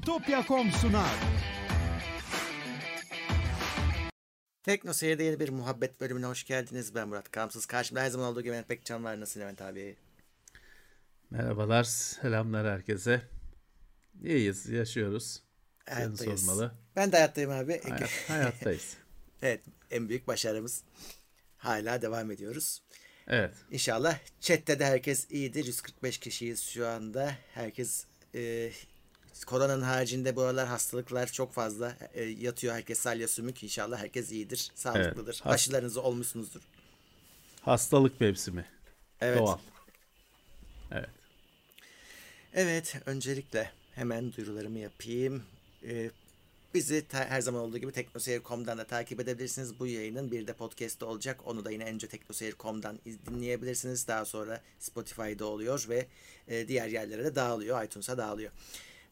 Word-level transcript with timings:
Bitopya.com 0.00 0.70
sunar. 0.72 1.10
Tekno 4.62 4.92
Seyir'de 4.92 5.24
yeni 5.24 5.40
bir 5.40 5.48
muhabbet 5.48 6.00
bölümüne 6.00 6.26
hoş 6.26 6.44
geldiniz. 6.44 6.94
Ben 6.94 7.08
Murat 7.08 7.30
Kamsız. 7.30 7.66
Karşımda 7.66 8.00
her 8.00 8.10
zaman 8.10 8.28
olduğu 8.28 8.40
gibi 8.42 8.52
Levent 8.52 8.68
Pekcan 8.68 9.04
var. 9.04 9.20
Nasıl 9.20 9.40
Levent 9.40 9.62
abi? 9.62 9.96
Merhabalar, 11.30 11.84
selamlar 11.84 12.66
herkese. 12.66 13.22
İyiyiz, 14.22 14.68
yaşıyoruz. 14.68 15.42
Seni 15.88 15.94
Hayattayız. 15.96 16.46
sormalı. 16.46 16.74
Ben 16.96 17.12
de 17.12 17.16
hayattayım 17.16 17.50
abi. 17.50 17.80
Hayat, 17.82 18.10
hayattayız. 18.28 18.96
evet 19.42 19.60
en 19.90 20.08
büyük 20.08 20.26
başarımız. 20.28 20.84
Hala 21.56 22.02
devam 22.02 22.30
ediyoruz. 22.30 22.82
Evet, 23.28 23.54
İnşallah 23.70 24.18
chatte 24.40 24.78
de 24.78 24.86
herkes 24.86 25.30
iyidir. 25.30 25.64
145 25.64 26.18
kişiyiz 26.18 26.62
şu 26.62 26.88
anda. 26.88 27.32
Herkes 27.54 28.04
e, 28.34 28.70
koronanın 29.46 29.82
haricinde 29.82 30.36
bu 30.36 30.42
aralar 30.42 30.68
hastalıklar 30.68 31.26
çok 31.32 31.52
fazla 31.52 31.96
e, 32.14 32.22
yatıyor. 32.24 32.74
Herkes 32.74 32.98
salya 32.98 33.28
sümük. 33.28 33.62
İnşallah 33.62 33.98
herkes 33.98 34.32
iyidir. 34.32 34.70
Sağlıklıdır. 34.74 35.34
Hast- 35.34 35.50
Aşılarınızı 35.54 36.02
olmuşsunuzdur. 36.02 36.60
hastalık 37.60 38.20
mevsimi. 38.20 38.64
Evet. 39.20 39.38
Doğal. 39.38 39.58
Evet, 40.92 41.08
Evet, 42.54 42.96
öncelikle 43.06 43.70
hemen 43.94 44.32
duyurularımı 44.32 44.78
yapayım. 44.78 45.42
Ee, 45.84 46.10
bizi 46.74 47.08
ta- 47.08 47.24
her 47.24 47.40
zaman 47.40 47.60
olduğu 47.62 47.78
gibi 47.78 47.92
teknoseyir.com'dan 47.92 48.78
da 48.78 48.84
takip 48.84 49.20
edebilirsiniz. 49.20 49.78
Bu 49.80 49.86
yayının 49.86 50.30
bir 50.30 50.46
de 50.46 50.52
podcast'te 50.52 51.04
olacak. 51.04 51.40
Onu 51.46 51.64
da 51.64 51.70
yine 51.70 51.84
önce 51.84 52.08
teknoseyir.com'dan 52.08 52.98
iz- 53.06 53.26
dinleyebilirsiniz. 53.26 54.08
Daha 54.08 54.24
sonra 54.24 54.60
Spotify'da 54.78 55.44
oluyor 55.44 55.86
ve 55.88 56.06
e, 56.48 56.68
diğer 56.68 56.88
yerlere 56.88 57.24
de 57.24 57.34
dağılıyor. 57.34 57.84
iTunes'a 57.84 58.18
dağılıyor. 58.18 58.50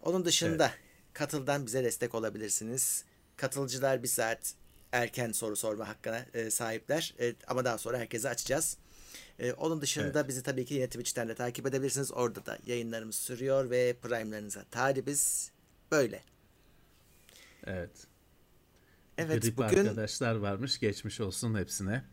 Onun 0.02 0.25
dışında 0.25 0.73
Katıl'dan 1.12 1.66
bize 1.66 1.84
destek 1.84 2.15
olabilirsiniz. 2.15 3.05
Katılcılar 3.37 4.02
bir 4.02 4.09
saat 4.09 4.55
erken 4.93 5.32
soru 5.32 5.57
sorma 5.57 5.88
hakkına 5.88 6.27
e, 6.35 6.51
sahipler. 6.51 7.15
E, 7.21 7.35
ama 7.46 7.65
daha 7.65 7.79
sonra 7.79 7.99
herkese 7.99 8.29
açacağız. 8.29 8.77
E, 9.38 9.52
onun 9.52 9.80
dışında 9.80 10.29
bizi 10.29 10.43
tabii 10.43 10.65
ki 10.65 10.74
yine 10.74 10.87
Twitch'ten 10.87 11.29
de 11.29 11.35
takip 11.35 11.66
edebilirsiniz. 11.66 12.13
Orada 12.13 12.46
da 12.46 12.59
yayınlarımız 12.66 13.16
sürüyor 13.16 13.71
ve 13.71 13.96
Prime'larınıza 14.02 14.65
talibiz. 14.71 15.51
Böyle. 15.90 16.23
evet. 17.66 17.90
Evet 19.18 19.43
Grip 19.43 19.57
bugün 19.57 19.79
arkadaşlar 19.79 20.35
varmış, 20.35 20.80
geçmiş 20.80 21.21
olsun 21.21 21.55
hepsine. 21.55 22.05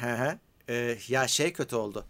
Hı 0.00 0.14
hı. 0.14 0.38
E, 0.68 0.98
ya 1.08 1.28
şey 1.28 1.52
kötü 1.52 1.76
oldu. 1.76 2.06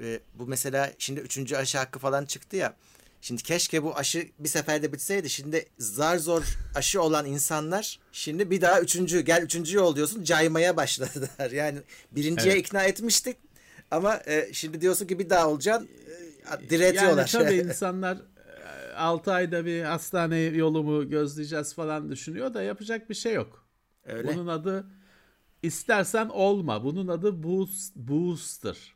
E, 0.00 0.20
bu 0.34 0.46
mesela 0.46 0.92
şimdi 0.98 1.20
üçüncü 1.20 1.56
aşı 1.56 1.78
hakkı 1.78 1.98
falan 1.98 2.24
çıktı 2.24 2.56
ya. 2.56 2.76
Şimdi 3.22 3.42
keşke 3.42 3.82
bu 3.82 3.96
aşı 3.96 4.28
bir 4.38 4.48
seferde 4.48 4.92
bitseydi. 4.92 5.30
Şimdi 5.30 5.66
zar 5.78 6.18
zor 6.18 6.42
aşı 6.74 7.02
olan 7.02 7.26
insanlar 7.26 8.00
şimdi 8.12 8.50
bir 8.50 8.60
daha 8.60 8.80
üçüncü 8.80 9.20
gel 9.20 9.42
üçüncü 9.42 9.76
yol 9.76 9.96
diyorsun 9.96 10.22
caymaya 10.24 10.76
başladılar. 10.76 11.50
Yani 11.52 11.78
birinciye 12.12 12.54
Evet. 12.54 12.66
ikna 12.66 12.84
etmiştik 12.84 13.36
ama 13.90 14.20
e, 14.26 14.52
şimdi 14.52 14.80
diyorsun 14.80 15.06
ki 15.06 15.18
bir 15.18 15.30
daha 15.30 15.50
olacaksın 15.50 15.88
e, 16.62 16.70
diretiyorlar. 16.70 17.30
Yani 17.34 17.44
tabii 17.44 17.54
insanlar 17.68 18.18
6 18.96 19.32
ayda 19.32 19.66
bir 19.66 19.82
hastane 19.82 20.38
yolumu 20.38 21.10
gözleyeceğiz 21.10 21.74
falan 21.74 22.10
düşünüyor 22.10 22.54
da 22.54 22.62
yapacak 22.62 23.10
bir 23.10 23.14
şey 23.14 23.34
yok. 23.34 23.66
Öyle. 24.04 24.28
Bunun 24.28 24.46
adı 24.46 24.86
istersen 25.62 26.28
olma. 26.28 26.84
Bunun 26.84 27.08
adı 27.08 27.42
boost, 27.42 27.96
booster. 27.96 28.94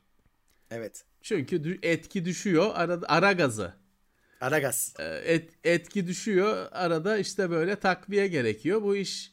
Evet. 0.70 1.04
Çünkü 1.22 1.78
etki 1.82 2.24
düşüyor. 2.24 2.70
Ara, 2.74 3.00
ara 3.08 3.32
gazı. 3.32 3.85
Aragaz. 4.40 4.94
Ee, 4.98 5.04
Et, 5.04 5.50
etki 5.64 6.06
düşüyor. 6.06 6.68
Arada 6.72 7.18
işte 7.18 7.50
böyle 7.50 7.76
takviye 7.76 8.28
gerekiyor. 8.28 8.82
Bu 8.82 8.96
iş 8.96 9.32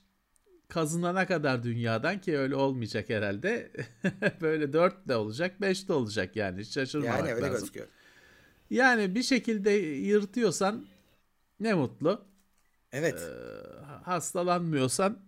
kazınana 0.69 1.27
kadar 1.27 1.63
dünyadan 1.63 2.21
ki 2.21 2.37
öyle 2.37 2.55
olmayacak 2.55 3.09
herhalde. 3.09 3.71
böyle 4.41 4.73
4 4.73 5.07
de 5.07 5.15
olacak, 5.15 5.61
5 5.61 5.87
de 5.87 5.93
olacak 5.93 6.35
yani. 6.35 6.65
Şaşırmamak 6.65 7.19
Yani 7.19 7.33
öyle 7.33 7.41
lazım. 7.45 7.59
gözüküyor. 7.59 7.87
Yani 8.69 9.15
bir 9.15 9.23
şekilde 9.23 9.71
yırtıyorsan 9.71 10.85
ne 11.59 11.73
mutlu. 11.73 12.25
Evet. 12.91 13.21
Ee, 13.21 13.85
hastalanmıyorsan 14.03 15.19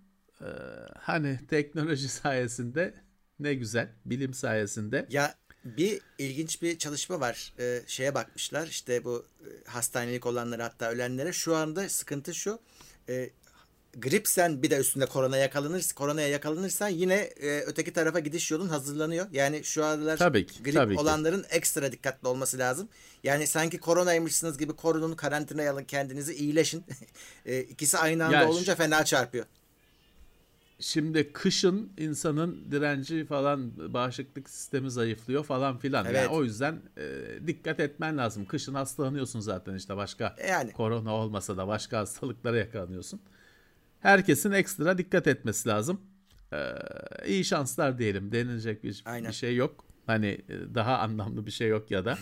e, 0.42 0.48
hani 1.00 1.40
teknoloji 1.48 2.08
sayesinde 2.10 2.94
ne 3.40 3.54
güzel. 3.54 3.90
Bilim 4.06 4.34
sayesinde. 4.34 5.08
Ya 5.10 5.36
bir 5.66 6.02
ilginç 6.18 6.62
bir 6.62 6.78
çalışma 6.78 7.20
var. 7.20 7.54
Ee, 7.60 7.82
şeye 7.88 8.16
bakmışlar 8.16 8.68
işte 8.68 9.04
bu 9.04 9.26
e, 9.42 9.70
hastanelik 9.70 10.26
olanlara 10.26 10.64
hatta 10.64 10.90
ölenlere. 10.90 11.34
Şu 11.34 11.56
anda 11.56 11.90
sıkıntı 11.90 12.34
şu. 12.36 12.60
E, 13.10 13.30
grip 13.98 14.28
sen 14.28 14.64
bir 14.64 14.70
de 14.70 14.78
üstünde 14.78 15.06
korona 15.06 15.38
yakalanırsa 15.38 15.96
koronaya 15.96 16.28
yakalanırsan 16.28 16.90
yine 16.90 17.16
e, 17.16 17.60
öteki 17.62 17.94
tarafa 17.94 18.20
gidiş 18.20 18.52
yolun 18.52 18.68
hazırlanıyor. 18.70 19.28
Yani 19.32 19.64
şu 19.64 19.86
aralar 19.86 20.18
Tabii 20.18 20.46
ki, 20.46 20.64
grip 20.64 20.74
tabii 20.76 20.96
ki. 20.96 21.02
olanların 21.02 21.46
ekstra 21.50 21.92
dikkatli 21.92 22.28
olması 22.28 22.58
lazım. 22.58 22.90
Yani 23.24 23.48
sanki 23.48 23.78
koronaymışsınız 23.78 24.58
gibi 24.58 24.74
korunun, 24.74 25.14
karantinaya 25.14 25.72
alın 25.74 25.84
kendinizi, 25.84 26.34
iyileşin. 26.34 26.84
e, 27.46 27.60
ikisi 27.60 27.98
aynı 27.98 28.26
anda 28.26 28.36
Ya 28.36 28.50
olunca 28.50 28.76
fena 28.76 29.06
çarpıyor. 29.06 29.46
Şimdi 30.80 31.34
kışın 31.34 31.94
insanın 31.98 32.72
direnci 32.72 33.26
falan 33.26 33.94
bağışıklık 33.94 34.50
sistemi 34.50 34.92
zayıflıyor 34.92 35.44
falan 35.44 35.78
filan. 35.78 36.06
Evet. 36.06 36.16
Yani 36.16 36.28
o 36.28 36.44
yüzden 36.44 36.82
e, 36.98 37.48
dikkat 37.48 37.80
etmen 37.80 38.18
lazım. 38.18 38.46
Kışın 38.46 38.74
hastalanıyorsun 38.74 39.40
zaten 39.40 39.76
işte 39.76 39.98
başka 39.98 40.36
Yani. 40.48 40.72
korona 40.74 41.14
olmasa 41.16 41.58
da 41.58 41.68
başka 41.68 42.00
hastalıklara 42.00 42.58
yakalanıyorsun. 42.58 43.22
Herkesin 44.02 44.52
ekstra 44.52 44.98
dikkat 44.98 45.28
etmesi 45.28 45.70
lazım. 45.70 46.02
Ee, 46.54 46.58
iyi 47.28 47.46
şanslar 47.46 47.98
diyelim. 48.00 48.32
Denilecek 48.32 48.84
bir, 48.84 49.06
Aynen. 49.06 49.30
bir 49.30 49.34
şey 49.34 49.56
yok. 49.56 49.86
Hani 50.06 50.28
e, 50.28 50.76
daha 50.76 50.98
anlamlı 51.00 51.46
bir 51.46 51.52
şey 51.52 51.68
yok 51.70 51.92
ya 51.92 52.06
da. 52.06 52.18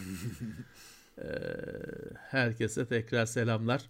Ee, 1.18 1.26
herkese 2.30 2.86
tekrar 2.88 3.26
selamlar. 3.26 3.90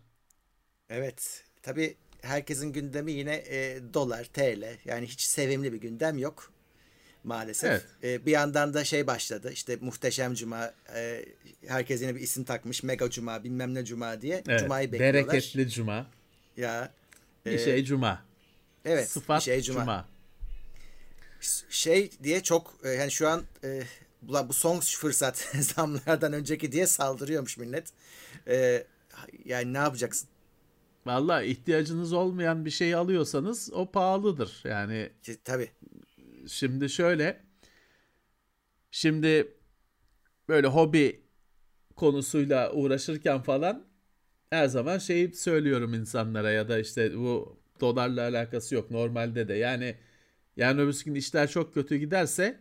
Evet. 0.90 1.46
Tabii 1.62 1.98
herkesin 2.24 2.74
gündemi 2.74 3.12
yine 3.12 3.36
e, 3.36 3.80
dolar, 3.94 4.24
TL. 4.24 4.78
Yani 4.86 5.06
hiç 5.06 5.22
sevimli 5.22 5.74
bir 5.74 5.78
gündem 5.78 6.18
yok 6.18 6.52
maalesef. 7.24 7.70
Evet. 7.72 7.86
E, 8.04 8.26
bir 8.26 8.32
yandan 8.32 8.74
da 8.74 8.84
şey 8.84 9.08
başladı. 9.08 9.52
İşte 9.52 9.78
Muhteşem 9.82 10.34
Cuma. 10.34 10.74
E, 10.96 11.26
herkes 11.68 12.02
yine 12.02 12.16
bir 12.16 12.22
isim 12.22 12.44
takmış. 12.44 12.84
Mega 12.84 13.10
Cuma, 13.10 13.44
bilmem 13.44 13.74
ne 13.74 13.86
Cuma 13.86 14.22
diye. 14.22 14.44
Evet, 14.48 14.60
Cuma'yı 14.60 14.92
bekliyorlar. 14.92 15.28
bereketli 15.28 15.70
cuma. 15.70 16.08
Ya. 16.58 16.94
Bir 17.46 17.52
e, 17.52 17.66
şey 17.66 17.84
cuma. 17.84 18.26
Evet. 18.86 19.10
Sıfat 19.10 19.40
bir 19.40 19.46
şey 19.46 19.62
Cuma. 19.62 19.80
cuma. 19.80 20.08
Şey 21.70 22.12
diye 22.24 22.44
çok 22.44 22.76
e, 22.84 22.90
yani 22.90 23.12
şu 23.12 23.28
an 23.28 23.44
e, 23.64 23.84
bu, 24.22 24.50
bu 24.50 24.54
son 24.54 24.80
fırsat 24.80 25.38
zamlardan 25.76 26.34
önceki 26.34 26.72
diye 26.72 26.88
saldırıyormuş 26.88 27.58
millet. 27.58 27.88
E, 28.48 28.84
yani 29.46 29.74
ne 29.74 29.78
yapacaksın? 29.78 30.30
Vallahi 31.06 31.46
ihtiyacınız 31.46 32.14
olmayan 32.14 32.66
bir 32.66 32.70
şey 32.70 32.96
alıyorsanız 32.96 33.70
o 33.74 33.92
pahalıdır. 33.92 34.62
Yani 34.64 35.10
Ki, 35.24 35.38
tabii. 35.44 35.70
şimdi 36.48 36.90
şöyle 36.90 37.44
şimdi 38.92 39.58
böyle 40.50 40.68
hobi 40.68 41.24
konusuyla 41.96 42.72
uğraşırken 42.74 43.42
falan 43.42 43.86
her 44.50 44.68
zaman 44.68 44.98
şeyi 44.98 45.34
söylüyorum 45.34 45.94
insanlara 45.94 46.52
ya 46.52 46.70
da 46.70 46.80
işte 46.80 47.18
bu 47.18 47.60
dolarla 47.82 48.22
alakası 48.22 48.76
yok 48.76 48.92
normalde 48.92 49.48
de 49.48 49.54
yani 49.54 49.96
yani 50.58 50.82
öbür 50.82 51.02
gün 51.06 51.16
işler 51.16 51.50
çok 51.50 51.74
kötü 51.74 51.96
giderse 51.96 52.60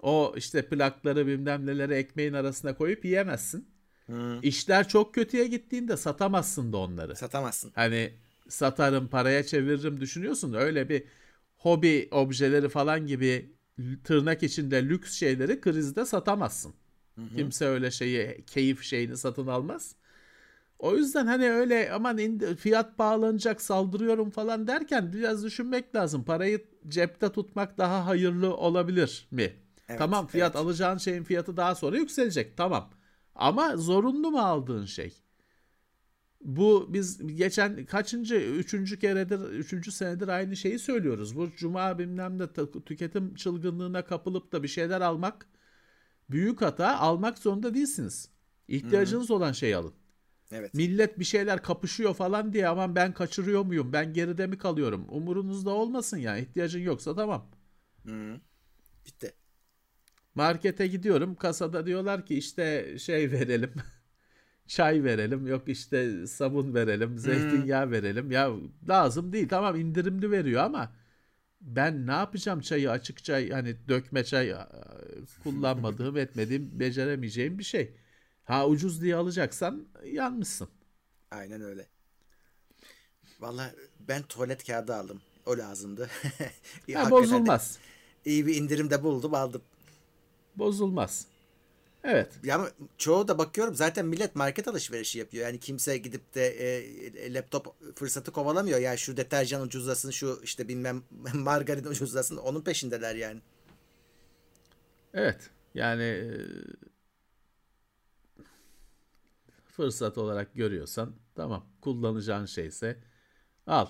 o 0.00 0.34
işte 0.36 0.68
plakları 0.68 1.26
bilmem 1.26 1.66
neleri 1.66 1.94
ekmeğin 1.94 2.32
arasına 2.32 2.74
koyup 2.76 3.04
yiyemezsin. 3.04 3.68
Hı, 4.08 4.42
İşler 4.42 4.88
çok 4.88 5.14
kötüye 5.14 5.46
gittiğinde 5.46 5.96
satamazsın 5.96 6.72
da 6.72 6.76
onları. 6.78 7.14
satamazsın. 7.16 7.72
Hani 7.74 8.12
satarım 8.48 9.08
paraya 9.08 9.44
çeviririm 9.46 10.00
düşünüyorsun 10.00 10.52
da 10.52 10.58
öyle 10.58 10.88
bir 10.88 11.04
hobi 11.56 12.08
objeleri 12.12 12.68
falan 12.68 13.06
gibi 13.06 13.52
tırnak 14.04 14.42
içinde 14.42 14.84
lüks 14.88 15.14
şeyleri 15.14 15.60
krizde 15.60 16.04
satamazsın. 16.06 16.74
Kimse 17.36 17.66
öyle 17.66 17.90
şeyi 17.90 18.44
keyif 18.46 18.82
şeyini 18.82 19.16
satın 19.16 19.46
almaz. 19.46 19.96
O 20.78 20.96
yüzden 20.96 21.26
hani 21.26 21.50
öyle 21.50 21.92
aman 21.92 22.18
indi- 22.18 22.56
fiyat 22.56 22.98
bağlanacak 22.98 23.62
saldırıyorum 23.62 24.30
falan 24.30 24.66
derken 24.66 25.12
biraz 25.12 25.44
düşünmek 25.44 25.94
lazım. 25.94 26.24
Parayı 26.24 26.64
cepte 26.88 27.32
tutmak 27.32 27.78
daha 27.78 28.06
hayırlı 28.06 28.56
olabilir 28.56 29.26
mi? 29.30 29.52
Evet, 29.88 29.98
tamam 29.98 30.26
fiyat 30.26 30.56
evet. 30.56 30.56
alacağın 30.56 30.98
şeyin 30.98 31.24
fiyatı 31.24 31.56
daha 31.56 31.74
sonra 31.74 31.96
yükselecek 31.98 32.56
tamam. 32.56 32.90
Ama 33.38 33.76
zorunlu 33.76 34.30
mu 34.30 34.38
aldığın 34.38 34.84
şey? 34.84 35.22
Bu 36.40 36.86
biz 36.92 37.36
geçen 37.36 37.86
kaçıncı, 37.86 38.34
üçüncü 38.34 38.98
keredir, 38.98 39.38
üçüncü 39.40 39.92
senedir 39.92 40.28
aynı 40.28 40.56
şeyi 40.56 40.78
söylüyoruz. 40.78 41.36
Bu 41.36 41.50
cuma 41.56 41.98
bilmem 41.98 42.38
de 42.38 42.48
tüketim 42.86 43.34
çılgınlığına 43.34 44.04
kapılıp 44.04 44.52
da 44.52 44.62
bir 44.62 44.68
şeyler 44.68 45.00
almak 45.00 45.46
büyük 46.30 46.62
hata. 46.62 46.98
Almak 46.98 47.38
zorunda 47.38 47.74
değilsiniz. 47.74 48.28
İhtiyacınız 48.68 49.30
olan 49.30 49.52
şeyi 49.52 49.76
alın. 49.76 49.94
Evet. 50.52 50.74
Millet 50.74 51.18
bir 51.18 51.24
şeyler 51.24 51.62
kapışıyor 51.62 52.14
falan 52.14 52.52
diye 52.52 52.68
aman 52.68 52.94
ben 52.94 53.12
kaçırıyor 53.14 53.64
muyum? 53.64 53.92
Ben 53.92 54.12
geride 54.12 54.46
mi 54.46 54.58
kalıyorum? 54.58 55.06
Umurunuzda 55.10 55.70
olmasın 55.70 56.16
ya. 56.16 56.36
İhtiyacın 56.36 56.80
yoksa 56.80 57.14
tamam. 57.14 57.46
Hı. 58.06 58.40
Bitti. 59.06 59.32
Markete 60.38 60.86
gidiyorum. 60.86 61.34
Kasada 61.34 61.86
diyorlar 61.86 62.26
ki 62.26 62.38
işte 62.38 62.96
şey 62.98 63.32
verelim. 63.32 63.72
Çay 64.66 65.04
verelim. 65.04 65.46
Yok 65.46 65.62
işte 65.68 66.26
sabun 66.26 66.74
verelim. 66.74 67.18
Zeytinyağı 67.18 67.90
verelim. 67.90 68.30
Ya 68.30 68.50
lazım 68.88 69.32
değil. 69.32 69.48
Tamam 69.48 69.76
indirimli 69.76 70.30
veriyor 70.30 70.62
ama 70.62 70.92
ben 71.60 72.06
ne 72.06 72.12
yapacağım 72.12 72.60
çayı 72.60 72.90
açık 72.90 73.24
çay 73.24 73.50
hani 73.50 73.76
dökme 73.88 74.24
çay 74.24 74.54
kullanmadığım 75.42 76.16
etmediğim 76.24 76.80
beceremeyeceğim 76.80 77.58
bir 77.58 77.64
şey. 77.64 77.94
Ha 78.44 78.66
ucuz 78.68 79.02
diye 79.02 79.16
alacaksan 79.16 79.88
yanmışsın. 80.04 80.68
Aynen 81.30 81.62
öyle. 81.62 81.86
Valla 83.40 83.70
ben 84.08 84.22
tuvalet 84.22 84.66
kağıdı 84.66 84.94
aldım. 84.94 85.20
O 85.46 85.58
lazımdı. 85.58 86.08
Ha, 86.94 87.10
bozulmaz. 87.10 87.78
İyi 88.24 88.46
bir 88.46 88.54
indirimde 88.54 89.02
buldum 89.02 89.34
aldım. 89.34 89.62
Bozulmaz. 90.58 91.26
Evet. 92.04 92.28
Ya 92.44 92.54
ama 92.54 92.68
çoğu 92.98 93.28
da 93.28 93.38
bakıyorum 93.38 93.74
zaten 93.74 94.06
millet 94.06 94.36
market 94.36 94.68
alışverişi 94.68 95.18
yapıyor. 95.18 95.46
Yani 95.46 95.60
kimse 95.60 95.98
gidip 95.98 96.34
de 96.34 96.46
e, 96.46 97.34
laptop 97.34 97.74
fırsatı 97.96 98.32
kovalamıyor. 98.32 98.78
Ya 98.78 98.96
şu 98.96 99.16
deterjan 99.16 99.62
ucuzlasın, 99.62 100.10
şu 100.10 100.40
işte 100.42 100.68
bilmem 100.68 101.02
margarin 101.34 101.84
ucuzlasın. 101.84 102.36
Onun 102.36 102.60
peşindeler 102.60 103.14
yani. 103.14 103.40
Evet. 105.14 105.50
Yani 105.74 106.02
e, 106.02 106.26
fırsat 109.64 110.18
olarak 110.18 110.54
görüyorsan 110.54 111.14
tamam. 111.34 111.66
Kullanacağın 111.80 112.46
şeyse 112.46 112.98
al. 113.66 113.86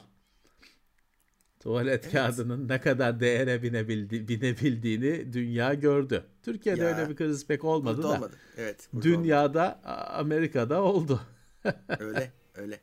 Tuvalet 1.61 2.11
kağıdının 2.13 2.69
ne 2.69 2.81
kadar 2.81 3.21
değere 3.21 3.63
binebildi, 3.63 4.29
binebildiğini 4.29 5.33
dünya 5.33 5.75
gördü. 5.75 6.25
Türkiye'de 6.43 6.81
Ya, 6.81 6.87
öyle 6.99 7.11
bir 7.11 7.17
kriz 7.17 7.47
pek 7.47 7.65
olmadı 7.65 7.97
Burada 7.97 8.09
da 8.09 8.15
olmadı. 8.17 8.37
Evet. 8.57 8.89
burada 8.93 9.05
dünyada 9.09 9.81
A- 9.85 10.19
Amerika'da 10.19 10.83
oldu. 10.83 11.13
olmadı. 11.13 11.21
Öyle, 11.99 12.33
öyle, 12.55 12.81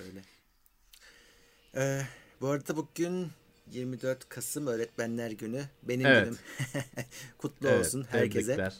öyle. 0.00 0.20
Ee, 1.76 2.02
bu 2.40 2.48
arada 2.48 2.76
bugün 2.76 3.28
24 3.72 4.28
Kasım 4.28 4.66
Öğretmenler 4.66 5.30
Günü. 5.30 5.62
Benim 5.82 6.06
Evet. 6.06 6.24
günüm. 6.24 6.38
Kutlu 7.38 7.68
Evet, 7.68 7.80
olsun 7.80 8.06
herkese. 8.10 8.46
tebrikler. 8.46 8.74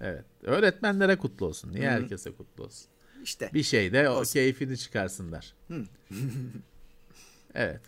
Evet. 0.00 0.24
Öğretmenlere 0.42 1.16
kutlu 1.18 1.46
olsun. 1.46 1.72
Niye 1.72 1.90
herkese 1.90 2.32
kutlu 2.32 2.64
olsun? 2.64 2.86
İşte 3.22 3.50
Bir 3.54 3.62
şeyde 3.62 4.08
o 4.08 4.12
Olsun. 4.12 4.32
keyfini 4.32 4.78
çıkarsınlar. 4.78 5.54
evet. 7.54 7.80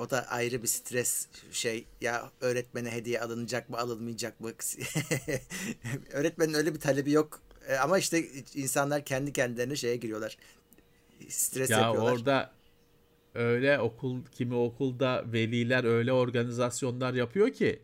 O 0.00 0.10
da 0.10 0.26
ayrı 0.30 0.62
bir 0.62 0.68
stres 0.68 1.28
şey. 1.52 1.86
Ya 2.00 2.30
öğretmene 2.40 2.90
hediye 2.92 3.20
alınacak 3.20 3.70
mı 3.70 3.78
alınmayacak 3.78 4.40
mı? 4.40 4.50
Öğretmenin 6.12 6.54
öyle 6.54 6.74
bir 6.74 6.80
talebi 6.80 7.12
yok. 7.12 7.40
E, 7.68 7.74
Ama 7.76 7.98
işte 7.98 8.24
insanlar 8.54 9.04
kendi 9.04 9.32
kendilerine 9.32 9.76
şeye 9.76 9.96
giriyorlar. 9.96 10.36
Stres 11.28 11.70
Ya 11.70 11.78
yapıyorlar. 11.80 12.12
orada 12.12 12.52
öyle 13.34 13.78
okul 13.80 14.24
kimi 14.26 14.54
okulda 14.54 15.24
veliler 15.32 15.84
öyle 15.84 16.12
organizasyonlar 16.12 17.14
yapıyor 17.14 17.50
ki 17.50 17.82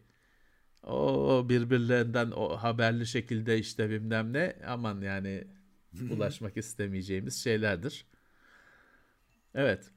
o 0.85 1.47
birbirlerinden 1.49 2.31
o 2.31 2.57
haberli 2.57 3.07
şekilde 3.07 3.59
işte 3.59 3.91
bilmem 3.91 4.33
ne 4.33 4.57
aman 4.69 5.01
yani 5.01 5.45
ulaşmak 6.11 6.57
istemeyeceğimiz 6.57 7.45
şeylerdir. 7.45 8.07
Evet. 9.55 9.91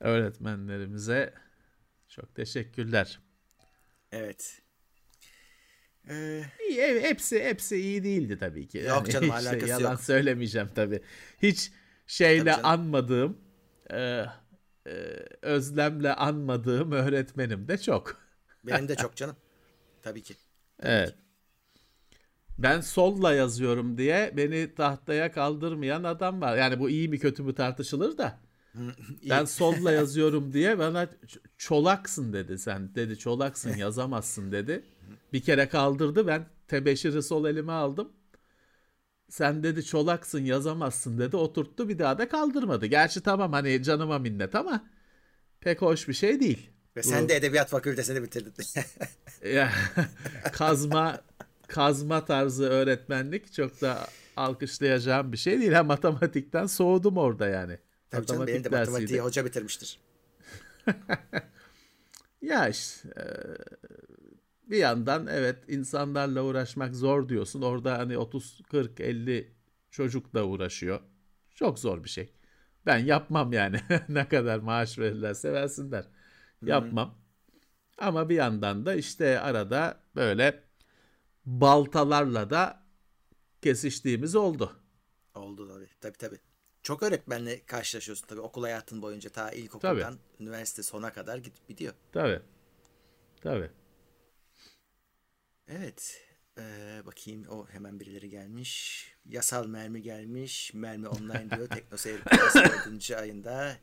Öğretmenlerimize 0.00 1.34
çok 2.14 2.34
teşekkürler. 2.34 3.20
Evet. 4.12 4.62
Ee, 6.08 6.42
İyi, 6.68 6.82
hepsi 6.82 7.44
hepsi 7.44 7.76
iyi 7.76 8.04
değildi 8.04 8.38
tabii 8.38 8.68
ki. 8.68 8.78
Yok 8.78 9.10
canım, 9.10 9.24
hiç 9.24 9.44
de 9.44 9.48
alakası 9.50 9.66
yalan 9.66 9.90
yok. 9.90 10.00
söylemeyeceğim 10.00 10.68
tabii. 10.74 11.02
Hiç 11.42 11.72
şeyle 12.06 12.38
Tabii 12.38 12.50
canım. 12.50 12.64
anmadığım, 12.64 13.38
e, 13.90 14.24
e, 14.86 14.90
özlemle 15.42 16.14
anmadığım 16.14 16.92
öğretmenim 16.92 17.68
de 17.68 17.78
çok. 17.78 18.20
benim 18.64 18.88
de 18.88 18.96
çok 18.96 19.16
canım. 19.16 19.36
Tabii 20.02 20.22
ki. 20.22 20.34
Evet. 20.82 21.14
Ben 22.58 22.80
solla 22.80 23.34
yazıyorum 23.34 23.98
diye 23.98 24.32
beni 24.36 24.74
tahtaya 24.74 25.32
kaldırmayan 25.32 26.04
adam 26.04 26.40
var. 26.40 26.56
Yani 26.56 26.80
bu 26.80 26.90
iyi 26.90 27.08
mi 27.08 27.18
kötü 27.18 27.42
mü 27.42 27.54
tartışılır 27.54 28.18
da. 28.18 28.40
Ben 29.30 29.44
solla 29.44 29.92
yazıyorum 29.92 30.52
diye 30.52 30.78
bana 30.78 31.08
çolaksın 31.58 32.32
dedi 32.32 32.58
sen. 32.58 32.94
Dedi 32.94 33.18
çolaksın 33.18 33.70
yazamazsın 33.76 34.52
dedi. 34.52 34.84
Bir 35.32 35.40
kere 35.40 35.68
kaldırdı 35.68 36.26
ben 36.26 36.46
tebeşiri 36.68 37.22
sol 37.22 37.44
elime 37.44 37.72
aldım. 37.72 38.12
Sen 39.28 39.62
dedi 39.62 39.84
çolaksın 39.84 40.44
yazamazsın 40.44 41.18
dedi 41.18 41.36
oturttu 41.36 41.88
bir 41.88 41.98
daha 41.98 42.18
da 42.18 42.28
kaldırmadı. 42.28 42.86
Gerçi 42.86 43.20
tamam 43.20 43.52
hani 43.52 43.82
canıma 43.82 44.18
minnet 44.18 44.54
ama 44.54 44.84
pek 45.60 45.82
hoş 45.82 46.08
bir 46.08 46.14
şey 46.14 46.40
değil. 46.40 46.70
Ve 46.96 47.02
sen 47.02 47.28
de 47.28 47.36
edebiyat 47.36 47.68
fakültesini 47.68 48.22
bitirdin. 48.22 48.64
Ya, 49.54 49.72
kazma 50.52 51.20
kazma 51.66 52.24
tarzı 52.24 52.64
öğretmenlik 52.64 53.52
çok 53.52 53.80
da 53.80 54.06
alkışlayacağım 54.36 55.32
bir 55.32 55.36
şey 55.36 55.60
değil. 55.60 55.72
Ha 55.72 55.82
matematikten 55.82 56.66
soğudum 56.66 57.16
orada 57.16 57.46
yani. 57.46 57.78
Tabii 58.10 58.26
canım 58.26 58.46
benim 58.46 58.64
de 58.64 58.70
dersiydi. 58.70 58.90
matematiği 58.90 59.20
hoca 59.20 59.44
bitirmiştir. 59.44 59.98
Ya 62.44 62.68
işte 62.68 63.08
e, 63.16 63.24
bir 64.70 64.76
yandan 64.76 65.26
evet 65.26 65.58
insanlarla 65.68 66.42
uğraşmak 66.42 66.94
zor 66.94 67.28
diyorsun. 67.28 67.62
Orada 67.62 67.98
hani 67.98 68.18
30 68.18 68.60
40 68.70 69.00
50 69.00 69.52
çocuk 69.90 70.34
da 70.34 70.46
uğraşıyor. 70.46 71.00
Çok 71.54 71.78
zor 71.78 72.04
bir 72.04 72.08
şey. 72.08 72.32
Ben 72.86 72.98
yapmam 72.98 73.52
yani. 73.52 73.80
ne 74.08 74.28
kadar 74.28 74.58
maaş 74.58 74.98
verirlerse 74.98 75.52
versinler. 75.52 76.04
Yapmam. 76.62 77.14
Ama 77.98 78.28
bir 78.28 78.34
yandan 78.34 78.86
da 78.86 78.94
işte 78.94 79.40
arada 79.40 80.00
böyle 80.16 80.64
baltalarla 81.46 82.50
da 82.50 82.82
kesiştiğimiz 83.62 84.34
oldu. 84.34 84.72
Oldu 85.34 85.68
tabii. 85.68 85.88
Tabii 86.00 86.18
tabii. 86.18 86.53
Çok 86.84 87.02
öğretmenle 87.02 87.64
karşılaşıyorsun 87.66 88.26
tabii 88.26 88.40
okul 88.40 88.62
hayatın 88.62 89.02
boyunca 89.02 89.30
ta 89.30 89.50
ilkokuldan 89.50 90.18
üniversite 90.40 90.82
sona 90.82 91.12
kadar 91.12 91.38
gidip 91.38 91.68
gidiyor. 91.68 91.94
Tabii. 92.12 92.40
Tabii. 93.40 93.70
Evet. 95.68 96.22
Ee, 96.58 97.02
bakayım 97.06 97.46
o 97.48 97.66
hemen 97.68 98.00
birileri 98.00 98.28
gelmiş. 98.28 99.04
Yasal 99.28 99.66
mermi 99.66 100.02
gelmiş. 100.02 100.74
Mermi 100.74 101.08
online 101.08 101.50
diyor. 101.50 101.68
TeknoSeyir 101.74 102.20
Plus 102.20 102.54
4. 102.54 103.10
ayında. 103.10 103.76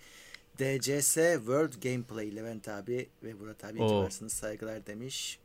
DCS 0.60 1.16
World 1.16 1.74
Gameplay 1.84 2.36
Levent 2.36 2.68
abi 2.68 3.10
ve 3.24 3.34
Murat 3.34 3.64
abi 3.66 3.84
Oo. 3.84 4.04
varsınız 4.04 4.34
saygılar 4.34 4.86
demiş. 4.86 5.40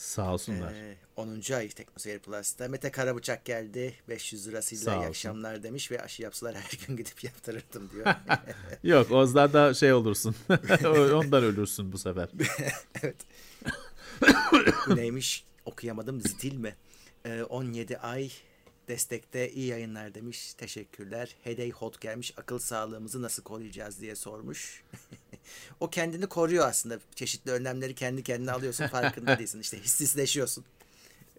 Sağ 0.00 0.32
olsunlar. 0.32 0.72
Ee, 0.72 0.96
10. 1.16 1.52
ay 1.54 1.68
TeknoSeyir 1.68 2.18
Plus'ta. 2.18 2.68
Mete 2.68 2.90
Karabıçak 2.90 3.44
geldi. 3.44 3.94
500 4.08 4.48
lirasıyla 4.48 4.96
iyi 4.96 5.06
akşamlar 5.06 5.62
demiş 5.62 5.90
ve 5.90 6.00
aşı 6.02 6.22
yapsalar 6.22 6.54
her 6.54 6.86
gün 6.86 6.96
gidip 6.96 7.24
yaptırırdım 7.24 7.90
diyor. 7.90 8.06
Yok 8.82 9.10
Oz'dan 9.12 9.52
da 9.52 9.74
şey 9.74 9.92
olursun. 9.92 10.36
Ondan 11.14 11.44
ölürsün 11.44 11.92
bu 11.92 11.98
sefer. 11.98 12.28
evet. 13.02 13.16
Neymiş? 14.88 15.44
Okuyamadım. 15.64 16.20
Zitil 16.20 16.54
mi? 16.54 16.76
Ee, 17.26 17.42
17 17.42 17.98
ay 17.98 18.30
destekte 18.90 19.50
iyi 19.52 19.66
yayınlar 19.66 20.14
demiş. 20.14 20.54
Teşekkürler. 20.54 21.36
Hedey 21.44 21.70
Hot 21.70 22.00
gelmiş. 22.00 22.34
Akıl 22.36 22.58
sağlığımızı 22.58 23.22
nasıl 23.22 23.42
koruyacağız 23.42 24.00
diye 24.00 24.16
sormuş. 24.16 24.82
o 25.80 25.90
kendini 25.90 26.26
koruyor 26.26 26.68
aslında. 26.68 26.98
Çeşitli 27.14 27.50
önlemleri 27.50 27.94
kendi 27.94 28.22
kendine 28.22 28.52
alıyorsun. 28.52 28.86
Farkında 28.96 29.38
değilsin. 29.38 29.60
İşte 29.60 29.80
hissizleşiyorsun. 29.80 30.64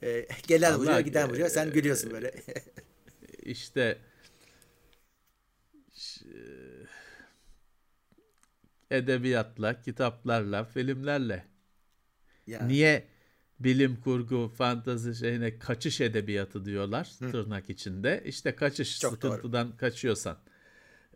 Ee, 0.03 0.27
gelen 0.47 0.77
vuruyor, 0.79 0.99
giden 0.99 1.27
e, 1.27 1.29
vuruyor. 1.29 1.49
Sen 1.49 1.71
gülüyorsun 1.71 2.11
böyle. 2.11 2.33
İşte 3.43 3.97
ş- 5.93 6.25
edebiyatla, 8.91 9.81
kitaplarla, 9.81 10.63
filmlerle. 10.63 11.45
ya, 12.47 12.65
Niye 12.65 13.07
bilim 13.63 14.01
kurgu, 14.01 14.51
fantazi 14.57 15.15
şeyine 15.15 15.59
kaçış 15.59 16.01
edebiyatı 16.01 16.65
diyorlar 16.65 17.09
tırnak 17.19 17.69
içinde? 17.69 18.23
İşte 18.25 18.55
kaçış 18.55 18.99
Çok 18.99 19.13
sıkıntıdan 19.13 19.77
kaçıyorsan. 19.77 20.37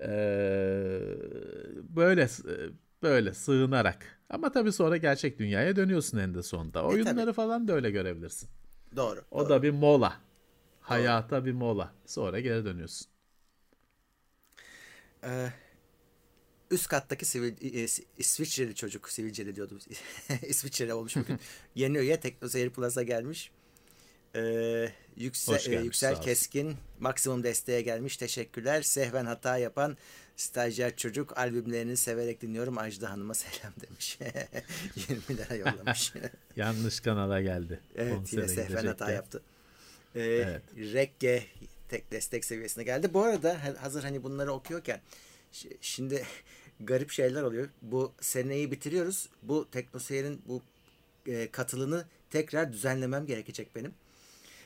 Ee, 0.01 0.07
böyle 1.95 2.27
böyle 3.03 3.33
sığınarak. 3.33 4.19
Ama 4.29 4.51
tabii 4.51 4.71
sonra 4.71 4.97
gerçek 4.97 5.39
dünyaya 5.39 5.75
dönüyorsun 5.75 6.17
en 6.17 6.35
de 6.35 6.43
sonunda. 6.43 6.83
Oyunları 6.85 7.33
falan 7.33 7.67
da 7.67 7.73
öyle 7.73 7.91
görebilirsin. 7.91 8.49
Doğru. 8.95 9.21
O 9.31 9.39
doğru. 9.39 9.49
da 9.49 9.63
bir 9.63 9.71
mola. 9.71 10.13
Hayata 10.81 11.45
bir 11.45 11.51
mola. 11.51 11.93
Sonra 12.05 12.39
geri 12.39 12.65
dönüyorsun. 12.65 13.07
Ee, 15.23 15.49
üst 16.71 16.87
kattaki 16.87 17.25
sivil, 17.25 17.75
e, 17.83 17.87
İsviçreli 18.17 18.75
çocuk, 18.75 19.09
sivilceli 19.09 19.55
diyordum. 19.55 19.79
İsviçreli 20.41 20.93
olmuş 20.93 21.15
bugün. 21.15 21.39
Yeni 21.75 21.97
üye 21.97 22.19
TeknoSeyir 22.19 22.69
Plus'a 22.69 23.03
gelmiş. 23.03 23.51
Ee, 24.35 24.89
yüksel, 25.17 25.55
Hoş 25.55 25.63
gelmiş, 25.65 25.81
e, 25.81 25.83
yüksel. 25.85 26.21
Keskin 26.21 26.75
maksimum 26.99 27.43
desteğe 27.43 27.81
gelmiş. 27.81 28.17
Teşekkürler. 28.17 28.81
Sehven 28.81 29.25
hata 29.25 29.57
yapan 29.57 29.97
stajyer 30.35 30.95
çocuk 30.95 31.37
albümlerini 31.37 31.97
severek 31.97 32.41
dinliyorum. 32.41 32.77
Ajda 32.77 33.09
Hanım'a 33.11 33.33
selam 33.33 33.73
demiş. 33.81 34.19
20 35.09 35.37
lira 35.37 35.55
yollamış. 35.55 36.13
Yanlış 36.55 36.99
kanala 36.99 37.41
geldi. 37.41 37.79
evet 37.95 38.13
Konsere 38.15 38.41
yine 38.41 38.53
Sehven 38.53 38.85
hata 38.85 39.11
yaptı. 39.11 39.41
Ee, 40.15 40.21
Evet. 40.21 40.61
Reggae 40.77 41.43
tek 41.89 42.11
destek 42.11 42.45
seviyesine 42.45 42.83
geldi. 42.83 43.13
Bu 43.13 43.23
arada 43.23 43.63
ha- 43.63 43.83
hazır 43.83 44.03
hani 44.03 44.23
bunları 44.23 44.51
okuyorken 44.51 45.01
şimdi 45.81 46.23
garip 46.79 47.11
şeyler 47.11 47.43
oluyor. 47.43 47.69
Bu 47.81 48.13
seneyi 48.21 48.71
bitiriyoruz. 48.71 49.29
Bu 49.43 49.67
TeknoSeyir'in 49.71 50.41
bu 50.47 50.61
e, 51.27 51.51
katılını 51.51 52.05
tekrar 52.29 52.73
düzenlemem 52.73 53.25
gerekecek 53.25 53.75
benim. 53.75 53.93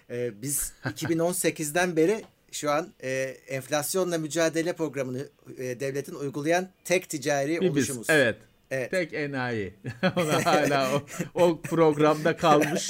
E, 0.09 0.41
biz 0.41 0.73
2018'den 0.85 1.95
beri 1.95 2.23
şu 2.51 2.71
an 2.71 2.93
e, 3.03 3.37
enflasyonla 3.47 4.17
mücadele 4.17 4.73
programını 4.73 5.27
e, 5.57 5.79
devletin 5.79 6.15
uygulayan 6.15 6.69
tek 6.83 7.09
ticari 7.09 7.61
biz. 7.61 7.71
oluşumuz. 7.71 8.09
Evet. 8.09 8.37
Evet. 8.71 8.91
Tek 8.91 9.13
enayi. 9.13 9.73
Ona 10.15 10.45
hala 10.45 10.95
o, 10.95 11.03
o 11.33 11.61
programda 11.61 12.37
kalmış. 12.37 12.89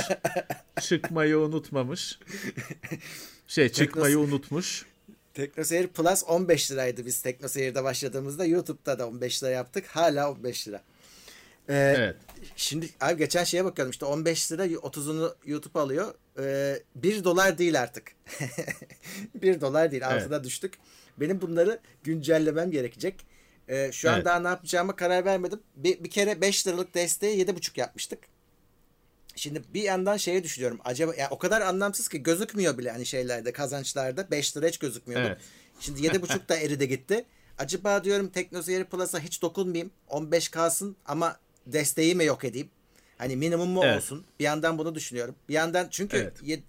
Çıkmayı 0.81 1.37
unutmamış. 1.37 2.19
Şey 3.47 3.69
çıkmayı 3.69 4.19
unutmuş. 4.19 4.85
TeknoSeyir 5.33 5.87
Plus 5.87 6.23
15 6.27 6.71
liraydı 6.71 7.05
biz 7.05 7.21
TeknoSeyir'de 7.21 7.83
başladığımızda. 7.83 8.45
YouTube'da 8.45 8.99
da 8.99 9.07
15 9.07 9.43
lira 9.43 9.51
yaptık. 9.51 9.85
Hala 9.87 10.31
15 10.31 10.67
lira. 10.67 10.83
Ee, 11.69 11.93
Evet. 11.97 12.15
Şimdi 12.55 12.89
abi 13.01 13.17
geçen 13.17 13.43
şeye 13.43 13.65
bakıyordum 13.65 13.91
işte 13.91 14.05
15 14.05 14.51
lira 14.51 14.65
30'unu 14.65 15.35
YouTube 15.45 15.79
alıyor. 15.79 16.13
Ee, 16.39 16.79
1 16.95 17.23
dolar 17.23 17.57
değil 17.57 17.81
artık. 17.81 18.11
1 19.35 19.61
dolar 19.61 19.91
değil 19.91 20.03
Evet. 20.05 20.21
altına 20.23 20.43
düştük. 20.43 20.73
Benim 21.17 21.41
bunları 21.41 21.79
güncellemem 22.03 22.71
gerekecek. 22.71 23.25
Ee, 23.67 23.91
şu 23.91 24.09
an 24.09 24.15
Evet. 24.15 24.25
daha 24.25 24.39
ne 24.39 24.47
yapacağıma 24.47 24.95
karar 24.95 25.25
vermedim. 25.25 25.59
Bir, 25.75 26.03
bir 26.03 26.09
kere 26.09 26.41
5 26.41 26.67
liralık 26.67 26.93
desteği 26.95 27.45
7,5 27.45 27.79
yapmıştık. 27.79 28.19
Şimdi 29.39 29.61
bir 29.73 29.83
yandan 29.83 30.17
şeye 30.17 30.43
düşünüyorum. 30.43 30.79
Acaba 30.85 31.15
yani 31.15 31.27
o 31.31 31.37
kadar 31.37 31.61
anlamsız 31.61 32.07
ki 32.09 32.23
gözükmüyor 32.23 32.77
bile 32.77 32.91
hani 32.91 33.05
şeylerde 33.05 33.51
kazançlarda 33.51 34.31
5 34.31 34.57
lira 34.57 34.67
hiç 34.67 34.77
gözükmüyordu. 34.77 35.27
Evet. 35.27 35.37
Şimdi 35.79 36.01
7,5 36.07 36.49
da 36.49 36.55
eridi 36.57 36.87
gitti. 36.87 37.25
Acaba 37.57 38.03
diyorum 38.03 38.29
TeknoSeyir 38.29 38.83
Plus'a 38.85 39.19
hiç 39.19 39.41
dokunmayayım. 39.41 39.91
15 40.07 40.49
kalsın 40.49 40.95
ama 41.05 41.39
desteği 41.67 42.15
mi 42.15 42.25
yok 42.25 42.43
edeyim? 42.43 42.69
Hani 43.17 43.35
minimum 43.35 43.69
mu 43.69 43.81
Evet. 43.83 43.97
olsun? 43.97 44.25
Bir 44.39 44.43
yandan 44.43 44.77
bunu 44.77 44.95
düşünüyorum. 44.95 45.35
Bir 45.49 45.53
yandan 45.53 45.87
çünkü 45.91 46.17
Evet. 46.17 46.33
ye- 46.43 46.63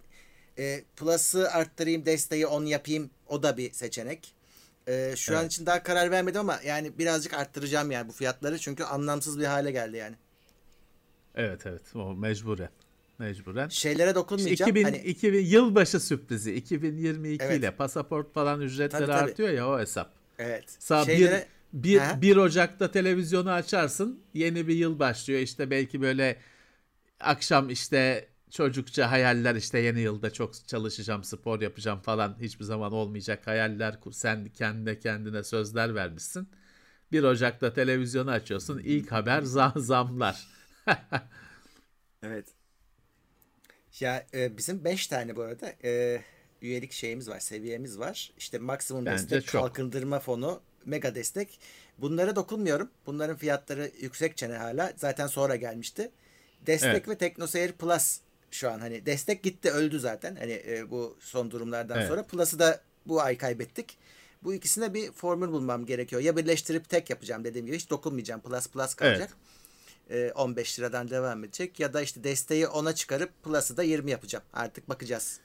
e, 0.59 0.85
Plus'ı 0.97 1.51
arttırayım, 1.51 2.07
desteği 2.07 2.47
10 2.47 2.65
yapayım. 2.65 3.11
O 3.29 3.43
da 3.43 3.57
bir 3.57 3.73
seçenek. 3.73 4.35
E, 4.89 5.13
şu 5.17 5.37
an 5.37 5.43
Evet. 5.43 5.53
için 5.53 5.67
daha 5.67 5.83
karar 5.83 6.11
vermedim 6.11 6.41
ama 6.41 6.61
yani 6.67 6.99
birazcık 6.99 7.35
arttıracağım 7.35 7.91
yani 7.91 8.09
bu 8.09 8.13
fiyatları. 8.13 8.59
Çünkü 8.59 8.85
anlamsız 8.85 9.39
bir 9.41 9.45
hale 9.45 9.71
geldi 9.71 9.97
yani. 9.97 10.17
Evet 11.35 11.67
evet. 11.67 11.97
O 11.97 12.15
mecburen. 12.15 12.69
Mecburen. 13.19 13.69
Şeylere 13.69 14.15
dokunmayacağım. 14.15 14.71
2000, 14.71 14.85
hani 14.85 14.97
2000 14.99 15.45
yılbaşı 15.45 16.01
sürprizi 16.01 16.55
2022 16.55 17.45
Evet. 17.45 17.59
ile 17.59 17.71
pasaport 17.71 18.35
falan 18.35 18.61
ücretleri 18.61 19.07
Tabii, 19.07 19.07
tabii. 19.07 19.31
artıyor 19.31 19.49
ya 19.49 19.69
o 19.69 19.79
hesap. 19.79 20.11
evet. 20.39 20.65
Sağ 20.79 21.05
Şeylere 21.05 21.47
bir, 21.73 21.83
bir, 21.95 21.99
Ha? 21.99 22.23
1 22.23 22.37
Ocak'ta 22.37 22.91
televizyonu 22.91 23.51
açarsın 23.51 24.21
yeni 24.35 24.69
bir 24.69 24.75
yıl 24.75 24.99
başlıyor 24.99 25.41
işte 25.41 25.71
belki 25.71 26.01
böyle 26.03 26.37
akşam 27.21 27.71
işte 27.71 28.29
çocukça 28.51 29.11
hayaller 29.11 29.55
işte 29.55 29.79
yeni 29.79 30.01
yılda 30.01 30.33
çok 30.33 30.69
çalışacağım 30.69 31.25
spor 31.25 31.61
yapacağım 31.61 32.01
falan 32.01 32.37
hiçbir 32.41 32.65
zaman 32.65 32.93
olmayacak 32.93 33.47
hayaller 33.47 33.99
sen 34.13 34.49
kendine 34.49 34.99
kendine 34.99 35.45
sözler 35.45 35.95
vermişsin. 35.95 36.49
1 37.13 37.23
Ocak'ta 37.23 37.73
televizyonu 37.73 38.31
açıyorsun 38.31 38.79
ilk 38.79 39.13
haber 39.13 39.43
zam, 39.43 39.73
zamlar. 39.77 40.47
Evet. 42.23 42.47
Ya 44.01 44.27
e, 44.35 44.57
bizim 44.57 44.85
5 44.85 45.07
tane 45.07 45.37
bu 45.37 45.43
arada 45.43 45.73
e, 45.85 46.23
üyelik 46.63 46.93
şeyimiz 46.93 47.29
var, 47.29 47.41
seviyemiz 47.41 47.99
var. 47.99 48.33
İşte 48.39 48.59
maksimum 48.59 49.07
Bence 49.07 49.23
destek, 49.23 49.47
çok. 49.47 49.63
kalkındırma 49.63 50.19
fonu, 50.21 50.61
mega 50.85 51.15
destek. 51.15 51.61
Bunlara 51.99 52.37
dokunmuyorum. 52.37 52.91
Bunların 53.07 53.37
fiyatları 53.37 53.91
yüksek 54.01 54.37
çene 54.37 54.57
hala. 54.57 54.93
Zaten 54.97 55.27
sonra 55.27 55.57
gelmişti. 55.57 56.11
Destek 56.67 56.91
Evet. 56.91 57.09
ve 57.09 57.19
TeknoSeyir 57.19 57.73
Plus 57.73 58.21
şu 58.51 58.71
an 58.71 58.79
hani 58.79 59.07
destek 59.07 59.43
gitti 59.43 59.71
öldü 59.71 60.01
zaten. 60.01 60.37
Hani 60.37 60.63
e, 60.67 60.91
bu 60.91 61.17
son 61.21 61.51
durumlardan 61.51 61.99
Evet. 61.99 62.09
sonra 62.09 62.23
Plus'ı 62.23 62.59
da 62.59 62.81
bu 63.07 63.21
ay 63.23 63.39
kaybettik. 63.39 63.99
Bu 64.43 64.55
ikisine 64.55 64.95
bir 64.95 65.13
formül 65.13 65.49
bulmam 65.49 65.87
gerekiyor. 65.87 66.23
Ya 66.23 66.37
birleştirip 66.37 66.89
tek 66.89 67.11
yapacağım 67.11 67.45
dediğim 67.45 67.67
gibi 67.67 67.77
hiç 67.77 67.91
dokunmayacağım. 67.91 68.41
Plus 68.41 68.69
Plus 68.69 68.95
kalacak. 68.95 69.31
E, 69.31 69.60
15 70.35 70.79
liradan 70.79 71.11
devam 71.11 71.45
edecek. 71.45 71.81
Ya 71.81 71.93
da 71.95 72.03
işte 72.03 72.25
desteği 72.25 72.65
10'a 72.65 72.95
çıkarıp 72.95 73.43
Plus'ı 73.43 73.77
da 73.77 73.83
20 73.83 74.11
yapacağım. 74.11 74.45
Artık 74.53 74.89
bakacağız. 74.89 75.41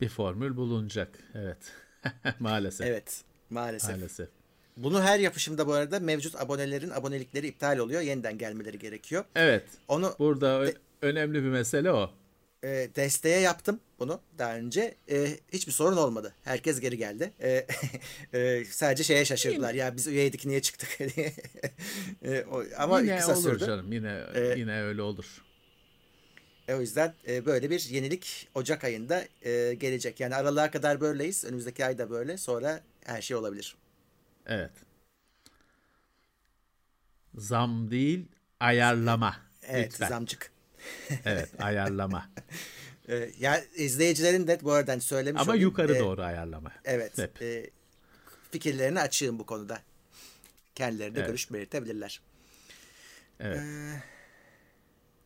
Bir 0.00 0.08
formül 0.08 0.56
bulunacak. 0.56 1.18
Evet. 1.34 1.58
Maalesef. 2.40 2.86
Evet. 2.86 3.22
Maalesef. 3.50 3.90
Maalesef. 3.90 4.28
Bunu 4.76 5.02
her 5.02 5.18
yapışımda 5.18 5.66
bu 5.66 5.72
arada 5.72 6.00
mevcut 6.00 6.36
abonelerin 6.40 6.90
abonelikleri 6.90 7.46
iptal 7.46 7.78
oluyor. 7.78 8.00
Yeniden 8.00 8.38
gelmeleri 8.38 8.78
gerekiyor. 8.78 9.24
Evet. 9.34 9.64
Onu 9.88 10.14
Burada 10.18 10.66
De- 10.66 10.74
önemli 11.02 11.42
bir 11.42 11.48
mesele 11.48 11.92
o. 11.92 12.10
e, 12.64 12.88
desteğe 12.96 13.40
yaptım 13.40 13.80
bunu 13.98 14.20
daha 14.38 14.56
önce. 14.56 14.94
E, 15.10 15.26
hiçbir 15.52 15.72
sorun 15.72 15.96
olmadı. 15.96 16.34
Herkes 16.44 16.80
geri 16.80 16.96
geldi. 16.98 17.32
E, 17.40 17.66
e, 18.38 18.64
sadece 18.64 19.04
şeye 19.04 19.24
şaşırdılar. 19.24 19.74
Ya 19.74 19.96
biz 19.96 20.06
üyeydik 20.06 20.46
niye 20.46 20.62
çıktık 20.62 20.98
diye. 21.16 21.32
E, 22.22 22.44
o- 22.44 22.64
ama 22.78 23.00
yine 23.00 23.16
kısa 23.16 23.32
olur 23.32 23.42
sürdü. 23.42 23.66
canım. 23.66 23.92
Yine 23.92 24.20
Ee, 24.34 24.54
yine 24.58 24.82
öyle 24.82 25.02
olur. 25.02 25.44
E, 26.68 26.74
o 26.74 26.80
yüzden 26.80 27.14
e, 27.28 27.46
böyle 27.46 27.70
bir 27.70 27.88
yenilik 27.90 28.48
Ocak 28.54 28.84
ayında 28.84 29.24
e, 29.42 29.74
gelecek. 29.74 30.20
Yani 30.20 30.34
aralığa 30.34 30.70
kadar 30.70 31.00
böyleyiz. 31.00 31.44
Önümüzdeki 31.44 31.84
ay 31.86 31.98
da 31.98 32.10
böyle. 32.10 32.36
Sonra 32.36 32.80
her 33.04 33.22
şey 33.22 33.36
olabilir. 33.36 33.76
Evet. 34.46 34.70
Zam 37.34 37.90
değil, 37.90 38.26
ayarlama. 38.60 39.36
Evet 39.62 39.92
Lütfen. 39.92 40.08
zamcık. 40.08 40.53
Evet, 41.24 41.48
ayarlama. 41.62 42.30
E, 43.08 43.30
ya 43.38 43.64
izleyicilerin 43.74 44.46
de 44.46 44.58
bu 44.62 44.72
arada 44.72 44.92
hani 44.92 45.00
söylemiş 45.00 45.40
Ama 45.42 45.50
olayım. 45.50 45.62
yukarı 45.68 45.94
E, 45.96 45.98
doğru 45.98 46.22
ayarlama. 46.22 46.72
Evet. 46.84 47.18
Hep. 47.18 47.42
e, 47.42 47.70
fikirlerini 48.50 49.00
açığım 49.00 49.38
bu 49.38 49.46
konuda. 49.46 49.82
Kendileri 50.74 51.14
de 51.14 51.18
Evet. 51.18 51.28
görüş 51.28 51.52
belirtebilirler. 51.52 52.20
Evet. 53.40 53.58
Ee, 53.58 54.02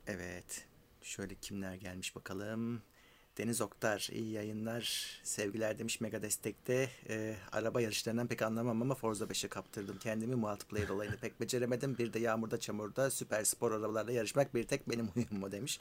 evet. 0.06 0.64
Şöyle 1.02 1.34
kimler 1.34 1.74
gelmiş 1.74 2.16
bakalım. 2.16 2.82
Deniz 3.38 3.60
Oktar 3.60 4.08
iyi 4.12 4.32
yayınlar. 4.32 5.10
Sevgiler 5.22 5.78
demiş 5.78 6.00
Mega 6.00 6.22
Destek'te. 6.22 6.88
Ee, 7.08 7.36
araba 7.52 7.80
yarışlarından 7.80 8.26
pek 8.26 8.42
anlamam 8.42 8.82
ama 8.82 8.94
Forza 8.94 9.24
5'e 9.24 9.48
kaptırdım 9.48 9.98
kendimi. 9.98 10.34
Multiplayer 10.34 10.88
olayını 10.88 11.16
pek 11.16 11.40
beceremedim. 11.40 11.98
Bir 11.98 12.12
de 12.12 12.18
yağmurda 12.18 12.60
çamurda 12.60 13.10
süper 13.10 13.44
spor 13.44 13.72
arabalarla 13.72 14.12
yarışmak 14.12 14.54
bir 14.54 14.64
tek 14.64 14.90
benim 14.90 15.06
huyum 15.06 15.40
mu 15.40 15.52
demiş. 15.52 15.80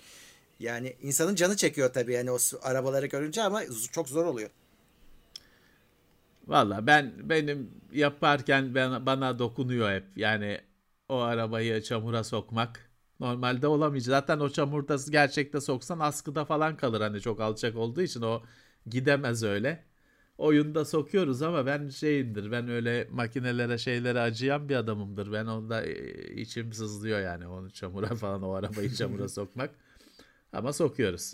Yani 0.59 0.95
insanın 1.01 1.35
canı 1.35 1.55
çekiyor 1.55 1.93
tabii 1.93 2.13
yani 2.13 2.31
o 2.31 2.37
arabaları 2.61 3.05
görünce 3.05 3.43
ama 3.43 3.61
çok 3.91 4.09
zor 4.09 4.25
oluyor. 4.25 4.49
Valla 6.47 6.87
ben 6.87 7.13
benim 7.29 7.71
yaparken 7.91 8.75
ben, 8.75 9.05
bana 9.05 9.39
dokunuyor 9.39 9.91
hep. 9.91 10.05
Yani 10.15 10.61
o 11.09 11.17
arabayı 11.19 11.81
çamura 11.81 12.23
sokmak 12.23 12.86
normalde 13.19 13.67
olamayacak. 13.67 14.05
Zaten 14.09 14.39
o 14.39 14.49
çamurda 14.49 14.97
gerçekte 15.09 15.61
soksan 15.61 15.99
askıda 15.99 16.45
falan 16.45 16.77
kalır 16.77 17.01
hani 17.01 17.21
çok 17.21 17.41
alçak 17.41 17.75
olduğu 17.75 18.01
için 18.01 18.21
o 18.21 18.41
gidemez 18.89 19.43
öyle. 19.43 19.83
Oyunda 20.37 20.85
sokuyoruz 20.85 21.41
ama 21.41 21.65
ben 21.65 21.89
şeyimdir. 21.89 22.51
Ben 22.51 22.69
öyle 22.69 23.07
makinelere 23.11 23.77
şeylere 23.77 24.19
acıyan 24.19 24.69
bir 24.69 24.75
adamımdır. 24.75 25.31
Ben 25.31 25.45
onda 25.45 25.85
e, 25.85 26.33
içim 26.33 26.73
sızlıyor 26.73 27.19
yani 27.19 27.47
onu 27.47 27.71
çamura 27.71 28.07
falan 28.15 28.43
o 28.43 28.51
arabayı 28.51 28.93
çamura 28.93 29.29
sokmak. 29.29 29.71
Ama 30.53 30.73
sokuyoruz. 30.73 31.33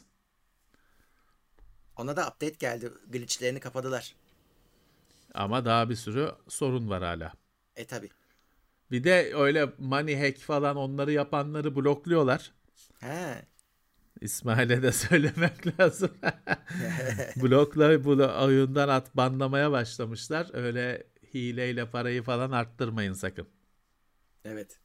Ona 1.98 2.16
da 2.16 2.22
update 2.28 2.56
geldi. 2.60 2.92
Glitchlerini 3.10 3.60
kapadılar. 3.60 4.16
Ama 5.34 5.66
daha 5.66 5.90
bir 5.90 5.96
sürü 5.96 6.32
sorun 6.48 6.90
var 6.90 7.04
hala. 7.04 7.34
E 7.76 7.86
tabi. 7.86 8.10
Bir 8.92 9.04
de 9.04 9.32
öyle 9.36 9.70
money 9.78 10.20
hack 10.20 10.40
falan 10.40 10.76
onları 10.76 11.12
yapanları 11.12 11.76
blokluyorlar. 11.76 12.52
He. 13.00 13.46
İsmail'e 14.22 14.82
de 14.84 14.92
söylemek 14.92 15.80
lazım. 15.80 16.12
Blokla 17.36 18.04
bu 18.04 18.10
oyundan 18.44 18.90
at 18.90 19.16
banlamaya 19.18 19.72
başlamışlar. 19.72 20.50
Öyle 20.54 21.04
hileyle 21.34 21.90
parayı 21.90 22.24
falan 22.24 22.52
arttırmayın 22.52 23.14
sakın. 23.14 23.48
Evet. 24.46 24.80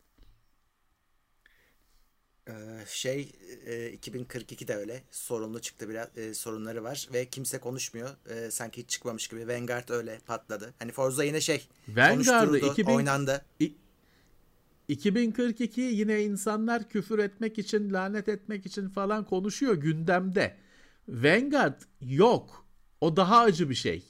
Ee, 2.49 2.53
şey 2.87 3.33
e, 3.67 3.91
2042 3.91 4.69
de 4.69 4.77
öyle 4.77 5.03
sorunlu 5.11 5.61
çıktı 5.61 5.89
biraz 5.89 6.19
e, 6.19 6.35
sorunları 6.35 6.85
var 6.85 7.09
ve 7.13 7.27
kimse 7.27 7.59
konuşmuyor 7.59 8.09
e, 8.31 8.51
sanki 8.51 8.83
hiç 8.83 8.91
çıkmamış 8.91 9.29
gibi 9.29 9.49
Vanguard 9.49 9.89
öyle 9.89 10.19
patladı 10.27 10.75
hani 10.79 10.93
Forza 10.93 11.25
yine 11.25 11.41
şey 11.41 11.69
Vanguard'ı 11.89 12.15
konuşturuldu 12.15 12.73
2000 12.73 12.93
oynandı 12.93 13.45
2042 14.89 15.81
yine 15.81 16.23
insanlar 16.23 16.89
küfür 16.89 17.19
etmek 17.19 17.59
için, 17.59 17.93
lanet 17.93 18.29
etmek 18.29 18.67
için 18.67 18.89
falan 18.89 19.25
konuşuyor 19.25 19.75
gündemde. 19.75 20.57
Vanguard 21.09 21.83
yok. 22.01 22.67
O 23.01 23.17
daha 23.17 23.41
acı 23.41 23.71
bir 23.71 23.75
şey. 23.75 24.05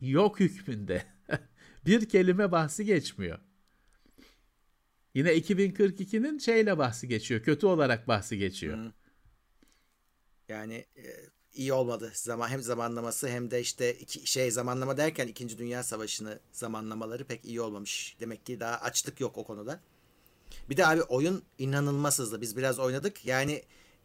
Yok 0.00 0.40
hükmünde. 0.40 1.04
bir 1.86 2.08
kelime 2.08 2.52
bahsi 2.52 2.84
geçmiyor. 2.84 3.38
Yine 5.14 5.38
2042'nin 5.38 6.38
şeyle 6.38 6.78
bahsi 6.78 7.08
geçiyor. 7.08 7.42
Kötü 7.42 7.66
olarak 7.66 8.08
bahsi 8.08 8.38
geçiyor. 8.38 8.92
Yani 10.48 10.74
e, 10.96 11.04
iyi 11.52 11.72
olmadı 11.72 12.12
zaman 12.14 12.48
hem 12.48 12.62
zamanlaması 12.62 13.28
hem 13.28 13.50
de 13.50 13.60
işte 13.60 13.94
iki, 13.94 14.26
şey 14.26 14.50
zamanlama 14.50 14.96
derken 14.96 15.28
2. 15.28 15.58
Dünya 15.58 15.82
Savaşı'nı 15.82 16.40
zamanlamaları 16.52 17.24
pek 17.24 17.44
iyi 17.44 17.60
olmamış 17.60 18.16
demek 18.20 18.46
ki 18.46 18.60
daha 18.60 18.76
açlık 18.76 19.20
yok 19.20 19.38
o 19.38 19.44
konuda 19.44 19.80
bir 20.70 20.76
de 20.76 20.86
abi 20.86 21.02
oyun 21.02 21.42
inanılmaz 21.58 22.18
hızlı. 22.18 22.40
Biz 22.40 22.56
biraz 22.56 22.78
oynadık. 22.78 23.26
Yani 23.26 23.62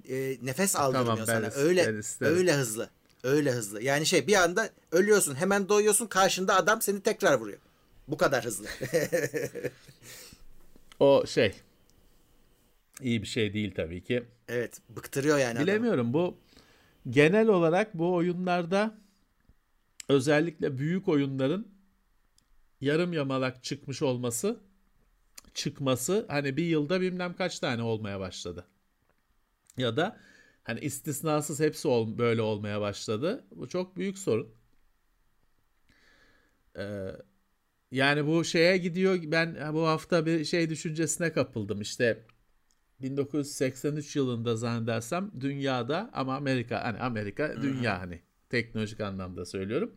e, 0.10 0.38
nefes 0.42 0.76
aldırmıyor 0.76 1.26
Tamam, 1.26 1.26
sana. 1.52 1.64
öyle 1.64 1.88
ben 1.88 2.00
isterim. 2.00 2.38
öyle 2.38 2.54
hızlı. 2.54 2.90
Öyle 3.24 3.52
hızlı. 3.52 3.84
Yani 3.84 4.06
şey 4.06 4.28
bir 4.28 4.34
anda 4.36 4.70
ölüyorsun 4.92 5.36
hemen 5.36 5.70
doyuyorsun 5.70 6.08
karşında 6.08 6.56
adam 6.56 6.82
seni 6.82 7.02
tekrar 7.02 7.34
vuruyor. 7.40 7.60
Bu 8.08 8.18
kadar 8.18 8.46
hızlı. 8.46 8.68
O 11.00 11.26
şey 11.28 11.56
iyi 13.02 13.22
bir 13.22 13.28
şey 13.28 13.54
değil 13.54 13.74
tabii 13.76 14.04
ki. 14.04 14.24
evet 14.48 14.82
bıktırıyor 14.90 15.38
yani 15.38 15.52
adamı. 15.52 15.68
Bilemiyorum 15.68 16.14
bu 16.14 16.38
genel 17.10 17.48
olarak 17.48 17.94
bu 17.94 18.14
oyunlarda 18.14 18.98
özellikle 20.10 20.78
büyük 20.78 21.08
oyunların 21.08 21.68
yarım 22.82 23.14
yamalak 23.14 23.64
çıkmış 23.64 24.02
olması 24.02 24.60
çıkması 25.56 26.26
hani 26.30 26.58
bir 26.58 26.66
yılda 26.66 27.02
bilmem 27.02 27.36
kaç 27.36 27.60
tane 27.60 27.82
olmaya 27.84 28.20
başladı. 28.20 28.66
Ya 29.78 29.98
da 29.98 30.18
hani 30.64 30.80
istisnasız 30.80 31.60
hepsi 31.60 31.88
ol, 31.88 32.18
böyle 32.18 32.42
olmaya 32.42 32.82
başladı. 32.82 33.46
Bu 33.52 33.68
çok 33.70 33.98
büyük 33.98 34.18
sorun. 34.18 34.56
Ee, 36.78 37.12
yani 37.92 38.28
bu 38.28 38.44
şeye 38.44 38.78
gidiyor 38.78 39.20
ben 39.26 39.74
bu 39.74 39.88
hafta 39.88 40.26
bir 40.26 40.46
şey 40.46 40.70
düşüncesine 40.70 41.34
kapıldım 41.34 41.82
işte 41.82 42.26
1983 43.02 44.16
yılında 44.16 44.56
zannedersem 44.56 45.32
dünyada 45.40 46.10
ama 46.14 46.36
Amerika 46.36 46.84
hani 46.84 47.00
Amerika 47.00 47.62
dünya 47.62 48.00
hani 48.02 48.22
teknolojik 48.50 49.00
anlamda 49.00 49.46
söylüyorum. 49.46 49.96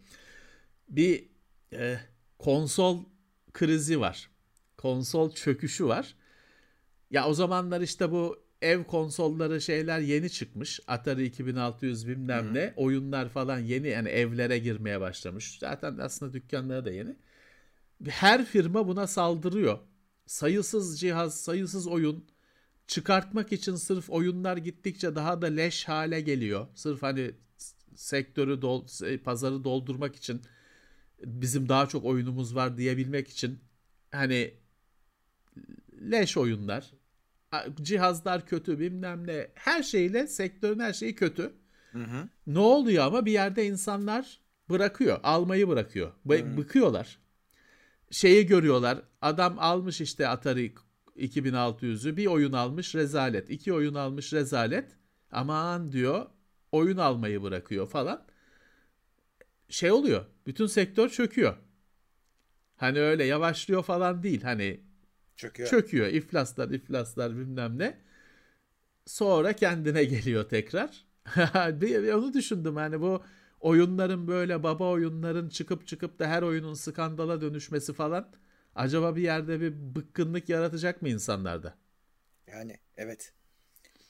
Bir 0.88 1.28
e, 1.72 1.98
konsol 2.38 3.04
krizi 3.52 4.00
var. 4.00 4.30
Konsol 4.78 5.30
çöküşü 5.30 5.86
var. 5.86 6.14
Ya 7.10 7.28
o 7.28 7.34
zamanlar 7.34 7.80
işte 7.80 8.10
bu 8.10 8.42
ev 8.62 8.84
konsolları 8.84 9.60
şeyler 9.60 10.00
yeni 10.00 10.30
çıkmış. 10.30 10.80
Atari 10.86 11.24
2600 11.26 12.08
bilmem 12.08 12.54
ne. 12.54 12.72
Oyunlar 12.76 13.28
falan 13.28 13.58
yeni 13.58 13.88
yani 13.88 14.08
evlere 14.08 14.58
girmeye 14.58 15.00
başlamış. 15.00 15.58
Zaten 15.58 15.98
aslında 15.98 16.32
dükkanları 16.32 16.84
da 16.84 16.90
yeni. 16.90 17.16
Her 18.08 18.44
firma 18.44 18.88
buna 18.88 19.06
saldırıyor. 19.06 19.78
Sayısız 20.26 21.00
cihaz, 21.00 21.40
sayısız 21.40 21.86
oyun 21.86 22.24
çıkartmak 22.86 23.52
için 23.52 23.74
sırf 23.74 24.10
oyunlar 24.10 24.56
gittikçe 24.56 25.14
daha 25.14 25.42
da 25.42 25.46
leş 25.46 25.88
hale 25.88 26.20
geliyor. 26.20 26.66
Sırf 26.74 27.02
hani 27.02 27.30
sektörü 27.94 28.62
dol, 28.62 28.86
pazarı 29.24 29.64
doldurmak 29.64 30.16
için 30.16 30.42
bizim 31.24 31.68
daha 31.68 31.86
çok 31.86 32.04
oyunumuz 32.04 32.54
var 32.54 32.78
diyebilmek 32.78 33.28
için 33.28 33.58
hani 34.10 34.54
leş 36.00 36.36
oyunlar 36.36 36.92
cihazlar 37.82 38.46
kötü 38.46 38.78
bilmem 38.78 39.26
ne 39.26 39.48
her 39.54 39.82
şeyle 39.82 40.26
sektörün 40.26 40.78
her 40.78 40.92
şeyi 40.92 41.14
kötü. 41.14 41.52
Hı 41.92 41.98
hı. 41.98 42.28
Ne 42.46 42.58
oluyor 42.58 43.04
ama 43.04 43.26
bir 43.26 43.32
yerde 43.32 43.66
insanlar 43.66 44.40
bırakıyor 44.70 45.20
almayı 45.22 45.68
bırakıyor 45.68 46.12
B- 46.24 46.56
bıkıyorlar. 46.56 47.18
Şeyi 48.10 48.46
görüyorlar 48.46 49.02
adam 49.22 49.56
almış 49.58 50.00
işte 50.00 50.28
Atari 50.28 50.74
2600'ü 51.16 52.16
bir 52.16 52.26
oyun 52.26 52.52
almış 52.52 52.94
rezalet 52.94 53.50
iki 53.50 53.72
oyun 53.72 53.94
almış 53.94 54.32
rezalet 54.32 54.96
aman 55.32 55.92
diyor 55.92 56.26
oyun 56.72 56.96
almayı 56.96 57.42
bırakıyor 57.42 57.88
falan. 57.88 58.26
Şey 59.68 59.90
oluyor 59.90 60.24
bütün 60.46 60.66
sektör 60.66 61.08
çöküyor. 61.08 61.56
Hani 62.76 63.00
öyle 63.00 63.24
yavaşlıyor 63.24 63.82
falan 63.82 64.22
değil 64.22 64.42
hani 64.42 64.87
çöküyor 65.38 65.68
çöküyor. 65.70 66.06
iflaslar 66.06 66.70
iflaslar 66.70 67.36
bilmem 67.36 67.78
ne. 67.78 67.98
Sonra 69.06 69.52
kendine 69.52 70.04
geliyor 70.14 70.48
tekrar. 70.48 71.06
bir, 71.80 72.02
bir 72.02 72.12
onu 72.12 72.32
düşündüm 72.34 72.76
hani 72.76 73.00
bu 73.00 73.22
oyunların 73.60 74.28
böyle 74.28 74.62
baba 74.62 74.90
oyunların 74.90 75.48
çıkıp 75.48 75.86
çıkıp 75.86 76.18
da 76.18 76.26
her 76.28 76.42
oyunun 76.42 76.74
skandala 76.74 77.40
dönüşmesi 77.40 77.92
falan 77.92 78.30
acaba 78.74 79.16
bir 79.16 79.22
yerde 79.22 79.60
bir 79.60 79.72
bıkkınlık 79.96 80.48
yaratacak 80.48 81.02
mı 81.02 81.08
insanlarda? 81.08 81.74
Yani 82.46 82.78
evet. 82.96 83.32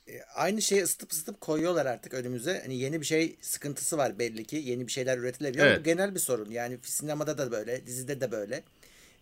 E, 0.09 0.23
aynı 0.23 0.63
şeyi 0.63 0.83
ısıtıp 0.83 1.13
ısıtıp 1.13 1.41
koyuyorlar 1.41 1.87
artık 1.87 2.15
önümüze. 2.15 2.61
Hani 2.61 2.79
yeni 2.79 3.01
bir 3.01 3.07
şey 3.07 3.37
sıkıntısı 3.41 3.99
var 3.99 4.19
belli 4.19 4.45
ki. 4.45 4.57
Yeni 4.57 4.87
bir 4.87 4.93
şeyler 4.93 5.19
üretilebiliyor. 5.19 5.67
Evet. 5.67 5.81
Bu 5.81 5.85
genel 5.85 6.15
bir 6.15 6.21
sorun. 6.21 6.51
Yani 6.51 6.79
sinemada 6.83 7.39
da 7.39 7.53
böyle, 7.53 7.87
dizide 7.87 8.21
de 8.21 8.33
böyle. 8.33 8.65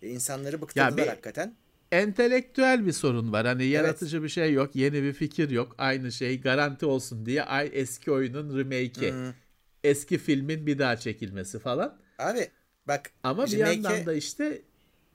E, 0.03 0.09
insanları 0.09 0.63
bıktırdılar 0.63 0.97
bir- 0.97 1.07
hakikaten. 1.09 1.57
Entelektüel 1.93 2.87
bir 2.87 2.93
sorun 2.93 3.33
var. 3.33 3.47
Hani 3.47 3.65
yaratıcı 3.65 4.23
bir 4.23 4.29
şey 4.29 4.53
yok, 4.53 4.77
yeni 4.77 5.03
bir 5.03 5.13
fikir 5.13 5.51
yok. 5.51 5.75
Aynı 5.79 6.13
şey 6.13 6.41
garanti 6.41 6.87
olsun 6.87 7.27
diye 7.27 7.43
ay 7.43 7.71
eski 7.73 8.11
oyunun 8.13 8.59
remake'i, 8.59 9.13
Hı. 9.13 9.35
eski 9.85 10.19
filmin 10.19 10.67
bir 10.67 10.79
daha 10.79 10.97
çekilmesi 10.97 11.59
falan. 11.59 11.99
Abi 12.19 12.49
bak 12.89 13.11
Ama 13.23 13.47
bir 13.47 13.51
remake- 13.53 13.59
yandan 13.83 14.07
da 14.07 14.13
işte 14.15 14.63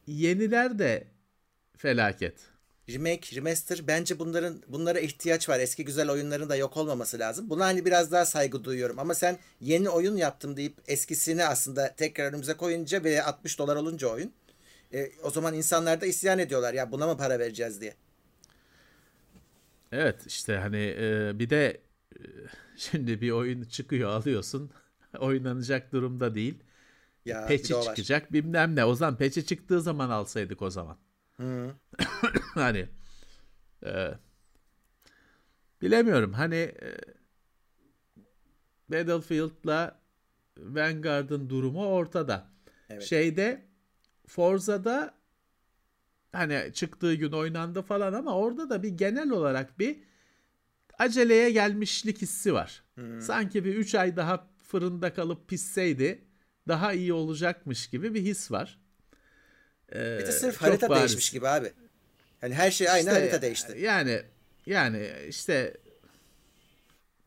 yeniler 0.08 0.80
de 0.80 1.08
felaket. 1.78 2.34
remake, 2.90 3.36
remaster 3.36 3.88
bence 3.88 4.20
bunların 4.20 4.64
bunlara 4.68 5.00
ihtiyaç 5.00 5.50
var. 5.50 5.60
Eski 5.60 5.86
güzel 5.86 6.10
oyunların 6.10 6.50
da 6.50 6.56
yok 6.56 6.78
olmaması 6.78 7.20
lazım. 7.20 7.50
Buna 7.50 7.66
hani 7.66 7.86
biraz 7.86 8.12
daha 8.12 8.26
saygı 8.26 8.64
duyuyorum. 8.64 9.00
Ama 9.00 9.14
sen 9.14 9.38
yeni 9.62 9.90
oyun 9.90 10.16
yaptım 10.18 10.58
deyip 10.58 10.74
eskisini 10.88 11.46
aslında 11.46 11.96
tekrar 11.98 12.26
önümüze 12.30 12.54
koyunca 12.54 13.04
ve 13.04 13.24
60 13.24 13.60
dolar 13.60 13.76
olunca 13.76 14.08
oyun 14.08 14.32
e, 14.94 15.12
o 15.24 15.30
zaman 15.30 15.54
insanlar 15.54 16.02
da 16.02 16.06
isyan 16.06 16.40
ediyorlar. 16.40 16.74
Ya 16.74 16.92
buna 16.92 17.08
mı 17.08 17.18
para 17.18 17.40
vereceğiz 17.40 17.82
diye. 17.82 17.96
Evet 19.92 20.26
işte 20.26 20.58
hani 20.58 20.96
e, 21.00 21.32
bir 21.40 21.50
de 21.50 21.82
e, 22.16 22.20
şimdi 22.78 23.22
bir 23.22 23.32
oyun 23.32 23.64
çıkıyor 23.64 24.10
alıyorsun 24.10 24.72
oynanacak 25.20 25.92
durumda 25.92 26.36
değil. 26.36 26.64
Ya 27.26 27.44
bir 27.44 27.48
Peçi 27.48 27.76
var. 27.76 27.84
çıkacak 27.84 28.34
bilmem 28.34 28.76
ne. 28.76 28.86
O 28.86 28.96
zaman 28.96 29.18
peçi 29.18 29.46
çıktığı 29.46 29.82
zaman 29.82 30.10
alsaydık 30.10 30.62
o 30.62 30.70
zaman. 30.70 30.98
Hı. 31.38 31.76
hani 32.54 32.90
e, 33.86 34.12
bilemiyorum 35.82 36.34
hani 36.34 36.56
e, 36.56 36.98
Battlefield'la 38.90 40.02
Vanguard'ın 40.58 41.50
durumu 41.50 41.86
ortada. 41.86 42.48
Evet. 42.90 43.04
Şeyde 43.04 43.71
Forza'da 44.36 45.14
hani 46.32 46.72
çıktığı 46.74 47.14
gün 47.14 47.32
oynandı 47.32 47.82
falan 47.82 48.14
ama 48.14 48.36
orada 48.38 48.70
da 48.70 48.84
bir 48.84 48.90
genel 48.90 49.30
olarak 49.30 49.80
bir 49.80 50.00
aceleye 51.00 51.52
gelmişlik 51.52 52.22
hissi 52.22 52.54
var. 52.54 52.84
Sanki 53.20 53.66
bir 53.66 53.76
3 53.76 53.96
ay 53.96 54.16
daha 54.16 54.48
fırında 54.68 55.14
kalıp 55.14 55.48
pişseydi 55.48 56.22
daha 56.68 56.94
iyi 56.94 57.14
olacakmış 57.14 57.90
gibi 57.90 58.14
bir 58.14 58.22
his 58.22 58.52
var. 58.52 58.80
Ee, 59.92 60.18
Bir 60.20 60.26
de 60.26 60.32
sırf 60.32 60.54
çok 60.60 60.62
harita 60.68 60.90
bariz. 60.90 61.02
değişmiş 61.02 61.30
gibi 61.30 61.48
abi. 61.48 61.72
Hani 62.42 62.54
her 62.54 62.72
şey 62.72 62.90
aynı 62.90 63.00
İşte, 63.00 63.12
harita 63.12 63.42
değişti. 63.42 63.78
Yani 63.82 64.22
yani 64.66 65.10
işte 65.28 65.78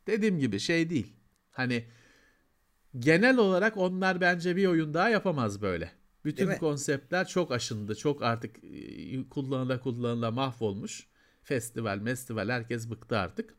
dediğim 0.06 0.38
gibi 0.38 0.60
şey 0.60 0.90
değil. 0.90 1.12
Hani 1.50 1.84
genel 2.98 3.36
olarak 3.36 3.76
onlar 3.76 4.20
bence 4.20 4.56
bir 4.56 4.66
oyun 4.66 4.94
daha 4.94 5.08
yapamaz 5.08 5.62
böyle. 5.62 6.03
Bütün 6.24 6.36
Değil 6.36 6.48
mi? 6.48 6.58
konseptler 6.58 7.28
çok 7.28 7.52
aşındı. 7.52 7.96
Çok 7.96 8.22
artık 8.22 8.56
e, 8.64 9.28
kullanıla 9.28 9.80
kullanıla 9.80 10.30
mahvolmuş. 10.30 11.06
Festival, 11.42 12.04
festival 12.04 12.48
herkes 12.48 12.90
bıktı 12.90 13.18
artık. 13.18 13.54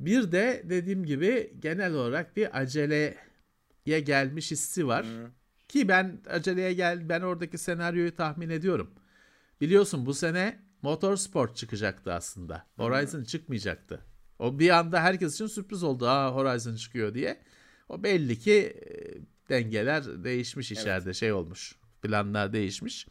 Bir 0.00 0.32
de 0.32 0.62
dediğim 0.64 1.04
gibi 1.04 1.54
genel 1.58 1.94
olarak 1.94 2.36
bir 2.36 2.60
aceleye 2.60 3.16
gelmiş 3.86 4.50
hissi 4.50 4.86
var. 4.86 5.06
Ki 5.68 5.88
ben 5.88 6.20
aceleye 6.30 6.72
gel 6.72 7.08
ben 7.08 7.20
oradaki 7.20 7.58
senaryoyu 7.58 8.14
tahmin 8.14 8.50
ediyorum. 8.50 8.90
Biliyorsun 9.60 10.06
bu 10.06 10.14
sene 10.14 10.68
Motorsport 10.82 11.56
çıkacaktı 11.56 12.12
aslında. 12.12 12.66
Horizon 12.76 13.24
çıkmayacaktı. 13.24 14.00
O 14.38 14.58
bir 14.58 14.70
anda 14.70 15.02
herkes 15.02 15.34
için 15.34 15.46
sürpriz 15.46 15.82
oldu. 15.82 16.08
Aa 16.08 16.34
Horizon 16.34 16.74
çıkıyor 16.74 17.14
diye. 17.14 17.40
O 17.88 18.02
belli 18.02 18.38
ki 18.38 18.54
e, 18.54 18.94
dengeler 19.48 20.24
değişmiş 20.24 20.72
içeride 20.72 21.04
evet. 21.04 21.16
şey 21.16 21.32
olmuş. 21.32 21.76
Planlar 22.02 22.52
değişmiş. 22.52 23.06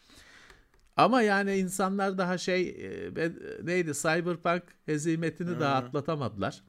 Ama 0.95 1.21
yani 1.21 1.56
insanlar 1.58 2.17
daha 2.17 2.38
şey 2.38 2.69
e, 2.69 3.32
neydi 3.62 3.93
Cyberpunk 3.93 4.63
hezimetini 4.86 5.50
Hı-hı. 5.50 5.60
daha 5.60 5.76
atlatamadılar. 5.76 6.63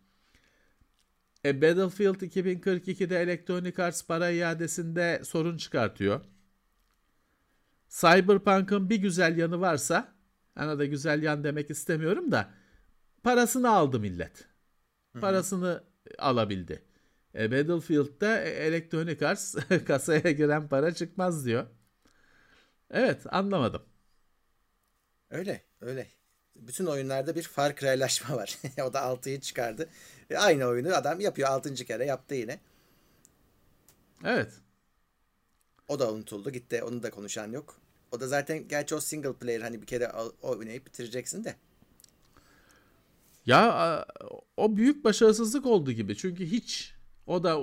E, 1.44 1.62
Battlefield 1.62 2.20
2042'de 2.20 3.20
Electronic 3.20 3.82
Arts 3.82 4.06
para 4.06 4.30
iadesinde 4.30 5.20
sorun 5.24 5.56
çıkartıyor. 5.56 6.20
Cyberpunk'ın 7.88 8.90
bir 8.90 8.96
güzel 8.96 9.36
yanı 9.36 9.60
varsa, 9.60 10.14
ana 10.56 10.78
da 10.78 10.84
güzel 10.84 11.22
yan 11.22 11.44
demek 11.44 11.70
istemiyorum 11.70 12.32
da 12.32 12.50
parasını 13.22 13.70
aldı 13.70 14.00
millet. 14.00 14.48
Parasını 15.20 15.66
Hı-hı. 15.66 15.84
alabildi. 16.18 16.82
E, 17.34 17.52
Battlefield'da 17.52 18.40
Electronic 18.40 19.26
Arts 19.26 19.54
kasaya 19.86 20.30
giren 20.30 20.68
para 20.68 20.94
çıkmaz 20.94 21.46
diyor. 21.46 21.66
Evet 22.90 23.22
anlamadım. 23.30 23.82
Öyle 25.30 25.62
öyle. 25.80 26.06
Bütün 26.56 26.86
oyunlarda 26.86 27.34
bir 27.34 27.42
Far 27.42 27.76
Cry'laşma 27.76 28.36
var. 28.36 28.58
o 28.82 28.92
da 28.92 29.00
6'yı 29.00 29.40
çıkardı. 29.40 29.88
E, 30.30 30.36
aynı 30.36 30.64
oyunu 30.64 30.94
adam 30.94 31.20
yapıyor 31.20 31.48
6. 31.48 31.74
kere 31.74 32.04
yaptı 32.04 32.34
yine. 32.34 32.60
Evet. 34.24 34.52
O 35.88 35.98
da 35.98 36.12
unutuldu 36.12 36.50
gitti. 36.50 36.82
Onu 36.82 37.02
da 37.02 37.10
konuşan 37.10 37.52
yok. 37.52 37.80
O 38.12 38.20
da 38.20 38.28
zaten 38.28 38.68
gerçi 38.68 38.94
o 38.94 39.00
single 39.00 39.32
player 39.32 39.60
hani 39.60 39.82
bir 39.82 39.86
kere 39.86 40.12
oynayıp 40.42 40.86
bitireceksin 40.86 41.44
de. 41.44 41.56
Ya 43.46 44.06
o 44.56 44.76
büyük 44.76 45.04
başarısızlık 45.04 45.66
oldu 45.66 45.92
gibi. 45.92 46.16
Çünkü 46.16 46.46
hiç 46.46 46.94
o 47.28 47.44
da 47.44 47.60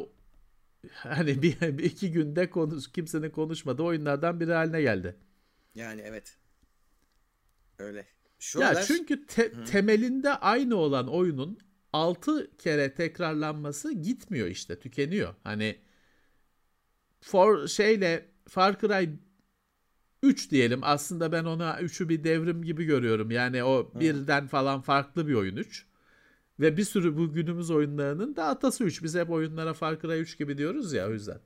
hani 0.94 1.42
bir, 1.42 1.62
bir 1.78 1.84
iki 1.84 2.12
günde 2.12 2.50
konuş, 2.50 2.92
kimsenin 2.92 3.30
konuşmadığı 3.30 3.84
oyunlardan 3.84 4.40
biri 4.40 4.54
haline 4.54 4.82
geldi. 4.82 5.16
Yani 5.76 6.02
evet. 6.02 6.38
Öyle. 7.80 8.06
Şu 8.40 8.60
ya 8.60 8.82
çünkü 8.82 9.26
te- 9.26 9.64
temelinde 9.64 10.34
aynı 10.34 10.76
olan 10.76 11.08
oyunun 11.08 11.60
6 11.94 12.58
kere 12.58 12.94
tekrarlanması 12.94 13.94
gitmiyor 13.94 14.48
işte, 14.48 14.80
tükeniyor. 14.80 15.36
Hani 15.44 15.80
for 17.22 17.68
şeyle 17.68 18.26
Far 18.48 18.80
Cry 18.80 19.10
3 20.24 20.52
diyelim. 20.52 20.80
Aslında 20.84 21.32
ben 21.32 21.44
ona 21.44 21.80
3'ü 21.80 22.10
bir 22.10 22.24
devrim 22.24 22.64
gibi 22.64 22.86
görüyorum. 22.86 23.32
Yani 23.32 23.64
o 23.64 23.92
Hı. 23.94 24.00
birden 24.00 24.48
falan 24.48 24.82
farklı 24.82 25.28
bir 25.28 25.34
oyun 25.34 25.56
3. 25.56 25.86
Ve 26.60 26.78
bir 26.78 26.84
sürü 26.84 27.18
bu 27.18 27.34
günümüz 27.34 27.72
oyunlarının 27.72 28.36
da 28.36 28.46
atası 28.46 28.84
3. 28.84 29.04
Biz 29.04 29.16
hep 29.16 29.30
oyunlara 29.30 29.74
Far 29.74 30.02
Cry 30.02 30.20
3 30.20 30.38
gibi 30.38 30.58
diyoruz 30.58 30.94
ya 30.94 31.08
o 31.08 31.12
yüzden. 31.12 31.40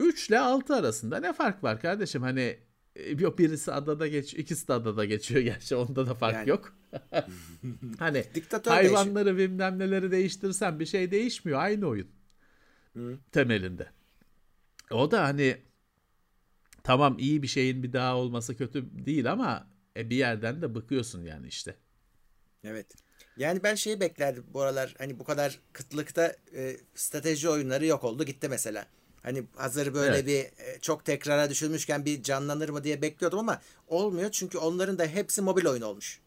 3 0.00 0.28
ile 0.28 0.38
6 0.38 0.74
arasında 0.74 1.20
ne 1.20 1.32
fark 1.32 1.64
var 1.64 1.80
kardeşim? 1.80 2.22
Hani 2.22 2.58
e, 2.96 3.10
yok 3.10 3.38
birisi 3.38 3.72
adada 3.72 4.06
geç, 4.06 4.34
ikisi 4.34 4.68
de 4.68 4.72
adada 4.72 5.04
geçiyor 5.04 5.40
gerçi 5.44 5.76
onda 5.76 6.06
da 6.06 6.14
fark 6.14 6.34
yani. 6.34 6.48
yok. 6.48 6.76
hani 7.98 8.24
Diktatör 8.34 8.72
hayvanları 8.72 9.26
değişiyor. 9.26 9.50
bilmem 9.50 9.78
neleri 9.78 10.10
değiştirsen 10.10 10.80
bir 10.80 10.86
şey 10.86 11.10
değişmiyor. 11.10 11.58
Aynı 11.60 11.86
oyun. 11.86 12.08
Hı. 12.92 13.18
Temelinde. 13.32 13.86
O 14.90 15.10
da 15.10 15.24
hani 15.24 15.56
tamam 16.82 17.16
iyi 17.18 17.42
bir 17.42 17.48
şeyin 17.48 17.82
bir 17.82 17.92
daha 17.92 18.16
olması 18.16 18.56
kötü 18.56 19.06
değil 19.06 19.32
ama 19.32 19.68
e, 19.96 20.10
bir 20.10 20.16
yerden 20.16 20.62
de 20.62 20.74
bıkıyorsun 20.74 21.22
yani 21.24 21.46
işte. 21.48 21.76
Evet. 22.64 22.86
Yani 23.36 23.62
ben 23.62 23.74
şeyi 23.74 24.00
beklerdim 24.00 24.44
bu 24.54 24.60
aralar 24.60 24.94
hani 24.98 25.18
bu 25.18 25.24
kadar 25.24 25.60
kıtlıkta 25.72 26.36
e, 26.54 26.76
strateji 26.94 27.48
oyunları 27.48 27.86
yok 27.86 28.04
oldu 28.04 28.24
gitti 28.24 28.48
mesela. 28.48 28.86
Hani 29.22 29.44
hazır 29.56 29.94
böyle 29.94 30.16
evet. 30.16 30.26
bir 30.26 30.64
e, 30.64 30.80
çok 30.80 31.04
tekrara 31.04 31.50
düşülmüşken 31.50 32.04
bir 32.04 32.22
canlanır 32.22 32.68
mı 32.68 32.84
diye 32.84 33.02
bekliyordum 33.02 33.38
ama 33.38 33.60
olmuyor 33.88 34.30
çünkü 34.30 34.58
onların 34.58 34.98
da 34.98 35.06
hepsi 35.06 35.42
mobil 35.42 35.66
oyun 35.66 35.82
olmuş. 35.82 36.20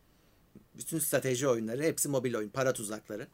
Bütün 0.78 1.00
strateji 1.00 1.48
oyunları 1.48 1.84
hepsi 1.84 2.10
mobil 2.10 2.36
oyun, 2.36 2.50
para 2.50 2.74
tuzakları. 2.74 3.28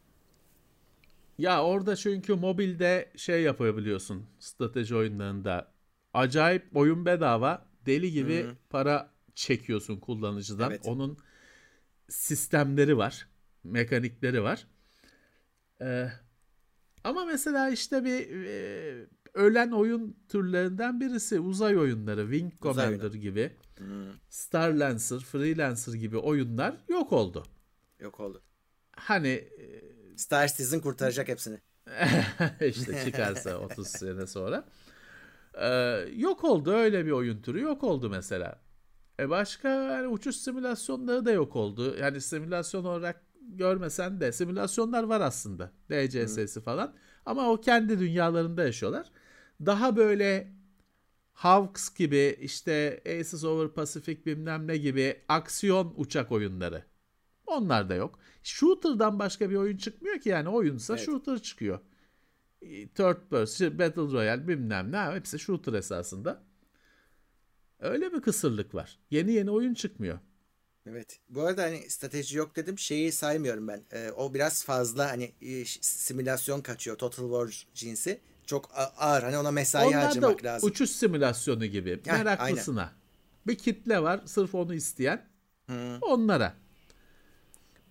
Ya 1.38 1.64
orada 1.64 1.96
çünkü 1.96 2.34
mobilde 2.34 3.12
şey 3.16 3.42
yapabiliyorsun 3.42 4.26
strateji 4.40 4.96
oyunlarında. 4.96 5.74
Acayip 6.14 6.78
oyun 6.78 7.06
bedava, 7.06 7.66
deli 7.86 8.12
gibi 8.12 8.44
hmm. 8.44 8.56
para 8.70 9.10
çekiyorsun 9.36 10.00
kullanıcıdan. 10.00 10.72
Evet. 10.72 10.82
Onun 10.86 11.18
sistemleri 12.10 12.98
var, 12.98 13.28
mekanikleri 13.64 14.44
var. 14.44 14.68
Ee, 15.82 16.10
ama 17.04 17.26
mesela 17.26 17.70
işte 17.70 18.04
bir 18.04 18.46
e, 18.46 19.08
ölen 19.34 19.72
oyun 19.72 20.18
türlerinden 20.30 21.00
birisi 21.00 21.40
uzay 21.40 21.78
oyunları. 21.78 22.22
Wing 22.22 22.54
Commander 22.62 23.06
uzay 23.06 23.20
gibi. 23.20 23.52
Hmm. 23.78 23.88
Star 24.30 24.72
Lancer, 24.72 25.20
Freelancer 25.20 25.94
gibi 25.94 26.18
oyunlar 26.18 26.78
yok 26.90 27.14
oldu. 27.14 27.44
Yok 28.00 28.20
oldu. 28.20 28.42
Hani 28.92 29.30
e, 29.30 29.82
Star 30.18 30.48
Citizen 30.48 30.80
kurtaracak 30.80 31.28
hepsini. 31.28 31.60
İşte 32.62 33.06
çıkarsa 33.06 33.58
30 33.58 33.88
sene 33.88 34.28
sonra. 34.28 34.66
Ee, 35.54 36.08
yok 36.16 36.44
oldu 36.44 36.72
öyle 36.72 37.06
bir 37.06 37.12
oyun 37.12 37.42
türü 37.42 37.62
yok 37.62 37.84
oldu 37.84 38.10
mesela. 38.10 38.60
E 39.20 39.30
başka 39.30 39.70
yani 39.70 40.08
uçuş 40.08 40.36
simülasyonları 40.36 41.26
da 41.26 41.32
yok 41.32 41.56
oldu. 41.56 41.96
Yani 41.98 42.22
simülasyon 42.22 42.86
olarak 42.86 43.22
görmesen 43.50 44.22
de 44.22 44.32
simülasyonlar 44.32 45.04
var 45.04 45.22
aslında. 45.22 45.72
DCS'si 45.90 46.62
falan. 46.62 46.96
Ama 47.26 47.52
o 47.52 47.62
kendi 47.62 48.00
dünyalarında 48.00 48.64
yaşıyorlar 48.64 49.12
daha 49.66 49.96
böyle 49.96 50.54
Hawks 51.34 51.94
gibi 51.94 52.38
işte 52.42 53.02
Aces 53.06 53.44
Over 53.44 53.68
Pacific 53.68 54.26
bilmem 54.26 54.68
ne 54.68 54.78
gibi 54.78 55.22
aksiyon 55.28 55.94
uçak 55.98 56.32
oyunları. 56.32 56.84
Onlar 57.46 57.90
da 57.90 57.96
yok. 57.96 58.20
Shooter'dan 58.44 59.20
başka 59.20 59.50
bir 59.50 59.56
oyun 59.56 59.78
çıkmıyor 59.78 60.20
ki 60.20 60.30
yani 60.30 60.50
oyunsa 60.50 60.94
evet. 60.94 61.06
shooter 61.06 61.40
çıkıyor. 61.40 61.80
Third 62.96 63.30
person, 63.30 63.80
Battle 63.80 64.02
Royale 64.02 64.48
bilmem 64.48 64.92
ne 64.92 64.98
hepsi 64.98 65.40
shooter 65.40 65.74
esasında. 65.74 66.44
Öyle 67.80 68.14
bir 68.14 68.22
kısırlık 68.22 68.76
var. 68.76 69.00
Yeni 69.12 69.32
yeni 69.32 69.52
oyun 69.52 69.74
çıkmıyor. 69.74 70.20
Evet. 70.90 71.20
Bu 71.30 71.42
arada 71.42 71.64
hani 71.64 71.90
strateji 71.90 72.38
yok 72.38 72.56
dedim. 72.56 72.80
Şeyi 72.80 73.12
saymıyorum 73.12 73.68
ben. 73.68 73.82
Ee, 73.92 74.12
o 74.12 74.34
biraz 74.34 74.64
fazla 74.64 75.10
hani 75.12 75.32
simülasyon 75.82 76.62
kaçıyor. 76.62 76.98
Total 76.98 77.24
War 77.24 77.68
cinsi 77.74 78.20
çok 78.46 78.70
ağır. 78.98 79.24
Hani 79.24 79.38
ona 79.38 79.52
mesai 79.52 79.88
Onlar 79.88 80.04
harcamak 80.04 80.44
da 80.44 80.48
lazım. 80.48 80.70
uçuş 80.70 80.90
simülasyonu 80.90 81.66
gibi. 81.66 82.00
Heh, 82.06 82.12
Meraklısına. 82.12 82.82
Aynen. 82.82 82.94
Bir 83.48 83.56
kitle 83.56 84.04
var 84.04 84.22
sırf 84.26 84.56
onu 84.56 84.74
isteyen. 84.74 85.26
Hmm. 85.66 85.98
Onlara. 86.02 86.54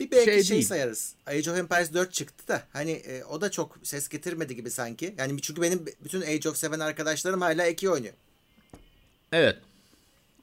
Bir 0.01 0.11
belki 0.11 0.25
şey, 0.25 0.43
şey 0.43 0.63
sayarız. 0.63 1.15
Age 1.27 1.51
of 1.51 1.59
Empires 1.59 1.95
4 1.95 2.13
çıktı 2.13 2.49
da 2.49 2.63
hani 2.73 2.91
e, 2.91 3.25
o 3.25 3.41
da 3.41 3.51
çok 3.51 3.79
ses 3.83 4.09
getirmedi 4.09 4.57
gibi 4.57 4.71
sanki. 4.71 5.15
Yani 5.19 5.41
çünkü 5.41 5.63
benim 5.63 5.85
bütün 6.05 6.23
Age 6.23 6.49
of 6.49 6.57
seven 6.57 6.81
arkadaşlarım 6.81 7.41
hala 7.41 7.67
2 7.67 7.91
oynuyor. 7.91 8.15
Evet. 9.33 9.59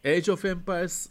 Age 0.05 0.31
of 0.31 0.45
Empires 0.45 1.09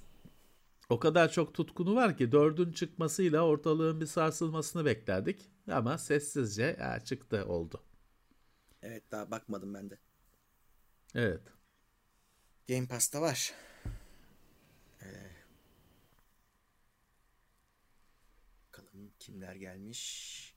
o 0.89 0.99
kadar 0.99 1.33
çok 1.33 1.55
tutkunu 1.55 1.95
var 1.95 2.17
ki 2.17 2.33
dördün 2.33 2.73
çıkmasıyla 2.73 3.43
ortalığın 3.43 4.01
bir 4.01 4.07
sarsılmasını 4.07 4.85
beklerdik. 4.85 5.51
Ama 5.71 5.99
sessizce 5.99 6.77
ya, 6.81 7.05
çıktı 7.05 7.47
oldu. 7.47 7.85
Evet 8.83 9.11
daha 9.11 9.31
bakmadım 9.31 9.75
ben 9.75 9.91
de. 9.91 9.99
Evet. 11.15 11.43
Game 12.69 12.87
Pass'ta 12.87 13.21
var. 13.21 13.55
Ee, 15.03 15.07
bakalım 18.67 19.13
kimler 19.19 19.55
gelmiş. 19.55 20.55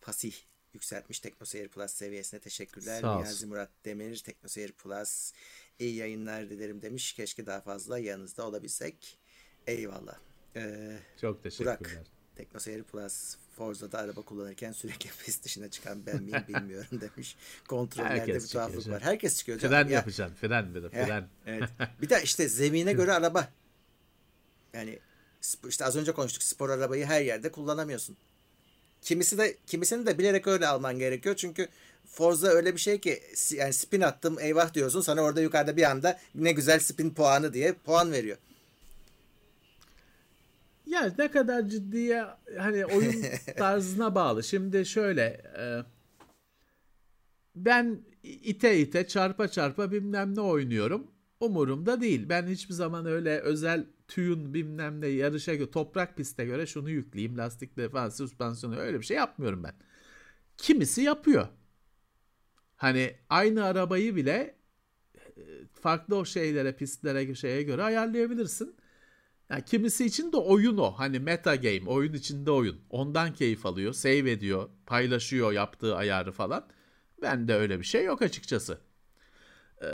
Pasih 0.00 0.51
yükseltmiş 0.74 1.20
TeknoSeyir 1.20 1.68
Plus 1.68 1.90
seviyesine 1.92 2.40
teşekkürler. 2.40 3.02
Niyazi 3.02 3.46
Murat 3.46 3.70
Demir 3.84 4.18
TeknoSeyir 4.18 4.72
Plus 4.72 5.32
iyi 5.78 5.94
yayınlar 5.94 6.50
dilerim 6.50 6.82
demiş. 6.82 7.12
Keşke 7.12 7.46
daha 7.46 7.60
fazla 7.60 7.98
yanınızda 7.98 8.46
olabilsek. 8.46 9.18
Eyvallah. 9.66 10.18
Ee, 10.56 10.98
Çok 11.20 11.42
teşekkürler. 11.42 11.78
Burak 11.80 12.04
TeknoSeyir 12.36 12.82
Plus 12.82 13.36
Forza'da 13.56 13.98
araba 13.98 14.22
kullanırken 14.22 14.72
sürekli 14.72 15.10
pist 15.24 15.44
dışına 15.44 15.70
çıkan 15.70 16.06
ben 16.06 16.22
miyim 16.22 16.44
bilmiyorum 16.48 17.00
demiş. 17.00 17.36
Kontrollerde 17.68 18.20
Herkes 18.20 18.44
bir 18.44 18.48
tuhaflık 18.48 18.88
var. 18.88 19.02
Herkes 19.02 19.38
çıkıyor. 19.38 19.58
Fren 19.58 19.88
ya. 19.88 19.90
yapacaksın. 19.90 20.36
Fren 20.36 20.74
bir 20.74 20.82
de 20.82 20.88
fren. 20.88 21.28
evet. 21.46 21.68
Bir 22.02 22.08
de 22.08 22.22
işte 22.22 22.48
zemine 22.48 22.92
göre 22.92 23.12
araba. 23.22 23.48
Yani 24.72 24.98
işte 25.68 25.84
az 25.84 25.96
önce 25.96 26.12
konuştuk 26.12 26.42
spor 26.42 26.70
arabayı 26.70 27.04
her 27.04 27.20
yerde 27.20 27.52
kullanamıyorsun. 27.52 28.16
Kimisi 29.02 29.38
de 29.38 29.56
kimisini 29.66 30.06
de 30.06 30.18
bilerek 30.18 30.46
öyle 30.46 30.66
alman 30.66 30.98
gerekiyor. 30.98 31.34
Çünkü 31.36 31.68
Forza 32.06 32.48
öyle 32.48 32.74
bir 32.74 32.80
şey 32.80 33.00
ki 33.00 33.22
yani 33.50 33.72
spin 33.72 34.00
attım 34.00 34.38
eyvah 34.40 34.74
diyorsun 34.74 35.00
sana 35.00 35.20
orada 35.20 35.40
yukarıda 35.40 35.76
bir 35.76 35.90
anda 35.90 36.18
ne 36.34 36.52
güzel 36.52 36.80
spin 36.80 37.10
puanı 37.10 37.52
diye 37.52 37.72
puan 37.72 38.12
veriyor. 38.12 38.36
Ya 40.86 41.12
ne 41.18 41.30
kadar 41.30 41.68
ciddiye 41.68 42.24
hani 42.58 42.86
oyun 42.86 43.24
tarzına 43.56 44.14
bağlı. 44.14 44.44
Şimdi 44.44 44.86
şöyle 44.86 45.42
e, 45.58 45.64
ben 47.56 47.98
ite 48.22 48.78
ite 48.78 49.06
çarpa 49.06 49.48
çarpa 49.48 49.92
bilmem 49.92 50.36
ne 50.36 50.40
oynuyorum. 50.40 51.06
Umurumda 51.40 52.00
değil. 52.00 52.28
Ben 52.28 52.46
hiçbir 52.46 52.74
zaman 52.74 53.06
öyle 53.06 53.38
özel 53.40 53.84
tune 54.14 54.54
bilmem 54.54 55.00
ne 55.00 55.06
yarışa 55.06 55.54
göre 55.54 55.70
toprak 55.70 56.16
piste 56.16 56.44
göre 56.44 56.66
şunu 56.66 56.90
yükleyeyim 56.90 57.38
lastikle 57.38 57.88
falan 57.88 58.08
süspansiyonu 58.08 58.76
öyle 58.76 59.00
bir 59.00 59.04
şey 59.04 59.16
yapmıyorum 59.16 59.64
ben. 59.64 59.74
Kimisi 60.56 61.02
yapıyor. 61.02 61.48
Hani 62.76 63.16
aynı 63.28 63.64
arabayı 63.64 64.16
bile 64.16 64.56
e, 65.16 65.42
farklı 65.74 66.16
o 66.16 66.24
şeylere 66.24 66.76
pistlere 66.76 67.34
şeye 67.34 67.62
göre 67.62 67.82
ayarlayabilirsin. 67.82 68.76
Yani 69.50 69.64
kimisi 69.64 70.04
için 70.06 70.32
de 70.32 70.36
oyun 70.36 70.78
o. 70.78 70.90
Hani 70.90 71.18
meta 71.18 71.56
game, 71.56 71.90
oyun 71.90 72.12
içinde 72.12 72.50
oyun. 72.50 72.80
Ondan 72.90 73.34
keyif 73.34 73.66
alıyor, 73.66 73.92
save 73.92 74.30
ediyor, 74.30 74.70
paylaşıyor 74.86 75.52
yaptığı 75.52 75.96
ayarı 75.96 76.32
falan. 76.32 76.68
Ben 77.22 77.48
de 77.48 77.54
öyle 77.54 77.78
bir 77.78 77.84
şey 77.84 78.04
yok 78.04 78.22
açıkçası. 78.22 78.78
Ee, 79.82 79.86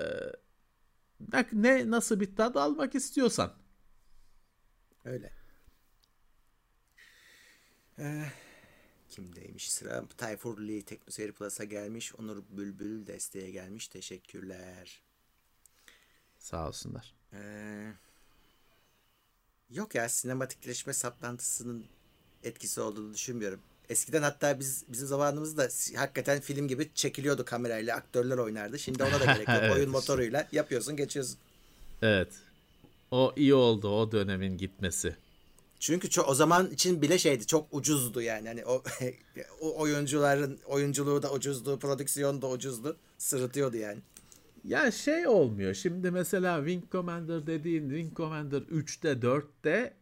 ne 1.52 1.90
nasıl 1.90 2.20
bir 2.20 2.37
tad 2.37 2.54
almak 2.54 2.94
istiyorsan. 2.94 3.52
Öyle. 5.09 5.31
Ee, 7.99 8.25
kimdeymiş 9.09 9.73
sıra? 9.73 10.05
Tayfur 10.16 10.59
Lee 10.59 10.83
Teknoseyir 10.83 11.33
Plus'a 11.33 11.64
gelmiş. 11.64 12.14
Onur 12.14 12.42
Bülbül 12.51 13.07
desteğe 13.07 13.51
gelmiş. 13.51 13.88
Teşekkürler. 13.88 15.03
Sağ 16.38 16.68
olsunlar. 16.68 17.14
Ee, 17.33 17.92
yok 19.71 19.94
ya 19.94 20.09
sinematikleşme 20.09 20.92
saplantısının 20.92 21.87
etkisi 22.44 22.81
olduğunu 22.81 23.14
düşünmüyorum. 23.14 23.61
Eskiden 23.88 24.23
hatta 24.23 24.61
biz 24.61 24.85
bizim 24.88 25.09
zamanımızda 25.09 25.68
hakikaten 25.97 26.40
film 26.40 26.68
gibi 26.68 26.90
çekiliyordu 26.94 27.44
kamerayla 27.44 27.97
aktörler 27.97 28.38
oynardı. 28.38 28.79
Şimdi 28.79 29.03
ona 29.03 29.21
da 29.21 29.25
gerek 29.35 29.49
yok. 29.49 29.59
evet. 29.61 29.73
Oyun 29.73 29.90
motoruyla 29.90 30.49
yapıyorsun 30.53 30.97
geçiyorsun. 30.97 31.38
Evet. 32.03 32.29
O 33.11 33.33
iyi 33.37 33.55
oldu 33.55 33.88
o 33.88 34.12
dönemin 34.12 34.57
gitmesi. 34.57 35.16
Çünkü 35.81 36.11
çok, 36.11 36.29
o 36.29 36.35
zaman 36.35 36.71
için 36.71 37.03
bile 37.03 37.18
şeydi 37.18 37.47
çok 37.47 37.75
ucuzdu 37.75 38.23
yani. 38.23 38.49
Hani 38.49 38.64
o, 38.66 38.83
o 39.61 39.81
oyuncuların 39.81 40.59
oyunculuğu 40.66 41.23
da 41.23 41.33
ucuzdu, 41.33 41.79
prodüksiyon 41.79 42.42
da 42.42 42.49
ucuzdu. 42.51 42.97
Sırıtıyordu 43.18 43.77
yani. 43.77 44.01
Ya 44.64 44.90
şey 44.90 45.27
olmuyor. 45.27 45.75
Şimdi 45.75 46.11
mesela 46.11 46.59
Wing 46.59 46.92
Commander 46.92 47.47
dediğin 47.47 47.88
Wing 47.88 48.16
Commander 48.16 48.61
3'te 48.61 49.12
4'te 49.12 49.94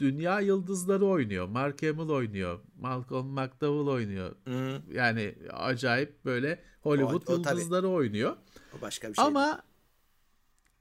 dünya 0.00 0.40
yıldızları 0.40 1.06
oynuyor. 1.06 1.48
Mark 1.48 1.82
Hamill 1.82 2.08
oynuyor. 2.08 2.60
Malcolm 2.80 3.26
McDowell 3.26 3.92
oynuyor. 3.92 4.34
Hı. 4.44 4.82
Yani 4.92 5.34
acayip 5.52 6.24
böyle 6.24 6.62
Hollywood 6.80 7.22
o, 7.26 7.32
o, 7.32 7.36
yıldızları 7.36 7.82
tabii. 7.82 7.92
oynuyor. 7.92 8.36
O 8.78 8.80
başka 8.80 9.08
bir 9.08 9.14
şey. 9.14 9.24
Ama 9.24 9.62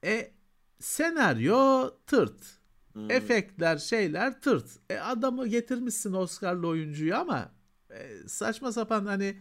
e, 0.03 0.31
senaryo 0.79 1.89
tırt. 2.07 2.57
Hmm. 2.93 3.11
Efektler 3.11 3.77
şeyler 3.77 4.41
tırt. 4.41 4.65
E, 4.89 4.99
adamı 4.99 5.47
getirmişsin 5.47 6.13
Oscar'lı 6.13 6.67
oyuncuyu 6.67 7.15
ama 7.15 7.51
e, 7.91 8.27
saçma 8.27 8.71
sapan 8.71 9.05
hani 9.05 9.37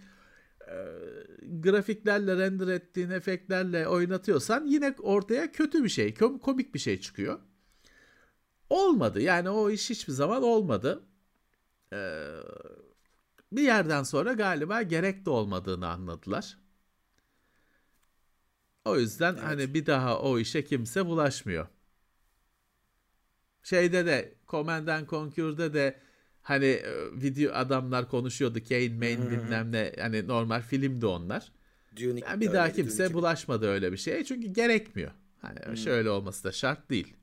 e, 0.60 0.76
grafiklerle 1.42 2.36
render 2.36 2.68
ettiğin 2.68 3.10
efektlerle 3.10 3.88
oynatıyorsan 3.88 4.66
yine 4.66 4.94
ortaya 4.98 5.52
kötü 5.52 5.84
bir 5.84 5.88
şey, 5.88 6.14
komik 6.14 6.74
bir 6.74 6.78
şey 6.78 7.00
çıkıyor. 7.00 7.38
Olmadı. 8.70 9.20
Yani 9.20 9.50
o 9.50 9.70
iş 9.70 9.90
hiçbir 9.90 10.12
zaman 10.12 10.42
olmadı. 10.42 11.02
Ee, 11.92 12.26
bir 13.52 13.62
yerden 13.62 14.02
sonra 14.02 14.32
galiba 14.32 14.82
gerek 14.82 15.26
de 15.26 15.30
olmadığını 15.30 15.88
anladılar. 15.88 16.58
O 18.86 18.98
yüzden 18.98 19.32
evet. 19.32 19.42
hani 19.42 19.74
bir 19.74 19.86
daha 19.86 20.20
o 20.20 20.38
işe 20.38 20.64
kimse 20.64 21.06
bulaşmıyor. 21.06 21.66
Şeyde 23.62 24.06
de 24.06 24.34
Command 24.48 24.88
and 24.88 25.08
Conquer'da 25.08 25.74
de 25.74 25.96
hani 26.42 26.66
e, 26.66 26.92
video 27.22 27.54
adamlar 27.54 28.08
konuşuyordu 28.08 28.58
Kane 28.68 28.88
Main 28.88 29.30
bilmem 29.30 29.72
ne 29.72 29.92
hani 30.00 30.28
normal 30.28 30.62
filmdi 30.62 31.06
onlar. 31.06 31.52
yani 31.98 32.40
bir 32.40 32.52
daha 32.52 32.72
kimse 32.72 33.04
Dune 33.04 33.14
bulaşmadı 33.14 33.66
öyle 33.68 33.92
bir 33.92 33.96
şeye 33.96 34.24
çünkü 34.24 34.48
gerekmiyor. 34.48 35.10
Hani 35.38 35.58
hmm. 35.66 35.76
şöyle 35.76 36.10
olması 36.10 36.44
da 36.44 36.52
şart 36.52 36.90
değil. 36.90 37.16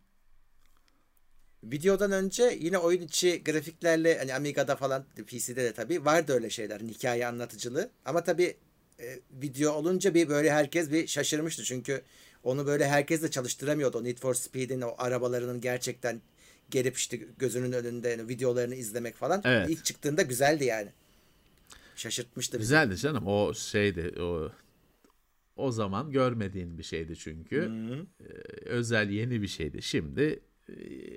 Videodan 1.63 2.11
önce 2.11 2.57
yine 2.59 2.77
oyun 2.77 3.01
içi 3.01 3.43
grafiklerle 3.43 4.17
hani 4.17 4.33
Amiga'da 4.33 4.75
falan 4.75 5.05
PC'de 5.27 5.63
de 5.63 5.73
tabii 5.73 6.05
vardı 6.05 6.33
öyle 6.33 6.49
şeyler. 6.49 6.79
Hikaye 6.79 7.27
anlatıcılığı. 7.27 7.89
Ama 8.05 8.23
tabii 8.23 8.57
e, 9.03 9.19
video 9.41 9.73
olunca 9.73 10.13
bir 10.13 10.29
böyle 10.29 10.51
herkes 10.51 10.91
bir 10.91 11.07
şaşırmıştı. 11.07 11.63
Çünkü 11.63 12.01
onu 12.43 12.65
böyle 12.65 12.87
herkes 12.87 13.21
de 13.21 13.31
çalıştıramıyordu. 13.31 13.97
O 13.97 14.03
Need 14.03 14.17
for 14.17 14.33
Speed'in 14.33 14.81
o 14.81 14.95
arabalarının 14.97 15.61
gerçekten 15.61 16.21
gelip 16.69 16.97
işte 16.97 17.19
gözünün 17.37 17.71
önünde 17.71 18.27
videolarını 18.27 18.75
izlemek 18.75 19.15
falan. 19.15 19.41
Evet. 19.45 19.69
İlk 19.69 19.85
çıktığında 19.85 20.21
güzeldi 20.21 20.65
yani. 20.65 20.89
Şaşırtmıştı 21.95 22.59
bizi. 22.59 22.67
Güzeldi 22.67 22.97
canım. 22.97 23.27
O 23.27 23.53
şeydi 23.53 24.21
o 24.21 24.51
o 25.55 25.71
zaman 25.71 26.11
görmediğin 26.11 26.77
bir 26.77 26.83
şeydi 26.83 27.15
çünkü. 27.15 27.61
Hı-hı. 27.61 28.05
Ee, 28.21 28.69
özel 28.69 29.09
yeni 29.09 29.41
bir 29.41 29.47
şeydi. 29.47 29.81
Şimdi 29.81 30.39
e, 30.69 30.73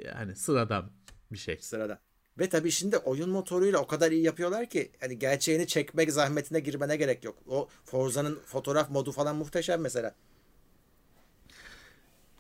yani 0.06 0.36
sıradan 0.36 0.90
bir 1.32 1.38
şey. 1.38 1.56
Sıradan. 1.60 1.98
Ve 2.38 2.48
tabii 2.48 2.70
şimdi 2.70 2.96
oyun 2.96 3.30
motoruyla 3.30 3.78
o 3.78 3.86
kadar 3.86 4.12
iyi 4.12 4.22
yapıyorlar 4.22 4.66
ki 4.66 4.92
hani 5.00 5.18
gerçeğini 5.18 5.66
çekmek 5.66 6.12
zahmetine 6.12 6.60
girmene 6.60 6.96
gerek 6.96 7.24
yok. 7.24 7.36
O 7.46 7.68
Forza'nın 7.84 8.38
fotoğraf 8.46 8.90
modu 8.90 9.12
falan 9.12 9.36
muhteşem 9.36 9.80
mesela. 9.80 10.14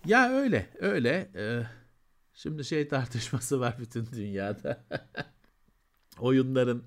Ya 0.04 0.30
öyle 0.30 0.70
öyle. 0.80 1.30
Ee, 1.36 1.62
şimdi 2.34 2.64
şey 2.64 2.88
tartışması 2.88 3.60
var 3.60 3.76
bütün 3.78 4.06
dünyada. 4.06 4.84
Oyunların 6.18 6.84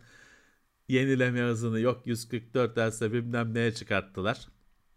yenileme 0.87 1.41
hızını 1.41 1.79
yok 1.79 2.01
144 2.05 2.77
Hz'e 2.77 3.13
bilmem 3.13 3.53
neye 3.53 3.73
çıkarttılar. 3.73 4.47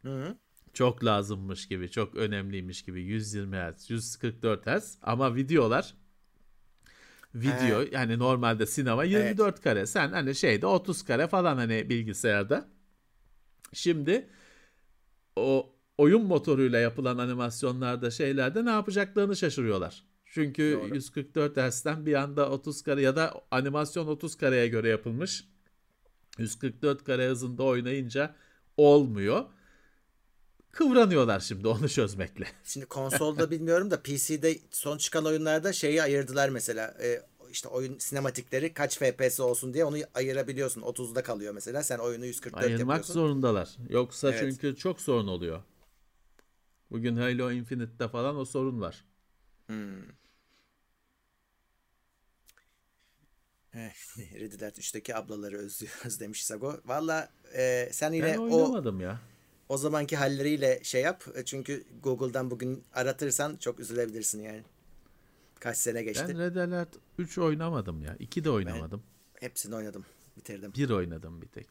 Hı 0.02 0.24
hı. 0.24 0.36
Çok 0.72 1.04
lazımmış 1.04 1.68
gibi, 1.68 1.90
çok 1.90 2.14
önemliymiş 2.14 2.82
gibi 2.82 3.02
120 3.02 3.56
Hz, 3.56 3.90
144 3.90 4.66
Hz 4.66 4.98
ama 5.02 5.34
videolar 5.34 5.94
video 7.34 7.80
He. 7.82 7.88
yani 7.92 8.18
normalde 8.18 8.66
sinema 8.66 9.04
24 9.04 9.54
evet. 9.54 9.60
kare. 9.64 9.86
Sen 9.86 10.08
hani 10.08 10.34
şeyde 10.34 10.66
30 10.66 11.02
kare 11.02 11.26
falan 11.26 11.56
hani 11.56 11.90
bilgisayarda. 11.90 12.68
Şimdi 13.72 14.28
o 15.36 15.74
oyun 15.98 16.26
motoruyla 16.26 16.78
yapılan 16.78 17.18
animasyonlarda 17.18 18.10
şeylerde 18.10 18.64
ne 18.64 18.70
yapacaklarını 18.70 19.36
şaşırıyorlar. 19.36 20.04
Çünkü 20.24 20.78
Doğru. 20.82 20.94
144 20.94 21.56
Hz'den 21.56 22.06
bir 22.06 22.14
anda 22.14 22.50
30 22.50 22.82
kare 22.82 23.02
ya 23.02 23.16
da 23.16 23.34
animasyon 23.50 24.06
30 24.06 24.36
kareye 24.36 24.68
göre 24.68 24.88
yapılmış. 24.88 25.44
144 26.38 27.04
kare 27.04 27.28
hızında 27.28 27.62
oynayınca 27.62 28.34
olmuyor. 28.76 29.44
Kıvranıyorlar 30.72 31.40
şimdi 31.40 31.68
onu 31.68 31.88
çözmekle. 31.88 32.46
Şimdi 32.64 32.86
konsolda 32.86 33.50
bilmiyorum 33.50 33.90
da 33.90 34.02
PC'de 34.02 34.58
son 34.70 34.98
çıkan 34.98 35.26
oyunlarda 35.26 35.72
şeyi 35.72 36.02
ayırdılar 36.02 36.48
mesela. 36.48 36.94
E, 37.02 37.22
işte 37.50 37.68
oyun 37.68 37.98
sinematikleri 37.98 38.74
kaç 38.74 38.98
FPS 38.98 39.40
olsun 39.40 39.74
diye 39.74 39.84
onu 39.84 39.96
ayırabiliyorsun. 40.14 40.80
30'da 40.80 41.22
kalıyor 41.22 41.54
mesela. 41.54 41.82
Sen 41.82 41.98
oyunu 41.98 42.26
144 42.26 42.64
Ayırmak 42.64 42.80
yapıyorsun. 42.80 43.14
zorundalar. 43.14 43.76
Yoksa 43.88 44.30
evet. 44.30 44.40
çünkü 44.40 44.76
çok 44.76 45.00
sorun 45.00 45.26
oluyor. 45.26 45.62
Bugün 46.90 47.16
Halo 47.16 47.50
Infinite'de 47.50 48.08
falan 48.08 48.36
o 48.36 48.44
sorun 48.44 48.80
var. 48.80 49.04
Hmm. 49.66 50.02
Red 54.14 54.60
Dead 54.60 54.76
3'teki 54.76 55.16
ablaları 55.16 55.58
özlüyoruz 55.58 56.20
demiş 56.20 56.44
Sago. 56.44 56.80
Valla 56.84 57.28
e, 57.54 57.88
sen 57.92 58.12
yine 58.12 58.26
ben 58.26 58.38
oynamadım 58.38 58.98
o, 58.98 59.02
ya. 59.02 59.20
O 59.72 59.76
zamanki 59.76 60.16
halleriyle 60.16 60.80
şey 60.84 61.02
yap. 61.02 61.24
E, 61.34 61.44
çünkü 61.44 61.84
Google'dan 62.02 62.50
bugün 62.50 62.84
aratırsan 62.94 63.56
çok 63.56 63.80
üzülebilirsin 63.80 64.42
yani. 64.42 64.62
Kaç 65.60 65.76
sene 65.76 66.02
geçti. 66.02 66.24
Ben 66.28 66.38
Red 66.38 66.56
Alert 66.56 66.88
3 67.18 67.38
oynamadım 67.38 68.02
ya. 68.02 68.16
2 68.18 68.44
de 68.44 68.50
oynamadım. 68.50 69.02
Ben 69.34 69.46
hepsini 69.46 69.74
oynadım. 69.74 70.04
Bitirdim. 70.36 70.72
Bir 70.74 70.90
oynadım 70.90 71.42
bir 71.42 71.46
tek. 71.46 71.68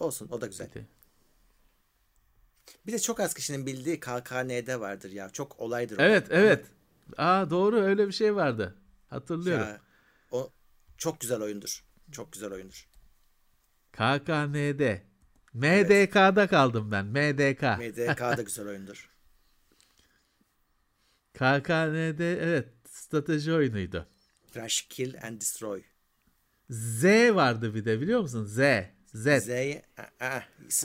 Olsun 0.00 0.28
o 0.30 0.40
da 0.40 0.46
güzel. 0.46 0.72
De, 0.74 0.86
bir 2.86 2.92
de 2.92 2.98
çok 2.98 3.20
az 3.20 3.34
kişinin 3.34 3.66
bildiği 3.66 4.00
KKN'de 4.00 4.80
vardır 4.80 5.10
ya. 5.10 5.30
Çok 5.30 5.60
olaydır. 5.60 5.98
Evet 5.98 6.30
o. 6.30 6.34
evet. 6.34 6.66
Aa 7.16 7.50
doğru 7.50 7.80
öyle 7.80 8.06
bir 8.06 8.12
şey 8.12 8.34
vardı. 8.34 8.74
Hatırlıyorum. 9.08 9.66
Ya, 9.66 9.80
o 10.30 10.52
çok 10.98 11.20
güzel 11.20 11.40
oyundur. 11.40 11.84
Çok 12.12 12.32
güzel 12.32 12.52
oyundur. 12.52 12.88
KKND. 13.92 15.13
MDK'da 15.54 16.46
kaldım 16.46 16.90
ben. 16.92 17.06
MDK. 17.06 17.62
MDK 17.62 18.20
da 18.20 18.42
güzel 18.42 18.68
oyundur. 18.68 19.10
KKND 21.34 22.20
evet 22.20 22.68
strateji 22.88 23.52
oyunuydu. 23.52 24.06
Crash, 24.54 24.82
Kill 24.82 25.14
and 25.22 25.40
Destroy. 25.40 25.82
Z 26.70 27.04
vardı 27.34 27.74
bir 27.74 27.84
de 27.84 28.00
biliyor 28.00 28.20
musun? 28.20 28.44
Z. 28.44 28.58
Z. 29.14 29.44
Z'yi 29.44 29.82
Aa, 29.98 30.26
aa. 30.26 30.40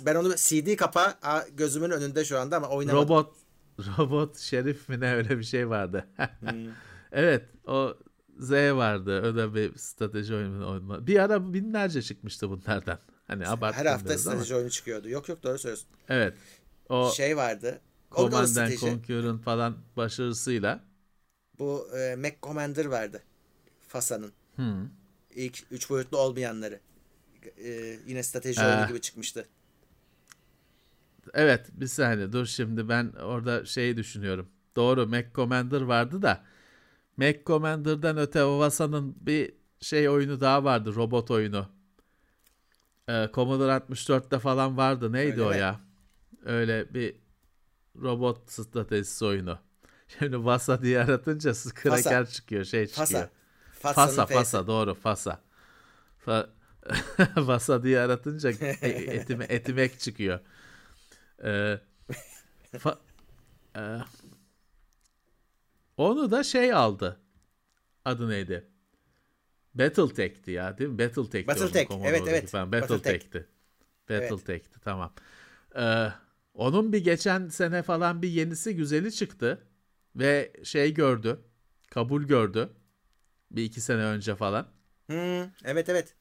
ben 0.05 0.15
onu 0.15 0.35
CD 0.35 0.75
kapağı 0.75 1.13
aa, 1.21 1.41
gözümün 1.57 1.89
önünde 1.89 2.25
şu 2.25 2.39
anda 2.39 2.57
ama 2.57 2.69
oynamadım. 2.69 3.09
Robot 3.09 3.35
robot 3.97 4.37
şerif 4.37 4.89
mi 4.89 4.99
ne 4.99 5.13
öyle 5.13 5.37
bir 5.39 5.43
şey 5.43 5.69
vardı. 5.69 6.07
Hmm. 6.39 6.67
evet 7.11 7.45
o 7.67 7.97
Z 8.39 8.51
vardı. 8.51 9.35
Da 9.37 9.55
bir 9.55 9.77
strateji 9.77 10.35
oyunu. 10.35 11.07
Bir 11.07 11.19
ara 11.19 11.53
binlerce 11.53 12.01
çıkmıştı 12.01 12.49
bunlardan. 12.49 12.99
Hani 13.29 13.47
abarttım 13.47 13.79
Her 13.79 13.85
hafta 13.85 14.13
ama. 14.13 14.17
strateji 14.17 14.55
oyunu 14.55 14.69
çıkıyordu. 14.71 15.09
Yok 15.09 15.29
yok 15.29 15.43
doğru 15.43 15.59
söylüyorsun. 15.59 15.87
Evet. 16.09 16.37
O 16.89 17.09
Şey 17.15 17.37
vardı. 17.37 17.81
Command 18.11 18.55
and. 18.55 18.75
Conquer'ın 18.75 19.37
falan 19.37 19.77
başarısıyla 19.97 20.83
Bu 21.59 21.87
e, 21.97 22.15
Mac 22.15 22.35
Commander 22.43 22.85
vardı. 22.85 23.23
FASA'nın. 23.87 24.33
hmm, 24.57 24.91
İlk 25.35 25.63
üç 25.71 25.89
boyutlu 25.89 26.17
olmayanları. 26.17 26.79
E, 27.57 27.97
yine 28.07 28.23
strateji 28.23 28.59
Ee. 28.61 28.65
oyunu 28.65 28.87
gibi 28.87 29.01
çıkmıştı. 29.01 29.47
Evet 31.33 31.67
bir 31.73 31.87
saniye 31.87 32.31
dur 32.33 32.45
şimdi 32.45 32.89
ben 32.89 33.11
orada 33.11 33.65
şeyi 33.65 33.97
düşünüyorum. 33.97 34.49
Doğru 34.75 35.07
Mac 35.07 35.27
Commander 35.35 35.81
vardı 35.81 36.21
da 36.21 36.43
Mac 37.17 37.41
Commander'dan 37.45 38.17
öte 38.17 38.43
Ovasa'nın 38.43 39.17
bir 39.21 39.53
şey 39.81 40.09
oyunu 40.09 40.41
daha 40.41 40.63
vardı 40.63 40.95
robot 40.95 41.31
oyunu. 41.31 41.69
Ee, 43.09 43.29
Commodore 43.33 43.71
64'te 43.73 44.39
falan 44.39 44.77
vardı 44.77 45.11
neydi 45.13 45.31
Öyle 45.31 45.43
o 45.43 45.51
mi? 45.51 45.57
ya? 45.57 45.79
Öyle 46.45 46.93
bir 46.93 47.15
robot 48.01 48.51
stratejisi 48.51 49.25
oyunu. 49.25 49.59
Şimdi 50.19 50.45
Vasa 50.45 50.81
diye 50.81 50.99
aratınca 50.99 51.53
kraker 51.75 52.25
çıkıyor 52.29 52.63
şey 52.65 52.87
çıkıyor. 52.87 53.21
Fasa. 53.21 53.29
Fasa'nın 53.71 54.23
Fasa 54.23 54.25
F'si. 54.25 54.33
Fasa 54.33 54.67
doğru 54.67 54.95
Fasa. 54.95 55.41
Fa 56.19 56.49
Vasa 57.37 57.83
diye 57.83 57.99
aratınca 57.99 58.49
e- 58.51 59.15
etime, 59.17 59.45
etimek 59.49 59.99
çıkıyor. 59.99 60.39
Ee, 61.43 61.79
fa- 62.73 62.97
Ee, 63.77 63.99
onu 65.97 66.31
da 66.31 66.43
şey 66.43 66.73
aldı. 66.73 67.19
Adı 68.05 68.29
neydi? 68.29 68.67
Battletech'ti 69.79 70.51
ya 70.51 70.77
değil 70.77 70.89
mi? 70.89 70.99
Battletech'ti. 70.99 71.47
Battletech, 71.47 71.91
evet, 72.03 72.21
evet. 72.27 72.53
Battletech'ti. 72.53 73.47
Battletech'ti 74.09 74.79
tamam. 74.79 75.13
Ee, 75.75 76.07
onun 76.53 76.93
bir 76.93 77.03
geçen 77.03 77.47
sene 77.47 77.81
falan 77.83 78.21
bir 78.21 78.29
yenisi 78.29 78.75
güzeli 78.75 79.11
çıktı. 79.11 79.65
Ve 80.15 80.53
şey 80.63 80.93
gördü. 80.93 81.39
Kabul 81.89 82.23
gördü. 82.23 82.69
Bir 83.51 83.63
iki 83.63 83.81
sene 83.81 84.01
önce 84.03 84.35
falan. 84.35 84.67
Hmm, 85.07 85.43
evet 85.63 85.89
evet. 85.89 86.15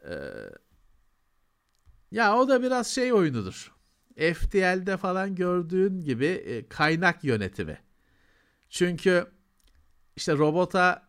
Ya 2.10 2.36
o 2.36 2.48
da 2.48 2.62
biraz 2.62 2.86
şey 2.86 3.12
oyunudur. 3.12 3.74
FTL'de 4.16 4.96
falan 4.96 5.34
gördüğün 5.34 6.00
gibi 6.00 6.26
e, 6.26 6.68
kaynak 6.68 7.24
yönetimi. 7.24 7.78
Çünkü 8.68 9.26
işte 10.16 10.32
robota 10.32 11.07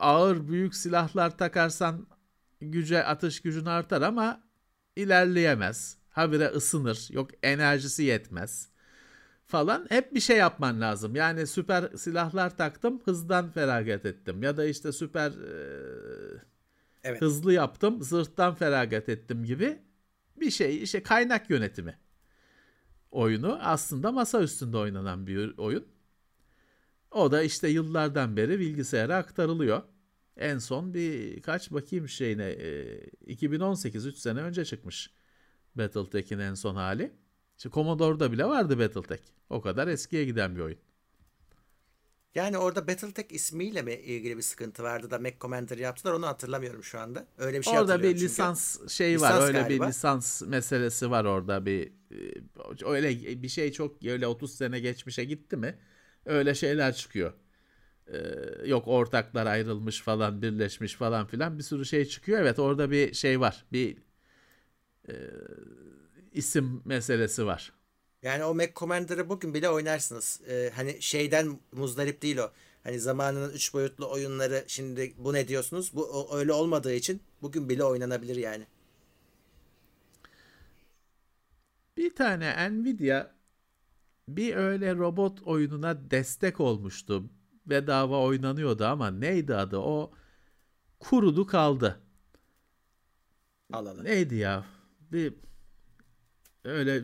ağır 0.00 0.48
büyük 0.48 0.74
silahlar 0.74 1.38
takarsan 1.38 2.06
güce 2.60 3.04
atış 3.04 3.40
gücün 3.42 3.66
artar 3.66 4.02
ama 4.02 4.42
ilerleyemez. 4.96 5.98
Habire 6.10 6.46
ısınır. 6.48 7.08
Yok 7.10 7.30
enerjisi 7.42 8.02
yetmez 8.02 8.68
falan. 9.46 9.86
Hep 9.88 10.14
bir 10.14 10.20
şey 10.20 10.36
yapman 10.36 10.80
lazım. 10.80 11.16
Yani 11.16 11.46
süper 11.46 11.88
silahlar 11.96 12.56
taktım 12.56 13.00
hızdan 13.04 13.50
feragat 13.50 14.06
ettim. 14.06 14.42
Ya 14.42 14.56
da 14.56 14.64
işte 14.64 14.92
süper 14.92 15.30
e, 15.30 16.42
Evet. 17.04 17.22
hızlı 17.22 17.52
yaptım, 17.52 18.02
zırhtan 18.02 18.54
feragat 18.54 19.08
ettim 19.08 19.44
gibi 19.44 19.82
bir 20.36 20.50
şey. 20.50 20.82
işte 20.82 21.02
kaynak 21.02 21.50
yönetimi 21.50 21.98
oyunu 23.10 23.58
aslında 23.62 24.12
masa 24.12 24.42
üstünde 24.42 24.76
oynanan 24.76 25.26
bir 25.26 25.58
oyun. 25.58 25.86
O 27.12 27.32
da 27.32 27.42
işte 27.42 27.68
yıllardan 27.68 28.36
beri 28.36 28.58
bilgisayara 28.60 29.16
aktarılıyor. 29.16 29.82
En 30.36 30.58
son 30.58 30.94
bir 30.94 31.42
kaç 31.42 31.70
bakayım 31.72 32.08
şeyine 32.08 32.44
e, 32.44 33.00
2018 33.26 34.06
3 34.06 34.16
sene 34.18 34.40
önce 34.40 34.64
çıkmış 34.64 35.10
Battletech'in 35.74 36.38
en 36.38 36.54
son 36.54 36.76
hali. 36.76 37.12
İşte 37.56 37.70
Commodore'da 37.70 38.32
bile 38.32 38.44
vardı 38.44 38.78
Battletech. 38.78 39.22
O 39.50 39.60
kadar 39.60 39.88
eskiye 39.88 40.24
giden 40.24 40.56
bir 40.56 40.60
oyun. 40.60 40.78
Yani 42.34 42.58
orada 42.58 42.88
Battletech 42.88 43.32
ismiyle 43.32 43.82
mi 43.82 43.94
ilgili 43.94 44.36
bir 44.36 44.42
sıkıntı 44.42 44.82
vardı 44.82 45.10
da 45.10 45.18
Mac 45.18 45.36
Commander 45.40 45.78
yaptılar 45.78 46.12
onu 46.12 46.26
hatırlamıyorum 46.26 46.84
şu 46.84 46.98
anda. 47.00 47.26
Öyle 47.38 47.58
bir 47.58 47.64
şey 47.64 47.78
orada 47.78 48.02
bir 48.02 48.08
hatırlıyorum 48.08 48.18
çünkü. 48.18 48.24
lisans 48.24 48.88
şey 48.88 49.14
Lisans 49.14 49.34
var. 49.34 49.40
Öyle 49.40 49.62
galiba. 49.62 49.84
bir 49.84 49.88
lisans 49.88 50.42
meselesi 50.42 51.10
var 51.10 51.24
orada 51.24 51.66
bir 51.66 51.92
e, 52.10 52.86
öyle 52.86 53.42
bir 53.42 53.48
şey 53.48 53.72
çok 53.72 54.04
öyle 54.04 54.26
30 54.26 54.54
sene 54.54 54.80
geçmişe 54.80 55.24
gitti 55.24 55.56
mi? 55.56 55.78
Öyle 56.26 56.54
şeyler 56.54 56.94
çıkıyor. 56.94 57.32
Ee, 58.08 58.18
yok 58.66 58.88
ortaklar 58.88 59.46
ayrılmış 59.46 60.02
falan, 60.02 60.42
birleşmiş 60.42 60.94
falan 60.94 61.26
filan 61.26 61.58
bir 61.58 61.64
sürü 61.64 61.86
şey 61.86 62.04
çıkıyor. 62.04 62.40
Evet 62.42 62.58
orada 62.58 62.90
bir 62.90 63.14
şey 63.14 63.40
var. 63.40 63.64
Bir 63.72 63.98
e, 65.08 65.14
isim 66.32 66.82
meselesi 66.84 67.46
var. 67.46 67.72
Yani 68.22 68.44
o 68.44 68.54
Mac 68.54 68.72
Commander'ı 68.76 69.28
bugün 69.28 69.54
bile 69.54 69.70
oynarsınız. 69.70 70.40
Ee, 70.48 70.70
hani 70.74 71.02
şeyden 71.02 71.58
muzdarip 71.72 72.22
değil 72.22 72.36
o. 72.36 72.50
Hani 72.84 73.00
zamanının 73.00 73.52
üç 73.52 73.74
boyutlu 73.74 74.10
oyunları 74.10 74.64
şimdi 74.66 75.14
bu 75.18 75.32
ne 75.32 75.48
diyorsunuz? 75.48 75.90
Bu 75.94 76.04
o- 76.04 76.36
öyle 76.36 76.52
olmadığı 76.52 76.94
için 76.94 77.22
bugün 77.42 77.68
bile 77.68 77.84
oynanabilir 77.84 78.36
yani. 78.36 78.66
Bir 81.96 82.14
tane 82.14 82.70
Nvidia 82.70 83.30
bir 84.36 84.56
öyle 84.56 84.94
robot 84.96 85.42
oyununa 85.42 86.10
destek 86.10 86.60
olmuştu. 86.60 87.30
Bedava 87.66 88.20
oynanıyordu 88.20 88.84
ama 88.84 89.10
neydi 89.10 89.54
adı? 89.54 89.78
O 89.78 90.12
kurudu 91.00 91.46
kaldı. 91.46 92.00
Al 93.72 93.86
al. 93.86 94.02
Neydi 94.02 94.34
ya? 94.34 94.64
Bir 95.12 95.34
öyle 96.64 97.00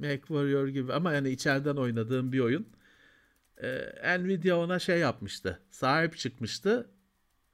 MacWarrior 0.00 0.68
gibi 0.68 0.92
ama 0.92 1.12
yani 1.12 1.30
içeriden 1.30 1.76
oynadığım 1.76 2.32
bir 2.32 2.40
oyun. 2.40 2.68
Ee, 3.62 4.18
Nvidia 4.18 4.56
ona 4.58 4.78
şey 4.78 4.98
yapmıştı. 4.98 5.60
Sahip 5.70 6.16
çıkmıştı. 6.16 6.90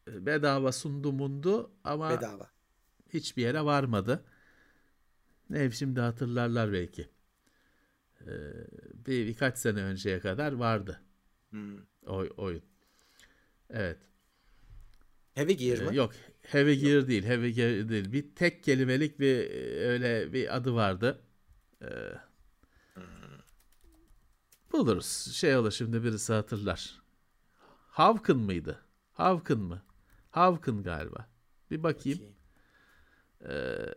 Bedava 0.07 0.73
sundu 0.73 1.13
mundu 1.13 1.71
ama 1.85 2.11
Bedava. 2.11 2.51
hiçbir 3.09 3.43
yere 3.43 3.65
varmadı. 3.65 4.25
Ne 5.51 5.71
şimdi 5.71 6.01
hatırlarlar 6.01 6.73
belki. 6.73 7.09
Ee, 8.21 8.31
bir 9.07 9.27
birkaç 9.27 9.59
sene 9.59 9.83
önceye 9.83 10.21
kadar 10.21 10.53
vardı 10.53 11.01
Hmm. 11.51 11.79
o 12.07 12.25
oyun. 12.37 12.63
Evet. 13.71 13.99
Heavy 15.35 15.53
Gear 15.53 15.79
Ee, 15.79 15.85
mı? 15.85 15.95
Yok 15.95 16.13
Heavy 16.43 16.75
Gear 16.81 17.09
değil. 17.09 17.25
Heavy 17.25 17.51
Gear 17.53 17.89
değil. 17.89 18.13
Bir 18.13 18.35
tek 18.35 18.65
kelimelik 18.65 19.21
bir 19.21 19.51
e, 19.51 19.87
öyle 19.87 20.33
bir 20.33 20.57
adı 20.57 20.75
vardı. 20.75 21.21
Ee, 21.83 21.87
buluruz. 24.73 25.33
Şey 25.35 25.57
olur 25.57 25.71
şimdi 25.71 26.05
birisi 26.05 26.33
hatırlar. 26.33 27.01
Havkın 27.89 28.39
mıydı? 28.39 28.79
Havkın 29.13 29.61
mı? 29.61 29.83
Havkın 30.31 30.83
galiba. 30.83 31.29
Bir 31.71 31.83
bakayım. 31.83 32.19
Bakayım. 33.41 33.95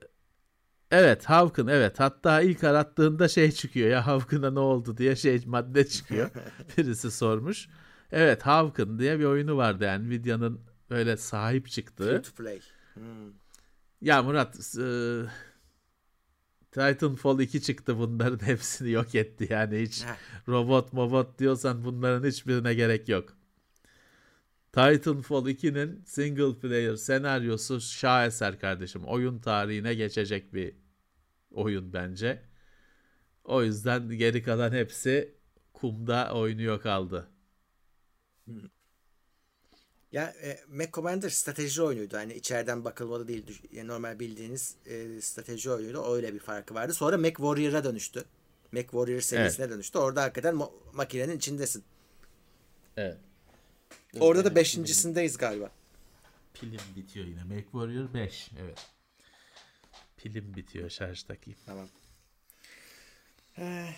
Evet 0.91 1.25
Havkın 1.25 1.67
evet. 1.67 1.99
Hatta 1.99 2.41
ilk 2.41 2.63
arattığında 2.63 3.27
şey 3.27 3.51
çıkıyor 3.51 3.89
ya 3.89 4.07
Havkın'a 4.07 4.51
ne 4.51 4.59
oldu 4.59 4.97
diye 4.97 5.15
şey 5.15 5.43
madde 5.45 5.87
çıkıyor. 5.87 6.29
Birisi 6.77 7.11
sormuş. 7.11 7.67
Evet 8.11 8.41
Havkın 8.41 8.99
diye 8.99 9.19
bir 9.19 9.25
oyunu 9.25 9.57
vardı 9.57 9.83
yani 9.83 10.09
Nvidia'nın 10.09 10.61
böyle 10.89 11.17
sahip 11.17 11.67
çıktığı. 11.69 12.09
Free 12.09 12.21
to 12.21 12.43
play. 12.43 12.59
Hmm. 12.93 13.03
Ya 14.01 14.23
Murat 14.23 14.55
e, 14.77 14.87
Titanfall 16.71 17.39
2 17.39 17.61
çıktı 17.61 17.97
bunların 17.97 18.45
hepsini 18.45 18.91
yok 18.91 19.15
etti 19.15 19.47
yani 19.49 19.81
hiç 19.81 20.03
robot 20.47 20.93
mobot 20.93 21.39
diyorsan 21.39 21.85
bunların 21.85 22.27
hiçbirine 22.27 22.73
gerek 22.73 23.09
yok. 23.09 23.37
Titanfall 24.71 25.47
2'nin 25.47 26.03
single 26.05 26.59
player 26.59 26.95
senaryosu 26.95 27.81
şaheser 27.81 28.59
kardeşim. 28.59 29.03
Oyun 29.05 29.39
tarihine 29.39 29.93
geçecek 29.93 30.53
bir 30.53 30.73
oyun 31.57 31.93
bence. 31.93 32.41
O 33.43 33.63
yüzden 33.63 34.09
geri 34.09 34.43
kalan 34.43 34.71
hepsi 34.71 35.35
kumda 35.73 36.33
oynuyor 36.33 36.81
kaldı. 36.81 37.27
Ya 40.11 40.33
e, 40.43 40.59
Mac 40.67 40.91
Commander 40.91 41.29
strateji 41.29 41.81
oyunuydu. 41.81 42.17
Hani 42.17 42.33
içeriden 42.33 42.85
bakılmalı 42.85 43.27
değil. 43.27 43.61
Normal 43.83 44.19
bildiğiniz 44.19 44.75
e, 44.85 45.21
strateji 45.21 45.71
oyunuydu. 45.71 46.13
Öyle 46.15 46.33
bir 46.33 46.39
farkı 46.39 46.73
vardı. 46.73 46.93
Sonra 46.93 47.17
Mac 47.17 47.33
Warrior'a 47.35 47.83
dönüştü. 47.83 48.23
Mac 48.71 48.83
Warrior 48.83 49.21
serisine 49.21 49.65
evet. 49.65 49.75
dönüştü. 49.75 49.97
Orada 49.97 50.23
hakikaten 50.23 50.55
mo- 50.55 50.71
makinenin 50.93 51.37
içindesin. 51.37 51.83
Evet. 52.97 53.17
Orada 54.19 54.45
da 54.45 54.55
beşincisindeyiz 54.55 55.37
galiba. 55.37 55.71
Pilim 56.53 56.79
bitiyor 56.95 57.25
yine. 57.25 57.43
Mac 57.43 57.63
Warrior 57.63 58.13
5. 58.13 58.51
Evet. 58.61 58.96
Pilim 60.17 60.55
bitiyor. 60.55 60.89
Şarj 60.89 61.23
takayım. 61.23 61.59
Tamam. 61.65 61.87
Eh. 63.57 63.93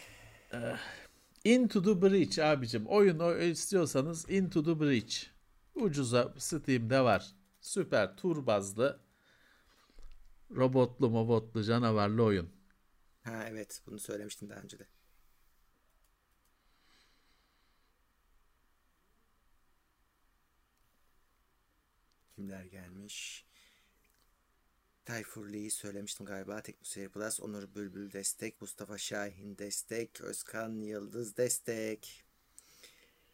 Into 1.43 1.83
the 1.83 2.01
Breach 2.01 2.39
abicim. 2.39 2.85
Oyun 2.87 3.39
istiyorsanız 3.39 4.29
Into 4.29 4.63
the 4.63 4.79
Breach. 4.79 5.15
Ucuza 5.75 6.33
Steam'de 6.37 7.01
var. 7.01 7.31
Süper 7.61 8.17
tur 8.17 8.45
bazlı 8.47 8.99
robotlu 10.51 11.09
mobotlu 11.09 11.63
canavarlı 11.63 12.23
oyun. 12.23 12.49
Ha 13.23 13.45
evet 13.49 13.81
bunu 13.85 13.99
söylemiştim 13.99 14.49
daha 14.49 14.59
önce 14.59 14.79
de. 14.79 14.87
Kimler 22.35 22.65
gelmiş? 22.65 23.48
Tayfur 25.09 25.49
Lee'yi 25.49 25.71
söylemiştim 25.71 26.25
galiba. 26.25 26.61
Teknoseyir 26.61 27.09
Plus, 27.09 27.39
Onur 27.39 27.63
Bülbül 27.75 28.11
destek, 28.11 28.61
Mustafa 28.61 28.97
Şahin 28.97 29.57
destek, 29.57 30.21
Özkan 30.21 30.81
Yıldız 30.81 31.37
destek. 31.37 32.23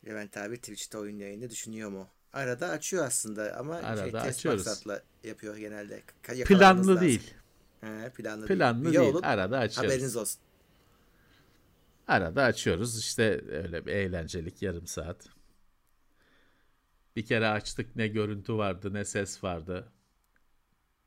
Levent 0.06 0.38
abi 0.38 0.58
Twitch'te 0.58 0.98
oyun 0.98 1.18
yayını 1.18 1.50
düşünüyor 1.50 1.90
mu? 1.90 2.08
Arada 2.34 2.70
açıyor 2.70 3.06
aslında 3.06 3.56
ama 3.58 3.76
Arada 3.76 4.02
şey, 4.04 4.12
test 4.12 4.26
açıyoruz. 4.26 4.68
maksatla 4.68 5.02
yapıyor 5.24 5.58
genelde. 5.58 6.02
Planlı 6.46 6.88
lazım. 6.88 7.02
değil. 7.02 7.34
He, 7.82 8.10
planlı, 8.10 8.46
planlı 8.46 8.86
değil. 8.86 8.96
değil. 8.98 9.10
Olun, 9.10 9.22
Arada 9.22 9.58
açıyoruz. 9.58 9.92
Haberiniz 9.92 10.16
olsun. 10.16 10.42
Arada 12.08 12.44
açıyoruz. 12.44 13.00
İşte 13.00 13.42
öyle 13.52 13.86
bir 13.86 13.92
eğlencelik 13.92 14.62
yarım 14.62 14.88
saat. 14.88 15.30
Bir 17.16 17.26
kere 17.26 17.48
açtık 17.48 17.96
ne 17.96 18.08
görüntü 18.08 18.54
vardı 18.54 18.94
ne 18.94 19.06
ses 19.06 19.44
vardı. 19.44 19.92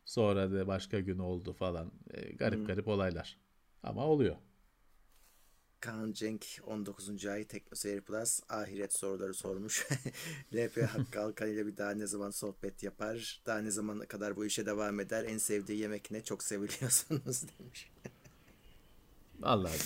Sonra 0.08 0.52
da 0.52 0.66
başka 0.66 1.00
gün 1.00 1.18
oldu 1.18 1.52
falan. 1.52 1.92
E, 2.10 2.32
garip 2.32 2.58
hmm. 2.58 2.66
garip 2.66 2.88
olaylar. 2.88 3.38
Ama 3.82 4.06
oluyor. 4.06 4.36
Kaan 5.80 6.12
Cenk 6.12 6.46
19. 6.66 7.26
ay 7.26 7.44
Teknoseyir 7.44 8.00
Plus 8.00 8.40
ahiret 8.48 8.92
soruları 8.92 9.34
sormuş. 9.34 9.86
LP 10.54 10.82
Hakkı 10.82 11.20
Alkan 11.24 11.48
ile 11.48 11.66
bir 11.66 11.76
daha 11.76 11.90
ne 11.90 12.06
zaman 12.06 12.30
sohbet 12.30 12.82
yapar? 12.82 13.42
Daha 13.46 13.58
ne 13.58 13.70
zamana 13.70 14.06
kadar 14.06 14.36
bu 14.36 14.46
işe 14.46 14.66
devam 14.66 15.00
eder? 15.00 15.24
En 15.24 15.38
sevdiği 15.38 15.78
yemek 15.78 16.10
ne? 16.10 16.24
Çok 16.24 16.42
seviliyorsunuz 16.42 17.44
demiş. 17.58 17.90
Vallahi 19.40 19.78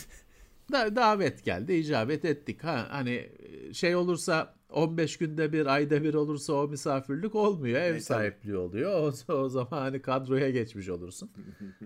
da 0.72 0.96
davet 0.96 1.44
geldi, 1.44 1.74
icabet 1.74 2.24
ettik. 2.24 2.64
Ha 2.64 2.86
hani 2.90 3.30
şey 3.72 3.96
olursa 3.96 4.54
15 4.72 5.16
günde 5.16 5.52
bir, 5.52 5.66
ayda 5.66 6.02
bir 6.02 6.14
olursa 6.14 6.52
o 6.52 6.68
misafirlik 6.68 7.34
olmuyor. 7.34 7.80
Ev 7.80 7.92
evet, 7.92 8.04
sahipliği 8.04 8.56
oluyor. 8.56 9.12
O, 9.28 9.32
o 9.34 9.48
zaman 9.48 9.78
hani 9.80 10.02
kadroya 10.02 10.50
geçmiş 10.50 10.88
olursun. 10.88 11.30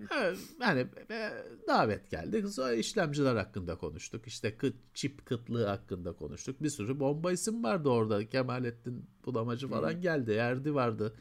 hani 0.59 0.87
e, 1.11 1.31
davet 1.67 2.09
geldi. 2.09 2.47
Sonra 2.47 2.73
işlemciler 2.73 3.35
hakkında 3.35 3.77
konuştuk. 3.77 4.27
İşte 4.27 4.57
kıt, 4.57 4.75
çip 4.93 5.25
kıtlığı 5.25 5.65
hakkında 5.65 6.13
konuştuk. 6.13 6.63
Bir 6.63 6.69
sürü 6.69 6.99
bomba 6.99 7.31
isim 7.31 7.63
vardı 7.63 7.89
orada. 7.89 8.29
Kemalettin 8.29 9.05
Bulamacı 9.25 9.67
falan 9.67 10.01
geldi. 10.01 10.31
Erdi 10.31 10.75
vardı 10.75 11.13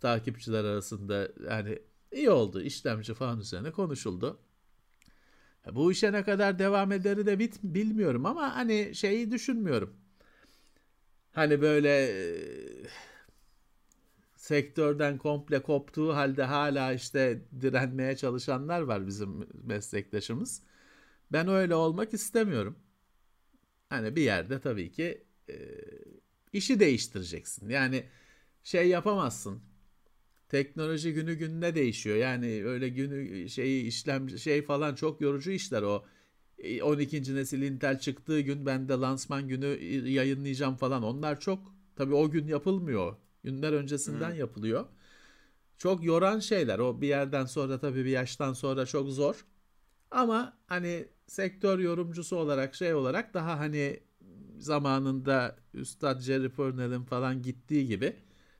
takipçiler 0.00 0.64
arasında. 0.64 1.28
Yani 1.50 1.78
iyi 2.12 2.30
oldu. 2.30 2.62
İşlemci 2.62 3.14
falan 3.14 3.40
üzerine 3.40 3.70
konuşuldu. 3.70 4.38
Bu 5.72 5.92
işe 5.92 6.12
ne 6.12 6.24
kadar 6.24 6.58
devam 6.58 6.92
ederi 6.92 7.26
de 7.26 7.38
bit 7.38 7.62
bilmiyorum 7.62 8.26
ama 8.26 8.56
hani 8.56 8.94
şeyi 8.94 9.30
düşünmüyorum. 9.30 9.94
Hani 11.40 11.60
böyle 11.60 11.88
e, 11.88 12.86
sektörden 14.36 15.18
komple 15.18 15.62
koptuğu 15.62 16.16
halde 16.16 16.42
hala 16.42 16.92
işte 16.92 17.42
direnmeye 17.60 18.16
çalışanlar 18.16 18.80
var 18.80 19.06
bizim 19.06 19.48
meslektaşımız. 19.64 20.62
Ben 21.32 21.48
öyle 21.48 21.74
olmak 21.74 22.14
istemiyorum. 22.14 22.78
Hani 23.88 24.16
bir 24.16 24.22
yerde 24.22 24.60
tabii 24.60 24.92
ki 24.92 25.24
e, 25.50 25.54
işi 26.52 26.80
değiştireceksin. 26.80 27.68
Yani 27.68 28.04
şey 28.64 28.88
yapamazsın. 28.88 29.62
Teknoloji 30.48 31.14
günü 31.14 31.34
gününe 31.34 31.74
değişiyor. 31.74 32.16
Yani 32.16 32.66
öyle 32.66 32.88
günü 32.88 33.48
şeyi 33.48 33.84
işlem 33.86 34.38
şey 34.38 34.62
falan 34.62 34.94
çok 34.94 35.20
yorucu 35.20 35.50
işler 35.50 35.82
o. 35.82 36.04
12. 36.82 37.16
E, 37.16 37.34
nesil 37.34 37.62
Intel 37.62 37.98
çıktığı 37.98 38.40
gün 38.40 38.66
ben 38.66 38.88
de 38.88 38.92
lansman 38.92 39.48
günü 39.48 39.66
yayınlayacağım 40.08 40.76
falan. 40.76 41.02
Onlar 41.02 41.40
çok 41.40 41.74
tabii 41.96 42.14
o 42.14 42.30
gün 42.30 42.46
yapılmıyor. 42.46 43.16
Günler 43.44 43.72
öncesinden 43.72 44.30
hmm. 44.30 44.38
yapılıyor. 44.38 44.86
Çok 45.78 46.04
yoran 46.04 46.38
şeyler. 46.38 46.78
O 46.78 47.00
bir 47.00 47.08
yerden 47.08 47.44
sonra 47.44 47.80
tabii 47.80 48.04
bir 48.04 48.10
yaştan 48.10 48.52
sonra 48.52 48.86
çok 48.86 49.08
zor. 49.08 49.46
Ama 50.10 50.58
hani 50.66 51.08
sektör 51.26 51.78
yorumcusu 51.78 52.36
olarak 52.36 52.74
şey 52.74 52.94
olarak 52.94 53.34
daha 53.34 53.58
hani 53.58 54.00
zamanında 54.58 55.56
Üstad 55.74 56.20
Jerry 56.20 56.48
Purnell'in 56.48 57.02
falan 57.02 57.42
gittiği 57.42 57.86
gibi 57.86 58.16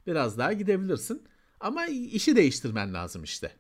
biraz 0.07 0.39
daha 0.39 0.53
gidebilirsin. 0.53 1.23
Ama 1.61 1.87
işi 1.87 2.37
değiştirmen 2.37 2.95
lazım 2.95 3.25
işte. 3.25 3.53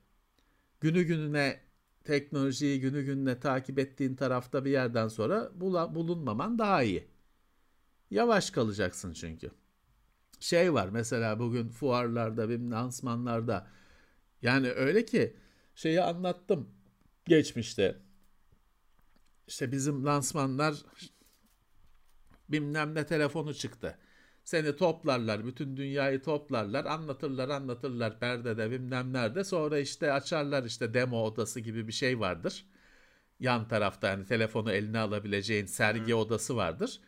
Günü 0.80 1.02
gününe 1.02 1.60
teknolojiyi 2.04 2.80
günü 2.80 3.02
gününe 3.02 3.40
takip 3.40 3.78
ettiğin 3.78 4.14
tarafta 4.14 4.64
bir 4.64 4.70
yerden 4.70 5.08
sonra 5.08 5.50
bulunmaman 5.94 6.58
daha 6.58 6.82
iyi. 6.82 7.08
Yavaş 8.10 8.50
kalacaksın 8.50 9.12
çünkü. 9.12 9.50
Şey 10.40 10.74
var 10.74 10.88
mesela 10.88 11.38
bugün 11.38 11.68
fuarlarda, 11.68 12.48
bir 12.48 12.60
lansmanlarda 12.60 13.66
yani 14.42 14.70
öyle 14.70 15.04
ki 15.04 15.36
şeyi 15.74 16.02
anlattım 16.02 16.70
geçmişte. 17.26 17.98
İşte 19.48 19.72
bizim 19.72 20.06
lansmanlar 20.06 20.84
bilmem 22.48 22.94
ne 22.94 23.06
telefonu 23.06 23.54
çıktı. 23.54 23.98
Seni 24.44 24.76
toplarlar, 24.76 25.46
bütün 25.46 25.76
dünyayı 25.76 26.22
toplarlar, 26.22 26.84
anlatırlar, 26.84 27.48
anlatırlar 27.48 28.20
perdede 28.20 28.70
bilmem 28.70 29.12
nerede. 29.12 29.44
Sonra 29.44 29.78
işte 29.78 30.12
açarlar 30.12 30.64
işte 30.64 30.94
demo 30.94 31.22
odası 31.24 31.60
gibi 31.60 31.88
bir 31.88 31.92
şey 31.92 32.20
vardır. 32.20 32.64
Yan 33.40 33.68
tarafta 33.68 34.08
yani 34.08 34.26
telefonu 34.26 34.72
eline 34.72 34.98
alabileceğin 34.98 35.66
sergi 35.66 36.12
Hı. 36.12 36.16
odası 36.16 36.56
vardır. 36.56 37.00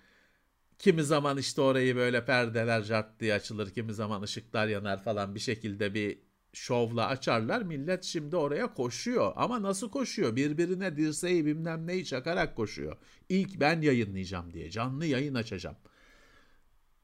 Kimi 0.79 1.05
zaman 1.05 1.39
işte 1.39 1.61
orayı 1.61 1.97
böyle 1.97 2.25
perdeler 2.25 2.83
cart 2.83 3.21
diye 3.21 3.35
açılır, 3.35 3.71
kimi 3.71 3.95
zaman 3.95 4.23
ışıklar 4.23 4.67
yanar 4.69 5.03
falan 5.03 5.35
bir 5.35 5.41
şekilde 5.41 5.95
bir 5.95 6.19
şovla 6.53 7.07
açarlar. 7.07 7.63
Millet 7.63 8.05
şimdi 8.05 8.37
oraya 8.37 8.75
koşuyor. 8.75 9.33
Ama 9.37 9.63
nasıl 9.63 9.91
koşuyor? 9.91 10.37
Birbirine 10.37 10.97
dirseği 10.97 11.47
bilmem 11.47 11.87
neyi 11.87 12.05
çakarak 12.05 12.57
koşuyor. 12.57 12.97
İlk 13.29 13.61
ben 13.61 13.81
yayınlayacağım 13.81 14.53
diye. 14.53 14.71
Canlı 14.71 15.07
yayın 15.07 15.35
açacağım. 15.35 15.77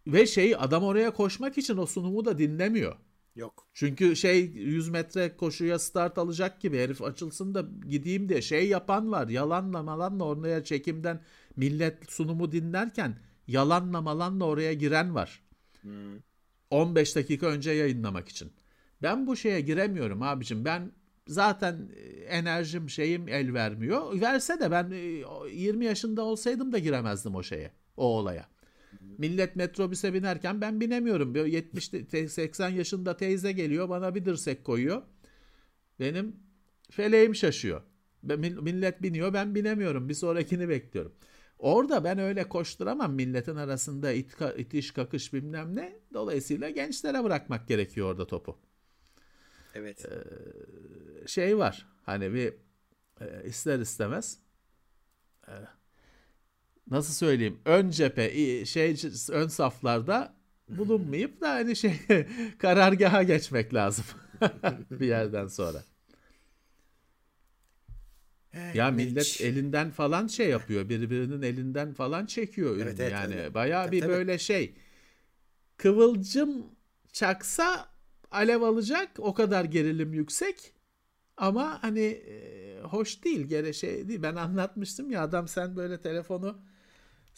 Ve 0.09 0.27
şey 0.27 0.55
adam 0.59 0.85
oraya 0.85 1.11
koşmak 1.11 1.59
için 1.59 1.77
o 1.77 1.87
sunumu 1.87 2.25
da 2.25 2.39
dinlemiyor. 2.39 2.97
Yok. 3.37 3.67
Çünkü 3.75 4.17
şey 4.17 4.45
100 4.45 4.89
metre 4.89 5.37
koşuya 5.37 5.79
start 5.79 6.19
alacak 6.19 6.61
gibi 6.61 6.79
herif 6.79 7.03
açılsın 7.03 7.55
da 7.55 7.65
gideyim 7.89 8.29
diye 8.29 8.43
şey 8.43 8.69
yapan 8.69 9.13
var. 9.13 9.29
Yalanla 9.29 9.83
malanla 9.83 10.25
oraya 10.25 10.65
çekimden 10.65 11.21
millet 11.57 12.13
sunumu 12.13 12.53
dinlerken 12.53 13.19
yalanla 13.47 14.01
malanla 14.01 14.45
oraya 14.45 14.73
giren 14.73 15.15
var. 15.15 15.43
Hmm. 15.81 16.19
15 16.71 17.17
dakika 17.17 17.47
önce 17.47 17.71
yayınlamak 17.71 18.29
için. 18.29 18.53
Ben 19.03 19.27
bu 19.27 19.37
şeye 19.37 19.61
giremiyorum 19.61 20.23
abicim. 20.23 20.65
Ben 20.65 20.93
zaten 21.27 21.89
enerjim 22.29 22.91
şeyim 22.91 23.29
el 23.29 23.55
vermiyor. 23.55 24.21
Verse 24.21 24.61
de 24.61 24.71
ben 24.71 24.91
20 25.53 25.85
yaşında 25.85 26.23
olsaydım 26.23 26.73
da 26.73 26.79
giremezdim 26.79 27.35
o 27.35 27.43
şeye, 27.43 27.71
o 27.97 28.05
olaya. 28.05 28.49
Millet 29.19 29.57
metrobüse 29.57 30.15
binerken 30.15 30.61
ben 30.61 30.81
binemiyorum. 30.81 31.35
Böyle 31.35 31.57
70 31.57 31.85
80 32.31 32.69
yaşında 32.69 33.17
teyze 33.17 33.53
geliyor 33.53 33.89
bana 33.89 34.15
bir 34.15 34.25
dirsek 34.25 34.65
koyuyor. 34.65 35.03
Benim 36.01 36.37
feleğim 36.91 37.35
şaşıyor. 37.35 37.83
Millet 38.23 39.03
biniyor 39.03 39.33
ben 39.33 39.55
binemiyorum. 39.55 40.09
Bir 40.09 40.15
sonrakini 40.15 40.69
bekliyorum. 40.69 41.15
Orada 41.59 42.05
ben 42.05 42.19
öyle 42.19 42.49
koşturamam 42.49 43.15
milletin 43.15 43.57
arasında 43.57 44.13
it, 44.13 44.37
itiş 44.57 44.91
kakış 44.91 45.33
bilmem 45.33 45.77
ne. 45.77 46.01
Dolayısıyla 46.15 46.71
gençlere 46.71 47.25
bırakmak 47.25 47.69
gerekiyor 47.69 48.11
orada 48.11 48.27
topu. 48.27 48.59
Evet. 49.75 50.05
Ee, 50.05 51.27
şey 51.27 51.59
var 51.59 51.87
hani 52.03 52.35
bir 52.35 52.55
e, 53.21 53.45
ister 53.45 53.79
istemez 53.79 54.39
e, 55.49 55.53
nasıl 56.91 57.15
söyleyeyim 57.15 57.59
ön 57.65 57.91
cephe 57.91 58.65
şey 58.65 58.97
ön 59.31 59.49
saflarda 59.49 60.35
bulunmayıp 60.69 61.41
da 61.41 61.51
hani 61.51 61.77
şey 61.77 62.01
karargaha 62.59 63.23
geçmek 63.23 63.75
lazım 63.75 64.05
bir 64.91 65.07
yerden 65.07 65.47
sonra. 65.47 65.83
Ya 68.75 68.91
millet 68.91 69.41
elinden 69.41 69.91
falan 69.91 70.27
şey 70.27 70.49
yapıyor. 70.49 70.89
Birbirinin 70.89 71.43
elinden 71.43 71.93
falan 71.93 72.27
çekiyor 72.27 72.77
ürünü 72.77 72.83
evet, 72.83 73.01
evet, 73.01 73.13
yani. 73.13 73.35
Öyle. 73.35 73.55
Bayağı 73.55 73.87
tabii, 73.87 73.97
bir 73.97 74.01
tabii. 74.01 74.13
böyle 74.13 74.39
şey. 74.39 74.75
Kıvılcım 75.77 76.67
çaksa 77.13 77.89
alev 78.31 78.63
alacak. 78.63 79.11
O 79.19 79.35
kadar 79.35 79.65
gerilim 79.65 80.15
yüksek. 80.15 80.73
Ama 81.37 81.83
hani 81.83 82.01
e, 82.01 82.81
hoş 82.83 83.25
değil. 83.25 83.47
Gere 83.47 83.73
şey 83.73 84.09
değil. 84.09 84.23
Ben 84.23 84.37
anlatmıştım 84.37 85.11
ya 85.11 85.23
adam 85.23 85.49
sen 85.49 85.77
böyle 85.77 86.01
telefonu 86.01 86.59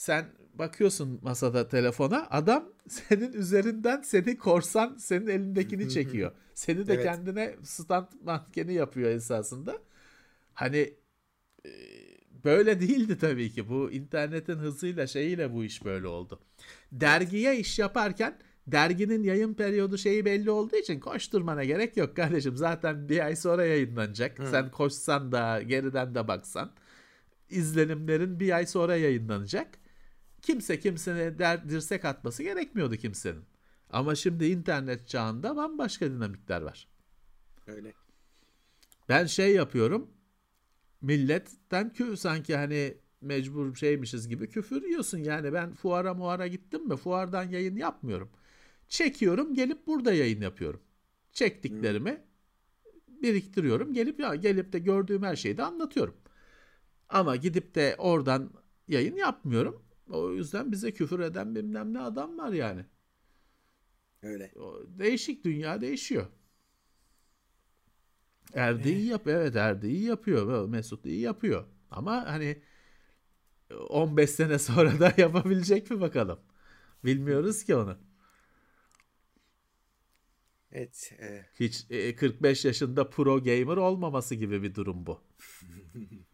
sen 0.01 0.25
bakıyorsun 0.55 1.21
masada 1.23 1.69
telefona 1.69 2.27
adam 2.31 2.73
senin 2.89 3.33
üzerinden 3.33 4.03
seni 4.03 4.39
korsan 4.39 4.97
senin 4.97 5.27
elindekini 5.27 5.89
çekiyor. 5.95 6.33
Seni 6.55 6.87
de 6.87 6.95
evet. 6.95 7.05
kendine 7.05 7.57
stand 7.63 8.07
mankeni 8.25 8.75
yapıyor 8.75 9.11
esasında. 9.11 9.79
Hani 10.55 10.95
e, 11.67 11.71
böyle 12.45 12.81
değildi 12.81 13.19
tabii 13.19 13.51
ki. 13.51 13.69
Bu 13.69 13.91
internetin 13.91 14.57
hızıyla 14.57 15.07
şeyiyle 15.07 15.53
bu 15.53 15.65
iş 15.65 15.85
böyle 15.85 16.07
oldu. 16.07 16.41
Dergiye 16.93 17.59
iş 17.59 17.79
yaparken 17.79 18.39
derginin 18.67 19.23
yayın 19.23 19.55
periyodu 19.55 19.99
şeyi 19.99 20.25
belli 20.25 20.51
olduğu 20.51 20.77
için 20.77 21.01
koşturmana 21.01 21.65
gerek 21.65 21.97
yok 21.97 22.17
kardeşim. 22.17 22.57
Zaten 22.57 23.09
bir 23.09 23.25
ay 23.25 23.37
sonra 23.37 23.67
yayınlanacak. 23.67 24.39
Hı. 24.39 24.47
Sen 24.51 24.71
koşsan 24.71 25.33
da 25.33 25.63
geriden 25.63 26.15
de 26.15 26.29
baksan 26.29 26.73
izlenimlerin 27.51 28.41
bir 28.41 28.57
ay 28.57 28.67
sonra 28.67 28.97
yayınlanacak. 28.97 29.81
Kimse 30.43 30.81
kimsene 30.81 31.39
der, 31.39 31.69
dirsek 31.69 32.05
atması 32.05 32.43
gerekmiyordu 32.43 32.97
kimsenin. 32.97 33.45
Ama 33.91 34.15
şimdi 34.15 34.47
internet 34.47 35.09
çağında 35.09 35.57
bambaşka 35.57 36.11
dinamikler 36.11 36.63
var. 36.63 36.89
Öyle. 37.67 37.93
Ben 39.09 39.27
şey 39.27 39.55
yapıyorum. 39.55 40.11
Milletten 41.01 41.93
kü 41.93 42.17
sanki 42.17 42.57
hani 42.57 42.97
mecbur 43.21 43.75
şeymişiz 43.75 44.29
gibi 44.29 44.49
küfür 44.49 44.83
yiyorsun. 44.83 45.19
Yani 45.19 45.53
ben 45.53 45.75
fuara 45.75 46.15
muara 46.15 46.47
gittim 46.47 46.89
mi 46.89 46.97
fuardan 46.97 47.49
yayın 47.49 47.77
yapmıyorum. 47.77 48.31
Çekiyorum 48.89 49.55
gelip 49.55 49.87
burada 49.87 50.13
yayın 50.13 50.41
yapıyorum. 50.41 50.81
Çektiklerimi 51.33 52.11
hmm. 52.11 53.23
biriktiriyorum. 53.23 53.93
Gelip 53.93 54.21
ya 54.21 54.35
gelip 54.35 54.73
de 54.73 54.79
gördüğüm 54.79 55.23
her 55.23 55.37
şeyi 55.37 55.57
de 55.57 55.63
anlatıyorum. 55.63 56.17
Ama 57.09 57.37
gidip 57.37 57.75
de 57.75 57.95
oradan 57.99 58.51
yayın 58.89 59.17
yapmıyorum. 59.17 59.83
O 60.11 60.33
yüzden 60.33 60.73
bize 60.73 60.93
küfür 60.93 61.21
eden 61.21 61.55
bilmem 61.55 61.95
ne 61.95 62.01
adam 62.01 62.39
var 62.39 62.53
yani. 62.53 62.85
Öyle. 64.23 64.53
Değişik 64.87 65.45
dünya 65.45 65.81
değişiyor. 65.81 66.27
Erdi 68.55 68.89
iyi 68.89 69.07
yap 69.07 69.27
evet 69.27 69.57
Erdi 69.57 69.87
iyi 69.87 70.05
yapıyor. 70.05 70.69
Mesut 70.69 71.07
iyi 71.07 71.21
yapıyor. 71.21 71.65
Ama 71.91 72.27
hani 72.27 72.63
15 73.89 74.31
sene 74.31 74.59
sonra 74.59 75.01
da 75.01 75.15
yapabilecek 75.21 75.91
mi 75.91 76.01
bakalım. 76.01 76.41
Bilmiyoruz 77.05 77.65
ki 77.65 77.77
onu. 77.77 77.99
Evet. 80.73 81.13
E... 81.21 81.47
Hiç 81.61 81.87
e, 81.91 82.17
45 82.17 82.65
yaşında 82.65 83.11
pro 83.11 83.43
gamer 83.43 83.77
olmaması 83.77 84.35
gibi 84.35 84.63
bir 84.63 84.75
durum 84.75 85.07
bu. 85.07 85.21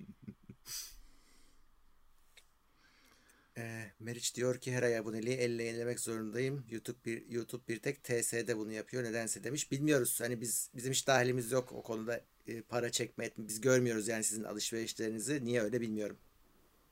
E, 3.59 3.93
Meriç 4.01 4.37
diyor 4.37 4.61
ki 4.61 4.73
her 4.73 4.83
ay 4.83 4.99
aboneliği 4.99 5.37
elle 5.37 5.63
yenilemek 5.63 6.01
zorundayım. 6.01 6.65
YouTube 6.71 6.99
bir 7.05 7.31
YouTube 7.31 7.69
bir 7.69 7.79
tek 7.79 8.05
TS'de 8.05 8.57
bunu 8.57 8.73
yapıyor. 8.73 9.05
Nedense 9.05 9.45
demiş. 9.45 9.73
Bilmiyoruz. 9.73 10.21
Hani 10.21 10.41
biz 10.41 10.71
bizim 10.75 10.93
hiç 10.93 11.07
dahilimiz 11.07 11.53
yok 11.53 11.73
o 11.73 11.83
konuda 11.83 12.21
e, 12.47 12.63
para 12.63 12.91
çekme 12.91 13.25
etme. 13.25 13.49
Biz 13.49 13.61
görmüyoruz 13.61 14.09
yani 14.09 14.25
sizin 14.25 14.45
alışverişlerinizi. 14.45 15.45
Niye 15.45 15.63
öyle 15.63 15.81
bilmiyorum. 15.81 16.17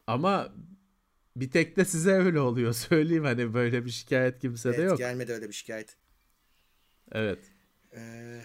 Ama 0.07 0.55
bir 1.37 1.51
tek 1.51 1.77
de 1.77 1.85
size 1.85 2.13
öyle 2.13 2.41
oluyor. 2.41 2.73
Söyleyeyim 2.89 3.25
hani 3.25 3.55
böyle 3.55 3.85
bir 3.85 3.91
şikayet 3.91 4.39
kimsede 4.39 4.77
evet, 4.77 4.91
yok. 4.91 4.99
gelmedi 4.99 5.33
öyle 5.33 5.49
bir 5.49 5.55
şikayet. 5.55 5.97
Evet. 7.13 7.39
Ee, 7.97 8.41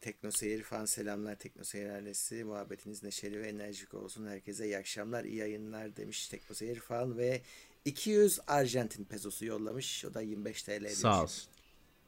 Tekno 0.00 0.30
Seyir 0.30 0.62
fan 0.62 0.84
selamlar. 0.84 1.38
Tekno 1.38 1.64
Seyir 1.64 1.88
ailesi. 1.88 2.44
Muhabbetiniz 2.44 3.02
neşeli 3.02 3.42
ve 3.42 3.48
enerjik 3.48 3.94
olsun. 3.94 4.26
Herkese 4.26 4.64
iyi 4.64 4.78
akşamlar, 4.78 5.24
iyi 5.24 5.36
yayınlar 5.36 5.96
demiş 5.96 6.28
Tekno 6.28 6.54
Seyir 6.54 6.80
fan 6.80 7.18
ve 7.18 7.42
200 7.84 8.40
Arjantin 8.46 9.04
pezosu 9.04 9.44
yollamış. 9.44 10.04
O 10.04 10.14
da 10.14 10.20
25 10.20 10.62
TL 10.62 10.70
demiş. 10.70 10.92
Sağ 10.92 11.22
olsun. 11.22 11.50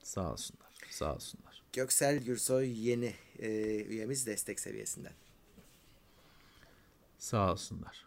Sağ 0.02 0.32
olsunlar. 0.32 0.72
Sağ 0.90 1.14
olsunlar. 1.14 1.62
Göksel 1.72 2.18
Gürsoy 2.18 2.88
yeni 2.88 3.14
e, 3.38 3.48
üyemiz 3.84 4.26
destek 4.26 4.60
seviyesinden. 4.60 5.12
Sağ 7.18 7.52
olsunlar. 7.52 8.06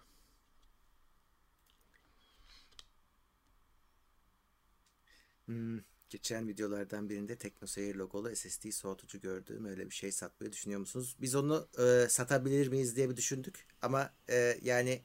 Hmm. 5.46 5.80
Geçen 6.10 6.48
videolardan 6.48 7.10
birinde 7.10 7.36
TeknoSeyir 7.36 7.96
logolu 7.96 8.36
SSD 8.36 8.72
soğutucu 8.72 9.22
gördüğüm 9.22 9.66
öyle 9.66 9.90
bir 9.90 9.96
şey 9.96 10.12
satmayı 10.12 10.52
düşünüyor 10.52 10.80
musunuz? 10.80 11.16
Biz 11.22 11.36
onu 11.36 11.68
e, 11.80 12.10
satabilir 12.10 12.68
miyiz 12.68 12.96
diye 12.96 13.10
bir 13.10 13.18
düşündük 13.18 13.66
ama 13.82 14.14
e, 14.30 14.58
yani 14.62 15.02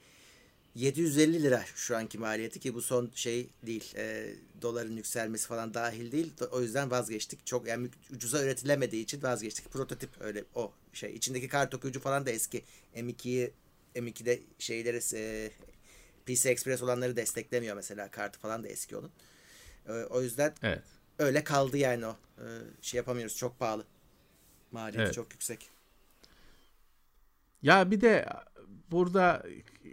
750 0.74 1.42
lira 1.42 1.64
şu 1.74 1.96
anki 1.96 2.18
maliyeti 2.18 2.60
ki 2.60 2.74
bu 2.74 2.82
son 2.82 3.10
şey 3.14 3.50
değil. 3.66 3.94
E, 3.96 4.34
doların 4.62 4.96
yükselmesi 4.96 5.48
falan 5.48 5.74
dahil 5.74 6.12
değil. 6.12 6.32
O 6.52 6.60
yüzden 6.60 6.90
vazgeçtik. 6.90 7.46
Çok 7.46 7.66
yani 7.66 7.88
ucuza 8.14 8.44
üretilemediği 8.44 9.04
için 9.04 9.22
vazgeçtik. 9.22 9.70
Prototip 9.72 10.10
öyle 10.20 10.44
o 10.54 10.72
şey. 10.92 11.14
içindeki 11.14 11.48
kart 11.48 11.74
okuyucu 11.74 12.00
falan 12.00 12.26
da 12.26 12.30
eski. 12.30 12.64
M2'yi 12.96 13.52
M2'de 13.94 14.40
şeyleri 14.58 15.00
e, 15.14 15.50
PC 16.26 16.50
Express 16.50 16.82
olanları 16.82 17.16
desteklemiyor 17.16 17.76
mesela. 17.76 18.10
Kartı 18.10 18.38
falan 18.38 18.64
da 18.64 18.68
eski 18.68 18.96
onun. 18.96 19.10
E, 19.90 20.04
o 20.04 20.22
yüzden 20.22 20.54
evet 20.62 20.82
öyle 21.20 21.44
kaldı 21.44 21.76
yani 21.76 22.06
o. 22.06 22.16
Ee, 22.38 22.44
şey 22.80 22.98
yapamıyoruz. 22.98 23.36
Çok 23.36 23.58
pahalı. 23.58 23.84
Maliyeti 24.72 25.02
evet. 25.02 25.14
çok 25.14 25.32
yüksek. 25.32 25.70
Ya 27.62 27.90
bir 27.90 28.00
de 28.00 28.26
burada 28.90 29.46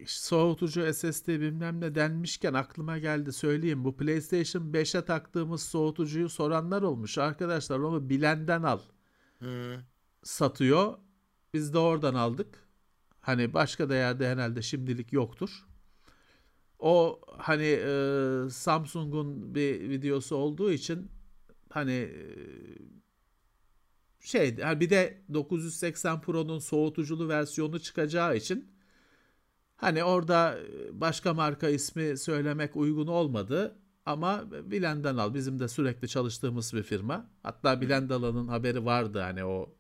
soğutucu 0.06 0.94
SSD 0.94 1.28
bilmem 1.28 1.82
ne 1.82 1.96
denmişken 1.96 2.54
aklıma 2.54 2.98
geldi 2.98 3.34
söyleyeyim. 3.34 3.84
Bu 3.84 3.98
PlayStation 3.98 4.64
5'e 4.64 5.06
taktığımız 5.06 5.64
soğutucuyu 5.64 6.30
soranlar 6.30 6.82
olmuş. 6.82 7.18
Arkadaşlar 7.18 7.80
onu 7.80 8.10
bilenden 8.10 8.64
al. 8.64 8.80
Hmm. 9.40 9.76
Satıyor. 10.24 10.98
Biz 11.54 11.74
de 11.74 11.78
oradan 11.78 12.14
aldık. 12.14 12.68
Hani 13.20 13.54
başka 13.54 13.90
da 13.90 13.96
yerde 13.96 14.30
herhalde 14.30 14.62
şimdilik 14.62 15.14
yoktur. 15.14 15.67
O 16.80 17.22
hani 17.38 17.66
e, 17.66 18.50
Samsung'un 18.50 19.56
bir 19.56 19.90
videosu 19.90 20.36
olduğu 20.36 20.72
için 20.72 21.12
hani 21.70 22.10
şey 24.20 24.56
yani 24.58 24.80
bir 24.80 24.90
de 24.90 25.22
980 25.34 26.22
Pro'nun 26.22 26.60
soğutuculu 26.60 27.30
versiyonu 27.30 27.80
çıkacağı 27.80 28.38
için 28.38 28.72
hani 29.76 30.04
orada 30.04 30.58
başka 30.92 31.34
marka 31.34 31.70
ismi 31.70 32.18
söylemek 32.18 32.76
uygun 32.76 33.08
olmadı 33.08 33.80
ama 34.06 34.52
Bilen'den 34.52 35.18
al. 35.18 35.34
Bizim 35.34 35.60
de 35.60 35.68
sürekli 35.68 36.08
çalıştığımız 36.08 36.74
bir 36.74 36.84
firma. 36.84 37.30
Hatta 37.44 37.82
Bilendalan'ın 37.82 38.48
haberi 38.48 38.86
vardı 38.86 39.20
hani 39.20 39.46
o 39.46 39.76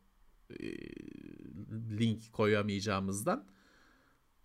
link 2.00 2.34
koyamayacağımızdan. 2.34 3.48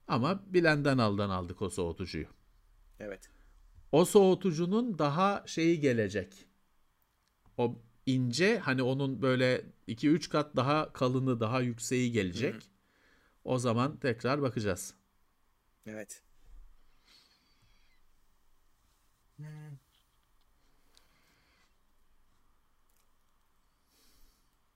Ama 0.09 0.43
Bilen'den 0.47 0.99
aldan 0.99 1.31
aldık 1.31 1.63
o 1.63 1.71
soğutucuyu. 1.71 2.27
Evet. 3.03 3.31
O 3.93 4.05
soğutucunun 4.05 4.99
daha 4.99 5.45
şeyi 5.47 5.81
gelecek 5.81 6.47
o 7.57 7.83
ince 8.07 8.59
hani 8.59 8.83
onun 8.83 9.23
böyle 9.23 9.65
2-3 9.89 10.29
kat 10.29 10.57
daha 10.57 10.93
kalını 10.93 11.41
daha 11.41 11.61
yükseği 11.61 12.13
gelecek. 12.13 12.55
Hı 12.55 12.59
hı. 12.59 12.63
O 13.45 13.59
zaman 13.59 13.97
tekrar 13.97 14.43
bakacağız. 14.43 14.95
Evet. 15.87 16.23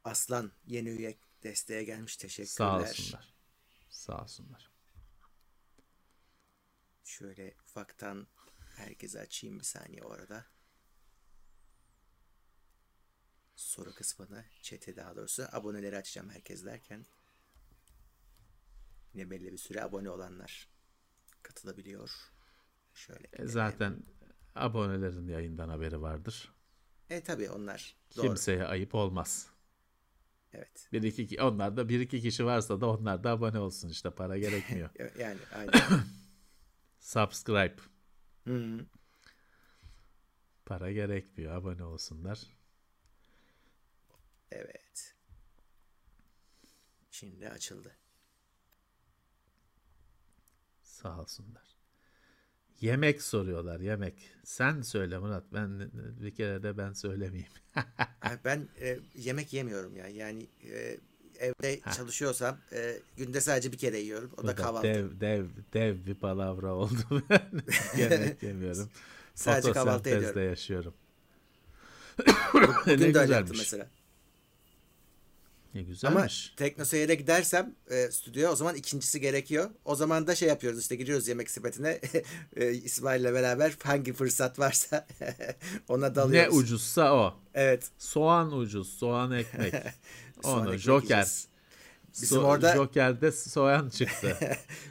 Aslan 0.04 0.52
yeni 0.66 0.88
üye 0.88 1.18
desteğe 1.42 1.84
gelmiş. 1.84 2.16
Teşekkürler. 2.16 2.46
Sağ 2.46 2.80
olsunlar. 2.80 3.34
Sağ 3.88 4.22
olsunlar. 4.22 4.70
Şöyle 7.04 7.54
ufaktan 7.76 8.26
herkese 8.76 9.20
açayım 9.20 9.58
bir 9.58 9.64
saniye 9.64 10.02
orada 10.02 10.44
soru 13.56 13.94
kısmına 13.94 14.44
chat'e 14.62 14.96
daha 14.96 15.16
doğrusu 15.16 15.44
aboneleri 15.52 15.96
açacağım 15.96 16.30
herkes 16.30 16.64
derken 16.64 17.06
yine 19.14 19.30
belli 19.30 19.52
bir 19.52 19.58
süre 19.58 19.82
abone 19.82 20.10
olanlar 20.10 20.68
katılabiliyor. 21.42 22.10
Şöyle. 22.94 23.28
E 23.32 23.46
zaten 23.46 24.02
abonelerin 24.54 25.28
yayından 25.28 25.68
haberi 25.68 26.02
vardır. 26.02 26.52
E 27.10 27.22
tabii 27.22 27.50
onlar. 27.50 27.96
Doğru. 28.16 28.26
Kimseye 28.26 28.64
ayıp 28.64 28.94
olmaz. 28.94 29.50
Evet. 30.52 30.88
Bir 30.92 31.02
iki 31.02 31.42
onlar 31.42 31.76
da 31.76 31.88
bir 31.88 32.00
iki 32.00 32.20
kişi 32.20 32.44
varsa 32.44 32.80
da 32.80 32.86
onlar 32.86 33.24
da 33.24 33.30
abone 33.30 33.58
olsun 33.58 33.88
işte 33.88 34.10
para 34.10 34.38
gerekmiyor. 34.44 34.90
yani 35.18 35.38
aynen. 35.54 36.15
Subscribe. 37.00 37.76
Hı-hı. 38.44 38.86
Para 40.66 40.92
gerekmiyor 40.92 41.54
abone 41.54 41.84
olsunlar. 41.84 42.46
Evet. 44.50 45.14
Şimdi 47.10 47.48
açıldı. 47.48 47.96
Sağ 50.82 51.20
olsunlar. 51.20 51.76
Yemek 52.80 53.22
soruyorlar 53.22 53.80
yemek. 53.80 54.34
Sen 54.44 54.82
söyle 54.82 55.18
Murat. 55.18 55.44
Ben 55.52 55.90
bir 56.20 56.34
kere 56.34 56.62
de 56.62 56.78
ben 56.78 56.92
söylemeyeyim. 56.92 57.52
ben 58.44 58.68
e, 58.80 58.98
yemek 59.14 59.52
yemiyorum 59.52 59.96
ya. 59.96 60.08
Yani 60.08 60.46
e, 60.64 60.98
evde 61.40 61.80
ha. 61.80 61.92
çalışıyorsam 61.92 62.58
e, 62.72 62.98
günde 63.16 63.40
sadece 63.40 63.72
bir 63.72 63.78
kere 63.78 63.98
yiyorum. 63.98 64.30
O 64.38 64.42
Bu 64.42 64.46
da 64.46 64.54
kahvaltı. 64.54 64.82
Dev 64.86 65.20
dev 65.20 65.44
dev 65.72 66.06
bir 66.06 66.14
palavra 66.14 66.74
oldu. 66.74 66.96
yemek 67.96 68.42
yemiyorum. 68.42 68.90
sadece 69.34 69.72
kahvaltı 69.72 70.10
ediyorum. 70.10 70.48
yaşıyorum. 70.48 70.94
Bugün 72.86 73.14
de 73.14 73.18
öyle 73.18 73.34
yaptım 73.34 73.56
mesela. 73.58 73.88
Ne 75.76 75.82
güzelmiş. 75.82 76.16
Ama 76.52 76.56
Teknoseyir'e 76.56 77.14
gidersem 77.14 77.74
e, 77.90 78.10
stüdyoya 78.10 78.52
o 78.52 78.56
zaman 78.56 78.74
ikincisi 78.74 79.20
gerekiyor. 79.20 79.70
O 79.84 79.94
zaman 79.94 80.26
da 80.26 80.34
şey 80.34 80.48
yapıyoruz 80.48 80.80
işte 80.80 80.96
gidiyoruz 80.96 81.28
yemek 81.28 81.50
sepetine 81.50 82.00
e, 82.56 82.72
İsmail'le 82.72 83.34
beraber 83.34 83.76
hangi 83.82 84.12
fırsat 84.12 84.58
varsa 84.58 85.06
ona 85.88 86.14
dalıyoruz. 86.14 86.52
Ne 86.54 86.58
ucuzsa 86.58 87.14
o. 87.14 87.34
Evet. 87.54 87.90
Soğan 87.98 88.52
ucuz, 88.52 88.98
soğan 88.98 89.32
ekmek. 89.32 89.74
soğan 90.42 90.58
Onu 90.60 90.66
ekmek 90.68 90.80
Joker. 90.80 91.02
yiyeceğiz. 91.02 91.48
Bizim 92.22 92.38
So- 92.38 92.42
orada 92.44 92.74
Joker'de 92.74 93.32
soğan 93.32 93.88
çıktı. 93.88 94.36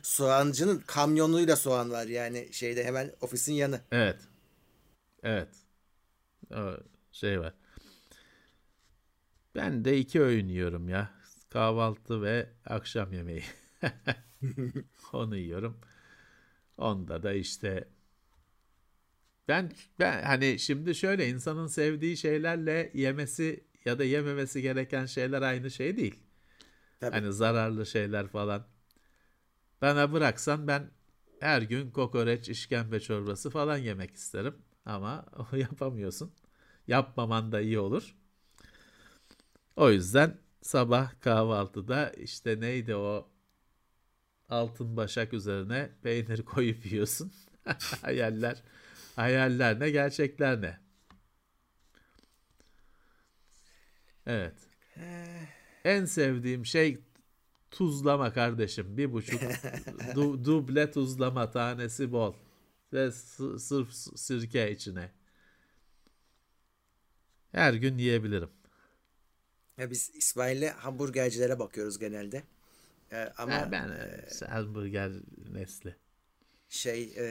soğancının 0.04 0.84
kamyonuyla 0.88 1.56
soğan 1.56 1.92
var 1.92 2.06
yani 2.06 2.48
şeyde 2.52 2.84
hemen 2.84 3.12
ofisin 3.22 3.54
yanı. 3.54 3.82
evet. 3.92 4.18
Evet. 5.24 5.48
Şey 7.12 7.40
var. 7.40 7.54
Ben 9.56 9.86
de 9.86 9.98
iki 9.98 10.22
öğün 10.22 10.48
yiyorum 10.48 10.90
ya. 10.90 11.10
Kahvaltı 11.50 12.22
ve 12.22 12.50
akşam 12.66 13.14
yemeği. 13.14 13.44
Onu 15.14 15.38
yiyorum. 15.38 15.78
Onda 16.78 17.24
da 17.24 17.34
işte 17.34 17.88
ben 19.48 19.72
ben 20.00 20.24
hani 20.24 20.60
şimdi 20.60 20.96
şöyle 20.96 21.30
insanın 21.30 21.68
sevdiği 21.68 22.18
şeylerle 22.18 22.92
yemesi 22.94 23.64
ya 23.86 24.00
da 24.00 24.04
yememesi 24.04 24.62
gereken 24.62 25.06
şeyler 25.06 25.42
aynı 25.42 25.72
şey 25.72 25.98
değil. 25.98 26.20
Tabii. 27.00 27.12
Hani 27.16 27.34
zararlı 27.34 27.86
şeyler 27.86 28.28
falan. 28.28 28.68
Bana 29.82 30.14
bıraksan 30.14 30.68
ben 30.68 30.92
her 31.40 31.62
gün 31.62 31.92
kokoreç, 31.92 32.50
işkembe 32.50 33.00
çorbası 33.00 33.50
falan 33.50 33.78
yemek 33.78 34.16
isterim. 34.16 34.56
Ama 34.86 35.26
yapamıyorsun. 35.58 36.32
Yapmaman 36.88 37.52
da 37.52 37.62
iyi 37.62 37.80
olur. 37.80 38.16
O 39.76 39.92
yüzden 39.92 40.38
sabah 40.62 41.22
kahvaltıda 41.22 42.10
işte 42.10 42.60
neydi 42.60 42.96
o 42.96 43.30
altın 44.50 44.98
başak 44.98 45.34
üzerine 45.34 45.90
peynir 46.04 46.42
koyup 46.46 46.86
yiyorsun. 46.86 47.32
hayaller, 48.02 48.64
hayaller 49.16 49.80
ne 49.80 49.90
gerçekler 49.90 50.62
ne? 50.62 50.80
Evet. 54.28 54.54
En 55.86 56.06
sevdiğim 56.06 56.66
şey 56.66 56.98
tuzlama 57.72 58.34
kardeşim. 58.34 58.98
Bir 58.98 59.14
buçuk 59.14 59.42
du, 60.16 60.46
duble 60.46 60.92
tuzlama 60.92 61.52
tanesi 61.52 62.12
bol. 62.12 62.34
Ve 62.94 63.12
sırf 63.12 63.94
sirke 63.94 64.72
içine. 64.72 65.12
Her 67.52 67.74
gün 67.74 67.98
yiyebilirim. 67.98 68.50
Ya 69.78 69.92
biz 69.92 70.12
İsmail'le 70.14 70.70
hamburgercilere 70.70 71.60
bakıyoruz 71.60 72.00
genelde. 72.00 72.44
Ee, 73.12 73.30
ama 73.38 73.54
ha, 73.54 73.70
ben 73.72 73.90
e, 73.90 74.46
hamburger 74.48 75.12
nesli. 75.52 75.96
Şey 76.70 77.14
e, 77.18 77.26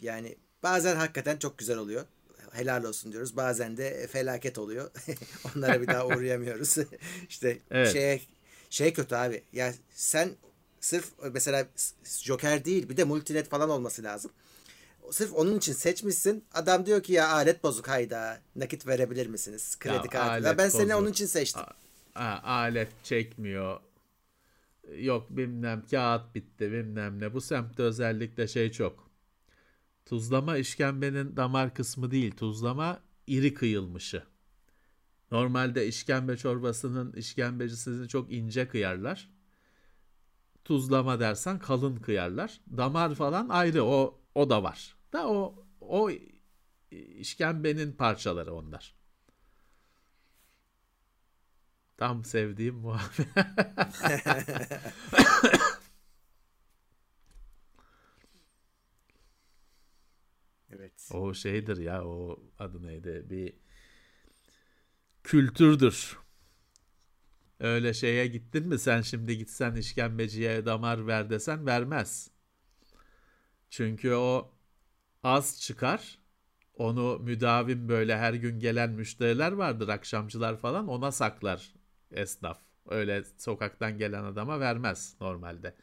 yani 0.00 0.36
bazen 0.62 0.96
hakikaten 0.96 1.36
çok 1.36 1.58
güzel 1.58 1.78
oluyor. 1.78 2.04
Helal 2.52 2.84
olsun 2.84 3.12
diyoruz. 3.12 3.36
Bazen 3.36 3.76
de 3.76 4.06
felaket 4.06 4.58
oluyor. 4.58 4.90
Onlara 5.56 5.82
bir 5.82 5.86
daha 5.86 6.06
uğrayamıyoruz. 6.06 6.76
işte 7.28 7.58
evet. 7.70 7.92
şey 7.92 8.28
şey 8.70 8.92
kötü 8.92 9.14
abi. 9.14 9.42
Ya 9.52 9.74
sen 9.90 10.30
sırf 10.80 11.12
mesela 11.32 11.66
Joker 12.04 12.64
değil 12.64 12.88
bir 12.88 12.96
de 12.96 13.04
multinet 13.04 13.48
falan 13.48 13.70
olması 13.70 14.02
lazım. 14.02 14.30
Sırf 15.10 15.34
onun 15.34 15.58
için 15.58 15.72
seçmişsin. 15.72 16.44
Adam 16.52 16.86
diyor 16.86 17.02
ki 17.02 17.12
ya 17.12 17.28
alet 17.28 17.64
bozuk 17.64 17.88
hayda. 17.88 18.40
Nakit 18.56 18.86
verebilir 18.86 19.26
misiniz? 19.26 19.78
Kredi 19.78 20.08
kartı. 20.08 20.46
Ya 20.46 20.58
ben 20.58 20.66
bozuk. 20.66 20.80
seni 20.80 20.94
onun 20.94 21.10
için 21.10 21.26
seçtim. 21.26 21.62
A- 22.14 22.20
a- 22.20 22.42
alet 22.52 22.88
çekmiyor. 23.04 23.80
Yok 24.96 25.26
bilmem 25.30 25.84
kağıt 25.90 26.34
bitti 26.34 26.72
bilmem 26.72 27.20
ne. 27.20 27.34
Bu 27.34 27.40
semtte 27.40 27.82
özellikle 27.82 28.48
şey 28.48 28.72
çok. 28.72 29.10
Tuzlama 30.06 30.56
işkembenin 30.56 31.36
damar 31.36 31.74
kısmı 31.74 32.10
değil. 32.10 32.36
Tuzlama 32.36 33.00
iri 33.26 33.54
kıyılmışı. 33.54 34.22
Normalde 35.30 35.86
işkembe 35.86 36.36
çorbasının 36.36 37.12
işkembecisini 37.12 38.08
çok 38.08 38.32
ince 38.32 38.68
kıyarlar. 38.68 39.30
Tuzlama 40.64 41.20
dersen 41.20 41.58
kalın 41.58 41.96
kıyarlar. 41.96 42.60
Damar 42.76 43.14
falan 43.14 43.48
ayrı 43.48 43.84
o 43.84 44.20
o 44.34 44.50
da 44.50 44.62
var. 44.62 44.96
Da 45.12 45.28
o 45.28 45.66
o 45.80 46.10
işkembenin 46.90 47.92
parçaları 47.92 48.54
onlar. 48.54 48.94
Tam 51.96 52.24
sevdiğim 52.24 52.74
muhabbet. 52.74 53.28
evet. 60.70 61.08
O 61.12 61.34
şeydir 61.34 61.76
ya 61.76 62.04
o 62.04 62.42
adı 62.58 62.82
neydi 62.82 63.26
bir 63.30 63.54
kültürdür. 65.24 66.18
Öyle 67.60 67.94
şeye 67.94 68.26
gittin 68.26 68.68
mi 68.68 68.78
sen 68.78 69.00
şimdi 69.00 69.38
gitsen 69.38 69.74
işkembeciye 69.74 70.66
damar 70.66 71.06
ver 71.06 71.30
desen 71.30 71.66
vermez. 71.66 72.30
Çünkü 73.70 74.12
o 74.12 74.59
az 75.22 75.60
çıkar. 75.60 76.18
Onu 76.74 77.18
müdavim 77.18 77.88
böyle 77.88 78.18
her 78.18 78.34
gün 78.34 78.60
gelen 78.60 78.90
müşteriler 78.90 79.52
vardır 79.52 79.88
akşamcılar 79.88 80.56
falan 80.58 80.88
ona 80.88 81.12
saklar 81.12 81.74
esnaf. 82.12 82.58
Öyle 82.88 83.24
sokaktan 83.38 83.98
gelen 83.98 84.24
adama 84.24 84.60
vermez 84.60 85.16
normalde. 85.20 85.74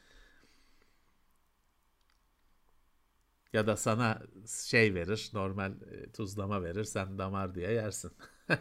Ya 3.53 3.67
da 3.67 3.77
sana 3.77 4.21
şey 4.67 4.93
verir, 4.95 5.29
normal 5.33 5.71
e, 5.91 6.11
tuzlama 6.11 6.63
verir, 6.63 6.83
sen 6.83 7.17
damar 7.17 7.55
diye 7.55 7.71
yersin. 7.71 8.11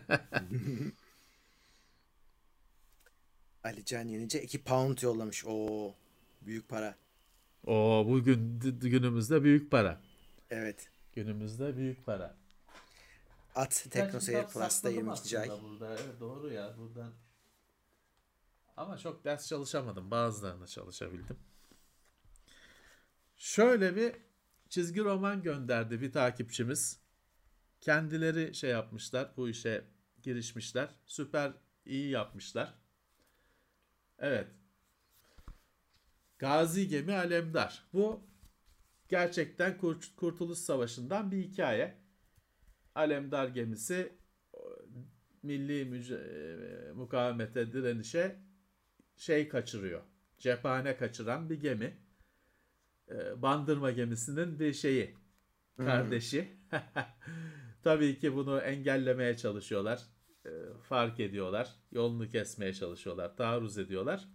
Ali 3.64 3.84
Can 3.84 4.08
Yenice 4.08 4.42
2 4.42 4.64
pound 4.64 4.98
yollamış. 5.02 5.44
O 5.46 5.94
büyük 6.42 6.68
para. 6.68 6.94
O 7.66 8.04
bugün 8.08 8.60
günümüzde 8.80 9.42
büyük 9.42 9.70
para. 9.70 10.00
Evet. 10.50 10.90
Günümüzde 11.12 11.76
büyük 11.76 12.06
para. 12.06 12.36
At 13.54 13.86
TeknoSeyir 13.90 14.46
Plus'ta 14.46 14.90
22. 14.90 15.38
ay. 15.38 15.48
Burada. 15.48 15.90
Evet, 15.90 16.20
doğru 16.20 16.52
ya 16.52 16.74
buradan. 16.78 17.12
Ama 18.76 18.98
çok 18.98 19.24
ders 19.24 19.48
çalışamadım. 19.48 20.10
Bazılarını 20.10 20.66
çalışabildim. 20.66 21.36
Şöyle 23.36 23.96
bir 23.96 24.16
çizgi 24.68 25.04
roman 25.04 25.42
gönderdi 25.42 26.00
bir 26.00 26.12
takipçimiz. 26.12 27.00
Kendileri 27.80 28.54
şey 28.54 28.70
yapmışlar. 28.70 29.32
Bu 29.36 29.48
işe 29.48 29.84
girişmişler. 30.22 30.88
Süper 31.06 31.52
iyi 31.84 32.10
yapmışlar. 32.10 32.74
Evet. 34.18 34.48
Gazi 36.38 36.88
Gemi 36.88 37.14
Alemdar. 37.14 37.88
Bu 37.92 38.22
gerçekten 39.08 39.78
Kurtuluş 40.16 40.58
Savaşı'ndan 40.58 41.30
bir 41.30 41.38
hikaye. 41.38 41.94
Alemdar 42.94 43.48
gemisi 43.48 44.12
milli 45.42 45.82
müce- 45.82 46.92
mukavemete 46.92 47.72
direnişe 47.72 48.36
şey 49.16 49.48
kaçırıyor. 49.48 50.02
Cephane 50.38 50.96
kaçıran 50.96 51.50
bir 51.50 51.60
gemi. 51.60 51.96
Bandırma 53.36 53.90
gemisinin 53.90 54.58
bir 54.58 54.72
şeyi. 54.72 55.14
Kardeşi. 55.76 56.48
Tabii 57.82 58.18
ki 58.18 58.34
bunu 58.36 58.58
engellemeye 58.60 59.36
çalışıyorlar. 59.36 60.02
E, 60.46 60.50
fark 60.82 61.20
ediyorlar. 61.20 61.74
Yolunu 61.92 62.28
kesmeye 62.28 62.72
çalışıyorlar. 62.74 63.36
Taarruz 63.36 63.78
ediyorlar. 63.78 64.28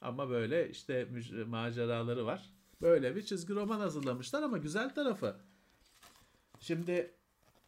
Ama 0.00 0.30
böyle 0.30 0.70
işte 0.70 1.08
maceraları 1.46 2.26
var. 2.26 2.50
Böyle 2.82 3.16
bir 3.16 3.22
çizgi 3.22 3.54
roman 3.54 3.80
hazırlamışlar 3.80 4.42
ama 4.42 4.58
güzel 4.58 4.94
tarafı. 4.94 5.36
Şimdi 6.60 7.14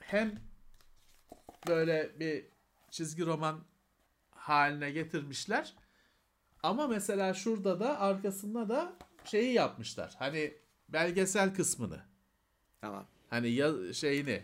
hem 0.00 0.40
böyle 1.68 2.20
bir 2.20 2.44
çizgi 2.90 3.26
roman 3.26 3.60
haline 4.30 4.90
getirmişler. 4.90 5.74
Ama 6.62 6.88
mesela 6.88 7.34
şurada 7.34 7.80
da 7.80 8.00
arkasında 8.00 8.68
da 8.68 8.96
şeyi 9.24 9.52
yapmışlar. 9.52 10.14
Hani 10.18 10.54
belgesel 10.88 11.54
kısmını. 11.54 12.02
Tamam. 12.80 13.06
Hani 13.30 13.50
ya 13.50 13.92
şeyini 13.92 14.42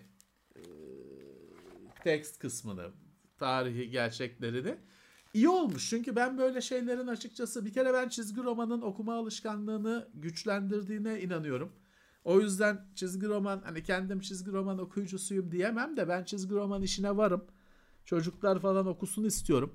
tekst 2.05 2.39
kısmını, 2.39 2.91
tarihi 3.39 3.91
gerçeklerini 3.91 4.77
iyi 5.35 5.49
olmuş. 5.49 5.91
Çünkü 5.91 6.17
ben 6.17 6.39
böyle 6.39 6.61
şeylerin 6.61 7.07
açıkçası 7.07 7.65
bir 7.65 7.73
kere 7.73 7.95
ben 7.95 8.09
çizgi 8.09 8.43
romanın 8.43 8.83
okuma 8.83 9.15
alışkanlığını 9.15 10.09
güçlendirdiğine 10.15 11.21
inanıyorum. 11.21 11.73
O 12.25 12.41
yüzden 12.41 12.87
çizgi 12.95 13.27
roman 13.27 13.63
hani 13.65 13.83
kendim 13.83 14.21
çizgi 14.21 14.53
roman 14.53 14.79
okuyucusuyum 14.79 15.53
diyemem 15.53 15.97
de 15.97 16.09
ben 16.09 16.25
çizgi 16.25 16.55
roman 16.55 16.83
işine 16.83 17.17
varım. 17.17 17.45
Çocuklar 18.05 18.61
falan 18.61 18.87
okusun 18.87 19.25
istiyorum. 19.25 19.75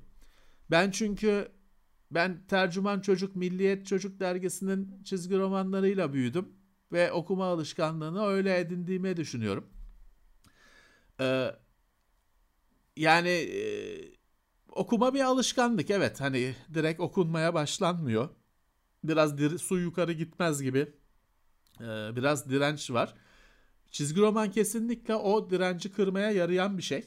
Ben 0.72 0.91
çünkü 0.91 1.47
ben 2.12 2.47
Tercüman 2.47 2.99
Çocuk 2.99 3.36
Milliyet 3.36 3.86
Çocuk 3.88 4.20
dergisinin 4.20 5.03
çizgi 5.03 5.38
romanlarıyla 5.38 6.14
büyüdüm 6.14 6.49
ve 6.91 7.12
okuma 7.12 7.45
alışkanlığını 7.45 8.26
öyle 8.26 8.60
edindiğimi 8.60 9.18
düşünüyorum. 9.18 9.68
Ee, 11.20 11.51
yani 12.97 13.30
e, 13.30 14.14
okuma 14.76 15.13
bir 15.13 15.21
alışkanlık 15.21 15.89
evet 15.91 16.21
hani 16.21 16.55
direkt 16.73 16.99
okunmaya 16.99 17.53
başlanmıyor. 17.53 18.30
Biraz 19.03 19.38
dir- 19.38 19.57
su 19.57 19.78
yukarı 19.80 20.11
gitmez 20.13 20.61
gibi 20.61 20.93
ee, 21.82 21.86
biraz 22.15 22.49
direnç 22.49 22.91
var. 22.91 23.13
Çizgi 23.91 24.21
roman 24.21 24.51
kesinlikle 24.51 25.15
o 25.15 25.49
direnci 25.49 25.91
kırmaya 25.91 26.32
yarayan 26.32 26.78
bir 26.78 26.84
şey. 26.84 27.05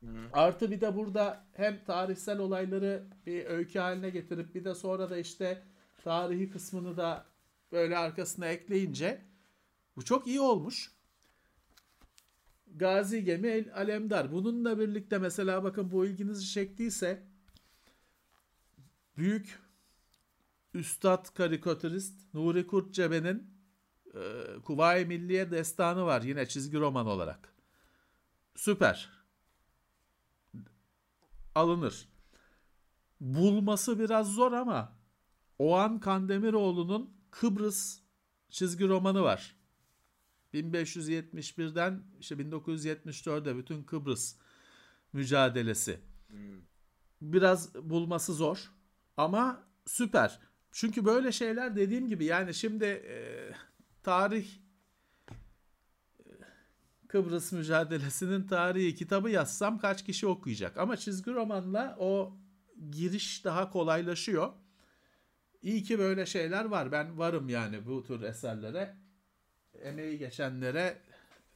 Hı. 0.00 0.06
Artı 0.32 0.70
bir 0.70 0.80
de 0.80 0.96
burada 0.96 1.46
hem 1.52 1.84
tarihsel 1.84 2.38
olayları 2.38 3.06
bir 3.26 3.46
öykü 3.46 3.78
haline 3.78 4.10
getirip 4.10 4.54
bir 4.54 4.64
de 4.64 4.74
sonra 4.74 5.10
da 5.10 5.18
işte 5.18 5.62
tarihi 6.04 6.50
kısmını 6.50 6.96
da 6.96 7.26
böyle 7.72 7.98
arkasına 7.98 8.46
ekleyince 8.46 9.22
bu 9.96 10.04
çok 10.04 10.26
iyi 10.26 10.40
olmuş. 10.40 10.92
Gazi 12.78 13.24
Gemi 13.24 13.66
Alemdar. 13.74 14.32
Bununla 14.32 14.78
birlikte 14.78 15.18
mesela 15.18 15.64
bakın 15.64 15.90
bu 15.90 16.06
ilginizi 16.06 16.46
çektiyse 16.46 17.22
büyük 19.16 19.58
üstad 20.74 21.34
karikatürist 21.34 22.34
Nuri 22.34 22.66
Kurtcebe'nin 22.66 23.50
e, 24.14 24.20
Kuvayi 24.64 25.06
Milliye 25.06 25.50
Destanı 25.50 26.06
var 26.06 26.22
yine 26.22 26.46
çizgi 26.46 26.78
roman 26.78 27.06
olarak. 27.06 27.54
Süper. 28.56 29.10
Alınır. 31.54 32.08
Bulması 33.20 33.98
biraz 33.98 34.34
zor 34.34 34.52
ama 34.52 34.98
Oğan 35.58 36.00
Kandemiroğlu'nun 36.00 37.10
Kıbrıs 37.30 38.00
çizgi 38.50 38.88
romanı 38.88 39.22
var. 39.22 39.57
1571'den 40.54 42.02
işte 42.20 42.34
1974'e 42.34 43.56
bütün 43.56 43.82
Kıbrıs 43.82 44.34
mücadelesi. 45.12 46.00
Hmm. 46.28 46.60
Biraz 47.20 47.74
bulması 47.74 48.34
zor 48.34 48.72
ama 49.16 49.62
süper. 49.86 50.40
Çünkü 50.72 51.04
böyle 51.04 51.32
şeyler 51.32 51.76
dediğim 51.76 52.08
gibi 52.08 52.24
yani 52.24 52.54
şimdi 52.54 52.84
e, 52.84 53.18
tarih 54.02 54.48
Kıbrıs 57.08 57.52
mücadelesinin 57.52 58.46
tarihi 58.46 58.94
kitabı 58.94 59.30
yazsam 59.30 59.78
kaç 59.78 60.04
kişi 60.04 60.26
okuyacak? 60.26 60.76
Ama 60.76 60.96
çizgi 60.96 61.30
romanla 61.34 61.96
o 61.98 62.36
giriş 62.90 63.44
daha 63.44 63.70
kolaylaşıyor. 63.70 64.52
İyi 65.62 65.82
ki 65.82 65.98
böyle 65.98 66.26
şeyler 66.26 66.64
var. 66.64 66.92
Ben 66.92 67.18
varım 67.18 67.48
yani 67.48 67.86
bu 67.86 68.04
tür 68.04 68.22
eserlere. 68.22 68.96
Emeği 69.82 70.18
geçenlere 70.18 70.98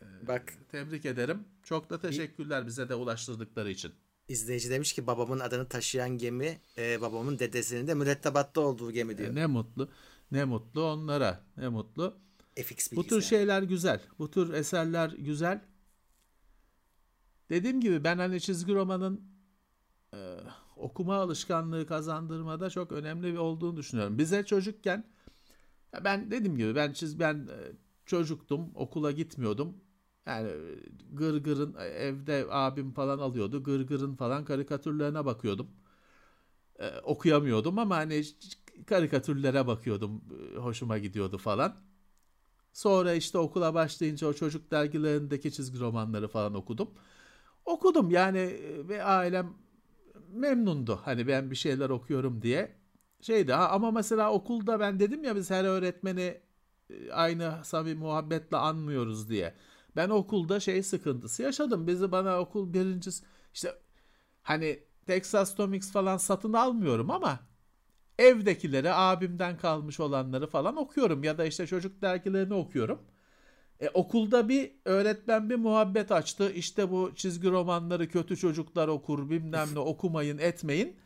e, 0.03 0.27
Bak 0.29 0.55
tebrik 0.71 1.05
ederim. 1.05 1.45
Çok 1.63 1.91
da 1.91 2.01
teşekkürler 2.01 2.67
bize 2.67 2.89
de 2.89 2.95
ulaştırdıkları 2.95 3.71
için. 3.71 3.93
İzleyici 4.29 4.71
demiş 4.71 4.93
ki 4.93 5.07
babamın 5.07 5.41
adını 5.41 5.69
taşıyan 5.69 6.19
gemi 6.19 6.61
e, 6.79 7.01
babamın 7.01 7.39
dedesinin 7.39 7.87
de 7.87 7.95
mürettebatta 7.95 8.61
olduğu 8.61 8.93
gemi 8.93 9.19
diyor. 9.19 9.31
E, 9.31 9.35
ne 9.35 9.47
mutlu. 9.47 9.91
Ne 10.33 10.45
mutlu 10.45 10.85
onlara. 10.85 11.41
Ne 11.57 11.69
mutlu. 11.69 12.17
FX 12.57 12.93
Bu 12.93 13.07
tür 13.07 13.23
şeyler 13.23 13.63
güzel. 13.63 14.01
Bu 14.19 14.31
tür 14.31 14.53
eserler 14.53 15.11
güzel. 15.11 15.61
Dediğim 17.51 17.81
gibi 17.81 18.05
ben 18.05 18.19
hani 18.19 18.41
çizgi 18.41 18.75
romanın 18.75 19.21
e, 20.15 20.37
okuma 20.77 21.17
alışkanlığı 21.17 21.87
kazandırmada 21.87 22.71
çok 22.71 22.93
önemli 22.93 23.39
olduğunu 23.39 23.77
düşünüyorum. 23.77 24.19
Bize 24.19 24.47
çocukken 24.47 25.05
ben 26.05 26.31
dediğim 26.31 26.57
gibi 26.57 26.75
ben 26.75 26.93
çiz 26.93 27.21
ben 27.21 27.35
e, 27.35 27.59
çocuktum, 28.07 28.71
okula 28.75 29.11
gitmiyordum. 29.13 29.77
Yani 30.27 30.51
Gırgır'ın 31.13 31.75
e, 31.75 31.85
evde 31.85 32.47
abim 32.51 32.93
falan 32.93 33.19
alıyordu. 33.19 33.63
Gırgır'ın 33.65 34.15
falan 34.17 34.45
karikatürlerine 34.45 35.25
bakıyordum. 35.25 35.69
Ee, 36.79 37.01
okuyamıyordum 37.03 37.79
ama 37.79 37.97
hani 37.97 38.25
karikatürlere 38.87 39.67
bakıyordum. 39.67 40.25
Hoşuma 40.57 40.99
gidiyordu 40.99 41.39
falan. 41.39 41.77
Sonra 42.73 43.15
işte 43.15 43.39
okula 43.39 43.75
başlayınca 43.75 44.27
o 44.29 44.33
çocuk 44.33 44.71
dergilerindeki 44.71 45.53
çizgi 45.53 45.81
romanları 45.81 46.29
falan 46.29 46.55
okudum. 46.55 46.91
Okudum 47.65 48.11
yani 48.11 48.39
e, 48.39 48.89
ve 48.89 49.05
ailem 49.05 49.55
memnundu. 50.33 51.01
Hani 51.05 51.27
ben 51.29 51.51
bir 51.51 51.57
şeyler 51.57 51.91
okuyorum 51.91 52.43
diye. 52.43 52.77
Şeydi 53.21 53.55
ama 53.55 53.91
mesela 53.91 54.33
okulda 54.33 54.81
ben 54.81 55.01
dedim 55.01 55.25
ya 55.25 55.37
biz 55.37 55.51
her 55.51 55.65
öğretmeni 55.65 56.21
e, 56.23 56.43
aynı 57.13 57.65
samimi 57.65 58.01
muhabbetle 58.01 58.57
anmıyoruz 58.57 59.29
diye. 59.29 59.55
Ben 59.97 60.09
okulda 60.09 60.61
şey 60.61 60.83
sıkıntısı 60.83 61.43
yaşadım. 61.43 61.87
Bizi 61.87 62.13
bana 62.13 62.39
okul 62.41 62.75
birincisi 62.75 63.25
işte 63.55 63.75
hani 64.43 64.81
Texas 65.07 65.55
Tomix 65.55 65.93
falan 65.93 66.17
satın 66.17 66.53
almıyorum 66.53 67.11
ama 67.11 67.41
evdekileri 68.19 68.93
abimden 68.93 69.59
kalmış 69.59 70.01
olanları 70.01 70.47
falan 70.47 70.77
okuyorum 70.77 71.25
ya 71.25 71.39
da 71.39 71.45
işte 71.45 71.67
çocuk 71.67 72.03
dergilerini 72.03 72.55
okuyorum. 72.55 73.03
E, 73.81 73.89
okulda 73.89 74.49
bir 74.49 74.71
öğretmen 74.85 75.51
bir 75.51 75.57
muhabbet 75.57 76.13
açtı. 76.13 76.53
İşte 76.53 76.91
bu 76.91 77.13
çizgi 77.17 77.51
romanları 77.51 78.09
kötü 78.09 78.37
çocuklar 78.37 78.89
okur 78.89 79.31
bilmem 79.31 79.69
ne 79.75 79.79
okumayın 79.79 80.39
etmeyin. 80.39 80.97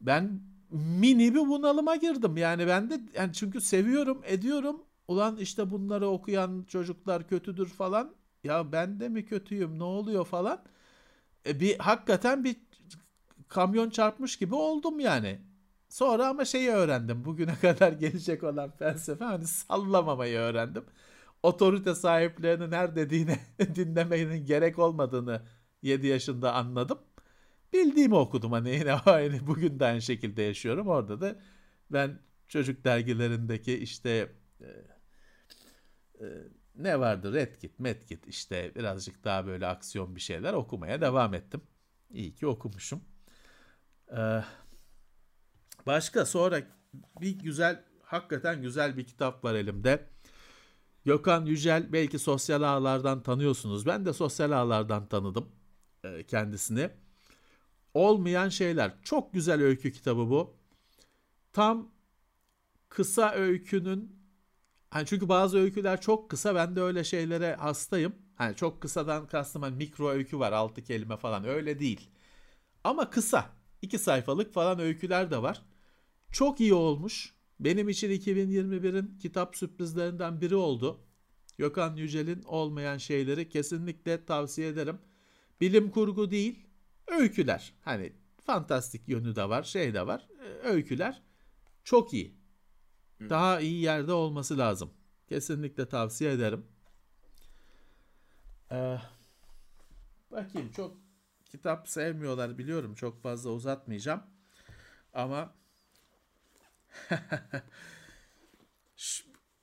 Ben 0.00 0.40
mini 0.70 1.34
bir 1.34 1.40
bunalıma 1.40 1.96
girdim. 1.96 2.36
Yani 2.36 2.66
ben 2.66 2.90
de 2.90 3.00
yani 3.14 3.32
çünkü 3.32 3.60
seviyorum 3.60 4.22
ediyorum. 4.24 4.82
Ulan 5.08 5.36
işte 5.36 5.70
bunları 5.70 6.08
okuyan 6.08 6.64
çocuklar 6.68 7.28
kötüdür 7.28 7.66
falan. 7.68 8.14
Ya 8.44 8.72
ben 8.72 9.00
de 9.00 9.08
mi 9.08 9.24
kötüyüm 9.26 9.78
ne 9.78 9.84
oluyor 9.84 10.24
falan. 10.26 10.64
E, 11.46 11.60
bir 11.60 11.78
hakikaten 11.78 12.44
bir 12.44 12.56
kamyon 13.48 13.90
çarpmış 13.90 14.36
gibi 14.38 14.54
oldum 14.54 15.00
yani. 15.00 15.40
Sonra 15.88 16.28
ama 16.28 16.44
şeyi 16.44 16.70
öğrendim. 16.70 17.24
Bugüne 17.24 17.54
kadar 17.60 17.92
gelecek 17.92 18.44
olan 18.44 18.70
felsefe 18.70 19.24
hani 19.24 19.46
sallamamayı 19.46 20.38
öğrendim. 20.38 20.84
Otorite 21.42 21.94
sahiplerinin 21.94 22.72
her 22.72 22.96
dediğini 22.96 23.38
dinlemenin 23.74 24.46
gerek 24.46 24.78
olmadığını 24.78 25.42
7 25.82 26.06
yaşında 26.06 26.54
anladım. 26.54 26.98
Bildiğimi 27.72 28.14
okudum 28.14 28.52
hani 28.52 28.70
yine 28.70 28.92
aynı 29.06 29.46
bugün 29.46 29.80
de 29.80 29.84
aynı 29.84 30.02
şekilde 30.02 30.42
yaşıyorum. 30.42 30.88
Orada 30.88 31.20
da 31.20 31.36
ben 31.90 32.18
çocuk 32.48 32.84
dergilerindeki 32.84 33.78
işte 33.78 34.32
e, 36.20 36.24
e, 36.24 36.28
ne 36.74 37.00
vardı 37.00 37.32
Redkit, 37.34 37.80
Medkit 37.80 38.26
işte 38.26 38.74
birazcık 38.74 39.24
daha 39.24 39.46
böyle 39.46 39.66
aksiyon 39.66 40.16
bir 40.16 40.20
şeyler 40.20 40.52
okumaya 40.52 41.00
devam 41.00 41.34
ettim. 41.34 41.62
İyi 42.10 42.34
ki 42.34 42.46
okumuşum. 42.46 43.00
Ee, 44.16 44.42
Başka 45.86 46.26
sonra 46.26 46.62
bir 47.20 47.38
güzel 47.38 47.84
hakikaten 48.02 48.62
güzel 48.62 48.96
bir 48.96 49.06
kitap 49.06 49.44
var 49.44 49.54
elimde. 49.54 50.08
Gökhan 51.04 51.46
Yücel 51.46 51.92
belki 51.92 52.18
sosyal 52.18 52.62
ağlardan 52.62 53.22
tanıyorsunuz. 53.22 53.86
Ben 53.86 54.06
de 54.06 54.12
sosyal 54.12 54.50
ağlardan 54.50 55.08
tanıdım 55.08 55.48
e, 56.04 56.26
kendisini. 56.26 56.90
Olmayan 57.94 58.48
şeyler. 58.48 58.92
Çok 59.02 59.32
güzel 59.32 59.62
öykü 59.62 59.92
kitabı 59.92 60.30
bu. 60.30 60.56
Tam 61.52 61.90
kısa 62.88 63.32
öykünün 63.32 64.15
hani 64.96 65.06
çünkü 65.06 65.28
bazı 65.28 65.58
öyküler 65.58 66.00
çok 66.00 66.30
kısa. 66.30 66.54
Ben 66.54 66.76
de 66.76 66.80
öyle 66.80 67.04
şeylere 67.04 67.54
hastayım. 67.54 68.14
Hani 68.34 68.56
çok 68.56 68.82
kısadan 68.82 69.26
kastım 69.26 69.62
hani 69.62 69.76
mikro 69.76 70.08
öykü 70.08 70.38
var 70.38 70.52
6 70.52 70.84
kelime 70.84 71.16
falan 71.16 71.44
öyle 71.44 71.78
değil. 71.78 72.10
Ama 72.84 73.10
kısa. 73.10 73.50
2 73.82 73.98
sayfalık 73.98 74.54
falan 74.54 74.78
öyküler 74.78 75.30
de 75.30 75.42
var. 75.42 75.62
Çok 76.32 76.60
iyi 76.60 76.74
olmuş. 76.74 77.34
Benim 77.60 77.88
için 77.88 78.10
2021'in 78.10 79.18
kitap 79.18 79.56
sürprizlerinden 79.56 80.40
biri 80.40 80.54
oldu. 80.54 81.00
Gökhan 81.58 81.96
Yücel'in 81.96 82.42
olmayan 82.42 82.98
şeyleri 82.98 83.48
kesinlikle 83.48 84.24
tavsiye 84.24 84.68
ederim. 84.68 84.98
Bilim 85.60 85.90
kurgu 85.90 86.30
değil, 86.30 86.66
öyküler. 87.06 87.74
Hani 87.82 88.12
fantastik 88.46 89.08
yönü 89.08 89.36
de 89.36 89.48
var, 89.48 89.62
şey 89.62 89.94
de 89.94 90.06
var. 90.06 90.28
Ee, 90.40 90.68
öyküler 90.68 91.22
çok 91.84 92.14
iyi. 92.14 92.35
Daha 93.20 93.60
iyi 93.60 93.82
yerde 93.82 94.12
olması 94.12 94.58
lazım. 94.58 94.90
Kesinlikle 95.28 95.88
tavsiye 95.88 96.32
ederim. 96.32 96.66
Ee, 98.72 98.98
bakayım 100.30 100.72
çok 100.72 100.96
kitap 101.44 101.88
sevmiyorlar 101.88 102.58
biliyorum. 102.58 102.94
Çok 102.94 103.22
fazla 103.22 103.50
uzatmayacağım. 103.50 104.22
Ama 105.12 105.54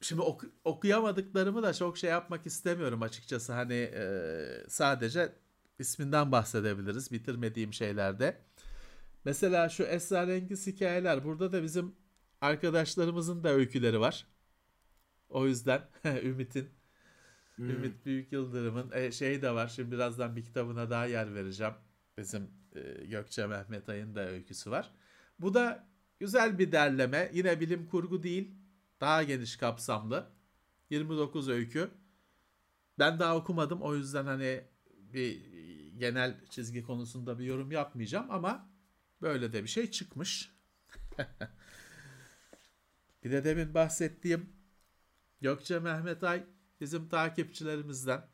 şimdi 0.02 0.22
ok- 0.22 0.52
okuyamadıklarımı 0.64 1.64
da 1.64 1.74
çok 1.74 1.98
şey 1.98 2.10
yapmak 2.10 2.46
istemiyorum 2.46 3.02
açıkçası. 3.02 3.54
Hani 3.54 3.74
e, 3.74 4.66
sadece 4.70 5.36
isminden 5.80 6.32
bahsedebiliriz 6.32 7.12
bitirmediğim 7.12 7.74
şeylerde. 7.74 8.42
Mesela 9.26 9.70
şu 9.70 9.84
esrarengiz 9.84 10.68
hikayeler 10.68 11.24
burada 11.24 11.52
da 11.52 11.64
bizim 11.64 11.96
arkadaşlarımızın 12.44 13.44
da 13.44 13.50
öyküleri 13.50 14.00
var. 14.00 14.28
O 15.30 15.48
yüzden 15.48 15.82
Ümit'in 16.24 16.70
hmm. 17.56 17.70
Ümit 17.70 18.06
Büyük 18.06 18.32
Yıldırım'ın 18.32 18.92
e, 18.92 19.12
şey 19.12 19.42
de 19.42 19.52
var. 19.52 19.68
Şimdi 19.68 19.92
birazdan 19.92 20.36
bir 20.36 20.46
kitabına 20.46 20.90
daha 20.90 21.06
yer 21.06 21.36
vereceğim. 21.36 21.74
Bizim 22.18 22.50
e, 22.76 23.06
Gökçe 23.06 23.48
Mehmet 23.48 23.90
Ay'ın 23.90 24.16
da 24.16 24.28
öyküsü 24.28 24.72
var. 24.72 24.92
Bu 25.40 25.54
da 25.54 25.88
güzel 26.20 26.60
bir 26.60 26.72
derleme. 26.72 27.32
Yine 27.34 27.60
bilim 27.60 27.88
kurgu 27.88 28.24
değil. 28.24 28.56
Daha 29.02 29.24
geniş 29.24 29.58
kapsamlı. 29.58 30.30
29 30.90 31.50
öykü. 31.50 31.92
Ben 33.00 33.20
daha 33.20 33.38
okumadım. 33.38 33.82
O 33.82 33.96
yüzden 33.96 34.26
hani 34.26 34.64
bir 35.14 35.46
genel 35.98 36.46
çizgi 36.50 36.84
konusunda 36.84 37.40
bir 37.40 37.46
yorum 37.46 37.72
yapmayacağım 37.72 38.32
ama 38.32 38.70
böyle 39.22 39.54
de 39.54 39.64
bir 39.64 39.68
şey 39.68 39.92
çıkmış. 39.92 40.52
bir 43.24 43.32
de 43.32 43.44
demin 43.44 43.74
bahsettiğim 43.74 44.50
Gökçe 45.42 45.80
Mehmet 45.80 46.24
Ay 46.24 46.44
bizim 46.82 47.10
takipçilerimizden, 47.10 48.30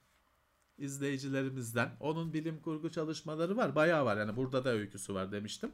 izleyicilerimizden. 0.77 1.91
Onun 1.99 2.33
bilim 2.33 2.61
kurgu 2.61 2.91
çalışmaları 2.91 3.57
var. 3.57 3.75
Bayağı 3.75 4.05
var. 4.05 4.17
Yani 4.17 4.35
burada 4.35 4.65
da 4.65 4.69
öyküsü 4.69 5.13
var 5.13 5.31
demiştim. 5.31 5.71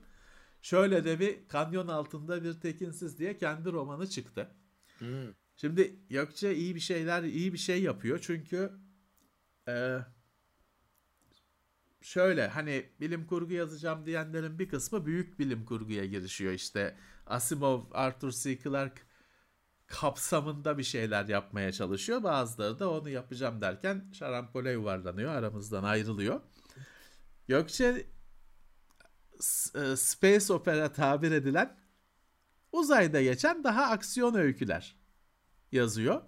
Şöyle 0.62 1.06
de 1.06 1.20
bir 1.20 1.48
kanyon 1.48 1.88
altında 1.88 2.44
bir 2.44 2.54
tekinsiz 2.54 3.20
diye 3.20 3.38
kendi 3.38 3.72
romanı 3.72 4.10
çıktı. 4.10 4.52
Hmm. 5.00 5.34
Şimdi 5.56 6.00
Gökçe 6.10 6.56
iyi 6.56 6.76
bir 6.76 6.80
şeyler, 6.80 7.24
iyi 7.24 7.54
bir 7.54 7.58
şey 7.58 7.84
yapıyor. 7.84 8.20
Çünkü 8.22 8.72
e, 9.68 9.98
şöyle 12.02 12.48
hani 12.48 12.90
bilim 13.00 13.28
kurgu 13.28 13.54
yazacağım 13.54 14.06
diyenlerin 14.06 14.60
bir 14.60 14.70
kısmı 14.70 15.06
büyük 15.06 15.40
bilim 15.40 15.66
kurguya 15.66 16.06
girişiyor. 16.06 16.54
İşte 16.54 16.98
Asimov, 17.28 17.82
Arthur 17.92 18.32
C. 18.32 18.60
Clarke 18.60 19.02
kapsamında 19.88 20.78
bir 20.78 20.84
şeyler 20.84 21.28
yapmaya 21.28 21.72
çalışıyor. 21.72 22.24
Bazıları 22.24 22.80
da 22.80 22.90
onu 22.92 23.10
yapacağım 23.10 23.62
derken 23.62 24.06
şarampole 24.14 24.72
yuvarlanıyor, 24.72 25.32
aramızdan 25.32 25.84
ayrılıyor. 25.84 26.42
Gökçe 27.48 28.08
e, 29.76 29.96
space 29.96 30.54
opera 30.54 30.92
tabir 30.92 31.32
edilen 31.32 31.78
uzayda 32.72 33.22
geçen 33.22 33.64
daha 33.64 33.84
aksiyon 33.84 34.36
öyküler 34.36 34.96
yazıyor. 35.72 36.22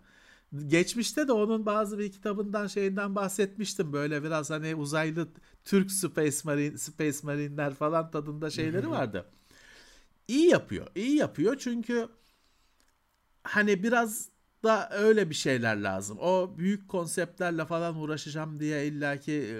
Geçmişte 0.67 1.27
de 1.27 1.31
onun 1.31 1.65
bazı 1.65 1.99
bir 1.99 2.11
kitabından 2.11 2.67
şeyinden 2.67 3.15
bahsetmiştim. 3.15 3.93
Böyle 3.93 4.23
biraz 4.23 4.49
hani 4.49 4.75
uzaylı 4.75 5.27
Türk 5.65 5.91
Space 5.91 6.37
Marine, 6.43 6.77
Space 6.77 7.17
Marine'ler 7.23 7.73
falan 7.73 8.11
tadında 8.11 8.49
şeyleri 8.49 8.89
vardı. 8.89 9.25
İyi 10.27 10.49
yapıyor. 10.49 10.87
İyi 10.95 11.15
yapıyor 11.15 11.57
çünkü 11.59 12.09
hani 13.47 13.83
biraz 13.83 14.29
da 14.63 14.89
öyle 14.91 15.29
bir 15.29 15.35
şeyler 15.35 15.77
lazım. 15.77 16.17
O 16.19 16.57
büyük 16.57 16.89
konseptlerle 16.89 17.65
falan 17.65 17.95
uğraşacağım 17.95 18.59
diye 18.59 18.87
illaki 18.87 19.31
e, 19.31 19.57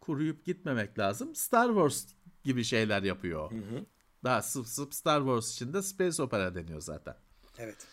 kuruyup 0.00 0.44
gitmemek 0.44 0.98
lazım. 0.98 1.34
Star 1.34 1.66
Wars 1.66 2.06
gibi 2.44 2.64
şeyler 2.64 3.02
yapıyor. 3.02 3.50
Hı 3.50 3.56
hı. 3.56 3.86
Daha 4.24 4.42
sıp 4.42 4.66
sıp 4.66 4.94
Star 4.94 5.20
Wars 5.20 5.52
içinde 5.52 5.82
space 5.82 6.22
opera 6.22 6.54
deniyor 6.54 6.80
zaten. 6.80 7.16
Evet. 7.58 7.86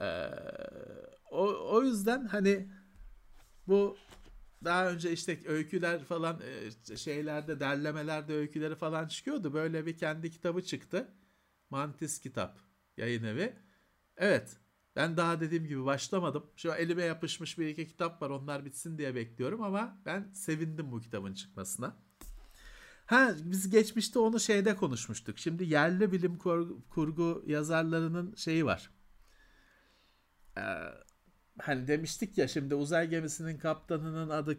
Ee, 0.00 0.30
o, 1.30 1.74
o 1.74 1.82
yüzden 1.82 2.26
hani 2.26 2.68
bu 3.68 3.96
daha 4.64 4.90
önce 4.90 5.12
işte 5.12 5.40
öyküler 5.46 6.04
falan 6.04 6.40
e, 6.90 6.96
şeylerde 6.96 7.60
derlemelerde 7.60 8.34
öyküleri 8.34 8.74
falan 8.74 9.08
çıkıyordu. 9.08 9.54
Böyle 9.54 9.86
bir 9.86 9.96
kendi 9.96 10.30
kitabı 10.30 10.62
çıktı. 10.62 11.08
Mantis 11.70 12.20
kitap 12.20 12.58
yayın 12.96 13.24
evi. 13.24 13.56
Evet. 14.16 14.56
Ben 14.96 15.16
daha 15.16 15.40
dediğim 15.40 15.66
gibi 15.66 15.84
başlamadım. 15.84 16.46
Şu 16.56 16.70
elime 16.70 17.02
yapışmış 17.02 17.58
bir 17.58 17.66
iki 17.66 17.86
kitap 17.86 18.22
var. 18.22 18.30
Onlar 18.30 18.64
bitsin 18.64 18.98
diye 18.98 19.14
bekliyorum 19.14 19.62
ama 19.62 19.98
ben 20.06 20.30
sevindim 20.32 20.92
bu 20.92 21.00
kitabın 21.00 21.34
çıkmasına. 21.34 21.96
Ha 23.06 23.34
biz 23.44 23.70
geçmişte 23.70 24.18
onu 24.18 24.40
şeyde 24.40 24.76
konuşmuştuk. 24.76 25.38
Şimdi 25.38 25.64
yerli 25.64 26.12
bilim 26.12 26.38
kurgu 26.90 27.44
yazarlarının 27.46 28.34
şeyi 28.34 28.66
var. 28.66 28.90
Ee, 30.58 30.62
hani 31.58 31.86
demiştik 31.88 32.38
ya 32.38 32.48
şimdi 32.48 32.74
uzay 32.74 33.08
gemisinin 33.08 33.58
kaptanının 33.58 34.30
adı 34.30 34.58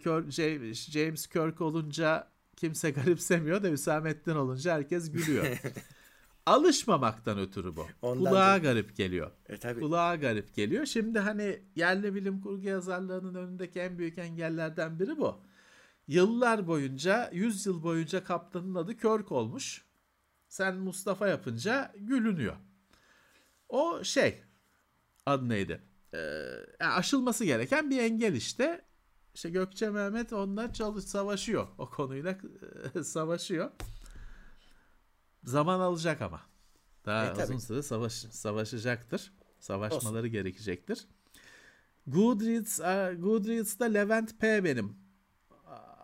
James 0.92 1.28
Kirk 1.28 1.62
olunca 1.62 2.32
kimse 2.56 2.92
garipsemiyor 2.92 3.64
da 3.64 3.68
Hüsamettin 3.68 4.36
olunca 4.36 4.74
herkes 4.74 5.12
gülüyor. 5.12 5.46
Alışmamaktan 6.46 7.40
ötürü 7.40 7.76
bu. 7.76 7.88
Ondan 8.02 8.30
Kulağa 8.30 8.54
da. 8.54 8.58
garip 8.58 8.96
geliyor. 8.96 9.32
E, 9.50 9.58
tabii. 9.58 9.80
Kulağa 9.80 10.16
garip 10.16 10.56
geliyor. 10.56 10.86
Şimdi 10.86 11.20
hani 11.20 11.60
yerli 11.76 12.16
bilim 12.16 12.42
kurgu 12.42 12.68
yazarlarının 12.68 13.36
önündeki 13.36 13.80
en 13.80 13.98
büyük 13.98 14.18
engellerden 14.18 15.00
biri 15.00 15.18
bu. 15.18 15.42
Yıllar 16.08 16.68
boyunca, 16.68 17.30
100 17.34 17.66
yıl 17.66 17.84
boyunca 17.84 18.24
kaptanın 18.24 18.76
adı 18.76 18.98
Körk 18.98 19.32
olmuş. 19.32 19.86
Sen 20.50 20.76
Mustafa 20.78 21.28
yapınca 21.28 21.92
gülünüyor. 21.98 22.56
O 23.70 24.04
şey, 24.04 24.44
adı 25.26 25.50
neydi? 25.50 25.82
Ee, 26.14 26.86
aşılması 26.86 27.46
gereken 27.46 27.90
bir 27.90 28.00
engel 28.00 28.34
işte. 28.34 28.86
İşte 29.36 29.50
Gökçe 29.50 29.90
Mehmet 29.90 30.34
onunla 30.34 30.74
çalış 30.74 31.04
savaşıyor. 31.06 31.68
O 31.78 31.90
konuyla 31.90 32.38
savaşıyor. 33.04 33.72
Zaman 35.46 35.80
alacak 35.80 36.22
ama. 36.22 36.42
Daha 37.06 37.26
e, 37.26 37.44
uzun 37.44 37.58
süre 37.58 37.84
savaş, 37.84 38.14
savaşacaktır. 38.14 39.34
Savaşmaları 39.60 40.18
Olsun. 40.18 40.32
gerekecektir. 40.32 41.08
Goodreads, 42.08 42.80
Goodreads'da 43.22 43.86
Levent 43.86 44.40
P 44.40 44.64
benim 44.64 45.06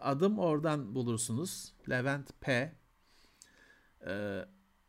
adım 0.02 0.39
oradan 0.39 0.96
bulursunuz. 0.96 1.74
Levent 1.89 2.42
P. 2.42 2.76
Ee, 4.08 4.46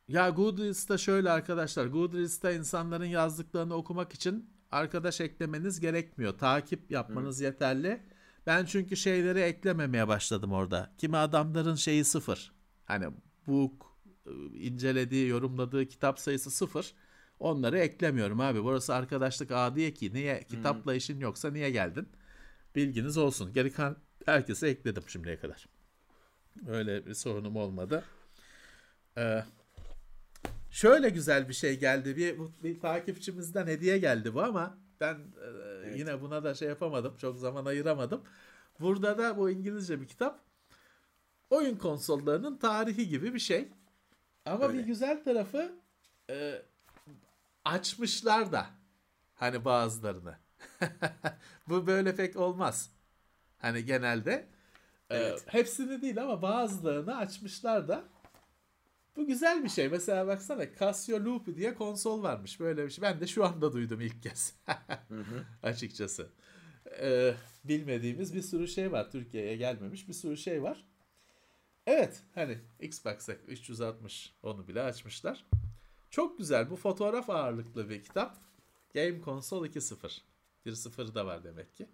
ya 0.08 0.30
Goodreads'ta 0.30 0.98
şöyle 0.98 1.30
arkadaşlar. 1.30 1.86
Goodreads'ta 1.86 2.52
insanların 2.52 3.04
yazdıklarını 3.04 3.74
okumak 3.74 4.12
için 4.12 4.50
arkadaş 4.70 5.20
eklemeniz 5.20 5.80
gerekmiyor. 5.80 6.38
Takip 6.38 6.90
yapmanız 6.90 7.40
Hı. 7.40 7.44
yeterli. 7.44 8.02
Ben 8.46 8.64
çünkü 8.64 8.96
şeyleri 8.96 9.40
eklememeye 9.40 10.08
başladım 10.08 10.52
orada. 10.52 10.90
Kimi 10.98 11.16
adamların 11.16 11.74
şeyi 11.74 12.04
sıfır. 12.04 12.52
Hani 12.84 13.06
book 13.46 13.91
incelediği, 14.54 15.28
yorumladığı 15.28 15.86
kitap 15.86 16.18
sayısı 16.18 16.50
sıfır. 16.50 16.94
Onları 17.38 17.78
eklemiyorum 17.78 18.40
abi. 18.40 18.64
Burası 18.64 18.94
arkadaşlık 18.94 19.50
ağı 19.50 19.76
diye 19.76 19.94
ki 19.94 20.14
niye 20.14 20.42
kitapla 20.42 20.94
işin 20.94 21.20
yoksa 21.20 21.50
niye 21.50 21.70
geldin? 21.70 22.08
Bilginiz 22.76 23.16
olsun. 23.18 23.52
Geri 23.52 23.72
kan 23.72 23.96
herkese 24.26 24.68
ekledim 24.68 25.02
şimdiye 25.06 25.36
kadar. 25.36 25.66
Öyle 26.68 27.06
bir 27.06 27.14
sorunum 27.14 27.56
olmadı. 27.56 28.04
Ee, 29.18 29.44
şöyle 30.70 31.08
güzel 31.08 31.48
bir 31.48 31.54
şey 31.54 31.78
geldi. 31.78 32.16
Bir, 32.16 32.38
bir 32.62 32.80
takipçimizden 32.80 33.66
hediye 33.66 33.98
geldi 33.98 34.34
bu 34.34 34.42
ama 34.42 34.78
ben 35.00 35.14
e, 35.14 35.46
evet. 35.84 35.98
yine 35.98 36.20
buna 36.20 36.44
da 36.44 36.54
şey 36.54 36.68
yapamadım. 36.68 37.16
Çok 37.16 37.38
zaman 37.38 37.64
ayıramadım. 37.64 38.22
Burada 38.80 39.18
da 39.18 39.36
bu 39.36 39.50
İngilizce 39.50 40.00
bir 40.00 40.06
kitap. 40.06 40.40
Oyun 41.50 41.76
konsollarının 41.76 42.56
tarihi 42.56 43.08
gibi 43.08 43.34
bir 43.34 43.38
şey. 43.38 43.68
Ama 44.46 44.68
Öyle. 44.68 44.78
bir 44.78 44.84
güzel 44.84 45.24
tarafı 45.24 45.72
e, 46.30 46.62
açmışlar 47.64 48.52
da 48.52 48.66
hani 49.34 49.64
bazılarını. 49.64 50.36
Bu 51.68 51.86
böyle 51.86 52.14
pek 52.16 52.36
olmaz. 52.36 52.90
Hani 53.58 53.84
genelde 53.84 54.32
e, 55.10 55.16
Evet. 55.16 55.44
hepsini 55.46 56.02
değil 56.02 56.22
ama 56.22 56.42
bazılarını 56.42 57.16
açmışlar 57.16 57.88
da 57.88 58.04
bu 59.16 59.26
güzel 59.26 59.64
bir 59.64 59.68
şey. 59.68 59.88
Mesela 59.88 60.26
baksana 60.26 60.64
Casio 60.80 61.24
Loop 61.24 61.56
diye 61.56 61.74
konsol 61.74 62.22
varmış. 62.22 62.60
Böyle 62.60 62.84
bir 62.84 62.90
şey. 62.90 63.02
Ben 63.02 63.20
de 63.20 63.26
şu 63.26 63.44
anda 63.44 63.72
duydum 63.72 64.00
ilk 64.00 64.22
kez. 64.22 64.54
Açıkçası. 65.62 66.28
Ee, 67.00 67.34
bilmediğimiz 67.64 68.34
bir 68.34 68.42
sürü 68.42 68.68
şey 68.68 68.92
var. 68.92 69.10
Türkiye'ye 69.10 69.56
gelmemiş 69.56 70.08
bir 70.08 70.12
sürü 70.12 70.36
şey 70.36 70.62
var. 70.62 70.84
Evet 71.86 72.22
hani 72.34 72.58
Xbox 72.80 73.28
360 73.48 74.34
onu 74.42 74.68
bile 74.68 74.82
açmışlar. 74.82 75.46
Çok 76.10 76.38
güzel. 76.38 76.70
Bu 76.70 76.76
fotoğraf 76.76 77.30
ağırlıklı 77.30 77.88
bir 77.90 78.02
kitap. 78.02 78.38
Game 78.94 79.20
Console 79.24 79.68
2.0. 79.68 80.20
1.0 80.66 81.14
da 81.14 81.26
var 81.26 81.44
demek 81.44 81.74
ki. 81.74 81.88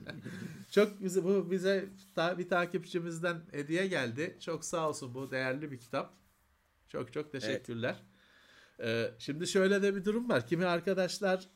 Çok 0.70 1.00
güzel. 1.00 1.24
Bu 1.24 1.50
bize 1.50 1.88
ta- 2.14 2.38
bir 2.38 2.48
takipçimizden 2.48 3.42
hediye 3.50 3.86
geldi. 3.86 4.36
Çok 4.40 4.64
sağ 4.64 4.88
olsun 4.88 5.14
bu 5.14 5.30
değerli 5.30 5.70
bir 5.72 5.78
kitap. 5.78 6.14
Çok 6.88 7.12
çok 7.12 7.32
teşekkürler. 7.32 8.02
Ee, 8.80 9.10
şimdi 9.18 9.46
şöyle 9.46 9.82
de 9.82 9.94
bir 9.96 10.04
durum 10.04 10.28
var. 10.28 10.46
Kimi 10.46 10.64
arkadaşlar 10.66 11.48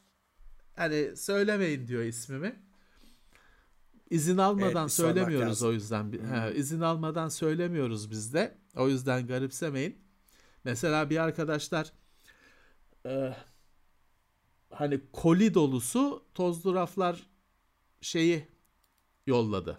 hani 0.76 1.16
söylemeyin 1.16 1.88
diyor 1.88 2.02
ismimi. 2.02 2.62
İzin 4.10 4.38
almadan 4.38 4.82
Evet, 4.84 4.92
söylemiyoruz 4.92 5.62
o 5.62 5.72
yüzden. 5.72 6.12
Bi- 6.12 6.22
Ha, 6.22 6.50
izin 6.50 6.80
almadan 6.80 7.28
söylemiyoruz 7.28 8.10
biz 8.10 8.34
de. 8.34 8.58
O 8.76 8.88
yüzden 8.88 9.26
garipsemeyin. 9.26 9.98
Mesela 10.64 11.10
bir 11.10 11.16
arkadaşlar 11.18 11.92
e, 13.04 13.36
hani 14.70 15.00
koli 15.12 15.54
dolusu 15.54 16.24
tozlu 16.34 16.74
raflar 16.74 17.26
şeyi 18.00 18.48
yolladı. 19.26 19.78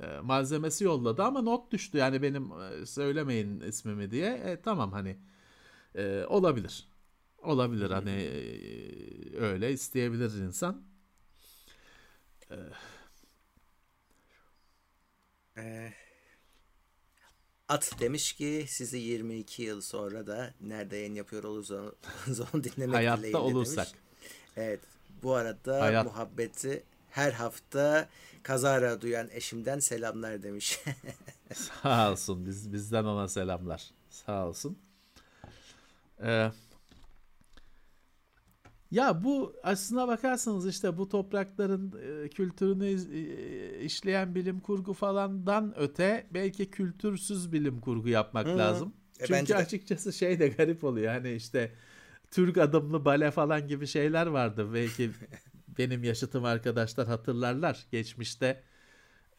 E, 0.00 0.20
malzemesi 0.20 0.84
yolladı 0.84 1.22
ama 1.24 1.42
not 1.42 1.72
düştü 1.72 1.98
yani 1.98 2.22
benim 2.22 2.52
e, 2.82 2.86
söylemeyin 2.86 3.60
ismimi 3.60 4.10
diye. 4.10 4.34
E, 4.34 4.62
tamam 4.62 4.92
hani 4.92 5.18
e, 5.94 6.24
olabilir. 6.28 6.88
Olabilir 7.38 7.90
hani 7.90 8.10
e, 8.10 9.36
öyle 9.38 9.72
isteyebilir 9.72 10.34
insan. 10.42 10.82
Ee, 15.60 15.92
At 17.68 17.92
demiş 18.00 18.32
ki 18.32 18.64
sizi 18.68 18.98
22 18.98 19.62
yıl 19.62 19.80
sonra 19.80 20.26
da 20.26 20.54
nerede 20.60 20.96
yayın 20.96 21.14
yapıyor 21.14 21.44
olursanız 21.44 22.40
onu 22.54 22.64
dinlemek 22.64 22.96
Hayatta 22.96 23.18
dileğiyle 23.18 23.38
olursak. 23.38 23.86
demiş. 23.86 23.98
Evet 24.56 24.80
bu 25.22 25.34
arada 25.34 25.80
Hayat- 25.80 26.04
muhabbeti 26.06 26.82
her 27.10 27.32
hafta 27.32 28.08
kazara 28.42 29.00
duyan 29.00 29.28
eşimden 29.32 29.78
selamlar 29.78 30.42
demiş. 30.42 30.80
Sağ 31.54 32.12
olsun. 32.12 32.46
Biz, 32.46 32.72
bizden 32.72 33.04
ona 33.04 33.28
selamlar. 33.28 33.90
Sağ 34.10 34.46
olsun. 34.48 34.78
Ee, 36.22 36.50
ya 38.90 39.24
bu 39.24 39.56
aslına 39.62 40.08
bakarsanız 40.08 40.68
işte 40.68 40.98
bu 40.98 41.08
toprakların 41.08 41.94
e, 42.24 42.28
kültürünü 42.28 42.86
e, 42.86 43.84
işleyen 43.84 44.34
bilim 44.34 44.60
kurgu 44.60 44.92
falandan 44.92 45.74
öte 45.76 46.26
belki 46.30 46.70
kültürsüz 46.70 47.52
bilim 47.52 47.80
kurgu 47.80 48.08
yapmak 48.08 48.46
Hı. 48.46 48.58
lazım. 48.58 48.92
E, 49.20 49.26
Çünkü 49.26 49.54
açıkçası 49.54 50.12
şey 50.12 50.38
de 50.40 50.48
garip 50.48 50.84
oluyor. 50.84 51.12
Hani 51.12 51.32
işte 51.32 51.72
Türk 52.30 52.58
adımlı 52.58 53.04
bale 53.04 53.30
falan 53.30 53.68
gibi 53.68 53.86
şeyler 53.86 54.26
vardı. 54.26 54.74
Belki 54.74 55.10
benim 55.78 56.04
yaşıtım 56.04 56.44
arkadaşlar 56.44 57.06
hatırlarlar. 57.06 57.86
Geçmişte 57.92 58.62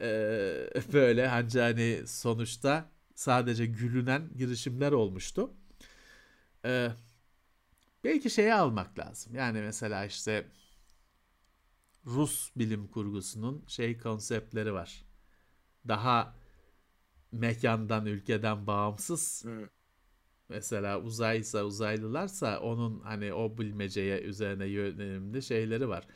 ee, 0.01 0.67
böyle 0.93 1.27
hani 1.27 1.59
hani 1.59 2.01
sonuçta 2.07 2.89
sadece 3.15 3.65
gülünen 3.65 4.29
girişimler 4.37 4.91
olmuştu. 4.91 5.51
Ee, 6.65 6.89
belki 8.03 8.29
şeyi 8.29 8.53
almak 8.53 8.99
lazım. 8.99 9.35
Yani 9.35 9.61
mesela 9.61 10.05
işte 10.05 10.47
Rus 12.05 12.51
bilim 12.55 12.87
kurgusunun 12.87 13.63
şey 13.67 13.97
konseptleri 13.97 14.73
var. 14.73 15.05
Daha 15.87 16.35
mekandan, 17.31 18.05
ülkeden 18.05 18.67
bağımsız. 18.67 19.45
Hı. 19.45 19.69
Mesela 20.49 21.01
uzaysa, 21.01 21.63
uzaylılarsa 21.63 22.59
onun 22.59 22.99
hani 22.99 23.33
o 23.33 23.57
bilmeceye 23.57 24.21
üzerine 24.21 24.65
yönelimli 24.65 25.41
şeyleri 25.41 25.89
var. 25.89 26.07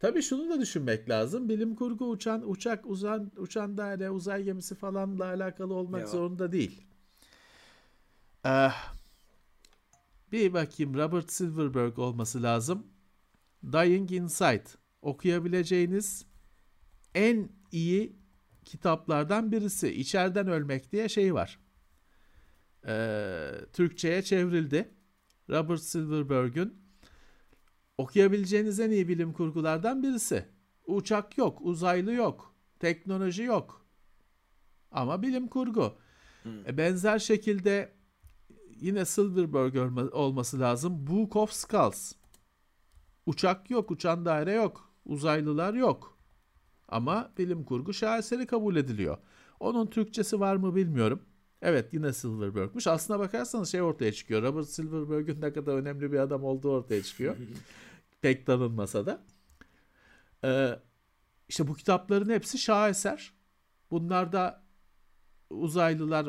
Tabii 0.00 0.22
şunu 0.22 0.50
da 0.50 0.60
düşünmek 0.60 1.10
lazım. 1.10 1.48
Bilim 1.48 1.74
kurgu 1.74 2.10
uçan 2.10 2.50
uçak 2.50 2.86
uzan 2.86 3.32
uçan 3.36 3.76
daire 3.78 4.10
uzay 4.10 4.42
gemisi 4.42 4.74
falanla 4.74 5.24
alakalı 5.24 5.74
olmak 5.74 6.00
Yok. 6.00 6.10
zorunda 6.10 6.52
değil. 6.52 6.86
Ee, 8.46 8.68
bir 10.34 10.52
bakayım 10.52 10.94
Robert 10.94 11.32
Silverberg 11.32 11.98
olması 11.98 12.42
lazım. 12.42 12.86
Dying 13.72 14.12
Inside 14.12 14.64
okuyabileceğiniz 15.02 16.26
en 17.14 17.48
iyi 17.72 18.16
kitaplardan 18.64 19.52
birisi. 19.52 19.88
İçeriden 19.88 20.48
Ölmek 20.48 20.92
diye 20.92 21.08
şey 21.08 21.34
var. 21.34 21.58
Ee, 22.86 23.50
Türkçe'ye 23.72 24.22
çevrildi. 24.22 24.94
Robert 25.50 25.80
Silverberg'ün 25.80 26.74
okuyabileceğiniz 27.98 28.80
en 28.80 28.90
iyi 28.90 29.08
bilim 29.08 29.32
kurgulardan 29.32 30.02
birisi. 30.02 30.44
Uçak 30.86 31.38
yok, 31.38 31.58
uzaylı 31.62 32.12
yok, 32.12 32.54
teknoloji 32.78 33.42
yok. 33.42 33.86
Ama 34.90 35.22
bilim 35.22 35.48
kurgu. 35.48 35.98
E, 36.66 36.76
benzer 36.76 37.18
şekilde 37.18 37.93
yine 38.80 39.04
Silverberg 39.04 39.76
olma- 39.76 40.10
olması 40.10 40.60
lazım. 40.60 41.06
Book 41.06 41.36
of 41.36 41.52
Skulls. 41.52 42.12
Uçak 43.26 43.70
yok, 43.70 43.90
uçan 43.90 44.24
daire 44.24 44.52
yok, 44.52 44.92
uzaylılar 45.06 45.74
yok. 45.74 46.18
Ama 46.88 47.32
bilim 47.38 47.64
kurgu 47.64 47.92
şaheseri 47.94 48.46
kabul 48.46 48.76
ediliyor. 48.76 49.18
Onun 49.60 49.86
Türkçesi 49.86 50.40
var 50.40 50.56
mı 50.56 50.74
bilmiyorum. 50.74 51.22
Evet 51.62 51.92
yine 51.94 52.12
Silverberg'miş. 52.12 52.86
Aslına 52.86 53.18
bakarsanız 53.18 53.72
şey 53.72 53.82
ortaya 53.82 54.12
çıkıyor. 54.12 54.42
Robert 54.42 54.68
Silverberg'ün 54.68 55.40
ne 55.40 55.52
kadar 55.52 55.74
önemli 55.74 56.12
bir 56.12 56.18
adam 56.18 56.44
olduğu 56.44 56.70
ortaya 56.70 57.02
çıkıyor. 57.02 57.36
Pek 58.20 58.46
tanınmasa 58.46 59.06
da. 59.06 59.24
Ee, 60.44 60.78
işte 61.48 61.68
bu 61.68 61.74
kitapların 61.74 62.30
hepsi 62.30 62.58
şaheser. 62.58 63.32
Bunlarda 63.90 64.64
uzaylılar, 65.50 66.26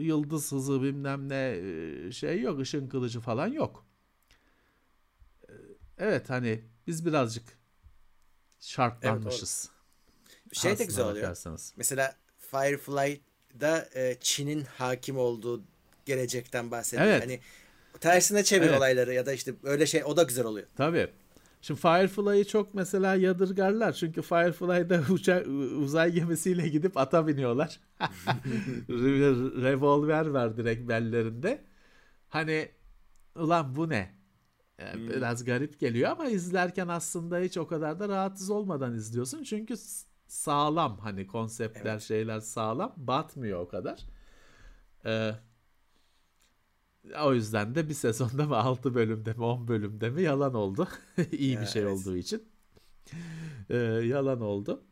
yıldız 0.00 0.52
hızı 0.52 0.82
bilmem 0.82 1.28
ne 1.28 1.60
şey 2.12 2.40
yok, 2.40 2.60
ışın 2.60 2.88
kılıcı 2.88 3.20
falan 3.20 3.46
yok. 3.46 3.86
Evet 5.98 6.30
hani 6.30 6.64
biz 6.86 7.06
birazcık 7.06 7.44
şartlanmışız. 8.60 9.70
şey 10.52 10.78
de 10.78 10.84
güzel 10.84 11.04
oluyor. 11.04 11.22
bakarsanız. 11.24 11.74
Mesela 11.76 12.16
Firefly'da 12.38 13.88
e, 13.94 14.16
Çin'in 14.20 14.64
hakim 14.64 15.18
olduğu 15.18 15.64
gelecekten 16.04 16.70
bahsediyor. 16.70 17.08
Evet. 17.08 17.22
Hani 17.22 17.40
tersine 18.00 18.44
çevir 18.44 18.66
Evet. 18.66 18.78
olayları 18.78 19.14
ya 19.14 19.26
da 19.26 19.32
işte 19.32 19.54
öyle 19.62 19.86
şey 19.86 20.04
o 20.04 20.16
da 20.16 20.22
güzel 20.22 20.44
oluyor. 20.44 20.66
Tabii. 20.76 21.10
Şimdi 21.64 21.80
Firefly'ı 21.80 22.44
çok 22.44 22.74
mesela 22.74 23.14
yadırgarlar. 23.14 23.92
Çünkü 23.92 24.22
Firefly'da 24.22 25.00
uçak, 25.12 25.46
uzay 25.78 26.12
gemisiyle 26.12 26.68
gidip 26.68 26.96
ata 26.96 27.26
biniyorlar. 27.26 27.80
Re- 28.88 29.62
Revolver 29.62 30.26
var 30.26 30.56
direkt 30.56 30.88
bellerinde. 30.88 31.64
Hani 32.28 32.68
ulan 33.36 33.76
bu 33.76 33.88
ne? 33.88 34.14
Yani 34.78 35.08
Biraz 35.08 35.44
garip 35.44 35.80
geliyor 35.80 36.10
ama 36.10 36.26
izlerken 36.26 36.88
aslında 36.88 37.38
hiç 37.38 37.58
o 37.58 37.66
kadar 37.66 38.00
da 38.00 38.08
rahatsız 38.08 38.50
olmadan 38.50 38.94
izliyorsun. 38.94 39.42
Çünkü 39.42 39.74
sağlam 40.26 40.98
hani 40.98 41.26
konseptler 41.26 41.92
Evet. 41.92 42.02
şeyler 42.02 42.40
sağlam 42.40 42.94
batmıyor 42.96 43.60
o 43.60 43.68
kadar. 43.68 44.00
Ee, 45.04 45.32
o 47.24 47.34
yüzden 47.34 47.74
de 47.74 47.88
bir 47.88 47.94
sezonda 47.94 48.46
mı 48.46 48.56
6 48.56 48.94
bölümde 48.94 49.32
mi 49.32 49.44
10 49.44 49.68
bölümde 49.68 50.10
mi 50.10 50.22
yalan 50.22 50.54
oldu. 50.54 50.88
İyi 51.32 51.60
bir 51.60 51.66
şey 51.66 51.82
Evet. 51.82 51.92
olduğu 51.92 52.16
için. 52.16 52.42
Ee, 53.70 53.76
yalan 53.76 54.40
oldu. 54.40 54.84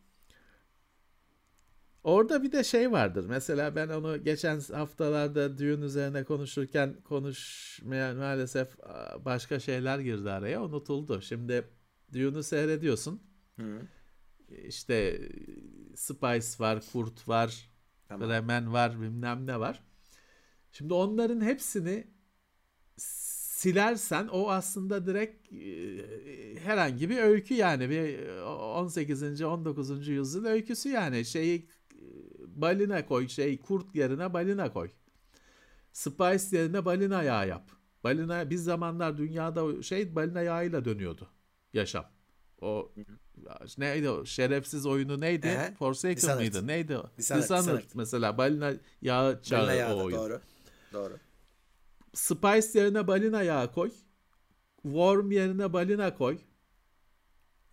Orada 2.05 2.43
bir 2.43 2.53
de 2.53 2.65
şey 2.65 2.93
vardır. 2.93 3.27
Mesela 3.29 3.77
ben 3.77 3.89
onu 3.89 4.25
geçen 4.25 4.61
haftalarda 4.61 5.59
düğün 5.59 5.83
üzerine 5.83 6.25
konuşurken 6.25 6.97
konuşmaya 7.05 8.15
maalesef 8.15 8.81
aa, 8.85 9.25
başka 9.25 9.61
şeyler 9.61 9.99
girdi 9.99 10.31
araya. 10.31 10.63
Unutuldu. 10.65 11.21
Şimdi 11.23 11.65
düğünü 12.13 12.43
seyrediyorsun. 12.43 13.23
Hı. 13.61 13.83
İşte 14.67 15.21
Spice 15.97 16.47
var, 16.65 16.83
Kurt 16.93 17.29
var, 17.29 17.71
Tamam. 18.09 18.29
Bremen 18.29 18.73
var, 18.73 19.01
bilmem 19.01 19.47
ne 19.47 19.61
var. 19.61 19.83
Şimdi 20.73 20.95
onların 20.95 21.41
hepsini 21.41 22.07
silersen 22.97 24.29
o 24.29 24.51
aslında 24.51 25.07
direkt 25.07 25.53
e, 25.53 26.61
herhangi 26.61 27.11
bir 27.11 27.19
öykü 27.19 27.55
yani 27.55 27.91
bir 27.91 28.29
18. 28.43 29.43
19. 29.43 30.09
yüzyıl 30.09 30.45
öyküsü 30.45 30.89
yani 30.89 31.25
şeyi 31.25 31.69
balina 32.47 33.07
koy 33.07 33.29
şey 33.29 33.61
kurt 33.61 33.95
yerine 33.95 34.33
balina 34.33 34.73
koy. 34.73 34.91
Spice 35.93 36.57
yerine 36.57 36.85
balina 36.85 37.23
yağı 37.23 37.49
yap. 37.49 37.71
Balina 38.05 38.51
bir 38.51 38.57
zamanlar 38.57 39.19
dünyada 39.19 39.83
şey 39.83 40.15
balina 40.15 40.43
yağıyla 40.43 40.85
dönüyordu 40.85 41.29
yaşam. 41.73 42.05
O 42.61 42.93
neydi 43.79 44.11
o 44.11 44.25
şerefsiz 44.25 44.87
oyunu 44.87 45.21
neydi? 45.21 45.47
Ee, 45.47 45.75
Forsaken 45.79 46.37
mıydı? 46.37 46.67
Neydi 46.67 46.97
o? 46.97 47.11
Dishonored. 47.19 47.43
Dishonored. 47.43 47.91
mesela 47.95 48.39
balina 48.39 48.73
yağı 49.03 49.43
çağı 49.43 49.61
balina 49.61 49.75
yağı 49.75 49.97
o 49.97 50.05
oyun. 50.05 50.19
Doğru. 50.19 50.41
Doğru. 50.93 51.19
Spice 52.15 52.79
yerine 52.79 53.07
balina 53.07 53.43
yağı 53.43 53.73
koy. 53.73 53.91
Worm 54.83 55.31
yerine 55.31 55.73
balina 55.73 56.15
koy. 56.15 56.39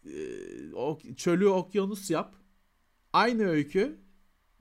Ee, 0.06 1.16
çölü 1.16 1.48
okyanus 1.48 2.10
yap. 2.10 2.36
Aynı 3.14 3.48
öykü. 3.48 4.00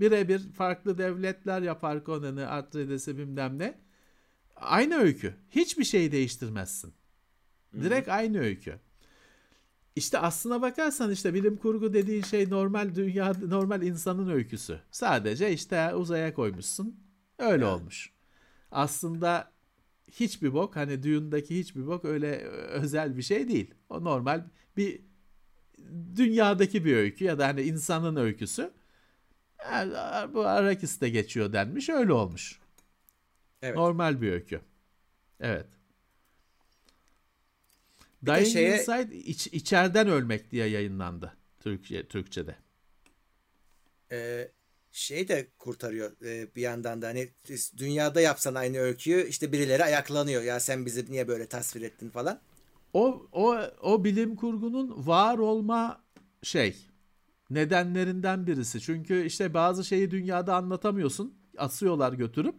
Birebir 0.00 0.52
farklı 0.52 0.98
devletler 0.98 1.62
yapar 1.62 2.04
Conan'ı, 2.04 2.50
Atreides'i 2.50 3.18
bilmem 3.18 3.58
ne. 3.58 3.78
Aynı 4.56 4.94
öykü. 4.94 5.34
Hiçbir 5.50 5.84
şey 5.84 6.12
değiştirmezsin. 6.12 6.94
Direkt 7.74 8.08
Hı-hı. 8.08 8.16
aynı 8.16 8.38
öykü. 8.38 8.80
İşte 9.96 10.18
aslına 10.18 10.62
bakarsan 10.62 11.10
işte 11.10 11.34
bilim 11.34 11.56
kurgu 11.56 11.92
dediğin 11.92 12.22
şey 12.22 12.50
normal 12.50 12.94
dünya 12.94 13.32
normal 13.46 13.82
insanın 13.82 14.28
öyküsü. 14.28 14.80
Sadece 14.90 15.52
işte 15.52 15.94
uzaya 15.94 16.34
koymuşsun. 16.34 17.00
Öyle 17.38 17.64
yani. 17.64 17.64
olmuş. 17.64 18.12
Aslında 18.70 19.52
hiçbir 20.10 20.52
bok 20.52 20.76
hani 20.76 21.02
düğündeki 21.02 21.58
hiçbir 21.58 21.86
bok 21.86 22.04
öyle 22.04 22.36
özel 22.68 23.16
bir 23.16 23.22
şey 23.22 23.48
değil. 23.48 23.74
O 23.88 24.04
normal 24.04 24.44
bir 24.76 25.00
dünyadaki 26.16 26.84
bir 26.84 26.96
öykü 26.96 27.24
ya 27.24 27.38
da 27.38 27.46
hani 27.46 27.62
insanın 27.62 28.16
öyküsü. 28.16 28.72
Yani 29.64 30.34
bu 30.34 30.46
Arakis'te 30.46 31.08
geçiyor 31.08 31.52
denmiş. 31.52 31.88
Öyle 31.88 32.12
olmuş. 32.12 32.60
Evet. 33.62 33.76
Normal 33.76 34.20
bir 34.20 34.32
öykü. 34.32 34.60
Evet. 35.40 35.66
Bir 38.22 38.26
Dying 38.26 38.46
şeye... 38.46 38.78
Inside 38.78 39.16
iç, 39.16 39.46
içeriden 39.46 40.08
ölmek 40.08 40.50
diye 40.50 40.66
yayınlandı 40.66 41.32
Türkçe, 41.60 42.08
Türkçe'de. 42.08 42.56
Ee, 44.12 44.50
şey 44.92 45.28
de 45.28 45.48
kurtarıyor 45.58 46.12
e, 46.24 46.54
bir 46.56 46.62
yandan 46.62 47.02
da 47.02 47.06
hani 47.06 47.28
dünyada 47.76 48.20
yapsan 48.20 48.54
aynı 48.54 48.78
öyküyü 48.78 49.26
işte 49.28 49.52
birileri 49.52 49.84
ayaklanıyor 49.84 50.42
ya 50.42 50.60
sen 50.60 50.86
bizi 50.86 51.10
niye 51.10 51.28
böyle 51.28 51.46
tasvir 51.46 51.82
ettin 51.82 52.10
falan. 52.10 52.40
O 52.92 53.26
o 53.32 53.56
o 53.82 54.04
bilim 54.04 54.36
kurgunun 54.36 55.06
var 55.06 55.38
olma 55.38 56.04
şey 56.42 56.76
nedenlerinden 57.50 58.46
birisi. 58.46 58.80
Çünkü 58.80 59.26
işte 59.26 59.54
bazı 59.54 59.84
şeyi 59.84 60.10
dünyada 60.10 60.56
anlatamıyorsun. 60.56 61.38
Asıyorlar 61.58 62.12
götürüp. 62.12 62.56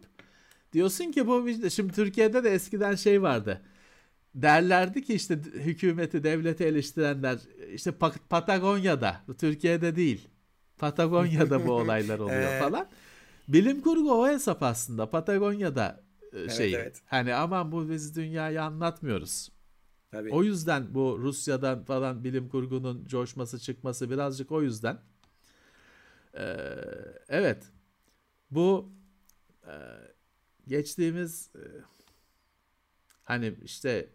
Diyorsun 0.72 1.12
ki 1.12 1.26
bu 1.26 1.48
şimdi 1.70 1.92
Türkiye'de 1.92 2.44
de 2.44 2.50
eskiden 2.50 2.94
şey 2.94 3.22
vardı 3.22 3.62
derlerdi 4.34 5.02
ki 5.04 5.14
işte 5.14 5.38
hükümeti, 5.54 6.24
devleti 6.24 6.64
eleştirenler 6.64 7.38
işte 7.74 7.92
Patagonya'da, 8.30 9.20
Türkiye'de 9.38 9.96
değil. 9.96 10.28
Patagonya'da 10.80 11.66
bu 11.66 11.72
olaylar 11.80 12.18
oluyor 12.18 12.60
falan. 12.60 12.88
Bilim 13.48 13.80
kurgu 13.80 14.12
o 14.12 14.28
hesap 14.28 14.62
aslında. 14.62 15.10
Patagonya'da 15.10 16.04
e, 16.32 16.48
şey. 16.48 16.74
Evet, 16.74 16.82
evet. 16.82 17.02
Hani 17.06 17.34
aman 17.34 17.72
bu 17.72 17.90
biz 17.90 18.16
dünyayı 18.16 18.62
anlatmıyoruz. 18.62 19.52
Tabii. 20.10 20.30
O 20.32 20.42
yüzden 20.42 20.94
bu 20.94 21.18
Rusya'dan 21.22 21.84
falan 21.84 22.24
bilim 22.24 22.48
kurgunun 22.48 23.06
coşması 23.06 23.58
çıkması 23.58 24.10
birazcık 24.10 24.52
o 24.52 24.62
yüzden. 24.62 24.98
Ee, 26.34 26.76
evet. 27.28 27.64
Bu 28.50 28.92
e, 29.66 29.74
geçtiğimiz 30.66 31.50
e, 31.54 31.62
hani 33.24 33.54
işte 33.64 34.08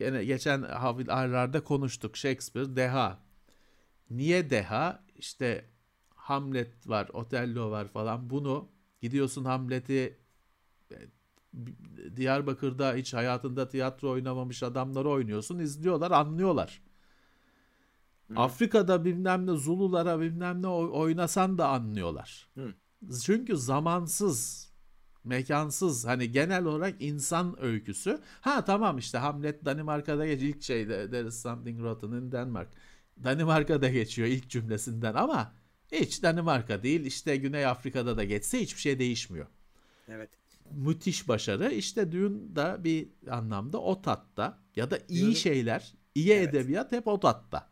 Gene 0.00 0.24
geçen 0.24 0.62
haftalarda 0.62 1.64
konuştuk. 1.64 2.16
Shakespeare 2.16 2.76
deha. 2.76 3.18
Niye 4.10 4.50
deha? 4.50 5.04
İşte 5.20 5.64
Hamlet 6.14 6.88
var, 6.88 7.08
Otello 7.12 7.70
var 7.70 7.88
falan. 7.88 8.30
Bunu 8.30 8.68
gidiyorsun 9.00 9.44
Hamlet'i 9.44 10.18
e, 10.90 10.96
Diyarbakır'da 12.16 12.94
hiç 12.94 13.14
hayatında 13.14 13.68
tiyatro 13.68 14.10
oynamamış 14.10 14.62
adamları 14.62 15.08
oynuyorsun. 15.08 15.58
izliyorlar, 15.58 16.10
anlıyorlar. 16.10 16.82
Hı. 18.28 18.34
Afrika'da 18.36 19.04
bilmem 19.04 19.46
ne 19.46 19.52
Zululara 19.52 20.20
bilmem 20.20 20.62
ne 20.62 20.68
oynasan 20.68 21.58
da 21.58 21.68
anlıyorlar. 21.68 22.48
Hı. 22.54 22.74
Çünkü 23.24 23.56
zamansız 23.56 24.70
mekansız 25.24 26.06
hani 26.06 26.32
genel 26.32 26.64
olarak 26.64 27.02
insan 27.02 27.62
öyküsü. 27.62 28.20
Ha 28.40 28.64
tamam 28.64 28.98
işte 28.98 29.18
Hamlet 29.18 29.64
Danimarka'da 29.64 30.26
geç 30.26 30.42
ilk 30.42 30.62
şeyde 30.62 31.10
there 31.10 31.28
is 31.28 31.42
something 31.42 31.80
rotten 31.82 32.08
in 32.12 32.32
Denmark. 32.32 32.68
Danimarka'da 33.24 33.88
geçiyor 33.88 34.28
ilk 34.28 34.50
cümlesinden 34.50 35.14
ama 35.14 35.54
hiç 35.92 36.22
Danimarka 36.22 36.82
değil 36.82 37.04
işte 37.04 37.36
Güney 37.36 37.66
Afrika'da 37.66 38.16
da 38.16 38.24
geçse 38.24 38.60
hiçbir 38.60 38.80
şey 38.80 38.98
değişmiyor. 38.98 39.46
Evet. 40.08 40.30
Müthiş 40.70 41.28
başarı 41.28 41.72
işte 41.72 42.12
Dune 42.12 42.56
da 42.56 42.84
bir 42.84 43.08
anlamda 43.30 43.80
o 43.80 44.02
tatta 44.02 44.58
ya 44.76 44.90
da 44.90 44.98
iyi 45.08 45.22
Dune'un... 45.22 45.34
şeyler 45.34 45.94
iyi 46.14 46.32
evet. 46.32 46.48
edebiyat 46.48 46.92
hep 46.92 47.08
o 47.08 47.20
tatta. 47.20 47.70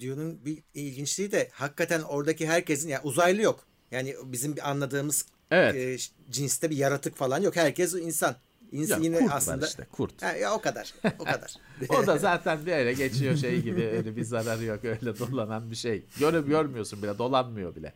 Dune'un 0.00 0.44
bir 0.44 0.62
ilginçliği 0.74 1.32
de 1.32 1.48
hakikaten 1.52 2.02
oradaki 2.02 2.46
herkesin 2.46 2.88
yani 2.88 3.02
uzaylı 3.04 3.42
yok. 3.42 3.66
Yani 3.90 4.14
bizim 4.24 4.54
anladığımız 4.62 5.26
evet. 5.50 5.74
e, 5.74 5.96
cinste 6.30 6.70
bir 6.70 6.76
yaratık 6.76 7.16
falan 7.16 7.42
yok. 7.42 7.56
Herkes 7.56 7.94
insan. 7.94 8.36
İnsan 8.72 8.96
ya, 8.96 9.04
yine 9.04 9.18
kurt 9.18 9.32
aslında. 9.32 9.62
Var 9.62 9.68
işte 9.68 9.86
kurt. 9.92 10.22
Ha, 10.22 10.32
ya 10.32 10.54
o 10.54 10.60
kadar. 10.60 10.94
O 11.18 11.24
kadar. 11.24 11.54
o 11.88 12.06
da 12.06 12.18
zaten 12.18 12.66
bir 12.66 12.72
öyle 12.72 12.92
geçiyor 12.92 13.36
şey 13.36 13.62
gibi 13.62 13.84
öyle 13.84 14.16
bir 14.16 14.24
zararı 14.24 14.64
yok 14.64 14.84
öyle 14.84 15.18
dolanan 15.18 15.70
bir 15.70 15.76
şey. 15.76 16.04
Görüp 16.20 16.48
görmüyorsun 16.48 17.02
bile 17.02 17.18
dolanmıyor 17.18 17.76
bile. 17.76 17.92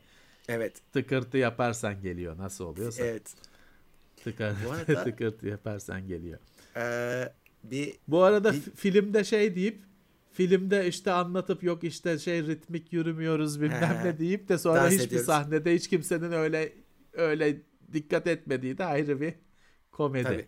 Evet. 0.49 0.73
Tıkırtı 0.93 1.39
yaparsan 1.39 2.03
geliyor 2.03 2.39
nasıl 2.39 2.65
oluyorsa. 2.65 3.05
Evet. 3.05 3.35
Tıkır, 4.25 4.45
arada, 4.71 5.05
tıkırtı 5.05 5.49
yaparsan 5.49 6.09
geliyor. 6.09 6.39
Ee, 6.77 7.33
bir 7.65 7.95
Bu 8.09 8.23
arada 8.23 8.53
bir... 8.53 8.61
filmde 8.61 9.25
şey 9.25 9.57
deyip 9.57 9.83
filmde 10.33 10.89
işte 10.89 11.13
anlatıp 11.13 11.63
yok 11.63 11.85
işte 11.85 12.19
şey 12.19 12.47
ritmik 12.47 12.93
yürümüyoruz 12.93 13.61
bilmem 13.61 14.01
ne 14.05 14.19
deyip 14.19 14.49
de 14.49 14.59
sonra 14.59 14.91
hiçbir 14.91 15.05
ediyoruz. 15.05 15.27
sahnede 15.27 15.75
hiç 15.75 15.89
kimsenin 15.89 16.33
öyle 16.33 16.73
öyle 17.13 17.63
dikkat 17.93 18.27
etmediği 18.27 18.79
de 18.79 18.85
ayrı 18.85 19.21
bir 19.21 19.35
komedi. 19.93 20.25
Tabii. 20.25 20.47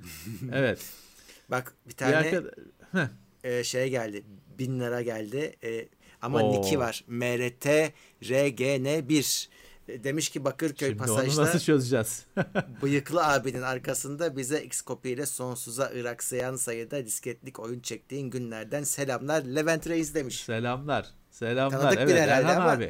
evet. 0.52 0.92
Bak 1.48 1.74
bir 1.88 1.94
tane 1.94 2.32
bir 2.32 2.44
e, 3.44 3.64
şey 3.64 3.90
geldi. 3.90 4.24
Bin 4.58 4.80
lira 4.80 5.02
geldi. 5.02 5.56
E, 5.64 5.88
ama 6.22 6.42
Oo. 6.42 6.52
Niki 6.52 6.78
var. 6.78 7.04
MRT 7.08 7.66
RGN 8.22 9.08
1. 9.08 9.48
E, 9.88 10.04
demiş 10.04 10.30
ki 10.30 10.44
Bakırköy 10.44 10.88
Şimdi 10.88 10.98
pasajda 10.98 11.42
nasıl 11.42 11.58
çözeceğiz? 11.58 12.26
bıyıklı 12.82 13.26
abinin 13.26 13.62
arkasında 13.62 14.36
bize 14.36 14.62
X-Copy 14.62 15.12
ile 15.12 15.26
sonsuza 15.26 15.90
ıraksayan 16.00 16.56
sayıda 16.56 17.04
disketlik 17.04 17.60
oyun 17.60 17.80
çektiğin 17.80 18.30
günlerden 18.30 18.82
selamlar. 18.82 19.42
Levent 19.42 19.88
Reis 19.88 20.14
demiş. 20.14 20.40
Selamlar. 20.40 21.06
Selamlar. 21.30 21.80
Tanıdık 21.80 21.98
evet 22.00 22.28
Erhan 22.28 22.56
ama... 22.56 22.70
abi. 22.70 22.84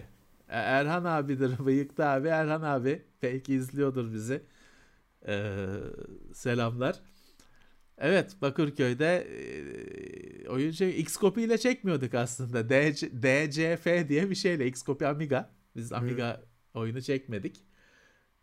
E, 0.49 0.57
Erhan 0.57 1.05
abidir 1.05 1.59
bıyıklı 1.67 2.09
abi 2.09 2.29
Erhan 2.29 2.63
abi 2.63 3.03
belki 3.23 3.55
izliyordur 3.55 4.13
bizi 4.13 4.43
ee, 5.27 5.67
selamlar. 6.35 7.01
Evet 7.99 8.37
Bakırköy'de 8.43 9.17
e, 9.17 10.49
oyuncu 10.49 10.85
Xcopy 10.85 11.45
ile 11.45 11.59
çekmiyorduk 11.59 12.15
aslında. 12.15 12.69
DC, 12.69 13.11
DCF 13.23 14.09
diye 14.09 14.31
bir 14.31 14.35
şeyle 14.35 14.67
Xcopy 14.67 15.05
Amiga. 15.05 15.51
Biz 15.77 15.93
Amiga 15.93 16.37
hmm. 16.37 16.81
oyunu 16.81 17.03
çekmedik. 17.03 17.57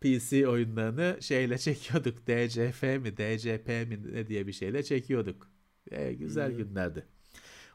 PC 0.00 0.48
oyunlarını 0.48 1.18
şeyle 1.20 1.58
çekiyorduk. 1.68 2.26
DCF 2.26 2.82
mi 2.82 3.16
DCP 3.16 3.68
mi 3.68 4.12
ne 4.12 4.28
diye 4.28 4.46
bir 4.46 4.52
şeyle 4.52 4.82
çekiyorduk. 4.82 5.50
E, 5.90 6.12
güzel 6.12 6.50
hmm. 6.50 6.58
günlerdi. 6.58 7.06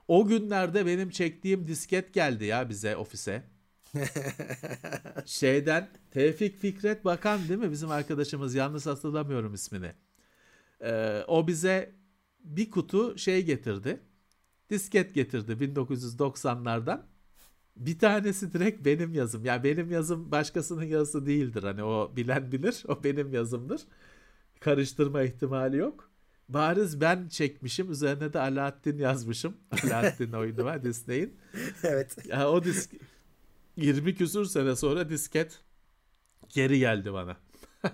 O 0.07 0.27
günlerde 0.27 0.86
benim 0.86 1.10
çektiğim 1.10 1.68
disket 1.68 2.14
geldi 2.14 2.45
ya 2.45 2.69
bize 2.69 2.95
ofise 2.95 3.44
Şeyden 5.25 5.89
Tevfik 6.11 6.57
Fikret 6.59 7.05
Bakan 7.05 7.47
değil 7.49 7.59
mi 7.59 7.71
bizim 7.71 7.91
arkadaşımız 7.91 8.55
yanlış 8.55 8.85
hatırlamıyorum 8.85 9.53
ismini. 9.53 9.93
Ee, 10.81 11.23
o 11.27 11.47
bize 11.47 11.95
bir 12.43 12.71
kutu 12.71 13.17
şey 13.17 13.45
getirdi. 13.45 13.99
Disket 14.69 15.15
getirdi 15.15 15.51
1990'lardan. 15.51 17.01
Bir 17.75 17.99
tanesi 17.99 18.53
direkt 18.53 18.85
benim 18.85 19.13
yazım. 19.13 19.45
Yani 19.45 19.63
benim 19.63 19.91
yazım 19.91 20.31
başkasının 20.31 20.83
yazısı 20.83 21.25
değildir. 21.25 21.63
Hani 21.63 21.83
o 21.83 22.13
bilen 22.15 22.51
bilir. 22.51 22.83
O 22.87 23.03
benim 23.03 23.33
yazımdır. 23.33 23.81
Karıştırma 24.59 25.21
ihtimali 25.23 25.77
yok. 25.77 26.11
bariz 26.49 27.01
ben 27.01 27.27
çekmişim. 27.27 27.91
Üzerine 27.91 28.33
de 28.33 28.39
Alaaddin 28.39 28.97
yazmışım. 28.97 29.57
Alaaddin 29.71 30.31
oyunu 30.31 30.63
var 30.65 30.83
Disney'in. 30.83 31.37
evet. 31.83 32.17
Ya 32.27 32.49
o 32.51 32.63
disk 32.63 32.91
20 33.81 34.15
küsur 34.15 34.45
sene 34.45 34.76
sonra 34.76 35.10
disket 35.10 35.60
geri 36.49 36.80
geldi 36.80 37.14
bana. 37.14 37.38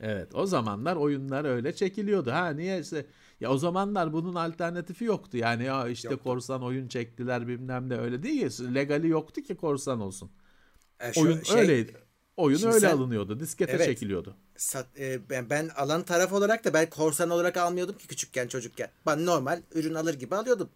evet 0.00 0.34
o 0.34 0.46
zamanlar 0.46 0.96
oyunlar 0.96 1.44
öyle 1.44 1.74
çekiliyordu. 1.74 2.30
Ha 2.30 2.50
niye 2.50 2.80
işte 2.80 3.06
ya 3.40 3.50
o 3.50 3.58
zamanlar 3.58 4.12
bunun 4.12 4.34
alternatifi 4.34 5.04
yoktu. 5.04 5.36
Yani 5.36 5.64
ya 5.64 5.88
işte 5.88 6.08
Yoktu. 6.08 6.24
korsan 6.24 6.62
oyun 6.62 6.88
çektiler 6.88 7.48
bilmem 7.48 7.88
ne 7.88 7.96
öyle 7.96 8.22
değil 8.22 8.42
ya. 8.42 8.74
Legali 8.74 9.08
yoktu 9.08 9.42
ki 9.42 9.56
korsan 9.56 10.00
olsun. 10.00 10.30
E, 11.00 11.12
şu 11.12 11.20
oyun 11.20 11.42
şey, 11.42 11.60
öyleydi. 11.60 11.96
Oyun 12.36 12.66
öyle 12.66 12.80
sen- 12.80 12.90
alınıyordu. 12.96 13.40
Diskete 13.40 13.72
Evet. 13.72 13.86
çekiliyordu. 13.86 14.36
sat- 14.56 14.98
e, 15.00 15.30
ben, 15.30 15.50
ben 15.50 15.68
alan 15.68 16.02
taraf 16.02 16.32
olarak 16.32 16.64
da 16.64 16.74
ben 16.74 16.90
korsan 16.90 17.30
olarak 17.30 17.56
almıyordum 17.56 17.98
ki 17.98 18.06
küçükken 18.06 18.48
çocukken. 18.48 18.90
Ben 19.06 19.26
normal 19.26 19.62
ürün 19.74 19.94
alır 19.94 20.14
gibi 20.14 20.36
alıyordum. 20.36 20.68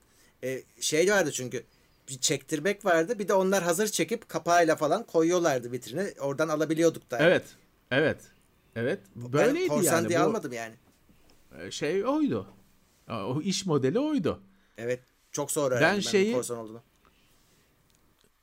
E, 0.45 0.62
şey 0.81 1.11
vardı 1.11 1.31
çünkü 1.32 1.65
bir 2.09 2.18
çektirmek 2.18 2.85
vardı 2.85 3.18
bir 3.18 3.28
de 3.28 3.35
onlar 3.35 3.62
hazır 3.64 3.86
çekip 3.89 4.28
kapağıyla 4.28 4.76
falan 4.76 5.06
koyuyorlardı 5.06 5.72
vitrine. 5.72 6.12
Oradan 6.20 6.48
alabiliyorduk 6.48 7.10
da. 7.10 7.18
Evet. 7.18 7.44
Evet. 7.90 8.18
Evet. 8.76 9.01
Ben 9.16 9.32
Böyleydi 9.32 9.68
korsan 9.68 9.97
yani. 9.97 10.09
diye 10.09 10.20
Bu, 10.20 10.22
almadım 10.22 10.52
yani. 10.52 10.74
e, 11.59 11.70
Şey 11.70 12.05
oydu. 12.06 12.47
O 13.10 13.40
iş 13.43 13.66
modeli 13.66 13.98
oydu. 13.98 14.40
Evet. 14.78 15.01
Çok 15.32 15.51
sonra 15.51 15.74
Ben 15.74 15.81
öğrendim 15.81 15.97
ben, 16.06 16.10
şeyi- 16.10 16.32
korsan 16.35 16.59
olduğunu. 16.59 16.82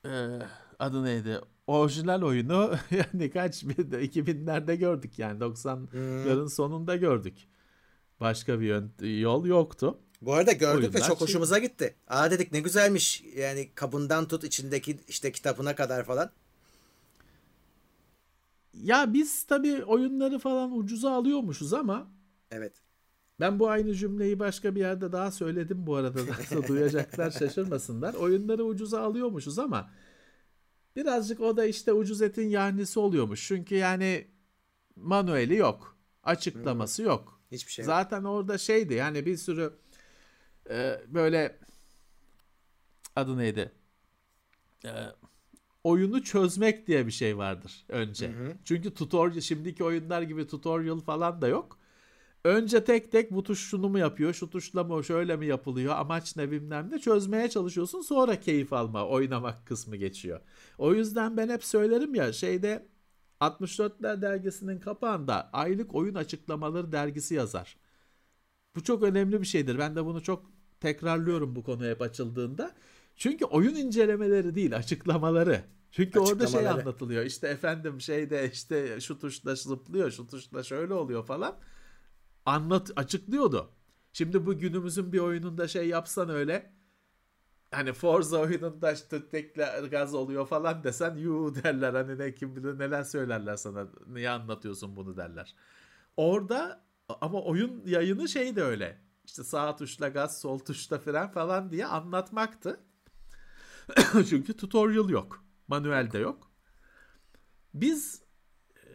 Ee, 0.06 0.40
adı 0.80 1.04
neydi? 1.04 1.40
Orijinal 1.68 2.22
oyunu 2.22 2.76
yani 2.92 3.30
kaç 3.32 3.64
bir 3.64 3.76
2000'lerde 3.76 4.76
gördük 4.76 5.20
yani 5.20 5.40
90'ların 5.40 6.50
sonunda 6.50 6.96
gördük. 6.96 7.36
Başka 8.20 8.60
bir 8.60 8.66
yön- 8.66 9.20
yol 9.20 9.46
yoktu. 9.46 10.00
Bu 10.22 10.34
arada 10.34 10.52
gördük 10.52 10.96
ve 10.96 11.00
çok 11.00 11.18
şey- 11.18 11.28
hoşumuza 11.28 11.60
gitti. 11.60 11.96
Aa 12.08 12.32
dedik 12.32 12.52
ne 12.52 12.60
güzelmiş. 12.60 13.24
Yani 13.36 13.70
kabından 13.76 14.28
tut 14.28 14.44
içindeki 14.44 15.00
işte 15.08 15.32
kitabına 15.32 15.76
kadar 15.76 16.04
falan. 16.04 16.32
Ya 18.74 19.14
biz 19.14 19.44
tabii 19.44 19.84
oyunları 19.84 20.40
falan 20.40 20.78
ucuza 20.78 21.12
alıyormuşuz 21.12 21.74
ama 21.74 22.08
Evet. 22.52 22.74
ben 23.40 23.60
bu 23.60 23.70
aynı 23.70 23.94
cümleyi 23.96 24.40
başka 24.40 24.76
bir 24.76 24.80
yerde 24.80 25.12
daha 25.12 25.32
söyledim 25.32 25.88
bu 25.88 25.96
arada 25.96 26.28
da 26.28 26.68
duyacaklar 26.68 27.32
şaşırmasınlar. 27.32 28.14
Oyunları 28.14 28.64
ucuza 28.64 29.02
alıyormuşuz 29.02 29.60
ama 29.60 29.90
birazcık 30.96 31.40
o 31.40 31.58
da 31.58 31.66
işte 31.66 31.94
ucuz 31.94 32.22
etin 32.22 32.50
yahnisi 32.50 33.00
oluyormuş. 33.00 33.48
Çünkü 33.48 33.76
yani 33.76 34.28
manueli 34.96 35.56
yok. 35.56 35.98
Açıklaması 36.24 37.02
yok. 37.04 37.42
Hiçbir 37.52 37.72
şey. 37.72 37.84
yok. 37.84 37.88
Zaten 37.88 38.24
orada 38.24 38.58
şeydi 38.58 38.94
yani 38.94 39.26
bir 39.26 39.38
sürü 39.38 39.74
e, 40.70 41.02
böyle 41.08 41.60
adı 43.16 43.38
neydi? 43.38 43.72
E, 44.86 44.92
oyunu 45.84 46.24
çözmek 46.24 46.88
diye 46.88 47.08
bir 47.08 47.12
şey 47.12 47.38
vardır 47.38 47.86
önce. 47.90 48.32
Çünkü 48.66 48.94
tutorial 48.94 49.42
şimdiki 49.42 49.84
oyunlar 49.84 50.22
gibi 50.22 50.48
tutorial 50.48 51.00
falan 51.00 51.42
da 51.42 51.48
yok. 51.48 51.78
Önce 52.44 52.84
tek 52.84 53.12
tek 53.12 53.32
bu 53.32 53.44
tuş 53.44 53.60
şunu 53.70 53.90
mu 53.90 54.00
yapıyor, 54.00 54.34
şu 54.34 54.50
tuşla 54.50 54.84
mı 54.84 55.04
şöyle 55.04 55.36
mi 55.36 55.46
yapılıyor, 55.46 55.96
amaç 55.98 56.36
ne 56.38 56.52
bilmem 56.52 56.90
ne 56.92 57.00
çözmeye 57.00 57.50
çalışıyorsun. 57.50 58.02
Sonra 58.02 58.40
keyif 58.40 58.74
alma, 58.74 59.08
oynamak 59.08 59.68
kısmı 59.68 59.96
geçiyor. 59.96 60.40
O 60.78 60.94
yüzden 60.94 61.38
ben 61.38 61.50
hep 61.50 61.64
söylerim 61.64 62.16
ya 62.16 62.34
şeyde 62.34 62.88
64'ler 63.42 64.22
dergisinin 64.22 64.80
kapağında 64.80 65.50
aylık 65.54 65.96
oyun 65.96 66.16
açıklamaları 66.16 66.92
dergisi 66.92 67.36
yazar. 67.36 67.78
Bu 68.76 68.84
çok 68.84 69.04
önemli 69.04 69.42
bir 69.42 69.46
şeydir. 69.46 69.80
Ben 69.80 69.96
de 69.96 70.06
bunu 70.06 70.24
çok 70.24 70.46
tekrarlıyorum 70.80 71.56
bu 71.56 71.64
konu 71.64 71.86
hep 71.86 72.02
açıldığında. 72.02 72.72
Çünkü 73.16 73.46
oyun 73.46 73.76
incelemeleri 73.76 74.56
değil, 74.56 74.76
açıklamaları. 74.76 75.64
Çünkü 75.92 76.20
orada 76.20 76.48
şey 76.48 76.68
anlatılıyor. 76.68 77.26
İşte 77.26 77.48
efendim 77.48 78.02
şeyde 78.02 78.52
işte 78.54 79.02
şu 79.02 79.20
tuşla 79.20 79.56
zıplıyor, 79.56 80.12
şu 80.12 80.28
tuşla 80.28 80.64
şöyle 80.64 80.94
oluyor 80.94 81.26
falan. 81.26 81.56
Anlat 82.46 82.92
açıklıyordu. 82.96 83.70
Şimdi 84.14 84.46
bu 84.46 84.58
günümüzün 84.58 85.14
bir 85.14 85.20
oyununda 85.20 85.68
şey 85.68 85.88
yapsan 85.88 86.30
öyle 86.30 86.74
hani 87.72 87.94
Forza 87.94 88.38
oyununda 88.38 88.92
işte 88.92 89.30
tekle 89.30 89.88
gaz 89.92 90.14
oluyor 90.14 90.48
falan 90.48 90.84
desen 90.84 91.16
yu 91.16 91.54
derler 91.64 91.94
hani 91.94 92.18
ne 92.18 92.34
kim 92.34 92.56
bilir 92.56 92.80
neler 92.80 93.04
söylerler 93.04 93.56
sana 93.56 93.88
niye 94.08 94.30
anlatıyorsun 94.30 94.96
bunu 94.96 95.18
derler. 95.18 95.56
Orada 96.18 96.84
ama 97.22 97.42
oyun 97.42 97.84
yayını 97.86 98.30
şey 98.30 98.56
de 98.56 98.64
öyle 98.64 99.02
işte 99.26 99.44
sağ 99.44 99.76
tuşla 99.76 100.08
gaz 100.08 100.42
sol 100.42 100.60
tuşla 100.60 101.00
fren 101.00 101.32
falan 101.32 101.72
diye 101.72 101.86
anlatmaktı. 101.86 102.80
Çünkü 104.30 104.58
tutorial 104.58 105.10
yok. 105.10 105.46
Manuel 105.68 106.12
de 106.12 106.18
yok. 106.18 106.52
Biz 107.74 108.22
e, 108.76 108.90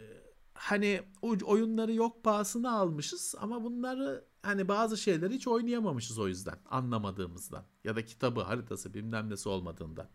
hani 0.55 1.03
oyunları 1.23 1.93
yok 1.93 2.25
pahasına 2.25 2.73
almışız 2.79 3.35
ama 3.41 3.65
bunları 3.65 4.25
hani 4.43 4.69
bazı 4.69 4.97
şeyleri 4.97 5.35
hiç 5.35 5.49
oynayamamışız 5.49 6.19
o 6.19 6.29
yüzden 6.29 6.59
anlamadığımızdan 6.71 7.65
ya 7.85 7.97
da 7.97 8.05
kitabı 8.05 8.41
haritası 8.41 8.95
bilmem 8.95 9.31
nesi 9.31 9.49
olmadığından. 9.49 10.09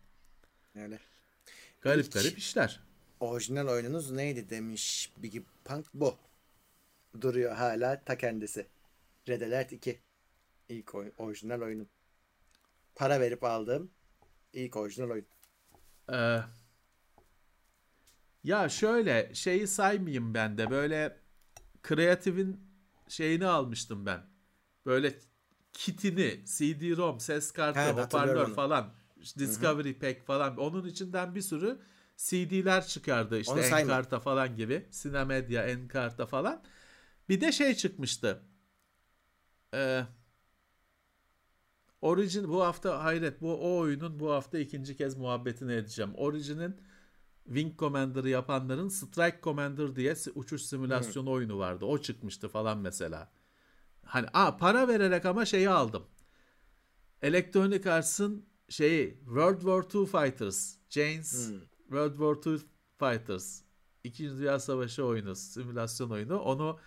Yani 0.74 0.98
Garip 1.80 2.12
garip 2.12 2.38
işler. 2.38 2.80
orijinal 3.20 3.68
oyununuz 3.68 4.10
neydi 4.10 4.50
demiş 4.50 5.12
Biggie 5.16 5.42
Punk 5.64 5.86
bu. 5.94 6.14
Duruyor 7.20 7.52
hala 7.52 8.04
ta 8.04 8.18
kendisi. 8.18 8.66
Red 9.28 9.40
Alert 9.40 9.72
2. 9.72 10.00
İlk 10.68 10.94
oyun, 10.94 11.12
orijinal 11.18 11.60
oyunum. 11.60 11.88
Para 12.94 13.20
verip 13.20 13.44
aldığım 13.44 13.90
ilk 14.52 14.76
orijinal 14.76 15.10
oyun. 15.10 15.26
Ee, 16.12 16.40
ya 18.44 18.68
şöyle 18.68 19.34
şeyi 19.34 19.66
saymayayım 19.66 20.34
ben 20.34 20.58
de 20.58 20.70
böyle 20.70 21.16
kreatifin 21.82 22.60
şeyini 23.08 23.46
almıştım 23.46 24.06
ben. 24.06 24.20
Böyle 24.86 25.14
kitini, 25.72 26.44
CD-ROM, 26.44 27.20
ses 27.20 27.52
kartı, 27.52 27.80
hatırlıyorum 27.80 28.04
hoparlör 28.04 28.46
onu. 28.46 28.54
falan, 28.54 28.92
Discovery 29.38 29.94
Pack 29.94 30.26
falan 30.26 30.56
onun 30.56 30.86
içinden 30.86 31.34
bir 31.34 31.42
sürü 31.42 31.78
CD'ler 32.16 32.86
çıkardı 32.86 33.38
işte. 33.38 33.60
Encarta 33.60 34.20
falan 34.20 34.56
gibi. 34.56 34.86
Sinemedia, 34.90 35.62
Encarta 35.62 36.26
falan. 36.26 36.62
Bir 37.28 37.40
de 37.40 37.52
şey 37.52 37.74
çıkmıştı. 37.74 38.42
Ee, 39.74 40.04
Origin 42.02 42.48
bu 42.48 42.62
hafta 42.62 43.04
hayret 43.04 43.40
bu 43.40 43.54
o 43.54 43.78
oyunun 43.78 44.20
bu 44.20 44.32
hafta 44.32 44.58
ikinci 44.58 44.96
kez 44.96 45.16
muhabbetini 45.16 45.72
edeceğim. 45.72 46.12
Origin'in 46.14 46.76
Wing 47.44 47.78
Commander'ı 47.78 48.28
yapanların 48.28 48.88
Strike 48.88 49.38
Commander 49.42 49.96
diye 49.96 50.14
uçuş 50.34 50.62
simülasyonu 50.62 51.30
oyunu 51.30 51.58
vardı. 51.58 51.84
O 51.84 51.98
çıkmıştı 51.98 52.48
falan 52.48 52.78
mesela. 52.78 53.32
Hani 54.04 54.26
a 54.32 54.56
para 54.56 54.88
vererek 54.88 55.26
ama 55.26 55.44
şeyi 55.44 55.70
aldım. 55.70 56.06
Electronic 57.22 57.90
Arts'ın 57.90 58.46
şeyi 58.68 59.18
World 59.24 59.60
War 59.60 60.00
II 60.00 60.06
Fighters, 60.06 60.76
Jane's 60.90 61.50
World 61.82 62.12
War 62.12 62.52
II 62.52 62.58
Fighters. 62.98 63.62
İkinci 64.04 64.38
Dünya 64.38 64.58
Savaşı 64.58 65.04
oyunu, 65.04 65.36
simülasyon 65.36 66.10
oyunu. 66.10 66.38
Onu 66.38 66.78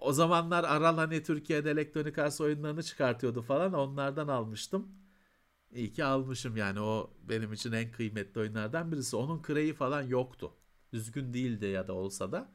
o 0.00 0.12
zamanlar 0.12 0.64
Aral 0.64 0.96
hani 0.96 1.22
Türkiye'de 1.22 1.70
Electronic 1.70 2.22
Arts 2.22 2.40
oyunlarını 2.40 2.82
çıkartıyordu 2.82 3.42
falan. 3.42 3.72
Onlardan 3.72 4.28
almıştım. 4.28 4.88
İyi 5.72 5.92
ki 5.92 6.04
almışım 6.04 6.56
yani 6.56 6.80
o 6.80 7.10
benim 7.22 7.52
için 7.52 7.72
en 7.72 7.92
kıymetli 7.92 8.40
oyunlardan 8.40 8.92
birisi. 8.92 9.16
Onun 9.16 9.42
kreyi 9.42 9.74
falan 9.74 10.02
yoktu. 10.02 10.52
Düzgün 10.92 11.34
değildi 11.34 11.66
ya 11.66 11.88
da 11.88 11.92
olsa 11.92 12.32
da 12.32 12.48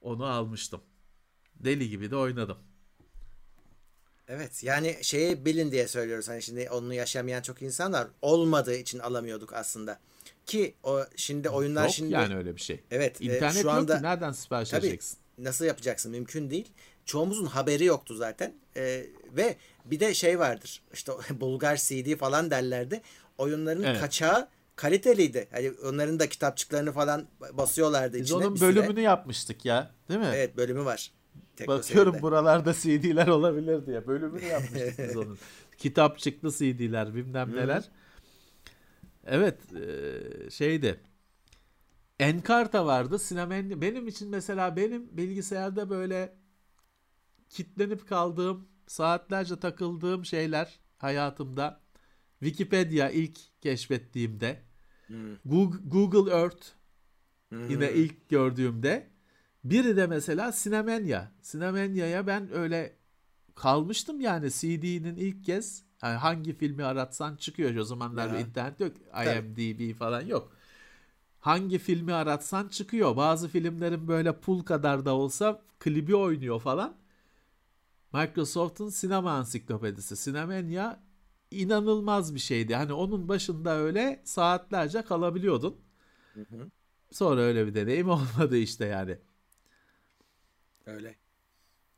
onu 0.00 0.24
almıştım. 0.24 0.80
Deli 1.54 1.88
gibi 1.88 2.10
de 2.10 2.16
oynadım. 2.16 2.58
Evet 4.28 4.64
yani 4.64 4.98
şeyi 5.02 5.44
bilin 5.44 5.70
diye 5.70 5.88
söylüyoruz. 5.88 6.28
Hani 6.28 6.42
şimdi 6.42 6.70
onu 6.70 6.94
yaşamayan 6.94 7.42
çok 7.42 7.62
insan 7.62 7.92
var. 7.92 8.08
Olmadığı 8.22 8.74
için 8.76 8.98
alamıyorduk 8.98 9.52
aslında. 9.52 10.00
Ki 10.46 10.74
o 10.82 11.00
şimdi 11.16 11.48
oyunlar 11.48 11.84
Yok 11.84 11.92
şimdi 11.92 12.12
yani 12.12 12.36
öyle 12.36 12.56
bir 12.56 12.60
şey. 12.60 12.80
Evet, 12.90 13.20
e, 13.20 13.24
İnternet 13.24 13.52
şu 13.52 13.58
yok 13.66 13.70
anda- 13.70 13.96
ki 13.96 14.02
nereden 14.02 14.32
sipariş 14.32 14.70
Tabii 14.70 14.86
edeceksin? 14.86 15.18
Nasıl 15.38 15.64
yapacaksın 15.64 16.12
mümkün 16.12 16.50
değil. 16.50 16.68
Çoğumuzun 17.04 17.46
haberi 17.46 17.84
yoktu 17.84 18.14
zaten. 18.14 18.54
Ee, 18.76 19.06
ve 19.36 19.56
bir 19.84 20.00
de 20.00 20.14
şey 20.14 20.38
vardır. 20.38 20.82
İşte 20.92 21.12
Bulgar 21.40 21.76
CD 21.76 22.16
falan 22.16 22.50
derlerdi. 22.50 23.00
Oyunların 23.38 23.82
Evet. 23.82 24.00
kaçağı 24.00 24.48
kaliteliydi. 24.76 25.48
Hani 25.50 25.72
onların 25.84 26.18
da 26.18 26.28
kitapçıklarını 26.28 26.92
falan 26.92 27.26
basıyorlardı 27.52 28.16
Biz 28.16 28.22
içine. 28.22 28.36
onun 28.38 28.54
bir 28.54 28.58
süre. 28.60 28.76
bölümünü 28.76 29.00
yapmıştık 29.00 29.64
ya. 29.64 29.90
Değil 30.08 30.20
mi? 30.20 30.30
Evet 30.34 30.56
bölümü 30.56 30.84
var. 30.84 31.12
Bakıyorum 31.60 31.82
Teknoseyir'de. 31.82 32.22
buralarda 32.22 32.74
CD'ler 32.74 33.26
olabilir 33.26 33.86
diye. 33.86 34.06
Bölümünü 34.06 34.44
yapmıştık 34.44 34.98
biz 35.08 35.16
onun. 35.16 35.38
Kitapçıklı 35.78 36.50
CD'ler 36.52 37.14
bilmem 37.14 37.56
neler. 37.56 37.84
Evet 39.26 39.58
e, 39.74 40.50
şeydi. 40.50 41.00
Encarta 42.22 42.86
vardı. 42.86 43.18
Sinemen 43.18 43.80
benim 43.80 44.08
için 44.08 44.30
mesela 44.30 44.76
benim 44.76 45.16
bilgisayarda 45.16 45.90
böyle 45.90 46.36
kitlenip 47.48 48.08
kaldığım, 48.08 48.68
saatlerce 48.86 49.60
takıldığım 49.60 50.24
şeyler 50.24 50.80
hayatımda. 50.98 51.80
Wikipedia 52.40 53.10
ilk 53.10 53.38
keşfettiğimde, 53.60 54.62
Hmm. 55.06 55.36
Google, 55.44 55.78
Google 55.84 56.32
Earth 56.32 56.66
Hmm. 57.48 57.70
yine 57.70 57.92
ilk 57.92 58.28
gördüğümde, 58.28 59.10
biri 59.64 59.96
de 59.96 60.06
mesela 60.06 60.52
Sinemania. 60.52 61.24
Sinemania'ya 61.42 62.26
ben 62.26 62.52
öyle 62.54 62.96
kalmıştım 63.54 64.20
yani 64.20 64.50
CD'nin 64.50 65.16
ilk 65.16 65.44
kez 65.44 65.84
yani 66.02 66.16
hangi 66.16 66.52
filmi 66.52 66.84
aratsan 66.84 67.36
çıkıyor 67.36 67.76
o 67.76 67.84
zamanlar 67.84 68.32
bir 68.34 68.38
internet 68.38 68.80
yok 68.80 68.92
IMDb 69.26 69.94
falan 69.98 70.20
yok. 70.22 70.52
Hangi 71.42 71.78
filmi 71.78 72.12
aratsan 72.12 72.68
çıkıyor. 72.68 73.16
Bazı 73.16 73.48
filmlerin 73.48 74.08
böyle 74.08 74.40
pul 74.40 74.62
kadar 74.62 75.04
da 75.04 75.14
olsa 75.14 75.62
klibi 75.78 76.16
oynuyor 76.16 76.60
falan. 76.60 76.96
Microsoft'un 78.12 78.88
sinema 78.88 79.32
ansiklopedisi 79.32 80.16
Sinemania 80.16 81.00
inanılmaz 81.50 82.34
bir 82.34 82.40
şeydi. 82.40 82.74
Hani 82.74 82.92
onun 82.92 83.28
başında 83.28 83.76
öyle 83.76 84.22
saatlerce 84.24 85.02
kalabiliyordun. 85.02 85.80
Hı 86.34 86.40
hı. 86.40 86.70
Sonra 87.12 87.40
öyle 87.40 87.66
bir 87.66 87.74
deneyim 87.74 88.08
olmadı 88.10 88.56
işte 88.56 88.84
yani. 88.84 89.18
Öyle. 90.86 91.21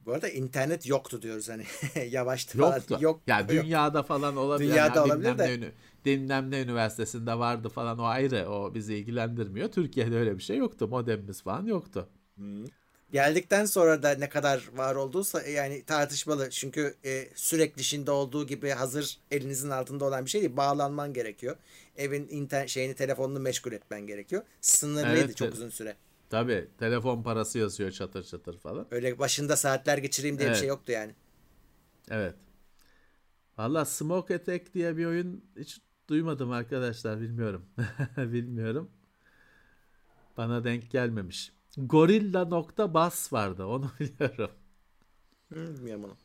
Bu 0.06 0.12
arada 0.12 0.28
internet 0.28 0.86
yoktu 0.86 1.22
diyoruz 1.22 1.48
hani. 1.48 1.64
Yavaştı 2.10 2.58
falan. 2.58 2.76
Yoktu. 2.76 2.98
Yok. 3.00 3.20
ya 3.26 3.40
yok. 3.40 3.48
dünyada 3.48 4.02
falan 4.02 4.36
olabilir. 4.36 4.70
Dünyada 4.70 4.98
Yani 5.00 5.12
olabilir 5.12 5.38
de. 5.38 5.54
Ünü- 5.54 5.72
bilmem 6.04 6.50
ne 6.50 6.60
üniversitesinde 6.60 7.38
vardı 7.38 7.68
falan 7.68 7.98
o 7.98 8.04
ayrı. 8.04 8.48
O 8.48 8.74
bizi 8.74 8.94
ilgilendirmiyor. 8.94 9.72
Türkiye'de 9.72 10.16
öyle 10.16 10.38
bir 10.38 10.42
şey 10.42 10.56
yoktu. 10.56 10.88
Modemimiz 10.88 11.42
falan 11.42 11.66
yoktu. 11.66 12.08
Geldikten 13.12 13.64
sonra 13.64 14.02
da 14.02 14.10
ne 14.14 14.28
kadar 14.28 14.70
var 14.76 14.94
olduysa 14.94 15.42
yani 15.42 15.84
tartışmalı. 15.84 16.50
Çünkü 16.50 16.94
e, 17.04 17.28
sürekli 17.34 17.84
şimdi 17.84 18.10
olduğu 18.10 18.46
gibi 18.46 18.70
hazır 18.70 19.18
elinizin 19.30 19.70
altında 19.70 20.04
olan 20.04 20.24
bir 20.24 20.30
şey 20.30 20.40
değil. 20.40 20.56
Bağlanman 20.56 21.12
gerekiyor. 21.12 21.56
Evin 21.96 22.28
internet 22.30 22.68
şeyini 22.68 22.94
telefonunu 22.94 23.40
meşgul 23.40 23.72
etmen 23.72 24.06
gerekiyor. 24.06 24.42
Sınırlıydı 24.60 25.24
Evet, 25.24 25.36
çok 25.36 25.52
uzun 25.52 25.70
süre. 25.70 25.96
Tabii 26.34 26.68
telefon 26.78 27.22
parası 27.22 27.58
yazıyor 27.58 27.90
çatır 27.90 28.24
çatır 28.24 28.58
falan. 28.58 28.86
Öyle 28.90 29.18
başında 29.18 29.56
saatler 29.56 29.98
geçireyim 29.98 30.38
diye 30.38 30.46
bir 30.46 30.50
Evet. 30.50 30.60
şey 30.60 30.68
yoktu 30.68 30.92
yani. 30.92 31.14
Evet. 32.10 32.34
Valla 33.58 33.84
Smoke 33.84 34.34
Attack 34.34 34.74
diye 34.74 34.96
bir 34.96 35.06
oyun 35.06 35.44
hiç 35.58 35.80
duymadım 36.08 36.50
arkadaşlar. 36.50 37.20
Bilmiyorum. 37.20 37.64
Bilmiyorum. 38.16 38.90
Bana 40.36 40.64
denk 40.64 40.90
gelmemiş. 40.90 41.52
Gorilla.bus 41.76 43.32
vardı. 43.32 43.66
Onu 43.66 43.90
biliyorum. 44.00 44.50
Bilmiyorum 45.50 46.04
onu. 46.04 46.16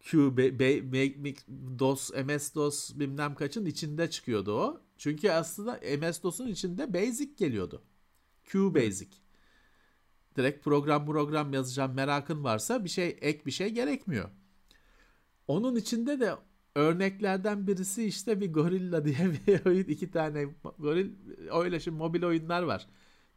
Q, 0.00 0.36
be, 0.36 0.58
be, 0.58 0.78
me- 0.78 1.16
me- 1.22 1.78
DOS, 1.78 2.10
MS-DOS 2.10 2.98
bilmem 3.00 3.34
kaçın 3.34 3.66
içinde 3.66 4.10
çıkıyordu 4.10 4.52
o. 4.52 4.80
Çünkü 4.98 5.30
aslında 5.30 5.72
MS-DOS'un 5.76 6.46
içinde 6.48 6.94
Basic 6.94 7.34
geliyordu. 7.36 7.82
Q 8.44 8.74
Basic. 8.74 9.23
Direkt 10.36 10.64
program 10.64 11.06
program 11.06 11.52
yazacağım 11.52 11.94
merakın 11.94 12.44
varsa 12.44 12.84
bir 12.84 12.88
şey 12.88 13.18
ek 13.20 13.46
bir 13.46 13.50
şey 13.50 13.68
gerekmiyor. 13.68 14.30
Onun 15.48 15.76
içinde 15.76 16.20
de 16.20 16.34
örneklerden 16.74 17.66
birisi 17.66 18.04
işte 18.04 18.40
bir 18.40 18.52
Gorilla 18.52 19.04
diye 19.04 19.32
bir 19.46 19.66
oyun. 19.66 19.84
iki 19.84 20.10
tane 20.10 20.44
goril 20.78 21.10
öyle 21.52 21.80
şimdi 21.80 21.98
mobil 21.98 22.22
oyunlar 22.22 22.62
var. 22.62 22.86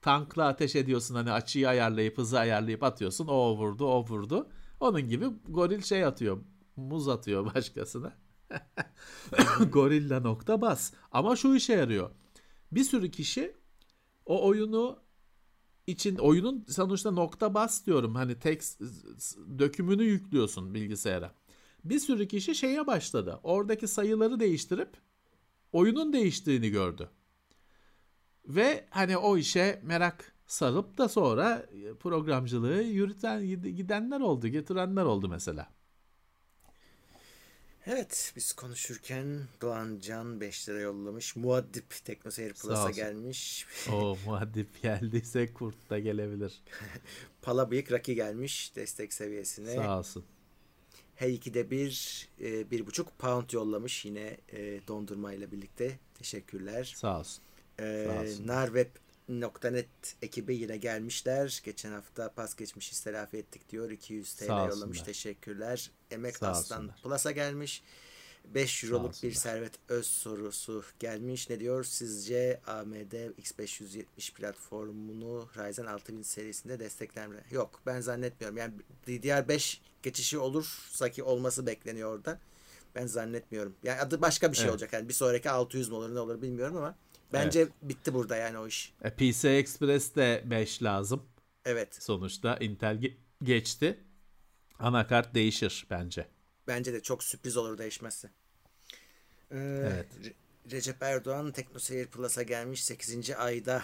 Tankla 0.02 0.48
ateş 0.48 0.76
ediyorsun 0.76 1.15
hani 1.15 1.32
açıyı 1.32 1.69
ayarlayıp 1.69 2.18
hızı 2.18 2.40
ayarlayıp 2.40 2.84
atıyorsun. 2.84 3.28
O 3.28 3.57
vurdu 3.57 3.86
o 3.86 4.06
vurdu. 4.06 4.49
Onun 4.80 5.10
gibi 5.10 5.26
goril 5.49 5.82
şey 5.82 6.06
atıyor. 6.06 6.40
Muz 6.76 7.07
atıyor 7.07 7.56
başkasına. 7.56 8.14
Gorilla 9.72 10.19
nokta 10.19 10.61
bas. 10.61 10.94
Ama 11.11 11.36
şu 11.36 11.56
işe 11.56 11.74
yarıyor. 11.74 12.10
Bir 12.72 12.84
sürü 12.84 13.11
kişi 13.11 13.56
o 14.26 14.48
oyunu 14.48 14.99
için 15.88 16.15
oyunun 16.15 16.65
sonuçta 16.69 17.11
nokta 17.11 17.53
bas 17.53 17.85
diyorum. 17.85 18.15
Hani 18.15 18.39
text 18.39 18.81
dökümünü 19.59 20.03
yüklüyorsun 20.03 20.73
bilgisayara. 20.73 21.34
Bir 21.84 21.99
sürü 21.99 22.27
kişi 22.27 22.55
şeye 22.55 22.88
başladı. 22.88 23.39
Oradaki 23.43 23.88
sayıları 23.88 24.39
değiştirip 24.39 24.89
oyunun 25.72 26.14
değiştiğini 26.14 26.69
gördü. 26.69 27.09
Ve 28.47 28.88
hani 28.89 29.18
o 29.18 29.38
işe 29.38 29.81
merak 29.84 30.34
sarıp 30.47 30.97
da 30.97 31.09
sonra 31.09 31.65
programcılığı 31.99 32.81
yürüten 32.81 33.47
gidenler 33.76 34.19
oldu, 34.19 34.47
getirenler 34.47 35.03
oldu 35.03 35.30
mesela. 35.30 35.76
Evet 37.89 38.34
biz 38.35 38.53
konuşurken 38.53 39.39
Doğan 39.61 39.99
Can 39.99 40.41
5 40.41 40.69
lira 40.69 40.80
yollamış. 40.80 41.35
Muaddip 41.35 42.05
Teknoseyir 42.05 42.53
Plus'a 42.53 42.91
gelmiş. 42.91 43.65
O 43.91 44.18
muhaddip 44.26 44.81
geldiyse 44.81 45.53
kurt 45.53 45.89
da 45.89 45.99
gelebilir. 45.99 46.61
Pala 47.41 47.72
Bıyık 47.72 47.91
Raki 47.91 48.15
gelmiş 48.15 48.76
destek 48.76 49.14
seviyesine. 49.14 49.76
Sağ 49.76 49.99
olsun. 49.99 50.26
Her 51.15 51.30
ikide 51.30 51.72
bir 51.72 52.27
e, 52.41 52.72
bir 52.72 52.85
buçuk 52.85 53.19
pound 53.19 53.49
yollamış 53.51 54.05
yine 54.05 54.38
e, 54.49 54.88
dondurmayla 54.88 55.51
birlikte. 55.51 55.99
Teşekkürler. 56.14 56.93
Sağ 56.97 57.19
olsun. 57.19 57.43
E, 57.80 58.07
sağ 58.07 58.22
olsun. 58.22 58.47
Narweb.net 59.29 60.15
ekibi 60.21 60.55
yine 60.55 60.77
gelmişler. 60.77 61.61
Geçen 61.65 61.91
hafta 61.91 62.29
pas 62.33 62.55
geçmiş 62.55 62.99
telafi 62.99 63.37
ettik 63.37 63.69
diyor. 63.69 63.91
200 63.91 64.33
TL 64.33 64.45
Sağ 64.47 64.53
yollamış. 64.59 64.75
olsunlar. 64.75 65.05
Teşekkürler. 65.05 65.91
Emek 66.11 66.37
Sağ 66.37 66.47
Aslan 66.47 66.79
olsunlar. 66.79 67.01
Plus'a 67.03 67.31
gelmiş. 67.31 67.83
5 68.45 68.83
euroluk 68.83 69.23
bir 69.23 69.31
servet 69.31 69.73
öz 69.89 70.05
sorusu 70.07 70.83
gelmiş. 70.99 71.49
Ne 71.49 71.59
diyor? 71.59 71.83
Sizce 71.83 72.61
AMD 72.67 73.13
X570 73.41 74.33
platformunu 74.33 75.49
Ryzen 75.57 75.85
6000 75.85 76.21
serisinde 76.21 76.79
destekler 76.79 77.27
mi? 77.27 77.43
Yok 77.51 77.81
ben 77.85 78.01
zannetmiyorum. 78.01 78.57
Yani 78.57 78.73
DDR5 79.07 79.77
geçişi 80.03 80.37
olursa 80.37 81.09
ki 81.11 81.23
olması 81.23 81.65
bekleniyor 81.65 82.15
orada. 82.15 82.39
Ben 82.95 83.07
zannetmiyorum. 83.07 83.75
Yani 83.83 84.01
adı 84.01 84.21
başka 84.21 84.51
bir 84.51 84.57
şey 84.57 84.63
Evet. 84.65 84.71
olacak. 84.71 84.93
Yani 84.93 85.09
bir 85.09 85.13
sonraki 85.13 85.49
600 85.49 85.89
mi 85.89 85.95
olur 85.95 86.15
ne 86.15 86.19
olur 86.19 86.41
bilmiyorum 86.41 86.77
ama 86.77 86.95
bence 87.33 87.67
bitti 87.81 88.13
burada 88.13 88.35
yani 88.35 88.57
o 88.57 88.67
iş. 88.67 88.93
E, 89.03 89.09
PC 89.09 89.49
Express'te 89.49 90.43
5 90.45 90.83
lazım. 90.83 91.23
Evet. 91.65 92.03
Sonuçta 92.03 92.57
Intel 92.57 92.95
ge- 92.97 93.13
geçti. 93.43 94.03
Anakart 94.79 95.35
değişir 95.35 95.87
bence. 95.89 96.27
Bence 96.67 96.93
de 96.93 97.01
çok 97.01 97.23
sürpriz 97.23 97.57
olur 97.57 97.77
değişmezse. 97.77 98.29
Ee, 99.51 99.57
Evet. 99.57 100.07
Re- 100.23 100.33
Recep 100.71 101.03
Erdoğan 101.03 101.51
Teknoseyir 101.51 102.07
Plus'a 102.07 102.43
gelmiş 102.43 102.83
8. 102.83 103.35
ayda. 103.35 103.83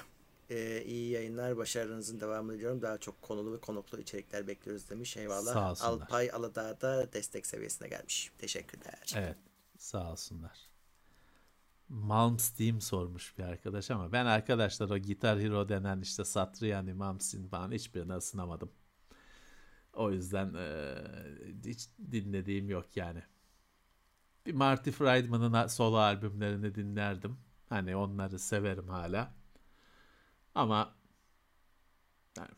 Ee, 0.49 0.83
iyi 0.85 1.09
yayınlar, 1.11 1.57
başarınızın 1.57 2.19
devamını 2.19 2.55
diliyorum. 2.55 2.81
Daha 2.81 2.97
çok 2.97 3.21
konulu 3.21 3.53
ve 3.53 3.59
konuklu 3.59 3.99
içerikler 3.99 4.47
bekliyoruz 4.47 4.89
demiş. 4.89 5.17
Eyvallah. 5.17 5.53
Sağ 5.53 5.71
olsunlar. 5.71 5.91
Alpay 5.91 6.29
Aladağ 6.33 6.81
da 6.81 7.13
destek 7.13 7.47
seviyesine 7.47 7.87
gelmiş. 7.87 8.31
Teşekkürler. 8.37 9.13
Evet. 9.15 9.37
Sağ 9.77 10.11
olsunlar. 10.11 10.59
Malmsteen 11.93 12.79
sormuş 12.79 13.37
bir 13.37 13.43
arkadaş 13.43 13.91
ama 13.91 14.11
ben 14.11 14.25
arkadaşlar 14.25 14.89
o 14.89 14.99
Guitar 15.01 15.39
Hero 15.39 15.69
denen 15.69 16.01
işte 16.01 16.25
Satriani, 16.25 16.93
Malmsteen 16.93 17.47
falan 17.47 17.71
hiçbirini 17.71 18.13
ısınamadım. 18.13 18.71
O 19.93 20.11
yüzden 20.11 20.53
eee, 20.53 20.95
hiç 21.65 21.89
dinlediğim 22.11 22.69
yok 22.69 22.97
yani. 22.97 23.23
Bir 24.45 24.53
Marty 24.53 24.89
Friedman'ın 24.91 25.67
solo 25.67 25.97
albümlerini 25.97 26.75
dinlerdim. 26.75 27.37
Hani 27.69 27.95
onları 27.95 28.39
severim 28.39 28.87
hala. 28.89 29.33
Ama 30.55 30.95
yani 32.37 32.49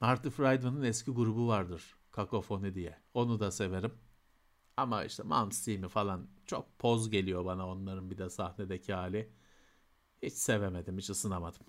Marty 0.00 0.28
Friedman'ın 0.28 0.82
eski 0.82 1.10
grubu 1.10 1.48
vardır. 1.48 1.96
Kakofoni 2.12 2.74
diye. 2.74 2.98
Onu 3.14 3.40
da 3.40 3.50
severim. 3.50 3.92
Ama 4.76 5.04
işte 5.04 5.22
Malmsteen'i 5.22 5.88
falan 5.88 6.28
çok 6.48 6.78
poz 6.78 7.10
geliyor 7.10 7.44
bana 7.44 7.68
onların 7.68 8.10
bir 8.10 8.18
de 8.18 8.30
sahnedeki 8.30 8.94
hali. 8.94 9.30
Hiç 10.22 10.34
sevemedim, 10.34 10.98
hiç 10.98 11.10
ısınamadım. 11.10 11.66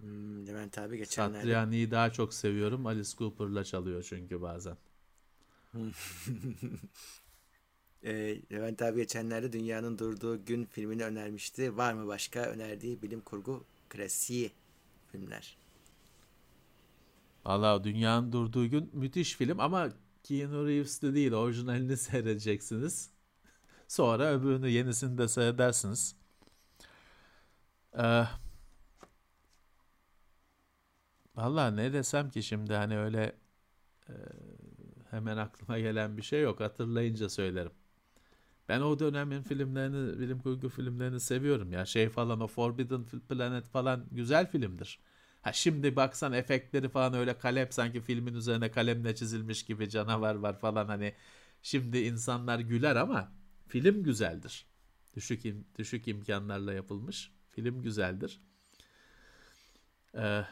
Hmm, 0.00 0.46
Levent 0.46 0.78
abi 0.78 0.98
geçenlerde 0.98 1.38
Satriani'yi 1.38 1.90
daha 1.90 2.12
çok 2.12 2.34
seviyorum. 2.34 2.86
Alice 2.86 3.16
Cooper'la 3.18 3.64
çalıyor 3.64 4.02
çünkü 4.08 4.42
bazen. 4.42 4.76
Ee, 8.02 8.42
Levent 8.52 8.82
abi 8.82 8.96
geçenlerde 9.00 9.52
Dünyanın 9.52 9.98
Durduğu 9.98 10.44
Gün 10.44 10.64
filmini 10.64 11.04
önermişti. 11.04 11.76
Var 11.76 11.92
mı 11.92 12.06
başka 12.06 12.40
önerdiği 12.40 13.02
bilim 13.02 13.20
kurgu 13.20 13.64
klasiği 13.88 14.52
filmler? 15.12 15.56
Valla 17.46 17.84
Dünyanın 17.84 18.32
Durduğu 18.32 18.66
Gün 18.66 18.90
müthiş 18.92 19.34
film 19.36 19.60
ama 19.60 19.88
Keanu 20.22 20.66
Reeves'li 20.66 21.14
değil. 21.14 21.32
Orijinalini 21.32 21.96
seyredeceksiniz. 21.98 23.10
Sonra 23.88 24.32
öbürünü 24.32 24.68
yenisini 24.70 25.18
de 25.18 25.28
seyredersiniz. 25.28 26.16
Ee, 27.92 28.26
Valla 31.36 31.70
ne 31.70 31.92
desem 31.92 32.30
ki 32.30 32.42
şimdi 32.42 32.74
hani 32.74 32.98
öyle 32.98 33.36
e, 34.10 34.12
hemen 35.10 35.36
aklıma 35.36 35.78
gelen 35.78 36.16
bir 36.16 36.22
şey 36.22 36.42
yok. 36.42 36.60
Hatırlayınca 36.60 37.28
söylerim. 37.28 37.72
Ben 38.68 38.80
o 38.80 38.98
dönemin 38.98 39.42
filmlerini, 39.42 40.20
bilim 40.20 40.38
kurgu 40.40 40.68
filmlerini 40.68 41.20
seviyorum 41.20 41.72
ya. 41.72 41.86
Şey 41.86 42.08
falan 42.08 42.40
o 42.40 42.46
Forbidden 42.46 43.04
Planet 43.28 43.66
falan 43.68 44.06
güzel 44.12 44.50
filmdir. 44.50 45.00
Ha 45.42 45.52
şimdi 45.52 45.96
baksan 45.96 46.32
efektleri 46.32 46.88
falan 46.88 47.14
öyle 47.14 47.38
kalem 47.38 47.68
sanki 47.72 48.00
filmin 48.00 48.34
üzerine 48.34 48.70
kalemle 48.70 49.14
çizilmiş 49.14 49.64
gibi 49.64 49.90
canavar 49.90 50.34
var 50.34 50.58
falan 50.58 50.88
hani 50.88 51.14
şimdi 51.62 51.98
insanlar 51.98 52.58
güler 52.58 52.96
ama 52.96 53.32
film 53.68 54.02
güzeldir. 54.02 54.66
Düşük 55.16 55.44
im 55.46 55.64
düşük 55.78 56.08
imkanlarla 56.08 56.72
yapılmış. 56.72 57.32
Film 57.50 57.82
güzeldir. 57.82 58.40
Ee, 60.14 60.44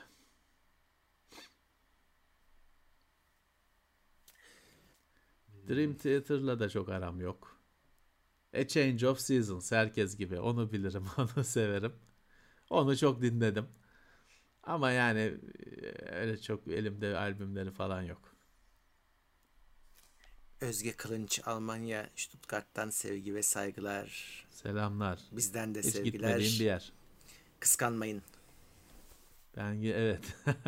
Dream 5.69 5.95
Theater'la 5.97 6.59
da 6.61 6.69
çok 6.69 6.89
aram 6.89 7.21
yok. 7.21 7.61
A 8.55 8.65
Change 8.69 9.09
of 9.09 9.21
Seasons 9.21 9.73
herkes 9.73 10.17
gibi. 10.19 10.41
Onu 10.41 10.73
bilirim, 10.73 11.05
onu 11.19 11.45
severim. 11.45 11.93
Onu 12.71 12.97
çok 12.99 13.23
dinledim. 13.23 13.69
Ama 14.67 14.91
yani 14.93 15.21
e, 15.21 16.15
öyle 16.15 16.41
çok 16.41 16.69
elimde 16.69 17.17
albümleri 17.19 17.71
falan 17.71 18.03
yok. 18.03 18.37
Özge 20.61 20.93
Kılınç 20.93 21.41
Almanya 21.45 22.11
Stuttgart'tan 22.17 22.91
sevgi 22.91 23.35
ve 23.35 23.43
saygılar. 23.43 24.47
Selamlar. 24.51 25.21
Bizden 25.33 25.75
de 25.75 25.83
Hiç 25.83 25.95
sevgiler. 25.95 26.39
gitmediğim 26.39 26.59
bir 26.59 26.65
yer. 26.65 26.93
Kıskanmayın. 27.61 28.23
Ben 29.57 29.83
evet. 29.83 30.37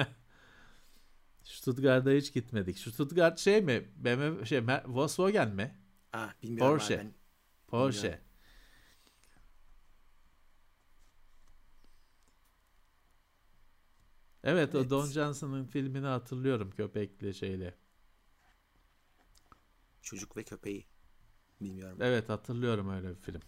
Stuttgart'a 1.44 2.10
hiç 2.10 2.32
gitmedik. 2.32 2.78
Stuttgart 2.78 3.38
şey 3.38 3.62
mi? 3.62 3.88
BMW 3.96 4.46
şey 4.46 4.66
Volkswagen 4.86 5.48
mi? 5.54 5.78
Ah 6.12 6.34
bilmiyorum 6.42 6.70
Porsche. 6.70 6.94
abi 6.94 6.96
ben. 6.96 7.14
Porsche. 7.68 8.08
Bilmiyorum. 8.08 8.27
Evet, 14.48 14.74
o 14.74 14.78
Evet. 14.78 14.90
Don 14.90 15.10
Johnson'ın 15.10 15.64
filmini 15.64 16.06
hatırlıyorum 16.06 16.70
köpekli 16.70 17.34
şeyle. 17.34 17.74
Çocuk 20.02 20.36
ve 20.36 20.42
köpeği. 20.44 20.86
Bilmiyorum. 21.60 21.98
Evet 22.00 22.28
hatırlıyorum 22.28 22.88
öyle 22.90 23.10
bir 23.10 23.14
film. 23.22 23.42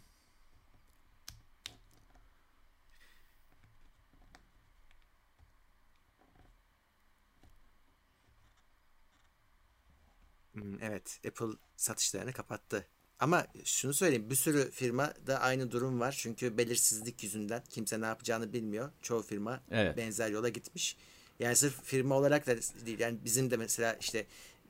Hmm, 10.54 10.82
evet 10.82 11.20
Apple 11.26 11.46
satışlarını 11.76 12.32
kapattı. 12.32 12.88
Ama 13.20 13.46
şunu 13.64 13.94
söyleyeyim 13.94 14.30
bir 14.30 14.34
sürü 14.34 14.70
firma 14.70 15.12
da 15.26 15.40
aynı 15.40 15.70
durum 15.70 16.00
var. 16.00 16.14
Çünkü 16.18 16.58
belirsizlik 16.58 17.22
yüzünden 17.22 17.62
kimse 17.70 18.00
ne 18.00 18.06
yapacağını 18.06 18.52
bilmiyor. 18.52 18.90
Çoğu 19.02 19.22
firma 19.22 19.60
Evet. 19.70 19.96
benzer 19.96 20.30
yola 20.30 20.48
gitmiş. 20.48 20.96
Yani 21.38 21.56
sırf 21.56 21.82
firma 21.84 22.14
olarak 22.14 22.46
da 22.46 22.56
değil. 22.86 22.98
Yani 22.98 23.18
bizim 23.24 23.50
de 23.50 23.56
mesela 23.56 23.96
işte 24.00 24.26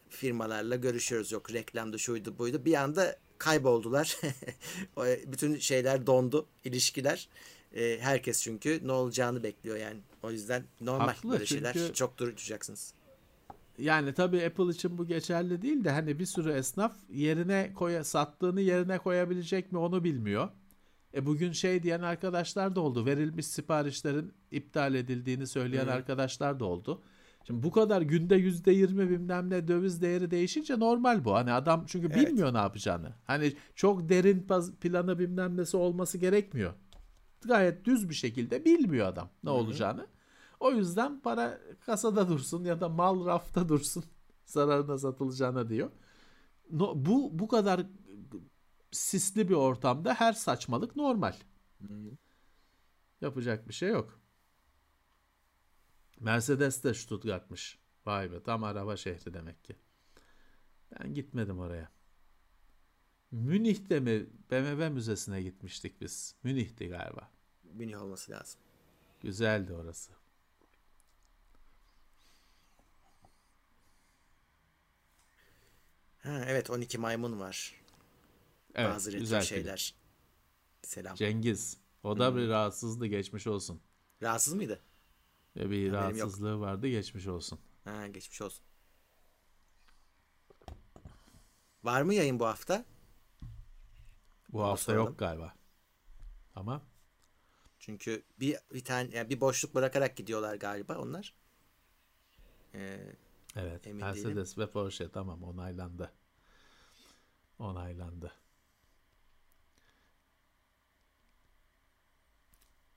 firmalarla 0.09 0.77
görüşüyoruz. 0.77 1.32
Yok 1.32 1.52
reklamda 1.52 1.98
şuydu 1.98 2.39
buydu. 2.39 2.64
Bir 2.64 2.74
anda 2.74 3.16
kayboldular. 3.39 4.16
Bütün 5.27 5.59
şeyler 5.59 6.06
dondu. 6.06 6.47
ilişkiler. 6.64 7.28
Ee, 7.74 7.98
herkes 8.01 8.43
çünkü 8.43 8.81
ne 8.85 8.93
olacağını 8.93 9.43
bekliyor 9.43 9.77
yani. 9.77 10.01
O 10.22 10.31
yüzden 10.31 10.64
normal 10.81 11.06
Haklı, 11.06 11.31
böyle 11.31 11.47
şeyler. 11.47 11.93
Çok 11.94 12.18
duracaksınız. 12.18 12.94
Yani 13.81 14.12
tabii 14.15 14.44
Apple 14.47 14.69
için 14.69 14.98
bu 14.98 15.07
geçerli 15.07 15.62
değil 15.62 15.85
de 15.85 15.90
hani 15.90 16.19
bir 16.19 16.27
sürü 16.27 16.51
esnaf 16.52 16.97
yerine 17.09 17.73
koya 17.74 18.05
sattığını 18.05 18.61
yerine 18.61 18.98
koyabilecek 18.98 19.73
mi 19.73 19.78
onu 19.78 20.05
bilmiyor. 20.05 20.48
E 21.15 21.27
bugün 21.27 21.52
şey 21.52 21.82
diyen 21.82 22.01
arkadaşlar 22.01 22.77
da 22.77 22.81
oldu. 22.81 23.07
Verilmiş 23.07 23.47
siparişlerin 23.47 24.32
iptal 24.51 24.94
edildiğini 24.94 25.47
söyleyen 25.47 25.86
Hı. 25.86 25.93
arkadaşlar 25.93 26.61
da 26.61 26.65
oldu. 26.65 27.02
Şimdi 27.47 27.62
bu 27.62 27.70
kadar 27.70 28.02
günde 28.02 28.36
yüzde 28.36 28.73
yirmi 28.73 29.11
bilmem 29.11 29.51
ne 29.51 29.69
döviz 29.69 30.02
değeri 30.02 30.31
değişince 30.31 30.78
normal 30.78 31.24
bu. 31.24 31.35
Hani 31.35 31.52
adam 31.52 31.85
çünkü 31.86 32.07
Evet. 32.15 32.28
bilmiyor 32.28 32.55
ne 32.55 32.59
yapacağını. 32.59 33.12
Hani 33.24 33.52
çok 33.74 34.09
derin 34.09 34.47
planı 34.81 35.19
bilmem 35.19 35.57
nesi 35.57 35.77
olması 35.77 36.19
gerekmiyor. 36.19 36.73
Gayet 37.44 37.85
düz 37.85 38.09
bir 38.09 38.15
şekilde 38.15 38.65
bilmiyor 38.65 39.07
adam 39.07 39.31
ne 39.44 39.51
Hı 39.51 39.55
hı. 39.55 39.59
olacağını. 39.59 40.07
O 40.61 40.73
yüzden 40.73 41.20
para 41.20 41.61
kasada 41.81 42.28
dursun 42.28 42.65
ya 42.65 42.81
da 42.81 42.89
mal 42.89 43.27
rafta 43.27 43.69
dursun 43.69 44.05
zararına 44.45 44.99
satılacağına 44.99 45.69
diyor. 45.69 45.91
No, 46.70 46.93
bu 46.97 47.39
bu 47.39 47.49
kadar 47.49 47.87
sisli 48.93 49.49
bir 49.49 49.55
ortamda 49.55 50.15
her 50.15 50.32
saçmalık 50.32 50.97
normal. 50.97 51.35
Yapacak 53.20 53.69
bir 53.69 53.74
şey 53.74 53.89
yok. 53.89 54.20
Mercedes 56.20 56.85
de 56.85 56.95
Stuttgart'mış. 56.95 57.78
Vay 58.07 58.32
be 58.32 58.43
tam 58.43 58.65
araba 58.65 58.97
şehri 58.97 59.35
demek 59.35 59.65
ki. 59.65 59.77
Ben 60.93 61.15
gitmedim 61.15 61.59
oraya. 61.59 61.89
Münih'te 63.31 64.01
mi 64.01 64.27
BMW 64.51 64.89
Müzesi'ne 64.89 65.43
gitmiştik 65.43 66.01
biz. 66.01 66.35
Münih'ti 66.43 66.89
galiba. 66.89 67.31
Münih 67.73 68.03
olması 68.03 68.32
lazım. 68.32 68.61
Güzeldi 69.20 69.74
orası. 69.74 70.19
Ha, 76.22 76.44
evet 76.47 76.70
12 76.70 76.98
maymun 76.98 77.40
var. 77.40 77.74
Evet, 78.74 78.90
Bazı 78.94 79.10
güzel 79.18 79.40
film. 79.40 79.48
şeyler. 79.48 79.94
Selam. 80.82 81.14
Cengiz. 81.16 81.76
O 82.02 82.18
da 82.18 82.36
bir 82.36 82.48
rahatsızlığı 82.48 83.06
geçmiş 83.06 83.47
olsun. 83.47 83.80
Rahatsız 84.22 84.55
mıydı? 84.55 84.80
Ve 85.56 85.70
bir 85.70 85.88
Haberim 85.92 86.16
yok. 86.16 86.26
rahatsızlığı 86.26 86.60
vardı 86.60 86.88
geçmiş 86.88 87.26
olsun. 87.26 87.59
Ha, 87.84 88.06
geçmiş 88.06 88.42
olsun. 88.42 88.64
Var 91.84 92.02
mı 92.02 92.14
yayın 92.14 92.40
bu 92.40 92.47
hafta? 92.47 92.84
Bu 94.52 94.59
Onu 94.60 94.68
hafta 94.68 94.84
soralım. 94.84 95.06
yok 95.06 95.18
galiba. 95.18 95.55
Ama 96.55 96.82
Çünkü 97.78 98.22
bir 98.40 98.56
bir 98.74 98.84
tane 98.84 99.16
yani 99.16 99.30
bir 99.30 99.40
boşluk 99.40 99.74
bırakarak 99.74 100.16
gidiyorlar 100.16 100.55
galiba 100.55 100.98
onlar. 100.98 101.34
Ee, 102.74 103.01
evet 103.56 103.86
Emin 103.86 104.05
Mercedes 104.05 104.59
ve 104.59 104.70
Porsche 104.70 105.09
tamam 105.09 105.43
onaylandı. 105.43 106.12
Onaylandı. 107.59 108.32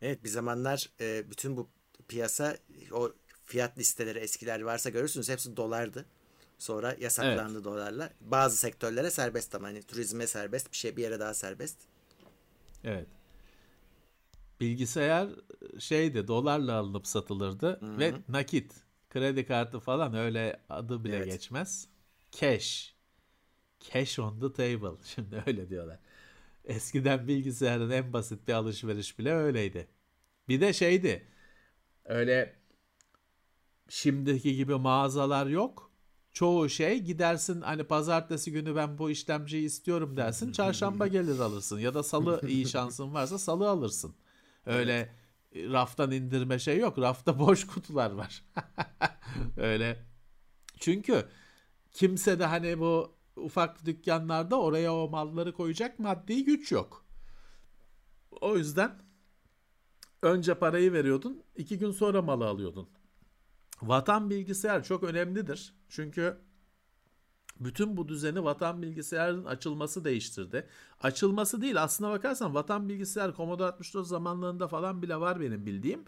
evet 0.03 0.23
bir 0.23 0.29
zamanlar 0.29 0.89
e, 1.01 1.31
bütün 1.31 1.57
bu 1.57 1.69
piyasa 2.07 2.57
o 2.91 3.13
fiyat 3.45 3.77
listeleri 3.77 4.19
eskiler 4.19 4.61
varsa 4.61 4.89
görürsünüz 4.89 5.29
hepsi 5.29 5.57
dolardı. 5.57 6.05
Sonra 6.57 6.95
yasaklandı 6.99 7.63
dolarla. 7.63 8.09
Bazı 8.21 8.57
sektörlere 8.57 9.11
serbest 9.11 9.55
ama 9.55 9.67
hani 9.67 9.83
turizme 9.83 10.27
serbest 10.27 10.71
bir 10.71 10.77
şey 10.77 10.97
bir 10.97 11.01
yere 11.01 11.19
daha 11.19 11.33
serbest. 11.33 11.77
Evet. 12.83 13.07
Bilgisayar 14.59 15.29
şeydi 15.79 16.27
dolarla 16.27 16.73
alınıp 16.73 17.07
satılırdı 17.07 17.79
Hı 17.79 17.85
hı. 17.85 17.99
ve 17.99 18.13
nakit. 18.29 18.73
Kredi 19.13 19.45
kartı 19.45 19.79
falan 19.79 20.13
öyle 20.13 20.59
adı 20.69 21.03
bile 21.03 21.15
Evet. 21.15 21.25
geçmez. 21.25 21.87
Cash. 22.31 22.95
Cash 23.79 24.19
on 24.19 24.39
the 24.39 24.53
table. 24.53 24.97
Şimdi 25.03 25.43
öyle 25.47 25.69
diyorlar. 25.69 25.99
Eskiden 26.65 27.27
bilgisayarın 27.27 27.89
en 27.89 28.13
basit 28.13 28.47
bir 28.47 28.53
alışveriş 28.53 29.19
bile 29.19 29.33
öyleydi. 29.33 29.87
Bir 30.47 30.61
de 30.61 30.73
şeydi. 30.73 31.27
Öyle 32.05 32.55
şimdiki 33.89 34.55
gibi 34.55 34.75
mağazalar 34.75 35.47
yok. 35.47 35.91
Çoğu 36.31 36.69
şey 36.69 36.99
gidersin 36.99 37.61
hani 37.61 37.83
pazartesi 37.83 38.51
günü 38.51 38.75
ben 38.75 38.97
bu 38.97 39.11
işlemciyi 39.11 39.65
istiyorum 39.65 40.17
dersin. 40.17 40.51
Çarşamba 40.51 41.07
gelir 41.07 41.39
alırsın 41.39 41.79
ya 41.79 41.93
da 41.93 42.03
salı 42.03 42.41
iyi 42.47 42.67
şansın 42.67 43.13
varsa 43.13 43.39
salı 43.39 43.69
alırsın. 43.69 44.15
Öyle 44.65 44.93
e, 44.99 45.09
raftan 45.55 46.11
indirme 46.11 46.59
şey 46.59 46.77
yok. 46.77 46.99
Rafta 46.99 47.39
boş 47.39 47.67
kutular 47.67 48.11
var. 48.11 48.43
Öyle. 49.57 50.05
Çünkü 50.79 51.25
kimse 51.91 52.39
de 52.39 52.45
hani 52.45 52.79
bu 52.79 53.15
ufak 53.35 53.85
dükkanlarda 53.85 54.59
oraya 54.59 54.95
o 54.95 55.09
malları 55.09 55.53
koyacak 55.53 55.99
maddi 55.99 56.43
güç 56.43 56.71
yok. 56.71 57.05
O 58.41 58.57
yüzden 58.57 58.99
önce 60.21 60.55
parayı 60.55 60.93
veriyordun, 60.93 61.43
iki 61.55 61.77
gün 61.77 61.91
sonra 61.91 62.21
malı 62.21 62.47
alıyordun. 62.47 62.89
Vatan 63.81 64.29
bilgisayar 64.29 64.83
çok 64.83 65.03
önemlidir. 65.03 65.73
Çünkü 65.89 66.37
bütün 67.59 67.97
bu 67.97 68.07
düzeni 68.07 68.43
Vatan 68.43 68.81
Bilgisayar'ın 68.81 69.45
açılması 69.45 70.03
değiştirdi. 70.03 70.67
Açılması 71.01 71.61
değil 71.61 71.83
aslına 71.83 72.11
bakarsan 72.11 72.55
Vatan 72.55 72.89
Bilgisayar 72.89 73.35
Commodore 73.35 73.67
64 73.67 74.07
zamanlarında 74.07 74.67
falan 74.67 75.01
bile 75.01 75.15
var 75.19 75.39
benim 75.41 75.65
bildiğim. 75.65 76.05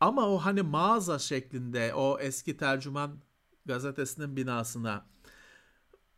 Ama 0.00 0.28
o 0.28 0.38
hani 0.38 0.62
mağaza 0.62 1.18
şeklinde 1.18 1.94
o 1.94 2.18
eski 2.20 2.56
tercüman 2.56 3.20
gazetesinin 3.66 4.36
binasına 4.36 5.06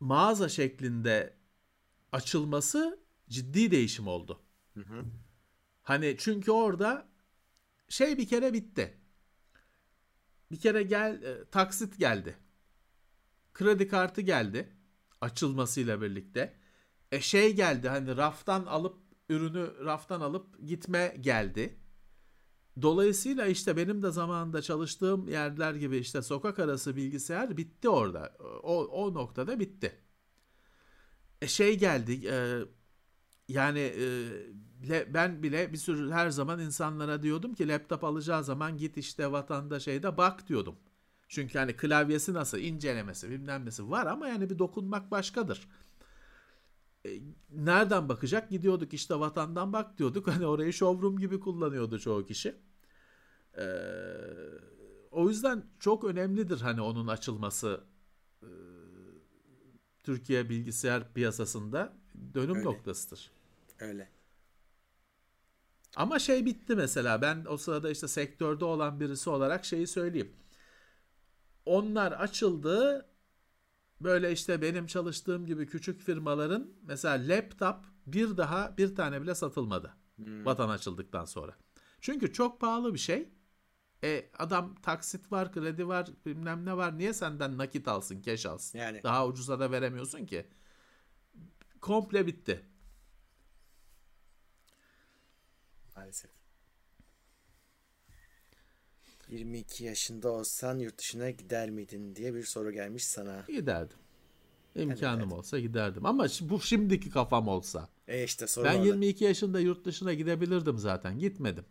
mağaza 0.00 0.48
şeklinde 0.48 1.36
açılması 2.12 3.00
ciddi 3.28 3.70
değişim 3.70 4.08
oldu. 4.08 4.40
Hı 4.74 4.80
hı. 4.80 5.04
Hani 5.82 6.16
çünkü 6.18 6.50
orada 6.50 7.08
şey 7.88 8.18
bir 8.18 8.28
kere 8.28 8.52
bitti. 8.52 8.98
Bir 10.50 10.60
kere 10.60 10.82
gel 10.82 11.22
e, 11.22 11.44
taksit 11.44 11.98
geldi. 11.98 12.36
Kredi 13.54 13.88
kartı 13.88 14.20
geldi 14.20 14.68
açılmasıyla 15.20 16.02
birlikte. 16.02 16.54
E 17.12 17.20
şey 17.20 17.56
geldi 17.56 17.88
hani 17.88 18.16
raftan 18.16 18.66
alıp 18.66 18.98
ürünü 19.28 19.84
raftan 19.84 20.20
alıp 20.20 20.66
gitme 20.66 21.16
geldi. 21.20 21.78
Dolayısıyla 22.82 23.46
işte 23.46 23.76
benim 23.76 24.02
de 24.02 24.10
zamanında 24.10 24.62
çalıştığım 24.62 25.28
yerler 25.28 25.74
gibi 25.74 25.96
işte 25.96 26.22
sokak 26.22 26.58
arası 26.58 26.96
bilgisayar 26.96 27.56
bitti 27.56 27.88
orada. 27.88 28.36
O, 28.62 28.84
o 28.84 29.14
noktada 29.14 29.60
bitti. 29.60 30.00
E 31.42 31.48
şey 31.48 31.78
geldi 31.78 32.26
e, 32.26 32.62
yani 33.48 33.92
e, 34.88 35.14
ben 35.14 35.42
bile 35.42 35.72
bir 35.72 35.78
sürü 35.78 36.10
her 36.12 36.30
zaman 36.30 36.60
insanlara 36.60 37.22
diyordum 37.22 37.54
ki 37.54 37.68
laptop 37.68 38.04
alacağı 38.04 38.44
zaman 38.44 38.76
git 38.76 38.96
işte 38.96 39.32
vatanda 39.32 39.80
şeyde 39.80 40.16
bak 40.16 40.48
diyordum. 40.48 40.76
Çünkü 41.34 41.58
hani 41.58 41.76
klavyesi 41.76 42.34
nasıl 42.34 42.58
incelemesi 42.58 43.30
bilmem 43.30 43.66
nesi 43.66 43.90
var 43.90 44.06
ama 44.06 44.28
yani 44.28 44.50
bir 44.50 44.58
dokunmak 44.58 45.10
başkadır. 45.10 45.68
E, 47.06 47.10
nereden 47.50 48.08
bakacak? 48.08 48.50
Gidiyorduk 48.50 48.94
işte 48.94 49.20
vatandan 49.20 49.72
bak 49.72 49.98
diyorduk. 49.98 50.28
Hani 50.34 50.46
orayı 50.46 50.72
showroom 50.72 51.18
gibi 51.18 51.40
kullanıyordu 51.40 51.98
çoğu 51.98 52.26
kişi. 52.26 52.56
E, 53.58 53.64
o 55.10 55.28
yüzden 55.28 55.64
çok 55.80 56.04
önemlidir 56.04 56.60
hani 56.60 56.80
onun 56.80 57.06
açılması 57.06 57.80
e, 58.42 58.48
Türkiye 60.02 60.48
bilgisayar 60.48 61.12
piyasasında 61.14 61.92
dönüm 62.34 62.54
Öyle. 62.54 62.64
noktasıdır. 62.64 63.30
Öyle. 63.78 64.08
Ama 65.96 66.18
şey 66.18 66.46
bitti 66.46 66.74
mesela 66.76 67.22
ben 67.22 67.44
o 67.48 67.56
sırada 67.56 67.90
işte 67.90 68.08
sektörde 68.08 68.64
olan 68.64 69.00
birisi 69.00 69.30
olarak 69.30 69.64
şeyi 69.64 69.86
söyleyeyim. 69.86 70.32
Onlar 71.66 72.12
açıldı 72.12 73.06
böyle 74.00 74.32
işte 74.32 74.62
benim 74.62 74.86
çalıştığım 74.86 75.46
gibi 75.46 75.66
küçük 75.66 76.00
firmaların 76.00 76.72
mesela 76.82 77.34
laptop 77.34 77.76
bir 78.06 78.36
daha 78.36 78.76
bir 78.78 78.94
tane 78.94 79.22
bile 79.22 79.34
satılmadı. 79.34 79.96
Hmm. 80.16 80.46
Vatan 80.46 80.68
açıldıktan 80.68 81.24
sonra. 81.24 81.56
Çünkü 82.00 82.32
çok 82.32 82.60
pahalı 82.60 82.94
bir 82.94 82.98
şey. 82.98 83.28
E 84.04 84.30
adam 84.38 84.74
taksit 84.74 85.32
var, 85.32 85.52
kredi 85.52 85.88
var, 85.88 86.08
bilmem 86.26 86.64
ne 86.64 86.76
var. 86.76 86.98
Niye 86.98 87.12
senden 87.12 87.58
nakit 87.58 87.88
alsın, 87.88 88.20
keş 88.20 88.46
alsın? 88.46 88.78
Yani. 88.78 89.02
Daha 89.02 89.26
ucuza 89.26 89.60
da 89.60 89.70
veremiyorsun 89.70 90.26
ki. 90.26 90.46
Komple 91.80 92.26
bitti. 92.26 92.66
Maalesef. 95.96 96.33
22 99.28 99.84
yaşında 99.84 100.30
olsan 100.30 100.78
yurt 100.78 100.98
dışına 100.98 101.30
gider 101.30 101.70
miydin 101.70 102.16
diye 102.16 102.34
bir 102.34 102.42
soru 102.44 102.72
gelmiş 102.72 103.04
sana. 103.06 103.44
Giderdim. 103.48 103.98
İmkanım 104.74 105.20
Evet. 105.20 105.32
olsa 105.32 105.58
giderdim. 105.58 106.06
Ama 106.06 106.26
bu 106.40 106.60
şimdiki 106.60 107.10
kafam 107.10 107.48
olsa. 107.48 107.88
E 108.08 108.24
işte 108.24 108.46
soru 108.46 108.64
Ben 108.64 108.74
orada. 108.74 108.86
22 108.86 109.24
yaşında 109.24 109.60
yurt 109.60 109.84
dışına 109.84 110.14
gidebilirdim 110.14 110.78
zaten. 110.78 111.18
Gitmedim. 111.18 111.64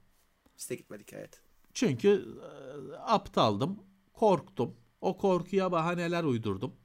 Biz 0.57 0.69
de 0.69 0.75
gitmedik 0.75 1.13
evet. 1.13 1.41
Çünkü 1.73 2.25
e, 2.41 2.95
aptaldım, 2.95 3.79
korktum. 4.13 4.75
O 5.01 5.17
korkuya 5.17 5.71
bahaneler 5.71 6.23
uydurdum. 6.23 6.75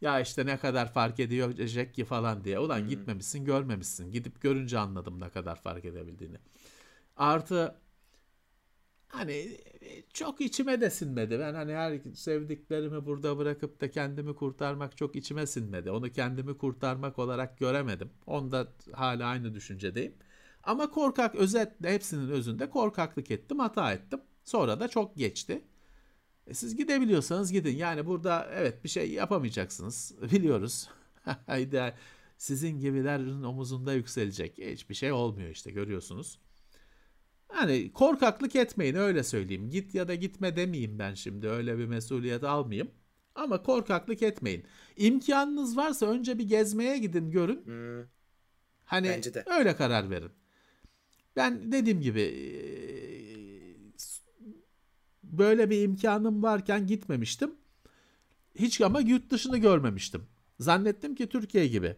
Ya 0.00 0.20
işte 0.20 0.46
ne 0.46 0.56
kadar 0.58 0.92
fark 0.92 1.20
ediyor 1.20 1.50
edecek 1.50 1.94
ki 1.94 2.04
falan 2.04 2.44
diye. 2.44 2.58
Ulan 2.58 2.88
gitmemişsin, 2.88 3.44
görmemişsin. 3.44 4.12
Gidip 4.12 4.40
görünce 4.40 4.78
anladım 4.78 5.20
ne 5.20 5.28
kadar 5.30 5.56
fark 5.56 5.84
edebildiğini. 5.84 6.36
Artı 7.16 7.74
hani 9.10 9.32
e, 9.32 10.02
çok 10.12 10.40
içime 10.40 10.80
de 10.80 10.90
sinmedi. 10.90 11.40
Ben 11.40 11.54
hani 11.54 11.72
her 11.74 12.00
sevdiklerimi 12.14 13.06
burada 13.06 13.38
bırakıp 13.38 13.80
da 13.80 13.90
kendimi 13.90 14.34
kurtarmak 14.34 14.96
çok 14.96 15.16
içime 15.16 15.46
sinmedi. 15.46 15.90
Onu 15.90 16.12
kendimi 16.12 16.58
kurtarmak 16.58 17.18
olarak 17.18 17.58
göremedim. 17.58 18.10
Onda 18.26 18.68
hala 18.92 19.26
aynı 19.26 19.54
düşüncedeyim. 19.54 20.14
Ama 20.62 20.90
korkak 20.90 21.34
özetle 21.34 21.94
hepsinin 21.94 22.28
özünde 22.30 22.70
korkaklık 22.70 23.30
ettim, 23.30 23.58
hata 23.58 23.92
ettim. 23.92 24.20
Sonra 24.44 24.80
da 24.80 24.88
çok 24.88 25.16
geçti. 25.16 25.62
E 26.46 26.54
siz 26.54 26.76
gidebiliyorsanız 26.76 27.52
gidin. 27.52 27.76
Yani 27.76 28.06
burada 28.06 28.50
evet 28.54 28.84
bir 28.84 28.88
şey 28.88 29.12
yapamayacaksınız. 29.12 30.14
Biliyoruz. 30.32 30.88
Haydi 31.46 31.94
sizin 32.38 32.80
gibilerin 32.80 33.42
omuzunda 33.42 33.92
yükselecek. 33.92 34.58
Hiçbir 34.58 34.94
şey 34.94 35.12
olmuyor 35.12 35.50
işte 35.50 35.70
görüyorsunuz. 35.70 36.38
Hani 37.52 37.92
korkaklık 37.92 38.56
etmeyin 38.56 38.94
öyle 38.94 39.22
söyleyeyim. 39.22 39.70
Git 39.70 39.94
ya 39.94 40.08
da 40.08 40.14
gitme 40.14 40.56
demeyeyim 40.56 40.98
ben 40.98 41.14
şimdi. 41.14 41.48
Öyle 41.48 41.78
bir 41.78 41.86
mesuliyet 41.86 42.44
almayayım. 42.44 42.90
Ama 43.34 43.62
korkaklık 43.62 44.22
etmeyin. 44.22 44.64
İmkanınız 44.96 45.76
varsa 45.76 46.06
önce 46.06 46.38
bir 46.38 46.48
gezmeye 46.48 46.98
gidin 46.98 47.30
görün. 47.30 47.64
Hmm. 47.64 48.06
Hani 48.84 49.08
Bence 49.08 49.34
de. 49.34 49.44
öyle 49.58 49.76
karar 49.76 50.10
verin. 50.10 50.30
Ben 51.36 51.72
dediğim 51.72 52.00
gibi 52.00 52.22
böyle 55.22 55.70
bir 55.70 55.82
imkanım 55.82 56.42
varken 56.42 56.86
gitmemiştim. 56.86 57.54
Hiç 58.54 58.80
ama 58.80 59.00
yurt 59.00 59.30
dışını 59.30 59.58
görmemiştim. 59.58 60.22
Zannettim 60.60 61.14
ki 61.14 61.28
Türkiye 61.28 61.66
gibi. 61.66 61.96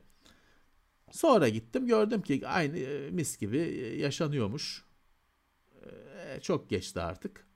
Sonra 1.11 1.49
gittim 1.49 1.87
gördüm 1.87 2.23
ki 2.23 2.49
aynı 2.49 2.79
mis 3.11 3.37
gibi 3.39 3.59
yaşanıyormuş. 3.99 4.85
E, 5.83 6.41
Çok 6.41 6.71
geçti 6.71 7.01
artık. 7.01 7.47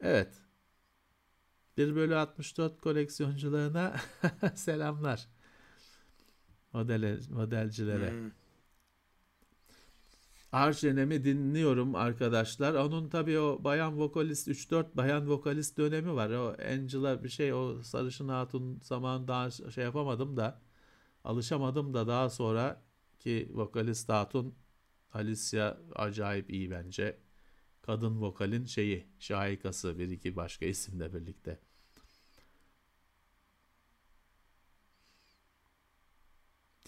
Evet. 0.00 0.34
1 1.76 1.94
bölü 1.94 2.16
64 2.16 2.80
koleksiyoncularına 2.80 3.96
selamlar. 4.54 5.28
Modele, 6.72 7.18
modelcilere. 7.30 8.10
Hmm. 8.10 8.30
Arjenemi 10.52 11.24
dinliyorum 11.24 11.94
arkadaşlar. 11.94 12.74
Onun 12.74 13.08
tabii 13.08 13.38
o 13.38 13.64
bayan 13.64 13.98
vokalist 13.98 14.48
3-4 14.48 14.96
bayan 14.96 15.30
vokalist 15.30 15.78
dönemi 15.78 16.14
var. 16.14 16.30
O 16.30 16.56
Angela 16.72 17.24
bir 17.24 17.28
şey 17.28 17.52
o 17.52 17.82
Sarışın 17.82 18.28
Hatun 18.28 18.80
zaman 18.82 19.28
daha 19.28 19.50
şey 19.50 19.84
yapamadım 19.84 20.36
da 20.36 20.60
alışamadım 21.24 21.94
da 21.94 22.06
daha 22.06 22.30
sonra 22.30 22.82
ki 23.20 23.50
vokalist 23.54 24.08
Hatun 24.08 24.54
Alicia 25.16 25.78
acayip 25.94 26.50
iyi 26.50 26.70
bence. 26.70 27.18
Kadın 27.82 28.20
vokalin 28.22 28.64
şeyi 28.64 29.06
şahikası 29.18 29.98
bir 29.98 30.10
iki 30.10 30.36
başka 30.36 30.66
isimle 30.66 31.14
birlikte. 31.14 31.60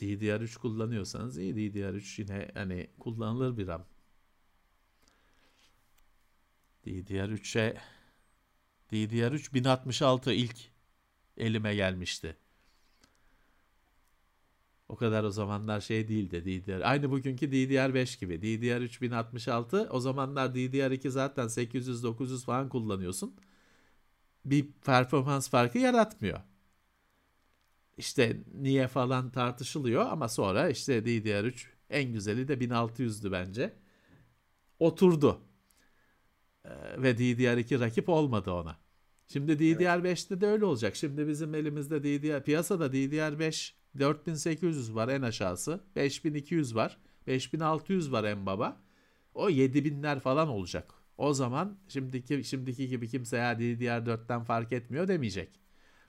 DDR3 0.01 0.59
kullanıyorsanız 0.59 1.39
iyi 1.39 1.55
DDR3 1.55 2.21
yine 2.21 2.51
hani 2.55 2.91
kullanılır 2.99 3.57
bir 3.57 3.67
RAM. 3.67 3.87
DDR3'e 6.87 7.77
DDR3 8.93 9.55
1066 9.55 10.33
ilk 10.33 10.57
elime 11.37 11.75
gelmişti. 11.75 12.37
O 14.89 14.97
kadar 14.97 15.25
o 15.25 15.31
zamanlar 15.31 15.81
şey 15.81 16.09
değildi 16.09 16.45
DDR. 16.45 16.91
Aynı 16.91 17.11
bugünkü 17.11 17.47
DDR5 17.53 18.21
gibi. 18.21 18.35
DDR3 18.43 19.01
1066 19.03 19.89
o 19.91 20.01
zamanlar 20.01 20.55
DDR2 20.55 21.11
zaten 21.11 21.49
800-900 21.49 22.45
falan 22.45 22.69
kullanıyorsun. 22.69 23.37
Bir 24.45 24.73
performans 24.73 25.49
farkı 25.51 25.79
yaratmıyor. 25.79 26.41
İşte 27.97 28.37
niye 28.55 28.89
falan 28.89 29.31
tartışılıyor 29.31 30.07
ama 30.07 30.29
sonra 30.29 30.69
işte 30.69 30.99
DDR3 31.05 31.67
en 31.91 32.13
güzeli 32.13 32.49
de 32.49 32.55
1600'dü 32.61 33.33
bence. 33.33 33.75
Oturdu. 34.79 35.41
Ee, 36.65 37.03
ve 37.03 37.19
DDR2 37.19 37.81
rakip 37.81 38.09
olmadı 38.09 38.51
ona. 38.53 38.77
Şimdi 39.29 39.53
DDR5'te 39.59 40.41
de 40.41 40.47
öyle 40.47 40.65
olacak. 40.65 40.97
Şimdi 40.97 41.29
bizim 41.29 41.55
elimizde 41.55 42.03
DDR 42.03 42.45
piyasada 42.45 42.93
DDR5 42.93 43.78
4800 43.99 44.95
var 44.95 45.09
en 45.09 45.23
aşağısı. 45.23 45.81
5200 45.97 46.75
var. 46.75 46.99
5600 47.27 48.13
var 48.13 48.25
en 48.25 48.47
baba. 48.47 48.83
O 49.35 49.51
7000'ler 49.51 50.21
falan 50.21 50.49
olacak. 50.49 50.95
O 51.19 51.35
zaman 51.35 51.79
şimdiki 51.89 52.45
şimdiki 52.45 52.89
gibi 52.89 53.09
kimse 53.09 53.37
ya 53.37 53.53
DDR4'ten 53.53 54.43
fark 54.43 54.73
etmiyor 54.73 55.09
demeyecek. 55.09 55.61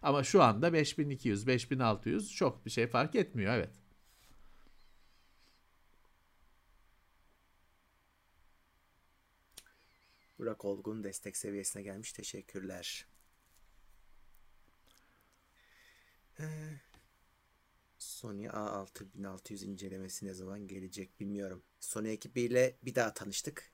Ama 0.01 0.23
şu 0.23 0.43
anda 0.43 0.73
5200, 0.73 1.47
5600 1.47 2.33
çok 2.35 2.65
bir 2.65 2.71
şey 2.71 2.87
fark 2.87 3.15
etmiyor 3.15 3.53
evet. 3.53 3.69
Burak 10.39 10.65
Olgun 10.65 11.03
destek 11.03 11.37
seviyesine 11.37 11.83
gelmiş. 11.83 12.13
Teşekkürler. 12.13 13.05
Ee, 16.39 16.45
Sony 18.19 18.47
A6600 18.47 19.65
incelemesi 19.65 20.25
ne 20.25 20.33
zaman 20.33 20.67
gelecek 20.67 21.19
bilmiyorum. 21.19 21.63
Sony 21.79 22.11
ekibiyle 22.11 22.75
bir 22.85 22.95
daha 22.95 23.13
tanıştık. 23.13 23.71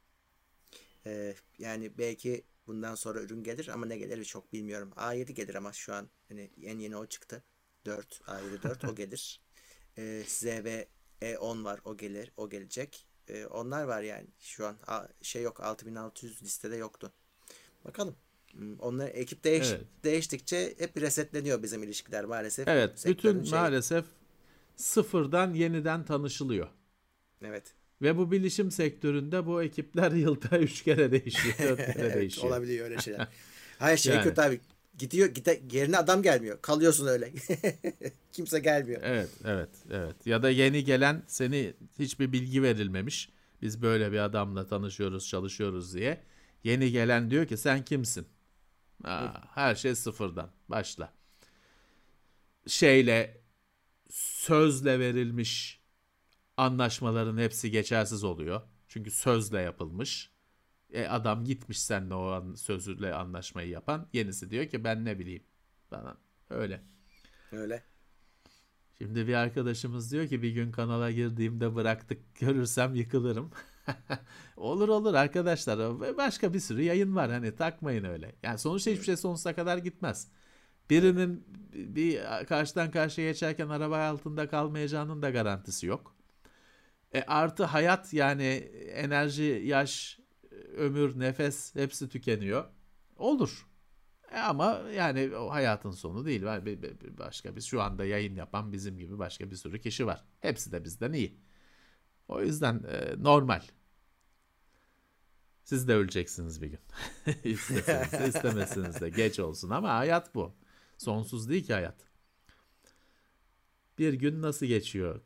Ee, 1.06 1.36
yani 1.60 1.98
belki 1.98 2.44
bundan 2.68 2.96
sonra 2.96 3.22
ürün 3.22 3.44
gelir 3.44 3.68
ama 3.68 3.86
ne 3.86 3.98
gelir 3.98 4.26
çok 4.26 4.54
bilmiyorum. 4.54 4.92
A7 4.96 5.32
gelir 5.32 5.56
ama 5.56 5.74
şu 5.74 5.94
an 5.94 6.10
hani 6.30 6.52
en 6.64 6.80
yeni 6.80 6.98
o 6.98 7.06
çıktı. 7.06 7.44
4 7.86 8.22
A7 8.28 8.64
4 8.64 8.86
o 8.86 8.96
gelir. 8.96 9.42
Ee, 9.98 10.24
ZV 10.28 10.84
E10 11.22 11.64
var 11.64 11.80
o 11.86 11.98
gelir 11.98 12.32
o 12.38 12.50
gelecek. 12.50 13.08
Ee, 13.28 13.46
onlar 13.46 13.84
var 13.84 14.02
yani 14.02 14.28
şu 14.40 14.68
an 14.68 14.78
A, 14.88 15.08
şey 15.22 15.42
yok 15.42 15.60
6600 15.62 16.44
listede 16.44 16.76
yoktu. 16.76 17.14
Bakalım. 17.86 18.16
Hmm, 18.52 18.80
Onlar 18.80 19.08
ekip 19.08 19.44
değiş, 19.44 19.68
Evet. 19.70 19.82
değiştikçe 20.04 20.76
hep 20.78 20.98
resetleniyor 21.02 21.64
bizim 21.64 21.84
ilişkiler 21.84 22.26
maalesef. 22.26 22.68
Evet, 22.68 23.04
bütün 23.06 23.44
şey- 23.44 23.60
maalesef 23.60 24.06
sıfırdan 24.76 25.54
yeniden 25.54 26.06
tanışılıyor. 26.06 26.68
Evet. 27.42 27.74
Ve 28.02 28.18
bu 28.18 28.32
bilişim 28.32 28.72
sektöründe 28.72 29.46
bu 29.46 29.64
ekipler 29.64 30.12
yılda 30.12 30.60
3 30.60 30.84
kere 30.84 31.12
değişiyor, 31.12 31.56
4 31.60 31.78
kere 31.78 31.94
evet, 31.98 32.16
değişiyor. 32.16 32.48
olabiliyor 32.48 32.86
öyle 32.86 33.02
şeyler. 33.02 33.28
Hayır 33.80 33.98
şey 33.98 34.14
Yani. 34.14 34.24
kötü 34.24 34.42
abi. 34.42 34.60
Gidiyor 34.98 35.30
gide, 35.30 35.62
yerine 35.72 35.98
adam 35.98 36.22
gelmiyor. 36.22 36.62
Kalıyorsun 36.62 37.08
öyle. 37.08 37.34
Kimse 38.32 38.60
gelmiyor. 38.60 39.02
Evet, 39.04 39.30
evet, 39.46 39.70
evet. 39.92 40.16
Ya 40.26 40.44
da 40.44 40.50
yeni 40.50 40.84
gelen 40.84 41.24
seni 41.28 41.74
hiçbir 42.00 42.32
bilgi 42.32 42.64
verilmemiş. 42.64 43.30
Biz 43.62 43.82
böyle 43.82 44.12
bir 44.12 44.18
adamla 44.20 44.68
tanışıyoruz, 44.68 45.28
çalışıyoruz 45.28 45.94
diye. 45.94 46.22
Yeni 46.64 46.92
gelen 46.92 47.32
diyor 47.32 47.46
ki 47.48 47.58
sen 47.58 47.86
kimsin? 47.86 48.28
Aa, 49.04 49.56
her 49.56 49.76
şey 49.76 49.96
sıfırdan. 49.96 50.50
Başla. 50.70 51.14
Şeyle 52.68 53.42
sözle 54.16 55.00
verilmiş 55.00 55.82
anlaşmaların 56.58 57.38
hepsi 57.38 57.72
geçersiz 57.72 58.24
oluyor. 58.24 58.62
Çünkü 58.88 59.12
sözle 59.12 59.60
yapılmış. 59.62 60.32
E 60.94 61.06
adam 61.08 61.46
gitmiş 61.46 61.82
seninle 61.82 62.14
o 62.14 62.26
an, 62.28 62.54
sözle 62.54 63.14
anlaşmayı 63.14 63.70
yapan. 63.70 64.10
Yenisi 64.14 64.50
diyor 64.50 64.66
ki 64.66 64.84
ben 64.84 65.06
ne 65.06 65.20
bileyim 65.20 65.44
falan. 65.90 66.18
Öyle. 66.50 66.84
Öyle. 67.52 67.84
Şimdi 68.98 69.28
bir 69.28 69.34
arkadaşımız 69.34 70.12
diyor 70.12 70.28
ki 70.28 70.42
bir 70.42 70.52
gün 70.52 70.72
kanala 70.72 71.12
girdiğimde 71.12 71.76
bıraktık 71.76 72.36
görürsem 72.36 72.96
yıkılırım. 72.96 73.52
olur 74.58 74.90
olur 74.90 75.14
arkadaşlar. 75.14 76.00
Başka 76.18 76.54
bir 76.54 76.60
sürü 76.60 76.82
yayın 76.82 77.16
var 77.16 77.32
hani 77.32 77.56
takmayın 77.56 78.04
öyle. 78.04 78.36
Yani 78.44 78.60
sonuçta 78.60 78.92
hiçbir 78.92 79.06
şey 79.06 79.18
sonsuza 79.18 79.56
kadar 79.56 79.78
gitmez. 79.78 80.32
Birinin 80.90 81.44
bir 81.74 82.22
karşıdan 82.45 82.91
karşıya 82.91 83.28
geçerken 83.32 83.70
araba 83.70 83.98
altında 84.07 84.49
kalmayacağının 84.49 85.22
da 85.22 85.30
garantisi 85.30 85.88
yok. 85.88 86.16
E 87.14 87.22
artı 87.24 87.64
hayat 87.64 88.14
yani 88.14 88.44
enerji, 88.94 89.62
yaş, 89.66 90.20
ömür, 90.78 91.20
nefes 91.20 91.76
hepsi 91.76 92.10
tükeniyor. 92.10 92.66
Olur. 93.18 93.68
E 94.32 94.40
ama 94.40 94.82
yani 94.95 95.36
o 95.36 95.49
hayatın 95.52 95.91
sonu 95.91 96.26
değil. 96.26 96.44
Var 96.44 96.66
bir, 96.66 96.82
bir- 96.82 96.99
bir 97.02 97.18
başka 97.18 97.56
biz 97.56 97.66
şu 97.66 97.82
anda 97.82 98.06
yayın 98.06 98.36
yapan 98.36 98.72
bizim 98.74 98.98
gibi 98.98 99.20
başka 99.20 99.52
bir 99.52 99.56
sürü 99.56 99.82
kişi 99.82 100.06
var. 100.07 100.24
Hepsi 100.41 100.72
de 100.72 100.84
bizden 100.84 101.14
iyi. 101.14 101.38
O 102.28 102.41
yüzden 102.41 102.84
e, 102.91 103.24
normal. 103.24 103.62
Siz 105.64 105.88
de 105.88 105.94
öleceksiniz 105.95 106.62
bir 106.62 106.68
gün. 106.68 106.80
İsteseniz 107.44 108.12
de 108.12 108.28
istemeseniz 108.28 109.02
de 109.02 109.10
geç 109.10 109.40
olsun 109.40 109.70
ama 109.70 109.90
hayat 109.95 110.36
bu. 110.36 110.56
Sonsuz 111.06 111.49
değil 111.49 111.65
ki 111.65 111.73
hayat. 111.73 111.95
Bir 113.99 114.14
gün 114.14 114.41
nasıl 114.41 114.65
geçiyor? 114.65 115.22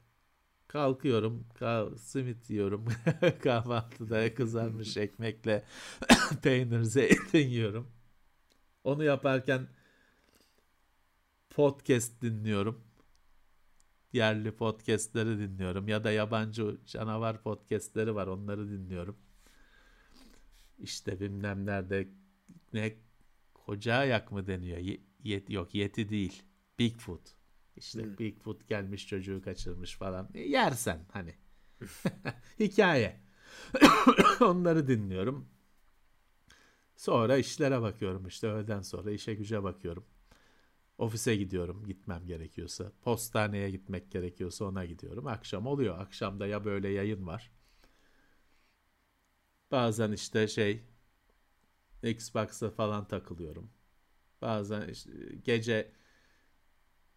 Kalkıyorum, 0.67 1.47
kah- 1.59 1.97
simit 1.97 2.49
yiyorum. 2.49 2.85
Kahvaltıda 3.43 4.33
kızarmış 4.33 4.97
ekmekle 4.97 5.63
peynir, 6.43 6.83
zeytin 6.83 7.47
yiyorum. 7.47 7.87
Onu 8.83 9.03
yaparken 9.03 9.67
podcast 11.49 12.21
dinliyorum. 12.21 12.83
Yerli 14.13 14.51
podcastleri 14.51 15.39
dinliyorum 15.39 15.87
ya 15.87 16.03
da 16.03 16.11
yabancı 16.11 16.77
canavar 16.85 17.43
podcastleri 17.43 18.15
var 18.15 18.27
onları 18.27 18.69
dinliyorum. 18.69 19.17
İşte 20.79 21.19
bilmem 21.19 21.65
nerede 21.65 22.07
ne 22.73 22.93
koca 23.53 23.93
ayak 23.95 24.31
mı 24.31 24.47
deniyor? 24.47 24.77
Ye- 25.23 25.33
yet, 25.35 25.49
yok 25.49 25.75
yeti 25.75 26.09
değil. 26.09 26.43
Bigfoot. 26.79 27.21
İşte 27.77 28.03
Hmm. 28.03 28.17
Bigfoot 28.17 28.67
gelmiş 28.67 29.07
çocuğu 29.07 29.41
kaçırmış 29.41 29.95
falan. 29.95 30.29
E, 30.33 30.39
yersen 30.41 31.05
hani. 31.11 31.35
Hikaye. 32.59 33.19
Onları 34.41 34.87
dinliyorum. 34.87 35.49
Sonra 36.95 37.37
işlere 37.37 37.81
bakıyorum 37.81 38.27
işte 38.27 38.47
öğleden 38.47 38.81
sonra 38.81 39.11
işe 39.11 39.33
güce 39.33 39.63
bakıyorum. 39.63 40.05
Ofise 40.97 41.35
gidiyorum 41.37 41.87
gitmem 41.87 42.27
gerekiyorsa. 42.27 42.93
Postaneye 43.03 43.71
gitmek 43.71 44.11
gerekiyorsa 44.11 44.65
ona 44.65 44.85
gidiyorum. 44.85 45.27
Akşam 45.27 45.67
oluyor. 45.67 45.99
Akşamda 45.99 46.47
ya 46.47 46.65
böyle 46.65 46.89
yayın 46.89 47.27
var. 47.27 47.51
Bazen 49.71 50.11
işte 50.11 50.47
şey 50.47 50.83
Xbox'a 52.03 52.69
falan 52.69 53.07
takılıyorum. 53.07 53.69
Bazen 54.41 54.87
işte 54.87 55.11
gece 55.45 55.91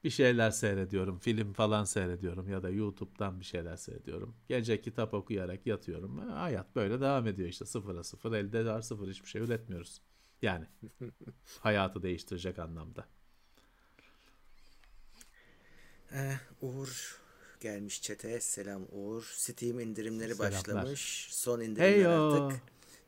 bir 0.05 0.11
şeyler 0.11 0.51
seyrediyorum. 0.51 1.19
Film 1.19 1.53
falan 1.53 1.85
seyrediyorum 1.85 2.49
ya 2.49 2.63
da 2.63 2.71
YouTube'dan 2.71 3.41
bir 3.41 3.45
şeyler 3.45 3.77
seyrediyorum. 3.77 4.35
Gece 4.49 4.81
kitap 4.81 5.15
okuyarak 5.15 5.67
yatıyorum. 5.67 6.19
Hayat 6.19 6.77
böyle 6.77 7.01
devam 7.01 7.27
ediyor 7.27 7.49
işte 7.49 7.65
sıfıra 7.65 8.05
sıfır. 8.05 8.33
Elde 8.33 8.67
var 8.67 8.83
sıfır 8.83 9.09
hiçbir 9.09 9.29
şey 9.29 9.43
üretmiyoruz. 9.43 10.01
Yani 10.43 10.67
hayatı 11.61 12.03
değiştirecek 12.03 12.59
anlamda. 12.59 13.07
Eh, 16.13 16.39
Uğur 16.63 17.21
gelmiş 17.61 18.03
çete. 18.03 18.41
Selam 18.41 18.83
Uğur. 18.93 19.23
Steam 19.35 19.81
indirimleri 19.81 20.35
Selamlar. 20.35 20.59
başlamış. 20.59 21.29
Son 21.31 21.61
indirimler 21.61 21.93
Heyo. 21.93 22.11
artık. 22.11 22.63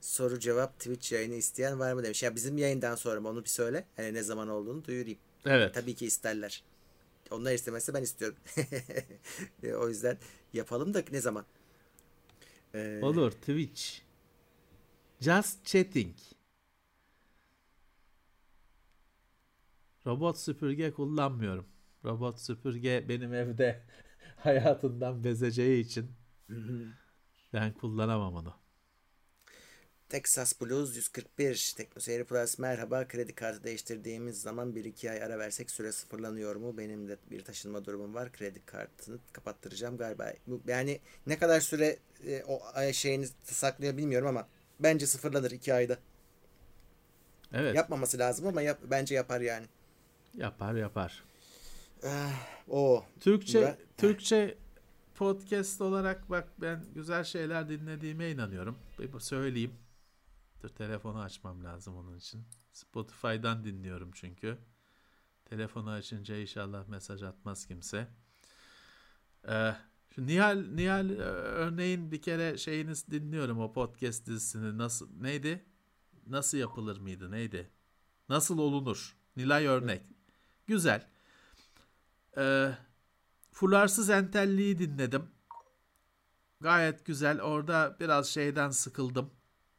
Soru 0.05 0.39
cevap 0.39 0.79
Twitch 0.79 1.13
yayını 1.13 1.35
isteyen 1.35 1.79
var 1.79 1.93
mı 1.93 2.03
demiş. 2.03 2.23
Ya 2.23 2.35
bizim 2.35 2.59
yayından 2.59 2.95
sonra 2.95 3.21
mı 3.21 3.29
onu 3.29 3.45
bir 3.45 3.49
söyle. 3.49 3.85
Hani 3.97 4.15
ne 4.15 4.23
zaman 4.23 4.49
olduğunu 4.49 4.85
duyurayım. 4.85 5.19
Evet. 5.47 5.75
Tabii 5.75 5.95
ki 5.95 6.07
isterler. 6.07 6.63
Onlar 7.31 7.53
istemezse 7.53 7.95
ben 7.95 8.03
istiyorum. 8.03 8.39
E, 9.63 9.75
o 9.75 9.89
yüzden 9.89 10.19
yapalım 10.53 10.95
da 10.95 11.03
ne 11.13 11.21
zaman? 11.21 11.45
Ee, 12.75 13.01
Olur 13.03 13.31
Twitch. 13.31 13.83
Just 15.21 15.65
chatting. 15.65 16.17
Robot 20.07 20.39
süpürge 20.39 20.93
kullanmıyorum. 20.93 21.67
Robot 22.05 22.41
süpürge 22.41 23.05
benim 23.09 23.35
evde 23.35 23.83
hayatından 24.37 25.25
bezeceği 25.25 25.85
için 25.85 26.11
ben 27.53 27.73
kullanamam 27.75 28.35
onu. 28.35 28.64
Texas 30.09 30.61
Blues 30.61 30.97
141 30.97 31.75
Teknoseyir 31.77 32.25
Plus 32.25 32.59
merhaba 32.59 33.09
kredi 33.09 33.35
kartı 33.35 33.65
değiştirdiğimiz 33.65 34.43
zaman 34.43 34.73
1-2 34.73 35.11
ay 35.11 35.23
ara 35.23 35.39
versek 35.39 35.71
süre 35.71 35.93
sıfırlanıyor 35.93 36.57
mu? 36.57 36.79
Benim 36.79 37.09
de 37.09 37.17
bir 37.31 37.45
taşınma 37.45 37.85
durumum 37.85 38.15
var. 38.15 38.33
Kredi 38.33 38.67
kartını 38.67 39.19
kapattıracağım 39.33 39.97
galiba. 39.97 40.33
Yani 40.67 41.01
ne 41.27 41.39
kadar 41.39 41.61
süre 41.61 41.99
e, 42.27 42.43
o 42.45 42.61
şeyini 42.93 43.27
saklıyor 43.43 43.97
bilmiyorum 43.97 44.29
ama 44.29 44.49
bence 44.81 45.07
sıfırlanır 45.07 45.51
2 45.51 45.75
ayda. 45.75 45.99
Evet. 47.53 47.77
Yapmaması 47.77 48.19
lazım 48.19 48.47
ama 48.47 48.63
yap, 48.63 48.79
bence 48.91 49.15
yapar 49.15 49.41
yani. 49.41 49.67
Yapar 50.35 50.75
yapar. 50.75 51.25
O 52.69 53.05
Türkçe 53.21 53.59
Murat- 53.61 53.77
Türkçe 53.97 54.59
podcast 55.15 55.81
olarak 55.81 56.31
bak 56.31 56.49
ben 56.59 56.85
güzel 56.95 57.25
şeyler 57.25 57.69
dinlediğime 57.69 58.31
inanıyorum. 58.31 58.79
Bir 58.99 59.21
söyleyeyim. 59.21 59.73
Dur 60.65 60.69
telefonu 60.69 61.21
açmam 61.21 61.65
lazım 61.65 61.97
onun 61.97 62.17
için. 62.17 62.45
Spotify'dan 62.73 63.65
dinliyorum 63.65 64.11
çünkü. 64.15 64.59
Telefonu 65.45 65.91
açınca 65.91 66.37
inşallah 66.37 66.89
mesaj 66.89 67.23
atmaz 67.23 67.67
kimse. 67.67 68.09
Ee, 69.49 69.75
şu 70.11 70.27
Nihal 70.27 70.57
Nihal 70.57 71.11
e, 71.11 71.23
örneğin 71.23 72.13
bir 72.13 72.23
kere 72.23 72.59
şeyiniz 72.59 73.09
dinliyorum 73.11 73.61
o 73.61 73.73
podcast 73.73 74.27
dizisini 74.27 74.79
nasıl 74.79 75.09
neydi? 75.21 75.65
Nasıl 76.27 76.59
yapılır 76.59 76.99
mıydı? 76.99 77.31
Neydi? 77.31 77.71
Nasıl 78.29 78.59
olunur? 78.59 79.17
Nilay 79.37 79.67
örnek. 79.67 80.03
Güzel. 80.67 81.09
Ee, 82.37 82.71
Fularsız 83.53 84.11
Entelli'yi 84.11 84.79
dinledim. 84.79 85.31
Gayet 86.61 87.05
güzel. 87.05 87.41
Orada 87.41 87.97
biraz 88.01 88.29
şeyden 88.29 88.71
sıkıldım. 88.71 89.31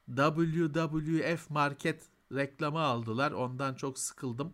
WWF 0.07 1.49
Market 1.49 2.03
reklamı 2.32 2.80
aldılar. 2.80 3.32
Ondan 3.32 3.76
çok 3.76 3.99
sıkıldım. 3.99 4.53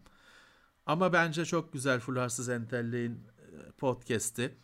Ama 0.86 1.14
bence 1.14 1.45
çok 1.45 1.73
güzel 1.73 1.99
Fularsız 1.99 2.49
Entelli'nin 2.49 3.15
e, 3.15 3.72
podcast'i. 3.72 4.57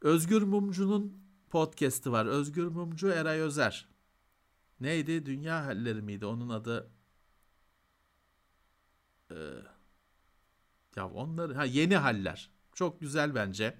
Özgür 0.00 0.42
Mumcu'nun 0.42 1.22
podcast'i 1.50 2.12
var. 2.12 2.26
Özgür 2.26 2.66
Mumcu 2.66 3.08
Eray 3.08 3.40
Özer. 3.40 3.88
Neydi? 4.80 5.26
Dünya 5.26 5.66
Halleri 5.66 6.02
miydi? 6.02 6.26
Onun 6.26 6.48
adı 6.48 6.90
ee, 9.32 9.34
ya 10.96 11.08
onlar 11.08 11.54
ha 11.54 11.64
yeni 11.64 11.96
haller. 11.96 12.50
Çok 12.74 13.00
güzel 13.00 13.34
bence. 13.34 13.78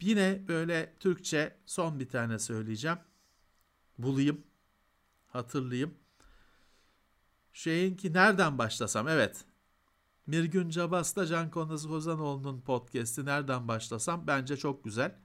Yine 0.00 0.48
böyle 0.48 0.94
Türkçe 1.00 1.56
son 1.66 2.00
bir 2.00 2.08
tane 2.08 2.38
söyleyeceğim. 2.38 2.98
Bulayım. 3.98 4.44
Hatırlayayım. 5.30 5.94
Şeyin 7.52 7.96
ki 7.96 8.12
nereden 8.12 8.58
başlasam? 8.58 9.08
Evet. 9.08 9.44
Mirgün 10.26 10.68
Cabas'ta 10.70 11.26
Can 11.26 11.50
Konuz 11.50 11.88
Kozanoğlu'nun 11.88 12.60
podcast'i 12.60 13.24
nereden 13.24 13.68
başlasam 13.68 14.26
bence 14.26 14.56
çok 14.56 14.84
güzel. 14.84 15.18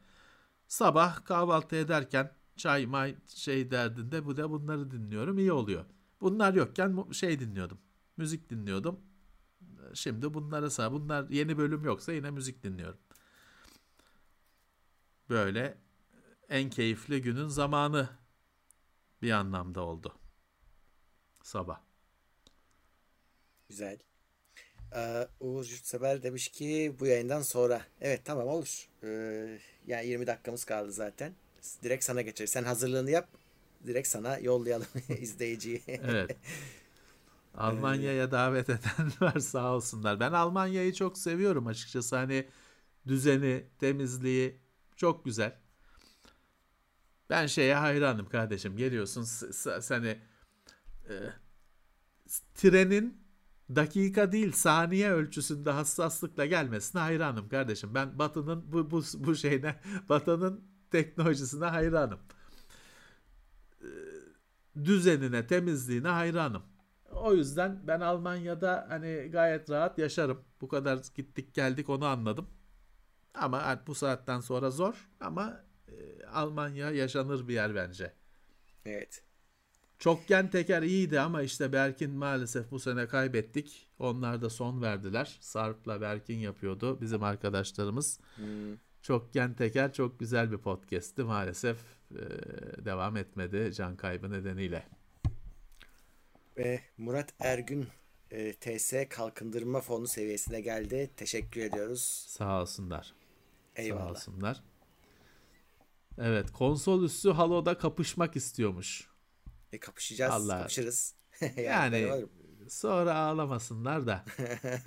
Sabah 0.68 1.26
kahvaltı 1.26 1.76
ederken 1.76 2.32
çay 2.56 2.86
may 2.86 3.16
şey 3.28 3.72
derdinde 3.72 4.26
bu 4.26 4.38
da 4.38 4.52
bunları 4.52 4.92
dinliyorum 4.92 5.38
iyi 5.38 5.52
oluyor. 5.52 5.86
Bunlar 6.22 6.54
yokken 6.54 7.12
şey 7.12 7.40
dinliyordum. 7.40 7.78
Müzik 8.18 8.50
dinliyordum. 8.50 9.00
Şimdi 9.94 10.34
bunlara 10.34 10.70
sağ 10.70 10.92
bunlar 10.92 11.30
yeni 11.30 11.58
bölüm 11.58 11.84
yoksa 11.86 12.14
yine 12.14 12.32
müzik 12.32 12.64
dinliyorum. 12.64 13.00
Böyle 15.30 15.78
en 16.50 16.70
keyifli 16.70 17.22
günün 17.22 17.48
zamanı 17.48 18.10
bir 19.26 19.32
anlamda 19.32 19.82
oldu. 19.82 20.14
Sabah. 21.44 21.80
Güzel. 23.70 24.00
Ee, 24.96 25.28
Uğur 25.40 25.66
Yurtsever 25.66 26.24
demiş 26.24 26.50
ki 26.50 26.96
bu 27.00 27.08
yayından 27.08 27.42
sonra. 27.42 27.82
Evet 28.02 28.22
tamam 28.26 28.48
olur. 28.48 28.90
Ee, 29.04 29.60
yani 29.88 30.08
20 30.08 30.28
dakikamız 30.28 30.66
kaldı 30.66 30.92
zaten. 30.92 31.34
Direkt 31.84 32.04
sana 32.04 32.22
geçer. 32.22 32.46
Sen 32.46 32.64
hazırlığını 32.64 33.12
yap. 33.12 33.30
Direkt 33.88 34.08
sana 34.08 34.38
yollayalım 34.40 34.88
izleyiciyi. 35.20 35.82
evet. 35.88 36.38
Almanya'ya 37.56 38.32
davet 38.32 38.70
eden 38.70 39.12
var 39.22 39.40
sağ 39.40 39.76
olsunlar. 39.76 40.20
Ben 40.20 40.32
Almanya'yı 40.32 40.94
çok 40.94 41.18
seviyorum 41.18 41.68
açıkçası. 41.68 42.16
Hani 42.16 42.48
düzeni, 43.08 43.66
temizliği 43.80 44.60
çok 44.96 45.26
güzel. 45.26 45.60
Ben 47.30 47.48
şeye 47.48 47.76
hayranım 47.76 48.30
kardeşim. 48.30 48.78
Geliyorsun 48.78 49.24
seni 49.82 50.18
e, 51.10 51.14
trenin 52.56 53.26
dakika 53.76 54.32
değil 54.32 54.52
saniye 54.52 55.12
ölçüsünde 55.12 55.72
hassaslıkla 55.72 56.46
gelmesine 56.46 57.02
hayranım 57.02 57.50
kardeşim. 57.50 57.96
Ben 57.96 58.20
Batı'nın 58.20 58.72
bu 58.72 58.92
bu 58.92 59.02
bu 59.18 59.36
şeyine 59.36 59.76
Batı'nın 60.10 60.64
teknolojisine 60.92 61.66
hayranım. 61.66 62.20
E, 63.82 63.90
düzenine, 64.86 65.48
temizliğine 65.48 66.08
hayranım. 66.08 66.64
O 67.12 67.34
yüzden 67.34 67.88
ben 67.88 68.00
Almanya'da 68.00 68.86
hani 68.90 69.30
gayet 69.32 69.70
rahat 69.70 69.98
yaşarım. 69.98 70.44
Bu 70.62 70.68
kadar 70.68 71.00
gittik 71.16 71.54
geldik 71.54 71.90
onu 71.90 72.06
anladım. 72.06 72.50
Ama 73.34 73.82
bu 73.88 73.96
saatten 73.96 74.40
sonra 74.40 74.72
zor 74.72 75.10
ama 75.20 75.65
Almanya 76.34 76.92
yaşanır 76.92 77.48
bir 77.48 77.54
yer 77.54 77.76
bence. 77.76 78.14
Evet. 78.86 79.22
Çokgen 80.00 80.50
teker 80.50 80.82
iyiydi 80.82 81.20
ama 81.20 81.42
işte 81.42 81.74
Berkin 81.74 82.12
maalesef 82.12 82.72
bu 82.72 82.80
sene 82.80 83.08
kaybettik. 83.08 83.88
Onlar 84.00 84.42
da 84.42 84.50
son 84.50 84.82
verdiler. 84.82 85.38
Sarp'la 85.42 86.02
Berkin 86.02 86.38
yapıyordu 86.38 87.02
bizim 87.02 87.24
arkadaşlarımız. 87.24 88.20
Hmm. 88.36 88.78
Çokgen 89.02 89.54
teker 89.54 89.94
çok 89.94 90.20
güzel 90.20 90.52
bir 90.52 90.58
podcast'ti 90.58 91.24
maalesef 91.24 91.78
e, 92.12 92.22
devam 92.86 93.18
etmedi 93.18 93.74
can 93.74 93.98
kaybı 93.98 94.32
nedeniyle. 94.32 94.84
Ve 96.58 96.82
Murat 96.98 97.34
Ergün 97.40 97.88
e, 98.32 98.54
TS 98.54 98.94
Kalkındırma 99.10 99.82
Fonu 99.82 100.08
seviyesine 100.08 100.62
geldi. 100.62 101.12
Teşekkür 101.18 101.62
ediyoruz. 101.62 102.26
Sağ 102.28 102.62
olsunlar. 102.62 103.14
Eyvallah. 103.76 104.02
Sağ 104.04 104.10
olsunlar. 104.10 104.64
Evet 106.18 106.52
konsol 106.52 107.04
üstü 107.04 107.30
Halo'da 107.30 107.78
kapışmak 107.78 108.36
istiyormuş. 108.36 109.10
E 109.72 109.80
kapışacağız. 109.80 110.34
Allah. 110.34 110.58
Kapışırız. 110.58 111.16
yani, 111.42 112.00
yani 112.00 112.26
sonra 112.70 113.16
ağlamasınlar 113.16 114.08
da 114.08 114.26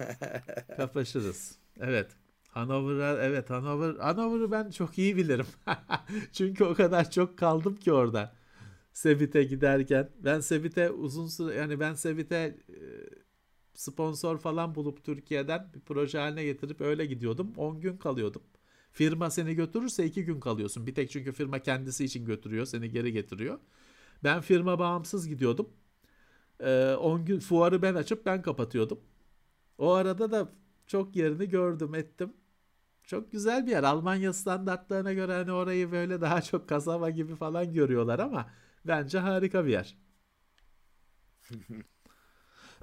kapışırız. 0.77 1.59
Evet. 1.81 2.11
Hanover'a 2.49 3.23
evet 3.23 3.51
Hanover 3.51 3.95
Hanover'ı 3.95 4.51
ben 4.51 4.71
çok 4.71 4.99
iyi 4.99 5.17
bilirim. 5.17 5.47
Çünkü 6.33 6.65
o 6.65 6.75
kadar 6.75 7.11
çok 7.11 7.39
kaldım 7.39 7.77
ki 7.77 7.93
orada. 7.93 8.35
Sevit'e 8.93 9.45
giderken. 9.45 10.11
Ben 10.19 10.41
Sevit'e 10.41 10.91
uzun 10.91 11.27
süre 11.27 11.55
yani 11.55 11.81
ben 11.81 11.95
Sevit'e 11.95 12.37
e, 12.37 12.79
sponsor 13.75 14.39
falan 14.39 14.75
bulup 14.75 15.05
Türkiye'den 15.05 15.73
bir 15.75 15.81
proje 15.81 16.19
haline 16.19 16.45
getirip 16.45 16.81
öyle 16.81 17.07
gidiyordum. 17.07 17.53
10 17.57 17.81
gün 17.81 17.97
kalıyordum. 17.97 18.43
Firma 18.93 19.31
seni 19.31 19.55
götürürse 19.55 20.05
2 20.05 20.25
gün 20.25 20.41
kalıyorsun. 20.41 20.87
Bir 20.87 20.95
tek 20.95 21.11
çünkü 21.11 21.33
firma 21.33 21.59
kendisi 21.59 22.05
için 22.05 22.25
götürüyor. 22.27 22.67
Seni 22.67 22.91
geri 22.91 23.13
getiriyor. 23.13 23.59
Ben 24.25 24.41
firma 24.41 24.79
bağımsız 24.79 25.29
gidiyordum. 25.29 25.69
10 27.01 27.25
gün 27.25 27.41
fuarı 27.41 27.83
ben 27.83 27.95
açıp 27.95 28.27
ben 28.27 28.43
kapatıyordum. 28.43 29.01
O 29.79 29.93
arada 29.93 30.31
da 30.31 30.49
çok 30.87 31.17
yerini 31.17 31.49
gördüm 31.49 31.95
ettim. 31.95 32.33
Çok 33.05 33.33
güzel 33.33 33.67
bir 33.67 33.71
yer. 33.71 33.83
Almanya 33.85 34.33
standartlarına 34.33 35.13
göre 35.13 35.33
hani 35.35 35.53
orayı 35.53 35.93
böyle 35.93 36.21
daha 36.21 36.43
çok 36.43 36.69
kasaba 36.69 37.11
gibi 37.11 37.37
falan 37.37 37.73
görüyorlar 37.73 38.19
ama 38.19 38.51
Bence 38.85 39.19
harika 39.19 39.67
bir 39.67 39.71
yer. 39.71 39.97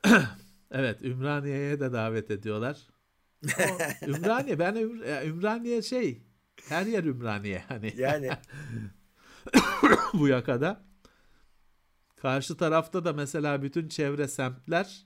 evet 0.71 1.01
Ümraniye'ye 1.01 1.79
de 1.79 1.93
davet 1.93 2.31
ediyorlar. 2.31 2.87
O, 3.43 4.07
Ümraniye 4.07 4.59
ben 4.59 4.75
Ümraniye 5.25 5.81
şey 5.81 6.21
her 6.69 6.85
yer 6.85 7.03
Ümraniye 7.03 7.63
hani. 7.67 7.93
Yani 7.97 8.29
bu 10.13 10.27
yakada. 10.27 10.85
Karşı 12.15 12.57
tarafta 12.57 13.05
da 13.05 13.13
mesela 13.13 13.61
bütün 13.61 13.87
çevre 13.87 14.27
semtler 14.27 15.05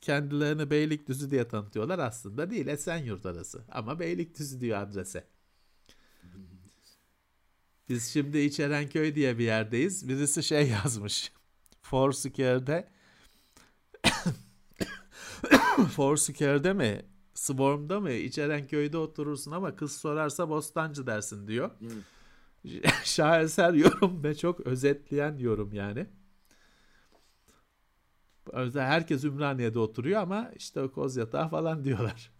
kendilerini 0.00 0.70
Beylikdüzü 0.70 1.30
diye 1.30 1.48
tanıtıyorlar 1.48 1.98
aslında 1.98 2.50
değil 2.50 2.66
Esenyurt 2.66 3.26
arası 3.26 3.64
ama 3.70 4.00
Beylikdüzü 4.00 4.60
diyor 4.60 4.78
adrese. 4.82 5.24
Biz 7.88 8.12
şimdi 8.12 8.38
İçerenköy 8.38 9.14
diye 9.14 9.38
bir 9.38 9.44
yerdeyiz. 9.44 10.08
Birisi 10.08 10.42
şey 10.42 10.68
yazmış. 10.68 11.32
Foursquare'de 11.82 12.88
Foursquare'de 15.96 16.72
mi? 16.72 17.13
Swarm'da 17.34 18.00
mı? 18.00 18.10
İçerenköy'de 18.10 18.98
oturursun 18.98 19.50
ama 19.50 19.76
kız 19.76 19.96
sorarsa 19.96 20.48
Bostancı 20.48 21.06
dersin 21.06 21.48
diyor. 21.48 21.70
Hmm. 21.78 21.90
Şaheser 23.04 23.72
yorum 23.72 24.24
ve 24.24 24.34
çok 24.34 24.60
özetleyen 24.60 25.38
yorum 25.38 25.72
yani. 25.72 26.06
Herkes 28.74 29.24
Ümraniye'de 29.24 29.78
oturuyor 29.78 30.20
ama 30.20 30.50
işte 30.56 30.80
o 30.80 30.92
koz 30.92 31.16
yatağı 31.16 31.48
falan 31.48 31.84
diyorlar. 31.84 32.32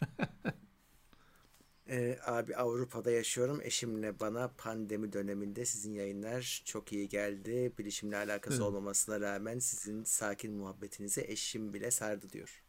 Ee, 1.88 2.18
abi 2.26 2.56
Avrupa'da 2.56 3.10
yaşıyorum. 3.10 3.60
Eşimle 3.62 4.20
bana 4.20 4.48
pandemi 4.58 5.12
döneminde 5.12 5.64
sizin 5.64 5.94
yayınlar 5.94 6.62
çok 6.64 6.92
iyi 6.92 7.08
geldi. 7.08 7.72
Bilişimle 7.78 8.16
alakası 8.16 8.62
Hı. 8.62 8.64
olmamasına 8.64 9.20
rağmen 9.20 9.58
sizin 9.58 10.04
sakin 10.04 10.52
muhabbetinize 10.54 11.22
eşim 11.28 11.74
bile 11.74 11.90
sardı 11.90 12.30
diyor. 12.32 12.62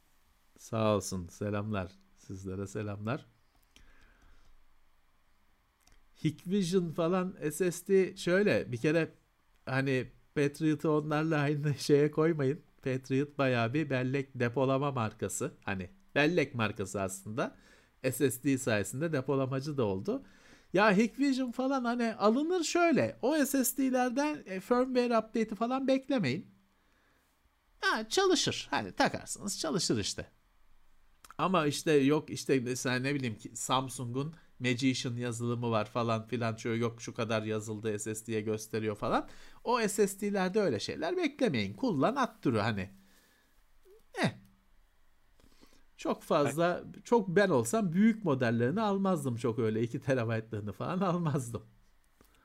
Sağ 0.57 0.95
olsun. 0.95 1.27
Selamlar. 1.27 2.04
Sizlere 2.27 2.67
selamlar. 2.67 3.25
Hikvision 6.23 6.91
falan 6.91 7.35
SSD 7.51 8.17
şöyle 8.17 8.71
bir 8.71 8.77
kere 8.77 9.11
hani 9.65 10.11
Patriot'ı 10.35 10.91
onlarla 10.91 11.37
aynı 11.37 11.75
şeye 11.79 12.11
koymayın. 12.11 12.61
Patriot 12.83 13.37
bayağı 13.37 13.73
bir 13.73 13.89
bellek 13.89 14.29
depolama 14.39 14.91
markası. 14.91 15.53
Hani 15.63 15.89
bellek 16.15 16.55
markası 16.55 17.01
aslında. 17.01 17.55
SSD 18.11 18.57
sayesinde 18.57 19.13
depolamacı 19.13 19.77
da 19.77 19.83
oldu. 19.83 20.23
Ya 20.73 20.97
Hikvision 20.97 21.51
falan 21.51 21.85
hani 21.85 22.15
alınır 22.15 22.63
şöyle. 22.63 23.17
O 23.21 23.45
SSD'lerden 23.45 24.43
e, 24.45 24.59
firmware 24.59 25.17
update'i 25.17 25.55
falan 25.55 25.87
beklemeyin. 25.87 26.47
Ha, 27.81 28.09
çalışır. 28.09 28.67
Hani 28.71 28.91
takarsınız 28.91 29.59
çalışır 29.59 29.97
işte. 29.97 30.34
Ama 31.37 31.67
işte 31.67 31.91
yok 31.91 32.29
işte 32.29 32.59
mesela 32.59 32.95
ne 32.95 33.15
bileyim 33.15 33.37
ki 33.37 33.51
Samsung'un 33.55 34.35
Magician 34.59 35.15
yazılımı 35.15 35.71
var 35.71 35.85
falan 35.85 36.27
filan 36.27 36.55
şu 36.55 36.69
yok 36.69 37.01
şu 37.01 37.13
kadar 37.13 37.43
yazıldı 37.43 37.99
SSD'ye 37.99 38.41
gösteriyor 38.41 38.95
falan. 38.95 39.27
O 39.63 39.87
SSD'lerde 39.87 40.59
öyle 40.59 40.79
şeyler 40.79 41.17
beklemeyin. 41.17 41.73
Kullan 41.73 42.15
at 42.15 42.41
türü 42.43 42.57
hani. 42.59 42.89
Eh. 44.23 44.31
Çok 45.97 46.23
fazla 46.23 46.83
çok 47.03 47.27
ben 47.27 47.49
olsam 47.49 47.93
büyük 47.93 48.25
modellerini 48.25 48.81
almazdım 48.81 49.35
çok 49.35 49.59
öyle 49.59 49.81
2 49.81 49.99
terabaytlarını 49.99 50.73
falan 50.73 50.99
almazdım. 50.99 51.63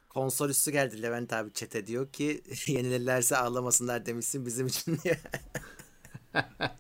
Konsol 0.09 0.49
üstü 0.51 0.71
geldi 0.71 1.03
Levent 1.03 1.33
abi 1.33 1.53
çete 1.53 1.87
diyor 1.87 2.13
ki 2.13 2.43
yenilirlerse 2.67 3.37
ağlamasınlar 3.37 4.07
demişsin 4.07 4.47
bizim 4.47 4.67
için 4.67 4.99
diye. 5.05 5.21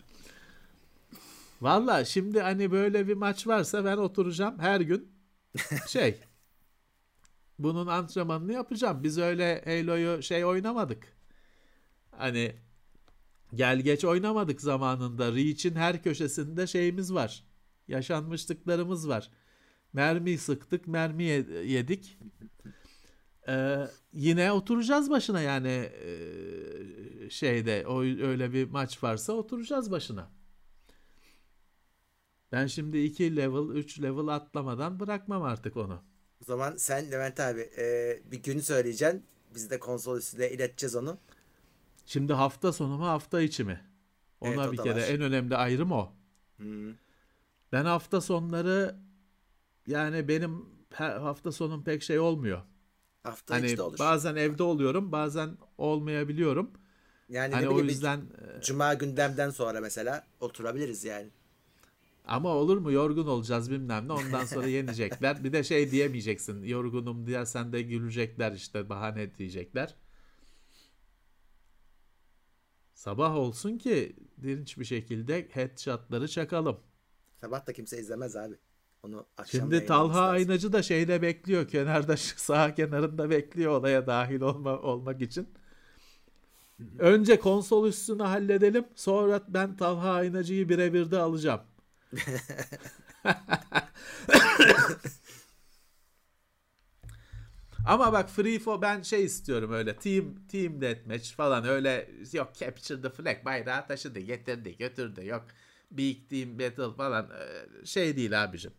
Valla 1.60 2.04
şimdi 2.04 2.40
hani 2.40 2.72
böyle 2.72 3.08
bir 3.08 3.14
maç 3.14 3.46
varsa 3.46 3.84
ben 3.84 3.96
oturacağım 3.96 4.58
her 4.58 4.80
gün 4.80 5.12
şey 5.88 6.20
bunun 7.58 7.86
antrenmanını 7.86 8.52
yapacağım. 8.52 9.02
Biz 9.02 9.18
öyle 9.18 9.62
Halo'yu 9.64 10.22
şey 10.22 10.44
oynamadık. 10.44 11.16
Hani 12.10 12.56
gel 13.54 13.80
geç 13.80 14.04
oynamadık 14.04 14.60
zamanında. 14.60 15.32
Reach'in 15.32 15.74
her 15.74 16.02
köşesinde 16.02 16.66
şeyimiz 16.66 17.14
var. 17.14 17.44
Yaşanmışlıklarımız 17.88 19.08
var. 19.08 19.30
Mermi 19.92 20.38
sıktık, 20.38 20.86
mermi 20.86 21.24
yedik. 21.64 22.18
Ee, 23.48 23.86
yine 24.12 24.52
oturacağız 24.52 25.10
başına 25.10 25.40
yani 25.40 25.90
e, 26.04 27.30
şeyde 27.30 27.84
o 27.86 28.02
öyle 28.02 28.52
bir 28.52 28.70
maç 28.70 29.02
varsa 29.02 29.32
oturacağız 29.32 29.90
başına. 29.90 30.39
Ben 32.52 32.66
şimdi 32.66 32.98
2 32.98 33.36
level 33.36 33.76
3 33.76 34.02
level 34.02 34.28
atlamadan 34.28 35.00
bırakmam 35.00 35.42
artık 35.42 35.76
onu. 35.76 36.02
O 36.42 36.44
zaman 36.44 36.76
sen 36.76 37.10
Levent 37.10 37.40
abi 37.40 37.70
e, 37.78 38.18
bir 38.24 38.42
gün 38.42 38.60
söyleyeceksin. 38.60 39.24
Biz 39.54 39.70
de 39.70 39.78
konsol 39.78 40.18
üstüne 40.18 40.50
ileteceğiz 40.50 40.96
onu. 40.96 41.18
Şimdi 42.06 42.32
hafta 42.32 42.72
sonu 42.72 42.98
mu 42.98 43.06
hafta 43.06 43.40
içi 43.40 43.64
mi? 43.64 43.80
Ona 44.40 44.64
evet, 44.64 44.72
bir 44.72 44.76
kere 44.76 45.02
var. 45.02 45.08
en 45.08 45.20
önemli 45.20 45.56
ayrım 45.56 45.92
o. 45.92 46.12
Hmm. 46.56 46.94
Ben 47.72 47.84
hafta 47.84 48.20
sonları 48.20 48.96
yani 49.86 50.28
benim 50.28 50.66
hafta 50.94 51.52
sonum 51.52 51.84
pek 51.84 52.02
şey 52.02 52.18
olmuyor. 52.18 52.62
Hafta 53.22 53.54
hani 53.54 53.72
içi 53.72 53.82
olur. 53.82 53.98
Bazen 53.98 54.36
evde 54.36 54.62
oluyorum, 54.62 55.12
bazen 55.12 55.58
olmayabiliyorum. 55.78 56.70
Yani 57.28 57.54
hani 57.54 57.68
o 57.68 57.80
yüzden 57.80 58.22
cuma 58.62 58.94
gündemden 58.94 59.50
sonra 59.50 59.80
mesela 59.80 60.26
oturabiliriz 60.40 61.04
yani. 61.04 61.30
Ama 62.30 62.48
olur 62.48 62.78
mu 62.78 62.92
yorgun 62.92 63.26
olacağız 63.26 63.70
bilmem 63.70 64.08
ne 64.08 64.12
ondan 64.12 64.44
sonra 64.44 64.66
yenecekler. 64.66 65.44
Bir 65.44 65.52
de 65.52 65.64
şey 65.64 65.90
diyemeyeceksin 65.90 66.62
yorgunum 66.62 67.26
diye 67.26 67.46
sen 67.46 67.72
de 67.72 67.82
gülecekler 67.82 68.52
işte 68.52 68.88
bahane 68.88 69.38
diyecekler. 69.38 69.94
Sabah 72.94 73.36
olsun 73.36 73.78
ki 73.78 74.16
dinç 74.42 74.78
bir 74.78 74.84
şekilde 74.84 75.48
headshotları 75.50 76.28
çakalım. 76.28 76.80
Sabah 77.40 77.66
da 77.66 77.72
kimse 77.72 77.98
izlemez 77.98 78.36
abi. 78.36 78.54
Onu 79.02 79.26
akşam 79.38 79.60
Şimdi 79.60 79.86
Talha 79.86 80.20
Aynacı 80.20 80.72
da 80.72 80.82
şeyde 80.82 81.22
bekliyor. 81.22 81.68
Kenarda 81.68 82.16
sağ 82.16 82.74
kenarında 82.74 83.30
bekliyor 83.30 83.72
olaya 83.72 84.06
dahil 84.06 84.40
olma, 84.40 84.78
olmak 84.78 85.22
için. 85.22 85.48
Önce 86.98 87.40
konsol 87.40 87.88
üstünü 87.88 88.22
halledelim. 88.22 88.84
Sonra 88.94 89.42
ben 89.48 89.76
Talha 89.76 90.10
Aynacı'yı 90.10 90.68
birebir 90.68 91.10
de 91.10 91.18
alacağım. 91.18 91.60
Ama 97.86 98.12
bak 98.12 98.30
Free 98.30 98.58
for 98.58 98.82
ben 98.82 99.02
şey 99.02 99.24
istiyorum 99.24 99.72
öyle 99.72 99.96
team 99.96 100.46
team 100.48 100.80
deathmatch 100.80 101.34
falan 101.34 101.64
öyle 101.64 102.10
yok 102.32 102.54
capture 102.54 103.02
the 103.02 103.10
flag 103.10 103.44
bayrağı 103.44 103.86
taşıdı 103.86 104.18
getirdi 104.18 104.76
götürdü 104.76 105.26
yok 105.26 105.46
big 105.90 106.28
team 106.30 106.58
battle 106.58 106.92
falan 106.96 107.30
şey 107.84 108.16
değil 108.16 108.44
abicim. 108.44 108.72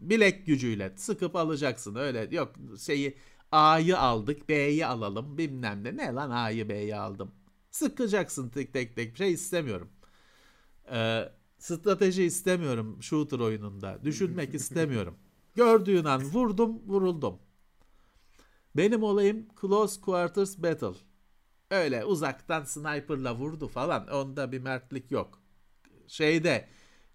Bilek 0.00 0.46
gücüyle 0.46 0.92
sıkıp 0.96 1.36
alacaksın 1.36 1.94
öyle 1.94 2.28
yok 2.30 2.54
şeyi 2.86 3.18
A'yı 3.52 3.98
aldık 3.98 4.48
B'yi 4.48 4.86
alalım 4.86 5.38
bilmem 5.38 5.84
ne 5.84 5.96
ne 5.96 6.12
lan 6.12 6.30
A'yı 6.30 6.68
B'yi 6.68 6.96
aldım. 6.96 7.32
Sıkacaksın 7.70 8.48
tek 8.48 8.72
tek 8.72 8.96
tek 8.96 9.16
şey 9.16 9.32
istemiyorum. 9.32 9.90
Ee, 10.92 11.28
Strateji 11.58 12.24
istemiyorum 12.24 13.02
shooter 13.02 13.38
oyununda. 13.38 13.98
Düşünmek 14.04 14.54
istemiyorum. 14.60 15.18
Gördüğün 15.54 16.04
an 16.04 16.22
vurdum, 16.22 16.82
vuruldum. 16.86 17.38
Benim 18.76 19.02
olayım 19.02 19.46
Close 19.60 20.00
Quarters 20.00 20.58
Battle. 20.58 20.94
Öyle 21.70 22.04
uzaktan 22.04 22.64
sniperla 22.64 23.34
vurdu 23.34 23.68
falan. 23.68 24.08
Onda 24.08 24.52
bir 24.52 24.58
mertlik 24.58 25.10
yok. 25.10 25.42
Şeyde 26.06 26.68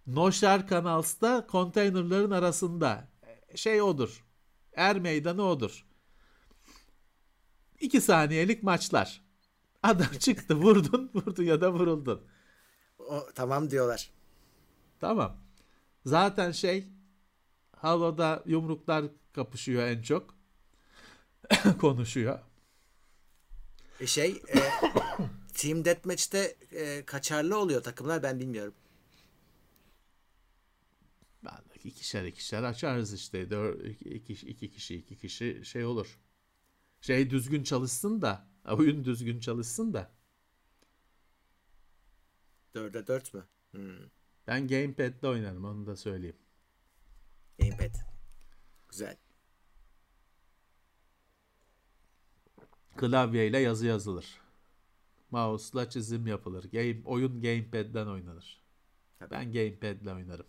Noşar 0.07 0.67
Kanals'ta 0.67 1.47
konteynerların 1.47 2.31
arasında 2.31 3.07
şey 3.55 3.81
odur. 3.81 4.25
Er 4.73 4.99
meydanı 4.99 5.43
odur. 5.43 5.85
İki 7.79 8.01
saniyelik 8.01 8.63
maçlar. 8.63 9.23
Adam 9.83 10.07
çıktı 10.19 10.55
vurdun 10.55 11.11
vurdu 11.13 11.43
ya 11.43 11.61
da 11.61 11.73
vuruldun. 11.73 12.27
O, 12.99 13.23
tamam 13.35 13.69
diyorlar. 13.69 14.12
Tamam. 14.99 15.37
Zaten 16.05 16.51
şey 16.51 16.87
Halo'da 17.75 18.43
yumruklar 18.45 19.05
kapışıyor 19.33 19.87
en 19.87 20.01
çok. 20.01 20.35
Konuşuyor. 21.81 22.39
E 23.99 24.07
şey 24.07 24.31
e, 24.31 24.59
Team 25.53 25.85
Deathmatch'te 25.85 26.55
e, 26.71 27.05
kaçarlı 27.05 27.57
oluyor 27.57 27.83
takımlar 27.83 28.23
ben 28.23 28.39
bilmiyorum. 28.39 28.73
Ben 31.45 31.59
ikişer 31.83 32.25
ikişer 32.25 32.63
açarız 32.63 33.13
işte. 33.13 33.49
Dör, 33.49 33.79
iki, 33.85 34.33
iki 34.33 34.71
kişi 34.71 34.95
iki 34.95 35.17
kişi 35.17 35.65
şey 35.65 35.85
olur. 35.85 36.19
Şey 37.01 37.29
düzgün 37.29 37.63
çalışsın 37.63 38.21
da 38.21 38.47
oyun 38.65 39.05
düzgün 39.05 39.39
çalışsın 39.39 39.93
da. 39.93 40.11
Dörde 42.75 43.07
dört 43.07 43.33
mü? 43.33 43.43
Hmm. 43.71 43.97
Ben 44.47 44.67
gamepad'de 44.67 45.27
oynarım 45.27 45.65
onu 45.65 45.85
da 45.87 45.95
söyleyeyim. 45.95 46.35
Gamepad. 47.59 47.95
Güzel. 48.89 49.17
Klavyeyle 52.97 53.59
yazı 53.59 53.85
yazılır. 53.85 54.41
Mouse'la 55.31 55.89
çizim 55.89 56.27
yapılır. 56.27 56.63
Game, 56.71 57.01
oyun 57.05 57.41
gamepad'den 57.41 58.07
oynanır. 58.07 58.61
Tabii. 59.19 59.31
Ben 59.31 59.51
gamepad'le 59.53 60.07
oynarım. 60.15 60.45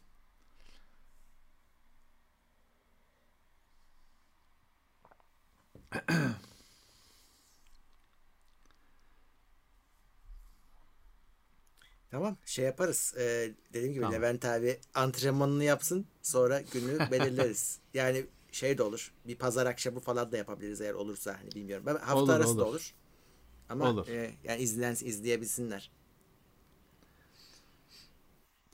Tamam 12.15 12.37
şey 12.47 12.65
yaparız. 12.65 13.15
Ee, 13.19 13.53
dediğim 13.73 13.93
gibi 13.93 14.03
tamam. 14.03 14.17
Levent 14.17 14.45
abi 14.45 14.81
antrenmanını 14.95 15.65
yapsın. 15.65 16.07
Sonra 16.23 16.61
günü 16.61 16.99
belirleriz. 17.11 17.79
yani 17.95 18.27
şey 18.53 18.79
de 18.79 18.83
olur. 18.83 19.13
Bir 19.27 19.37
pazar 19.37 19.67
akşamı 19.67 20.01
falan 20.01 20.33
da 20.33 20.37
yapabiliriz 20.37 20.81
eğer 20.81 20.95
olursa. 20.95 21.39
Hani 21.41 21.53
bilmiyorum. 21.55 21.87
Ben, 21.87 21.95
hafta 21.95 22.15
olur, 22.15 22.33
arası 22.33 22.51
olur. 22.51 22.59
da 22.59 22.65
olur. 22.65 22.95
Ama 23.69 23.91
olur. 23.91 24.09
E, 24.09 24.31
yani 24.45 24.63
izleyen 24.63 24.93
izleyebilsinler. 24.93 25.91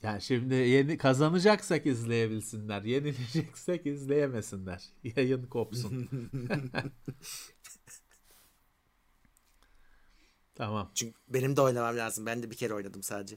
Yani 0.03 0.23
şimdi 0.23 0.55
yeni 0.55 0.99
kazanacaksak 0.99 1.87
izleyebilsinler. 1.87 2.83
Yenileceksek 2.83 3.87
izleyemesinler. 3.87 4.85
Yayın 5.17 5.47
kopsun. 5.47 6.09
Tamam. 10.55 10.91
Çünkü 10.95 11.19
benim 11.29 11.57
de 11.57 11.61
oynamam 11.61 11.97
lazım. 11.97 12.27
Ben 12.27 12.43
de 12.43 12.51
bir 12.51 12.57
kere 12.57 12.75
oynadım 12.75 13.03
sadece. 13.03 13.37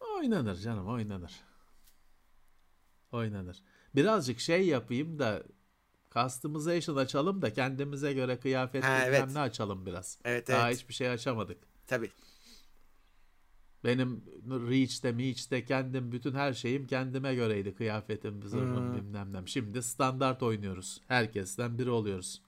Oynanır 0.00 0.56
canım 0.56 0.88
oynanır. 0.88 1.32
Oynanır. 3.12 3.62
Birazcık 3.94 4.40
şey 4.40 4.66
yapayım 4.66 5.18
da 5.18 5.42
customization 6.10 6.96
açalım 6.96 7.42
da 7.42 7.52
kendimize 7.52 8.12
göre 8.12 8.40
kıyafet 8.40 8.84
ha, 8.84 9.04
evet. 9.04 9.28
ne 9.32 9.40
açalım 9.40 9.86
biraz. 9.86 10.18
Evet, 10.24 10.48
Daha 10.48 10.68
evet. 10.68 10.78
hiçbir 10.78 10.94
şey 10.94 11.10
açamadık. 11.10 11.58
Tabii. 11.86 12.10
Benim 13.84 14.24
Reach'te, 14.48 15.12
Meach'te 15.12 15.64
kendim 15.64 16.12
bütün 16.12 16.34
her 16.34 16.52
şeyim 16.52 16.86
kendime 16.86 17.34
göreydi. 17.34 17.74
Kıyafetim, 17.74 18.42
zırhım 18.42 18.88
hmm. 18.88 18.96
bilmem 18.96 19.32
ne. 19.32 19.46
Şimdi 19.46 19.82
standart 19.82 20.42
oynuyoruz. 20.42 21.00
Herkesten 21.08 21.78
biri 21.78 21.90
oluyoruz. 21.90 22.42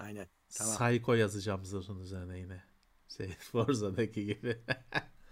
Aynen. 0.00 0.26
Tamam. 0.54 0.76
Psycho 0.76 1.14
yazacağım 1.14 1.64
zırhın 1.64 2.00
üzerine 2.00 2.38
yine. 2.38 2.64
Şey, 3.08 3.28
Forza'daki 3.52 4.26
gibi. 4.26 4.58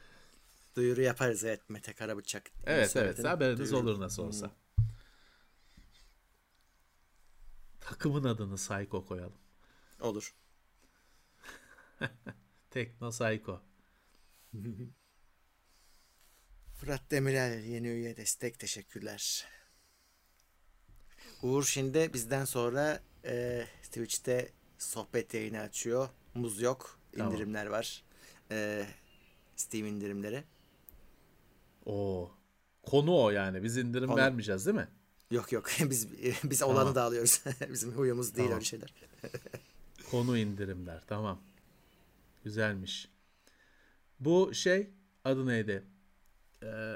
Duyuru 0.77 1.03
yaparız 1.03 1.45
evet 1.45 1.70
Mete 1.70 1.93
Karabıçak. 1.93 2.51
Evet 2.65 2.97
evet 2.97 3.24
haberiniz 3.24 3.73
Duyuru. 3.73 3.77
olur 3.77 4.01
nasıl 4.01 4.23
olsa. 4.23 4.47
Hmm. 4.47 4.85
Takımın 7.81 8.24
adını 8.24 8.57
Psycho 8.57 9.07
koyalım. 9.07 9.39
Olur. 10.01 10.35
Tekno 12.70 13.11
Psycho. 13.11 13.61
Fırat 16.74 17.11
Demirel 17.11 17.65
yeni 17.65 17.89
üye 17.89 18.16
destek 18.16 18.59
teşekkürler. 18.59 19.47
Uğur 21.43 21.65
şimdi 21.65 22.12
bizden 22.12 22.45
sonra 22.45 23.03
e, 23.24 23.66
Twitch'te 23.82 24.58
sohbet 24.79 25.35
yayını 25.35 25.61
açıyor. 25.61 26.09
Muz 26.35 26.61
yok. 26.61 26.99
indirimler 27.17 27.65
tamam. 27.65 27.79
var. 27.79 28.05
E, 28.51 28.87
Steam 29.57 29.87
indirimleri. 29.87 30.45
O 31.87 32.31
konu 32.83 33.23
o 33.23 33.31
yani. 33.31 33.63
Biz 33.63 33.77
indirim 33.77 34.09
konu. 34.09 34.17
vermeyeceğiz 34.17 34.67
değil 34.67 34.77
mi? 34.77 34.89
Yok 35.31 35.53
yok. 35.53 35.67
biz 35.81 36.09
biz 36.45 36.59
tamam. 36.59 36.77
olanı 36.77 36.95
dağılıyoruz. 36.95 37.43
Bizim 37.73 37.93
huyumuz 37.93 38.35
değil 38.35 38.49
tamam. 38.49 38.55
öyle 38.55 38.65
şeyler. 38.65 38.95
konu 40.11 40.39
indirimler. 40.39 41.03
Tamam. 41.07 41.41
Güzelmiş. 42.45 43.09
Bu 44.21 44.55
şey 44.55 44.91
adı 45.25 45.47
neydi? 45.47 45.85
Ee, 46.63 46.95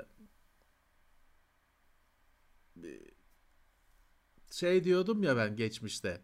şey 4.50 4.84
diyordum 4.84 5.22
ya 5.22 5.36
ben 5.36 5.56
geçmişte. 5.56 6.20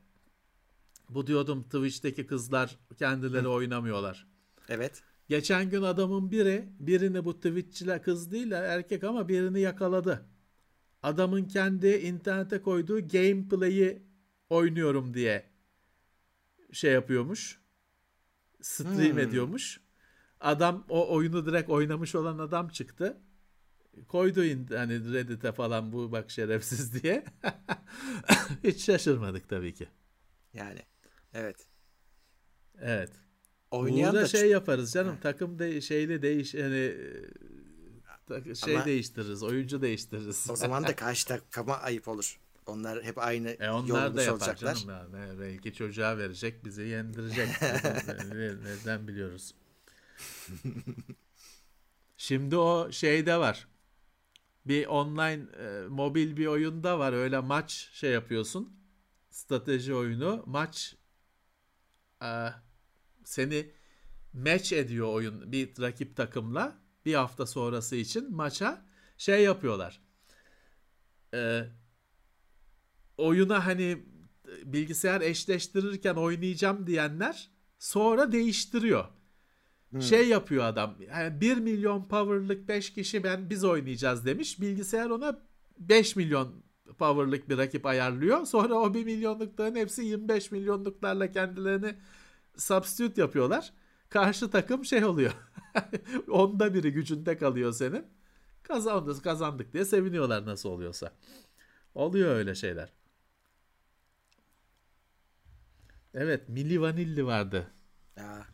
Bu 1.08 1.26
diyordum 1.26 1.62
Twitch'teki 1.62 2.26
kızlar 2.26 2.78
kendileri 2.98 3.44
Hı. 3.44 3.50
oynamıyorlar. 3.50 4.26
Evet. 4.68 5.02
Geçen 5.28 5.70
gün 5.70 5.82
adamın 5.82 6.30
biri 6.30 6.68
birini 6.80 7.24
bu 7.24 7.36
Twitch'çiler 7.36 8.02
kız 8.02 8.32
değil 8.32 8.50
erkek 8.50 9.04
ama 9.04 9.28
birini 9.28 9.60
yakaladı. 9.60 10.26
Adamın 11.02 11.44
kendi 11.44 11.88
internete 11.88 12.62
koyduğu 12.62 13.08
gameplay'i 13.08 14.02
oynuyorum 14.50 15.14
diye 15.14 15.50
şey 16.72 16.92
yapıyormuş. 16.92 17.60
Stream 18.60 19.12
hmm. 19.12 19.18
ediyormuş. 19.18 19.80
Adam 20.40 20.84
o 20.88 21.14
oyunu 21.14 21.46
direkt 21.46 21.70
oynamış 21.70 22.14
olan 22.14 22.38
adam 22.38 22.68
çıktı. 22.68 23.20
Koydu 24.08 24.40
hani 24.76 25.12
Reddit'e 25.12 25.52
falan 25.52 25.92
bu 25.92 26.12
bak 26.12 26.30
şerefsiz 26.30 27.02
diye. 27.02 27.24
Hiç 28.64 28.84
şaşırmadık 28.84 29.48
tabii 29.48 29.74
ki. 29.74 29.88
Yani 30.54 30.82
evet. 31.34 31.66
Evet. 32.80 33.10
Oynayan 33.70 34.12
Burada 34.12 34.24
da 34.24 34.28
şey 34.28 34.50
yaparız 34.50 34.92
canım 34.92 35.14
ha. 35.14 35.20
takım 35.22 35.58
de 35.58 35.80
şeyli 35.80 36.22
değiş 36.22 36.54
hani 36.54 36.94
şey 38.54 38.76
Ama 38.76 38.84
değiştiririz, 38.84 39.42
oyuncu 39.42 39.82
değiştiririz. 39.82 40.46
O 40.50 40.56
zaman 40.56 40.84
da 40.84 40.96
karşı 40.96 41.28
takıma 41.28 41.76
ayıp 41.76 42.08
olur. 42.08 42.40
Onlar 42.66 43.02
hep 43.02 43.18
aynı 43.18 43.50
e 43.50 43.70
onlar 43.70 44.16
da 44.16 44.22
yapar 44.22 44.36
olacaklar. 44.36 44.74
canım 44.74 45.14
yani. 45.14 45.40
Belki 45.40 45.74
çocuğa 45.74 46.18
verecek, 46.18 46.64
bizi 46.64 46.82
yendirecek. 46.82 47.48
Neden 48.64 49.08
biliyoruz. 49.08 49.54
Şimdi 52.16 52.56
o 52.56 52.92
şeyde 52.92 53.36
var. 53.36 53.68
Bir 54.66 54.86
online 54.86 55.42
e, 55.58 55.88
mobil 55.88 56.36
bir 56.36 56.46
oyunda 56.46 56.98
var. 56.98 57.12
Öyle 57.12 57.38
maç 57.40 57.90
şey 57.92 58.10
yapıyorsun. 58.10 58.76
Strateji 59.30 59.94
oyunu. 59.94 60.42
Maç 60.46 60.96
e, 62.22 62.48
seni 63.24 63.70
match 64.32 64.72
ediyor 64.72 65.08
oyun 65.08 65.52
bir 65.52 65.80
rakip 65.80 66.16
takımla 66.16 66.78
bir 67.04 67.14
hafta 67.14 67.46
sonrası 67.46 67.96
için 67.96 68.34
maça 68.34 68.84
şey 69.18 69.42
yapıyorlar. 69.42 70.00
E, 71.34 71.64
oyuna 73.16 73.66
hani 73.66 74.06
bilgisayar 74.64 75.20
eşleştirirken 75.20 76.14
oynayacağım 76.14 76.86
diyenler 76.86 77.50
sonra 77.78 78.32
değiştiriyor. 78.32 79.04
Hmm. 79.90 80.02
Şey 80.02 80.28
yapıyor 80.28 80.64
adam. 80.64 80.96
Yani 81.08 81.40
1 81.40 81.56
milyon 81.56 82.08
power'lık 82.08 82.68
5 82.68 82.92
kişi 82.92 83.24
ben 83.24 83.50
biz 83.50 83.64
oynayacağız 83.64 84.26
demiş. 84.26 84.60
Bilgisayar 84.60 85.10
ona 85.10 85.40
5 85.78 86.16
milyon 86.16 86.62
power'lık 86.98 87.48
bir 87.48 87.58
rakip 87.58 87.86
ayarlıyor. 87.86 88.46
Sonra 88.46 88.74
o 88.74 88.94
1 88.94 89.04
milyonlukların 89.04 89.76
hepsi 89.76 90.02
25 90.02 90.50
milyonluklarla 90.50 91.32
kendilerini 91.32 91.94
substitute 92.56 93.20
yapıyorlar. 93.20 93.72
Karşı 94.08 94.50
takım 94.50 94.84
şey 94.84 95.04
oluyor. 95.04 95.32
Onda 96.28 96.74
biri 96.74 96.92
gücünde 96.92 97.38
kalıyor 97.38 97.72
senin. 97.72 98.06
Kazandık 98.62 99.24
kazandık 99.24 99.72
diye 99.72 99.84
seviniyorlar 99.84 100.46
nasıl 100.46 100.68
oluyorsa. 100.68 101.12
Oluyor 101.94 102.34
öyle 102.34 102.54
şeyler. 102.54 102.92
Evet 106.14 106.48
Milli 106.48 106.80
Vanilli 106.80 107.26
vardı. 107.26 107.70
Ya. 108.16 108.46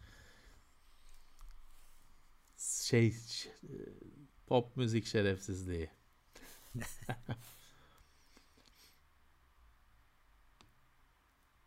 Şey 2.58 3.14
pop 4.46 4.76
müzik 4.76 5.06
şerefsizliği. 5.06 5.90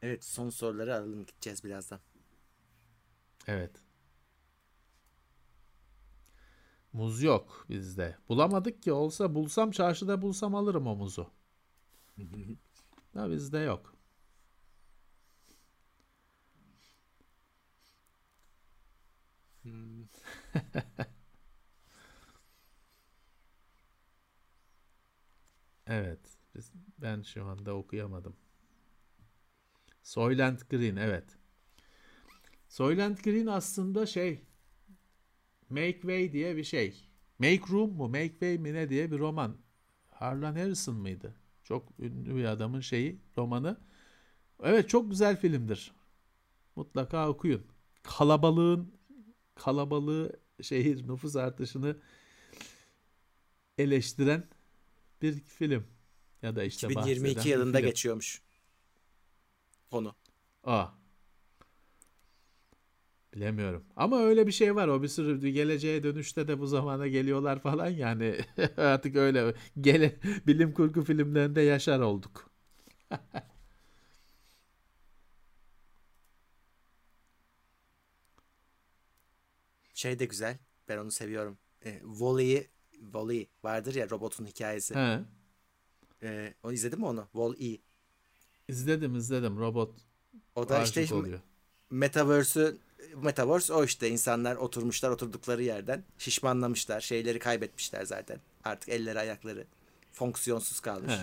evet 0.07 0.25
son 0.25 0.49
soruları 0.49 0.95
alalım 0.95 1.25
gideceğiz 1.25 1.63
birazdan. 1.63 1.99
Evet. 3.47 3.71
Muz 6.93 7.23
yok 7.23 7.65
bizde. 7.69 8.17
Bulamadık 8.29 8.83
ki 8.83 8.91
olsa 8.91 9.35
bulsam 9.35 9.71
çarşıda 9.71 10.21
bulsam 10.21 10.55
alırım 10.55 10.87
o 10.87 10.95
muzu. 10.95 11.31
da 13.15 13.31
bizde 13.31 13.59
yok. 13.59 13.95
Hmm. 19.63 20.07
evet. 25.87 26.19
Biz, 26.55 26.71
ben 26.97 27.21
şu 27.21 27.45
anda 27.45 27.73
okuyamadım. 27.73 28.35
Soylent 30.07 30.69
Green 30.69 30.95
evet. 30.95 31.23
Soylent 32.67 33.23
Green 33.23 33.45
aslında 33.45 34.05
şey 34.05 34.41
Make 35.69 35.99
Way 36.01 36.33
diye 36.33 36.57
bir 36.57 36.63
şey. 36.63 37.07
Make 37.39 37.61
Room 37.69 37.93
mu 37.93 38.07
Make 38.07 38.29
Way 38.29 38.57
mi 38.57 38.73
ne 38.73 38.89
diye 38.89 39.11
bir 39.11 39.19
roman. 39.19 39.57
Harlan 40.11 40.55
Harrison 40.55 40.95
mıydı? 40.95 41.35
Çok 41.63 41.89
ünlü 41.99 42.35
bir 42.35 42.45
adamın 42.45 42.79
şeyi 42.79 43.19
romanı. 43.37 43.77
Evet 44.63 44.89
çok 44.89 45.09
güzel 45.09 45.39
filmdir. 45.39 45.91
Mutlaka 46.75 47.29
okuyun. 47.29 47.63
Kalabalığın 48.03 48.93
kalabalığı 49.55 50.39
şehir 50.61 51.07
nüfus 51.07 51.35
artışını 51.35 51.97
eleştiren 53.77 54.47
bir 55.21 55.39
film. 55.39 55.87
Ya 56.41 56.55
da 56.55 56.63
işte 56.63 56.87
2022 56.87 57.49
yılında 57.49 57.79
geçiyormuş. 57.79 58.46
Konu. 59.91 60.15
Aa, 60.63 60.87
Bilemiyorum. 63.33 63.83
Ama 63.95 64.19
öyle 64.21 64.47
bir 64.47 64.51
şey 64.51 64.75
var. 64.75 64.87
O 64.87 65.03
bir 65.03 65.07
sürü 65.07 65.49
geleceğe 65.49 66.03
dönüşte 66.03 66.47
de 66.47 66.59
bu 66.59 66.67
zamana 66.67 67.07
geliyorlar 67.07 67.59
falan 67.59 67.87
yani 67.89 68.37
artık 68.77 69.15
öyle 69.15 69.53
gele, 69.81 70.15
bilim 70.47 70.73
kurgu 70.73 71.03
filmlerinde 71.03 71.61
yaşar 71.61 71.99
olduk. 71.99 72.49
şey 79.93 80.19
de 80.19 80.25
güzel. 80.25 80.57
Ben 80.87 80.97
onu 80.97 81.11
seviyorum. 81.11 81.57
E, 81.85 81.99
Wall-E 81.99 82.67
Wall-E 82.91 83.47
vardır 83.63 83.95
ya 83.95 84.09
robotun 84.09 84.45
hikayesi. 84.45 84.95
He. 84.95 85.19
E, 86.23 86.53
o 86.63 86.71
izledin 86.71 86.99
mi 86.99 87.05
onu? 87.05 87.27
Wall-E. 87.33 87.77
İzledim 88.67 89.15
izledim. 89.15 89.59
Robot 89.59 89.95
o 90.55 90.69
da 90.69 90.83
işte 90.83 91.13
oluyor. 91.13 91.39
Metaverse'ü 91.89 92.77
Metaverse 93.15 93.73
o 93.73 93.83
işte 93.83 94.09
insanlar 94.09 94.55
oturmuşlar 94.55 95.09
oturdukları 95.09 95.63
yerden 95.63 96.03
şişmanlamışlar 96.17 97.01
şeyleri 97.01 97.39
kaybetmişler 97.39 98.05
zaten 98.05 98.39
artık 98.63 98.89
elleri 98.89 99.19
ayakları 99.19 99.67
fonksiyonsuz 100.11 100.79
kalmış. 100.79 101.13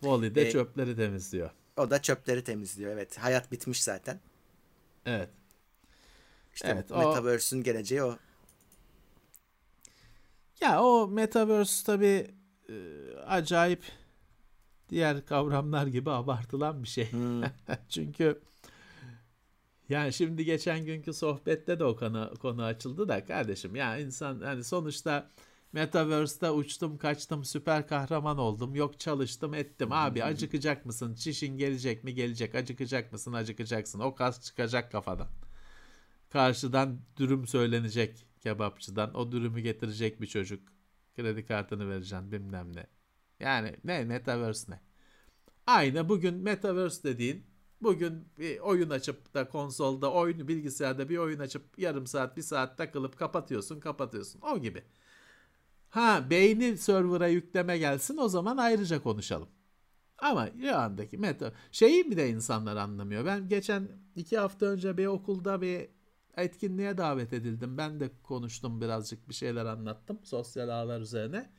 Wally 0.00 0.34
de 0.34 0.48
ee, 0.48 0.50
çöpleri 0.50 0.96
temizliyor. 0.96 1.50
O 1.76 1.90
da 1.90 2.02
çöpleri 2.02 2.44
temizliyor 2.44 2.92
evet 2.92 3.18
hayat 3.18 3.52
bitmiş 3.52 3.82
zaten. 3.82 4.20
Evet. 5.06 5.28
İşte 6.54 6.68
evet, 6.68 6.90
Metaverse'ün 6.90 7.60
o... 7.60 7.64
geleceği 7.64 8.02
o. 8.02 8.18
Ya 10.60 10.82
o 10.82 11.08
Metaverse 11.08 11.84
tabi 11.86 12.30
e, 12.68 12.74
acayip 13.26 13.84
diğer 14.94 15.26
kavramlar 15.26 15.86
gibi 15.86 16.10
abartılan 16.10 16.82
bir 16.82 16.88
şey. 16.88 17.12
Hmm. 17.12 17.42
Çünkü 17.88 18.40
Yani 19.88 20.12
şimdi 20.12 20.44
geçen 20.44 20.84
günkü 20.84 21.12
sohbette 21.12 21.78
de 21.78 21.84
o 21.84 21.96
konu, 21.96 22.34
konu 22.40 22.62
açıldı 22.62 23.08
da 23.08 23.24
kardeşim 23.24 23.76
ya 23.76 23.98
insan 23.98 24.40
hani 24.40 24.64
sonuçta 24.64 25.30
Metaverse'de 25.72 26.50
uçtum 26.50 26.98
kaçtım 26.98 27.44
süper 27.44 27.88
kahraman 27.88 28.38
oldum 28.38 28.74
yok 28.74 29.00
çalıştım 29.00 29.54
ettim. 29.54 29.88
Abi 29.92 30.24
acıkacak 30.24 30.86
mısın? 30.86 31.14
Çişin 31.14 31.56
gelecek 31.58 32.04
mi? 32.04 32.14
Gelecek. 32.14 32.54
Acıkacak 32.54 33.12
mısın? 33.12 33.32
Acıkacaksın. 33.32 34.00
O 34.00 34.14
kas 34.14 34.40
çıkacak 34.46 34.92
kafadan. 34.92 35.28
Karşıdan 36.30 37.00
dürüm 37.16 37.46
söylenecek 37.46 38.26
kebapçıdan. 38.40 39.14
O 39.14 39.32
dürümü 39.32 39.60
getirecek 39.60 40.20
bir 40.20 40.26
çocuk. 40.26 40.68
Kredi 41.16 41.46
kartını 41.46 41.88
vereceksin 41.90 42.32
bilmem 42.32 42.76
ne 42.76 42.86
yani 43.40 43.76
ne 43.84 44.04
Metaverse 44.04 44.72
ne 44.72 44.80
aynı 45.66 46.08
bugün 46.08 46.34
Metaverse 46.34 47.02
dediğin 47.02 47.54
Bugün 47.84 48.28
bir 48.38 48.58
oyun 48.58 48.90
açıp 48.90 49.34
da 49.34 49.48
konsolda, 49.48 50.12
oyun 50.12 50.48
bilgisayarda 50.48 51.08
bir 51.08 51.18
oyun 51.18 51.38
açıp 51.38 51.78
yarım 51.78 52.06
saat, 52.06 52.36
bir 52.36 52.42
saat 52.42 52.78
takılıp 52.78 53.18
kapatıyorsun, 53.18 53.80
kapatıyorsun. 53.80 54.40
O 54.40 54.58
gibi. 54.58 54.82
Ha 55.90 56.26
beyni 56.30 56.78
server'a 56.78 57.28
yükleme 57.28 57.78
gelsin 57.78 58.16
o 58.16 58.28
zaman 58.28 58.56
ayrıca 58.56 59.02
konuşalım. 59.02 59.48
Ama 60.18 60.48
şu 60.60 60.76
andaki 60.76 61.18
meta 61.18 61.52
şeyi 61.72 62.10
bir 62.10 62.16
de 62.16 62.28
insanlar 62.28 62.76
anlamıyor. 62.76 63.26
Ben 63.26 63.48
geçen 63.48 63.88
iki 64.16 64.38
hafta 64.38 64.66
önce 64.66 64.96
bir 64.96 65.06
okulda 65.06 65.62
bir 65.62 65.88
etkinliğe 66.36 66.98
davet 66.98 67.32
edildim. 67.32 67.78
Ben 67.78 68.00
de 68.00 68.10
konuştum 68.22 68.80
birazcık 68.80 69.28
bir 69.28 69.34
şeyler 69.34 69.66
anlattım 69.66 70.18
sosyal 70.24 70.68
ağlar 70.68 71.00
üzerine. 71.00 71.50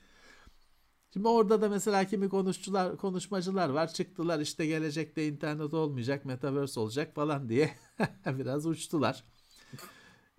Şimdi 1.16 1.28
orada 1.28 1.62
da 1.62 1.70
mesela 1.70 2.04
kimi 2.04 2.30
konuşçular, 2.30 2.98
konuşmacılar 2.98 3.70
var. 3.70 3.94
Çıktılar 3.94 4.40
işte 4.40 4.66
gelecekte 4.66 5.28
internet 5.28 5.74
olmayacak, 5.74 6.26
metaverse 6.26 6.80
olacak 6.80 7.16
falan 7.16 7.50
diye 7.50 7.72
biraz 8.26 8.66
uçtular. 8.66 9.24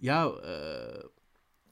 ya 0.00 0.28
e, 0.46 0.54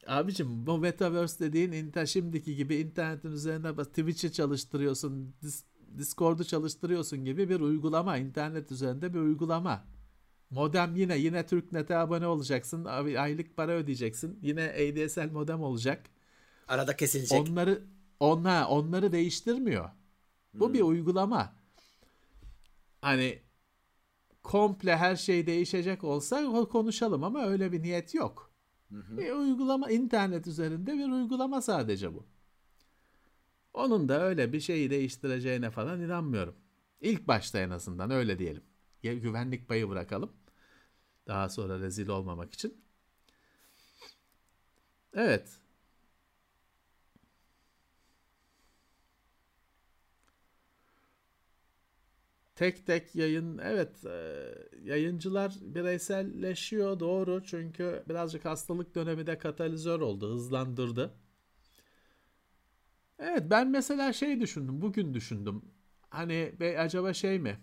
abicim 0.07 0.67
bu 0.67 0.79
metaverse 0.79 1.45
dediğin 1.45 1.73
inter, 1.73 2.07
şimdiki 2.07 2.57
gibi 2.57 2.77
internetin 2.77 3.33
üzerine 3.33 3.77
Twitch'i 3.77 4.33
çalıştırıyorsun, 4.33 5.35
Discord'u 5.99 6.45
çalıştırıyorsun 6.45 7.25
gibi 7.25 7.49
bir 7.49 7.61
uygulama. 7.61 8.17
internet 8.17 8.73
üzerinde 8.73 9.15
bir 9.15 9.19
uygulama. 9.19 9.85
Modem 10.51 10.97
yine 10.97 11.19
yine 11.19 11.47
TürkNet'e 11.47 11.97
abone 11.97 12.27
olacaksın. 12.27 12.85
Aylık 12.85 13.57
para 13.57 13.73
ödeyeceksin. 13.73 14.39
Yine 14.43 14.63
ADSL 14.63 15.33
modem 15.33 15.63
olacak. 15.63 16.03
Arada 16.69 16.97
kesilecek. 16.97 17.49
Onları 17.49 17.94
onlar 18.25 18.67
onları 18.69 19.13
değiştirmiyor. 19.13 19.91
Bu 20.55 20.67
hmm. 20.67 20.75
bir 20.75 20.81
uygulama. 20.81 21.53
Hani 23.01 23.39
komple 24.43 24.97
her 24.97 25.17
şey 25.17 25.47
değişecek 25.47 26.05
olsa 26.05 26.67
konuşalım 26.69 27.25
ama 27.25 27.47
öyle 27.47 27.73
bir 27.73 27.83
niyet 27.83 28.15
yok. 28.15 28.51
Hı 28.91 29.17
Bir 29.17 29.31
uygulama 29.31 29.91
internet 29.91 30.47
üzerinde 30.47 30.93
bir 30.93 31.09
uygulama 31.09 31.63
sadece 31.63 32.15
bu. 32.15 32.27
Onun 33.75 34.09
da 34.09 34.23
öyle 34.23 34.53
bir 34.53 34.61
şeyi 34.61 34.91
değiştireceğine 34.91 35.71
falan 35.71 36.01
inanmıyorum. 36.01 36.55
İlk 37.01 37.29
başta 37.29 37.59
en 37.59 37.71
azından 37.71 38.11
öyle 38.11 38.39
diyelim. 38.39 38.63
Güvenlik 39.03 39.69
payı 39.69 39.89
bırakalım. 39.89 40.33
Daha 41.27 41.49
sonra 41.49 41.79
rezil 41.79 42.09
olmamak 42.09 42.55
için. 42.55 42.85
Evet. 45.15 45.61
Tek 52.55 52.87
tek 52.87 53.15
yayın 53.15 53.59
evet 53.59 54.05
e, 54.07 54.45
yayıncılar 54.85 55.55
bireyselleşiyor 55.63 57.01
doğru. 57.01 57.45
Çünkü 57.45 58.05
birazcık 58.09 58.45
hastalık 58.45 58.95
dönemi 58.95 59.27
de 59.27 59.39
katalizör 59.39 60.01
oldu 60.01 60.35
hızlandırdı. 60.35 61.15
Evet 63.19 63.43
ben 63.51 63.71
mesela 63.71 64.13
şey 64.13 64.41
düşündüm 64.41 64.83
bugün 64.83 65.15
düşündüm. 65.15 65.63
Hani 66.11 66.53
be, 66.61 66.79
acaba 66.81 67.13
şey 67.15 67.39
mi? 67.39 67.59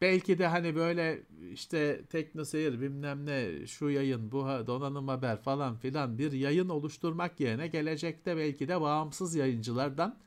Belki 0.00 0.38
de 0.38 0.46
hani 0.46 0.74
böyle 0.76 1.22
işte 1.52 2.04
tekno 2.10 2.44
seyir 2.44 2.80
bilmem 2.80 3.26
ne 3.26 3.66
şu 3.66 3.90
yayın 3.90 4.32
bu 4.32 4.38
donanım 4.66 5.08
haber 5.08 5.42
falan 5.42 5.76
filan 5.76 6.18
bir 6.18 6.32
yayın 6.32 6.68
oluşturmak 6.68 7.40
yerine 7.40 7.66
gelecekte 7.68 8.36
belki 8.36 8.68
de 8.68 8.80
bağımsız 8.80 9.34
yayıncılardan 9.34 10.18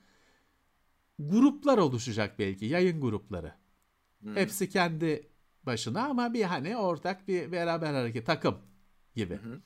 gruplar 1.20 1.78
oluşacak 1.78 2.40
belki 2.40 2.66
yayın 2.66 3.02
grupları. 3.02 3.54
Hmm. 4.20 4.36
Hepsi 4.36 4.70
kendi 4.70 5.30
başına 5.64 6.06
ama 6.06 6.34
bir 6.34 6.44
hani 6.44 6.78
ortak 6.78 7.28
bir 7.28 7.52
beraber 7.52 7.94
hareket 7.94 8.26
takım 8.26 8.58
gibi. 9.16 9.36
Hı 9.36 9.62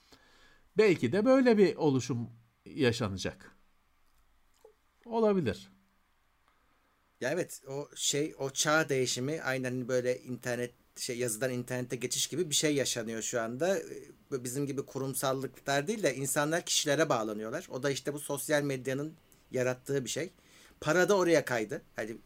Belki 0.78 1.12
de 1.12 1.26
böyle 1.26 1.58
bir 1.58 1.76
oluşum 1.76 2.30
yaşanacak. 2.66 3.58
Olabilir. 5.06 5.72
Ya 7.22 7.32
evet 7.32 7.62
o 7.68 7.90
şey 7.96 8.36
o 8.40 8.50
çağ 8.50 8.90
değişimi 8.90 9.42
aynen 9.42 9.88
böyle 9.88 10.20
internet 10.20 10.74
şey 10.96 11.18
yazıdan 11.18 11.52
internete 11.52 11.96
geçiş 11.96 12.28
gibi 12.28 12.50
bir 12.50 12.56
şey 12.56 12.76
yaşanıyor 12.76 13.22
şu 13.22 13.42
anda. 13.42 13.80
Bizim 14.32 14.68
gibi 14.68 14.86
kurumsallıklar 14.86 15.88
değil 15.88 16.04
de 16.04 16.16
insanlar 16.16 16.66
kişilere 16.66 17.10
bağlanıyorlar. 17.10 17.68
O 17.70 17.84
da 17.84 17.90
işte 17.92 18.14
bu 18.14 18.20
sosyal 18.20 18.64
medyanın 18.64 19.14
yarattığı 19.52 20.06
bir 20.06 20.10
şey. 20.10 20.34
Para 20.84 21.10
da 21.10 21.18
oraya 21.18 21.46
kaydı. 21.46 21.82
Hani 21.96 22.18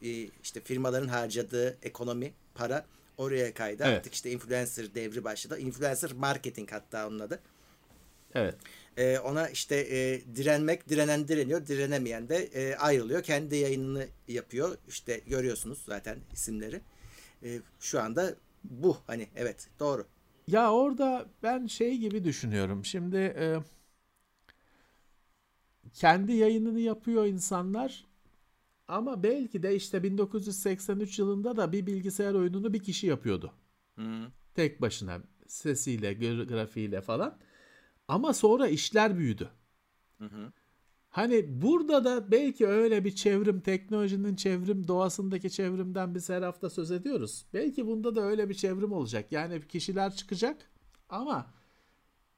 işte 0.43 0.61
firmaların 0.61 1.07
harcadığı 1.07 1.77
ekonomi, 1.83 2.33
para 2.55 2.85
oraya 3.17 3.53
kaydı. 3.53 3.83
Evet. 3.85 3.97
Artık 3.97 4.13
işte 4.13 4.31
influencer 4.31 4.95
devri 4.95 5.23
başladı. 5.23 5.59
Influencer 5.59 6.11
marketing 6.11 6.71
hatta 6.71 7.07
onun 7.07 7.19
adı. 7.19 7.39
Evet. 8.35 8.55
Ee, 8.97 9.19
ona 9.19 9.49
işte 9.49 9.75
e, 9.75 10.21
direnmek, 10.35 10.89
direnen 10.89 11.27
direniyor, 11.27 11.67
direnemeyen 11.67 12.29
de 12.29 12.37
e, 12.37 12.75
ayrılıyor. 12.75 13.23
Kendi 13.23 13.55
yayınını 13.55 14.07
yapıyor. 14.27 14.77
İşte 14.87 15.21
görüyorsunuz 15.27 15.83
zaten 15.85 16.17
isimleri. 16.33 16.81
E, 17.43 17.59
şu 17.79 18.01
anda 18.01 18.35
bu 18.63 18.97
hani 19.07 19.27
evet 19.35 19.67
doğru. 19.79 20.07
Ya 20.47 20.71
orada 20.73 21.25
ben 21.43 21.67
şey 21.67 21.97
gibi 21.97 22.23
düşünüyorum. 22.23 22.85
Şimdi 22.85 23.17
e, 23.17 23.57
kendi 25.93 26.33
yayınını 26.33 26.79
yapıyor 26.79 27.25
insanlar 27.25 28.07
ama 28.87 29.23
belki 29.23 29.63
de 29.63 29.75
işte 29.75 30.03
1983 30.03 31.19
yılında 31.19 31.57
da 31.57 31.71
bir 31.71 31.85
bilgisayar 31.85 32.33
oyununu 32.33 32.73
bir 32.73 32.83
kişi 32.83 33.07
yapıyordu. 33.07 33.53
Hmm. 33.95 34.25
Tek 34.55 34.81
başına 34.81 35.21
sesiyle, 35.47 36.13
grafiğiyle 36.43 37.01
falan. 37.01 37.37
Ama 38.07 38.33
sonra 38.33 38.67
işler 38.67 39.17
büyüdü. 39.17 39.49
Hı 40.17 40.51
Hani 41.09 41.61
burada 41.61 42.05
da 42.05 42.31
belki 42.31 42.67
öyle 42.67 43.05
bir 43.05 43.15
çevrim, 43.15 43.61
teknolojinin 43.61 44.35
çevrim, 44.35 44.87
doğasındaki 44.87 45.51
çevrimden 45.51 46.15
biz 46.15 46.29
her 46.29 46.41
hafta 46.41 46.69
söz 46.69 46.91
ediyoruz. 46.91 47.45
Belki 47.53 47.87
bunda 47.87 48.15
da 48.15 48.21
öyle 48.21 48.49
bir 48.49 48.53
çevrim 48.53 48.91
olacak. 48.91 49.31
Yani 49.31 49.67
kişiler 49.67 50.15
çıkacak 50.15 50.71
ama 51.09 51.53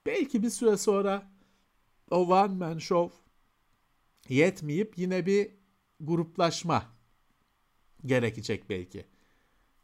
belki 0.06 0.44
bir 0.44 0.50
süre 0.50 0.78
sonra 0.78 1.32
o 2.12 2.18
one 2.18 2.54
man 2.54 2.78
show 2.78 3.18
yetmeyip 4.30 4.98
yine 4.98 5.26
bir 5.26 5.59
gruplaşma 6.00 6.84
gerekecek 8.06 8.70
belki. 8.70 9.06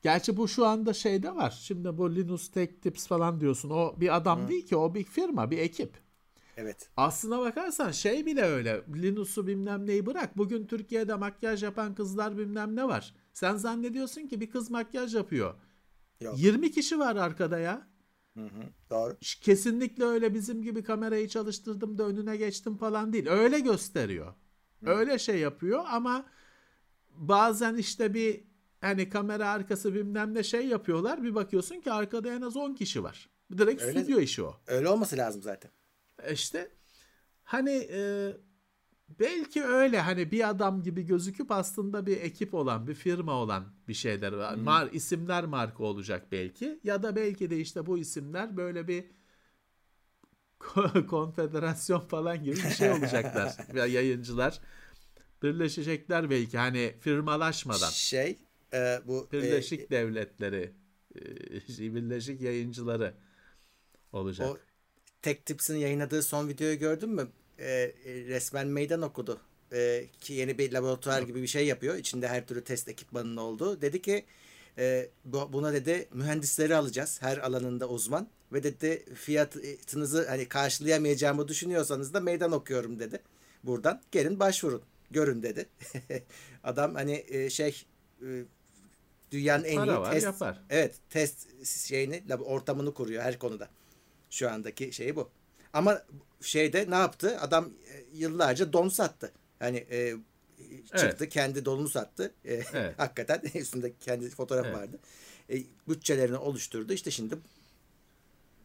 Gerçi 0.02 0.38
bu 0.38 0.48
şu 0.48 0.66
anda 0.66 0.94
şeyde 0.94 1.36
var. 1.36 1.60
Şimdi 1.62 1.98
bu 1.98 2.16
Linus 2.16 2.52
Tech 2.52 2.82
Tips 2.82 3.08
falan 3.08 3.40
diyorsun. 3.42 3.70
O 3.70 3.96
bir 4.00 4.16
adam 4.16 4.44
Hı. 4.44 4.48
değil 4.48 4.68
ki. 4.68 4.76
O 4.76 4.96
bir 4.96 5.04
firma, 5.04 5.52
bir 5.52 5.58
ekip. 5.58 6.06
Evet. 6.58 6.90
Aslına 6.98 7.40
bakarsan 7.40 7.92
şey 7.92 8.26
bile 8.26 8.42
öyle. 8.42 8.84
Linus'u 8.96 9.48
bilmem 9.48 9.88
neyi 9.88 10.06
bırak. 10.06 10.38
Bugün 10.38 10.68
Türkiye'de 10.68 11.16
makyaj 11.16 11.64
yapan 11.64 11.96
kızlar 11.96 12.38
bilmem 12.38 12.76
ne 12.76 12.88
var. 12.88 13.16
Sen 13.34 13.56
zannediyorsun 13.56 14.28
ki 14.28 14.42
bir 14.42 14.50
kız 14.50 14.72
makyaj 14.72 15.16
yapıyor. 15.16 15.56
Yok. 16.22 16.40
20 16.40 16.72
kişi 16.72 17.00
var 17.00 17.16
arkada 17.16 17.60
ya. 17.60 17.88
Hı 18.34 18.44
hı, 18.44 18.64
doğru. 18.90 19.18
Kesinlikle 19.42 20.04
öyle 20.04 20.34
bizim 20.34 20.62
gibi 20.62 20.84
kamerayı 20.84 21.28
çalıştırdım 21.28 21.98
da 21.98 22.04
önüne 22.04 22.38
geçtim 22.38 22.78
falan 22.78 23.14
değil. 23.14 23.28
Öyle 23.28 23.60
gösteriyor. 23.60 24.34
Öyle 24.90 25.20
şey 25.20 25.40
yapıyor 25.40 25.84
ama 25.88 26.26
bazen 27.12 27.76
işte 27.76 28.14
bir 28.14 28.44
hani 28.82 29.10
kamera 29.10 29.50
arkası 29.50 29.94
bilmem 29.94 30.34
ne 30.34 30.44
şey 30.44 30.68
yapıyorlar. 30.68 31.24
Bir 31.24 31.36
bakıyorsun 31.36 31.82
ki 31.82 31.92
arkada 31.92 32.34
en 32.34 32.42
az 32.42 32.58
10 32.58 32.74
kişi 32.74 33.04
var. 33.04 33.30
Direkt 33.58 33.82
öyle, 33.82 34.00
stüdyo 34.00 34.20
işi 34.20 34.44
o. 34.44 34.56
Öyle 34.68 34.90
olması 34.90 35.18
lazım 35.18 35.42
zaten. 35.42 35.72
E 36.24 36.34
işte 36.34 36.72
hani 37.44 37.88
e, 37.92 38.32
belki 39.20 39.64
öyle 39.64 40.00
hani 40.00 40.32
bir 40.32 40.50
adam 40.50 40.84
gibi 40.84 41.06
gözüküp 41.06 41.52
aslında 41.52 42.06
bir 42.06 42.18
ekip 42.18 42.54
olan, 42.54 42.88
bir 42.88 42.94
firma 42.94 43.34
olan 43.34 43.66
bir 43.88 43.94
şeyler 43.94 44.34
var. 44.34 44.56
Hmm. 44.56 44.64
Mar 44.64 44.90
isimler 44.92 45.46
marka 45.46 45.84
olacak 45.84 46.28
belki 46.32 46.80
ya 46.84 47.04
da 47.04 47.16
belki 47.16 47.50
de 47.50 47.60
işte 47.60 47.86
bu 47.86 47.98
isimler 47.98 48.58
böyle 48.58 48.88
bir 48.88 49.06
konfederasyon 51.10 52.00
falan 52.00 52.44
gibi 52.44 52.56
bir 52.56 52.70
şey 52.70 52.92
olacaklar. 52.92 53.58
yayıncılar 53.88 54.60
birleşecekler 55.44 56.30
belki 56.30 56.58
hani 56.58 56.96
firmalaşmadan. 57.00 57.90
Şey 57.90 58.40
e, 58.74 59.00
bu 59.06 59.28
Birleşik 59.32 59.82
e, 59.82 59.90
Devletleri 59.90 60.74
e, 61.16 61.96
Birleşik 61.96 62.42
Yayıncıları 62.42 63.14
olacak. 64.14 64.50
O 64.50 64.58
Tek 65.22 65.46
Tips'in 65.46 65.78
yayınladığı 65.78 66.24
son 66.24 66.50
videoyu 66.50 66.80
gördün 66.80 67.10
mü? 67.10 67.28
E, 67.58 67.72
e, 67.72 67.94
resmen 68.06 68.68
meydan 68.68 69.02
okudu. 69.02 69.42
E, 69.74 70.06
ki 70.22 70.34
yeni 70.34 70.58
bir 70.58 70.72
laboratuvar 70.72 71.22
gibi 71.22 71.42
bir 71.42 71.48
şey 71.48 71.68
yapıyor. 71.68 71.96
İçinde 71.96 72.28
her 72.28 72.48
türlü 72.48 72.64
test 72.64 72.90
ekipmanının 72.90 73.38
olduğu. 73.38 73.82
Dedi 73.82 74.02
ki 74.02 74.26
e, 74.78 75.10
bu, 75.26 75.54
buna 75.54 75.74
dedi 75.74 76.08
mühendisleri 76.14 76.76
alacağız. 76.76 77.22
Her 77.22 77.38
alanında 77.38 77.90
uzman. 77.90 78.28
Ve 78.54 78.64
dedi 78.64 79.06
fiyatınızı 79.16 80.28
hani 80.28 80.50
karşılayamayacağımı 80.50 81.48
düşünüyorsanız 81.48 82.14
da 82.14 82.20
meydan 82.20 82.52
okuyorum 82.52 83.00
dedi. 83.00 83.22
Buradan 83.64 84.02
gelin 84.12 84.40
başvurun. 84.40 84.82
Görün 85.12 85.44
dedi. 85.44 85.70
Adam 86.64 86.96
hani 86.96 87.26
e, 87.28 87.50
şey 87.50 87.86
e, 88.22 88.44
dünyanın 89.32 89.64
en 89.64 89.76
Para 89.76 89.92
iyi 89.92 90.00
var, 90.00 90.12
test 90.12 90.26
yapar. 90.26 90.62
evet 90.70 90.96
test 91.10 91.66
şeyini 91.88 92.24
ortamını 92.46 92.94
kuruyor 92.94 93.24
her 93.24 93.40
konuda. 93.40 93.70
Şu 94.30 94.50
andaki 94.50 94.94
şeyi 94.94 95.16
bu. 95.16 95.30
Ama 95.74 96.02
şeyde 96.42 96.86
ne 96.90 96.96
yaptı? 96.96 97.40
Adam 97.40 97.66
e, 97.66 98.04
yıllarca 98.14 98.74
don 98.74 98.90
sattı. 98.90 99.32
Yani 99.60 99.78
e, 99.92 100.16
çıktı 100.96 101.30
kendi 101.30 101.66
donunu 101.66 101.90
sattı. 101.90 102.34
E, 102.46 102.54
Evet. 102.74 102.94
hakikaten 103.00 103.42
üstünde 103.54 103.94
kendi 104.00 104.30
fotoğraf 104.30 104.66
Evet. 104.66 104.76
vardı. 104.76 105.00
E, 105.50 105.64
bütçelerini 105.88 106.38
oluşturdu. 106.38 106.94
İşte 106.94 107.12
şimdi 107.12 107.38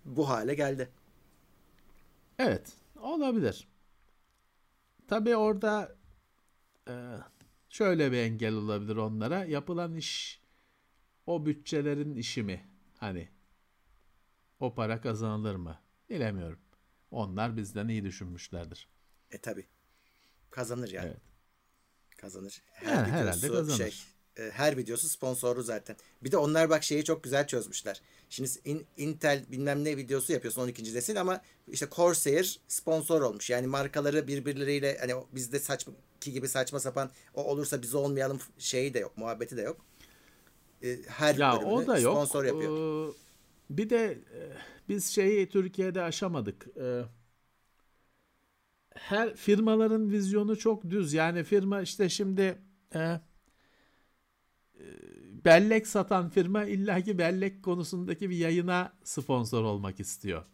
bu 0.05 0.29
hale 0.29 0.55
geldi. 0.55 0.89
Evet, 2.39 2.73
olabilir. 2.97 3.69
Tabii 5.09 5.37
orada 5.37 5.97
e, 6.89 6.95
şöyle 7.69 8.12
bir 8.12 8.17
engel 8.19 8.55
olabilir 8.55 8.97
onlara. 8.97 9.45
Yapılan 9.45 9.95
iş 9.97 10.41
o 11.27 11.47
bütçelerin 11.47 12.17
işi 12.17 12.43
mi? 12.43 12.69
Hani 12.99 13.29
o 14.61 14.75
para 14.75 15.01
kazanılır 15.01 15.55
mı? 15.55 15.79
Bilemiyorum. 16.11 16.59
Onlar 17.11 17.57
bizden 17.57 17.89
iyi 17.89 18.05
düşünmüşlerdir. 18.05 18.89
E 19.31 19.39
tabi. 19.39 19.67
Kazanır 20.51 20.89
yani. 20.91 21.07
Evet. 21.09 21.30
Kazanır. 22.21 22.63
Yani 22.87 23.09
herhalde 23.09 23.49
kazanır. 23.49 23.77
Şey, 23.77 23.95
her 24.51 24.77
videosu 24.77 25.09
sponsorlu 25.09 25.63
zaten. 25.63 25.97
Bir 26.23 26.33
de 26.33 26.37
onlar 26.37 26.71
bak 26.71 26.85
şeyi 26.85 27.05
çok 27.05 27.25
güzel 27.25 27.47
çözmüşler. 27.47 28.01
Şimdi 28.31 28.51
in- 28.65 28.87
Intel 28.97 29.45
bilmem 29.49 29.85
ne 29.85 29.97
videosu 29.97 30.33
yapıyorsun 30.33 30.63
12. 30.63 30.95
nesil 30.95 31.21
ama 31.21 31.41
işte 31.69 31.87
Corsair 31.97 32.61
sponsor 32.69 33.21
olmuş. 33.23 33.51
Yani 33.51 33.67
markaları 33.67 34.29
birbirleriyle 34.29 34.99
hani 35.01 35.13
bizde 35.33 35.59
saçma 35.59 35.93
ki 36.21 36.33
gibi 36.33 36.49
saçma 36.49 36.81
sapan 36.81 37.11
o 37.35 37.45
olursa 37.45 37.83
biz 37.83 37.95
olmayalım 37.95 38.41
şeyi 38.59 38.95
de 38.95 38.99
yok. 38.99 39.17
Muhabbeti 39.17 39.57
de 39.57 39.63
yok. 39.63 39.85
E, 40.83 40.97
her 41.07 41.35
Ya 41.35 41.59
o 41.59 41.87
da 41.87 41.99
yok. 41.99 42.13
sponsor 42.15 42.45
yapıyor. 42.45 43.09
Ee, 43.09 43.13
bir 43.71 43.91
de 43.91 44.05
e, 44.35 44.41
biz 44.89 45.07
şeyi 45.07 45.49
Türkiye'de 45.49 46.03
aşamadık. 46.03 46.67
Ee, 46.77 47.03
her 48.95 49.35
firmaların 49.35 50.11
vizyonu 50.11 50.59
çok 50.59 50.91
düz. 50.91 51.12
Yani 51.12 51.45
firma 51.45 51.81
işte 51.81 52.09
şimdi 52.09 52.59
e, 52.95 52.99
e, 52.99 53.21
bellek 55.45 55.87
satan 55.87 56.29
firma 56.29 56.65
illaki 56.65 57.19
bellek 57.19 57.62
konusundaki 57.62 58.31
bir 58.31 58.37
yayına 58.37 58.93
sponsor 59.05 59.65
olmak 59.65 60.01
istiyor. 60.01 60.45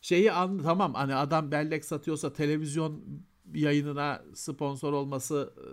Şeyi 0.00 0.32
an, 0.32 0.58
tamam 0.58 0.94
hani 0.94 1.14
adam 1.14 1.50
bellek 1.52 1.84
satıyorsa 1.84 2.32
televizyon 2.32 3.04
yayınına 3.54 4.24
sponsor 4.34 4.92
olması 4.92 5.54
e, 5.56 5.66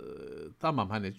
tamam 0.60 0.90
hani 0.90 1.14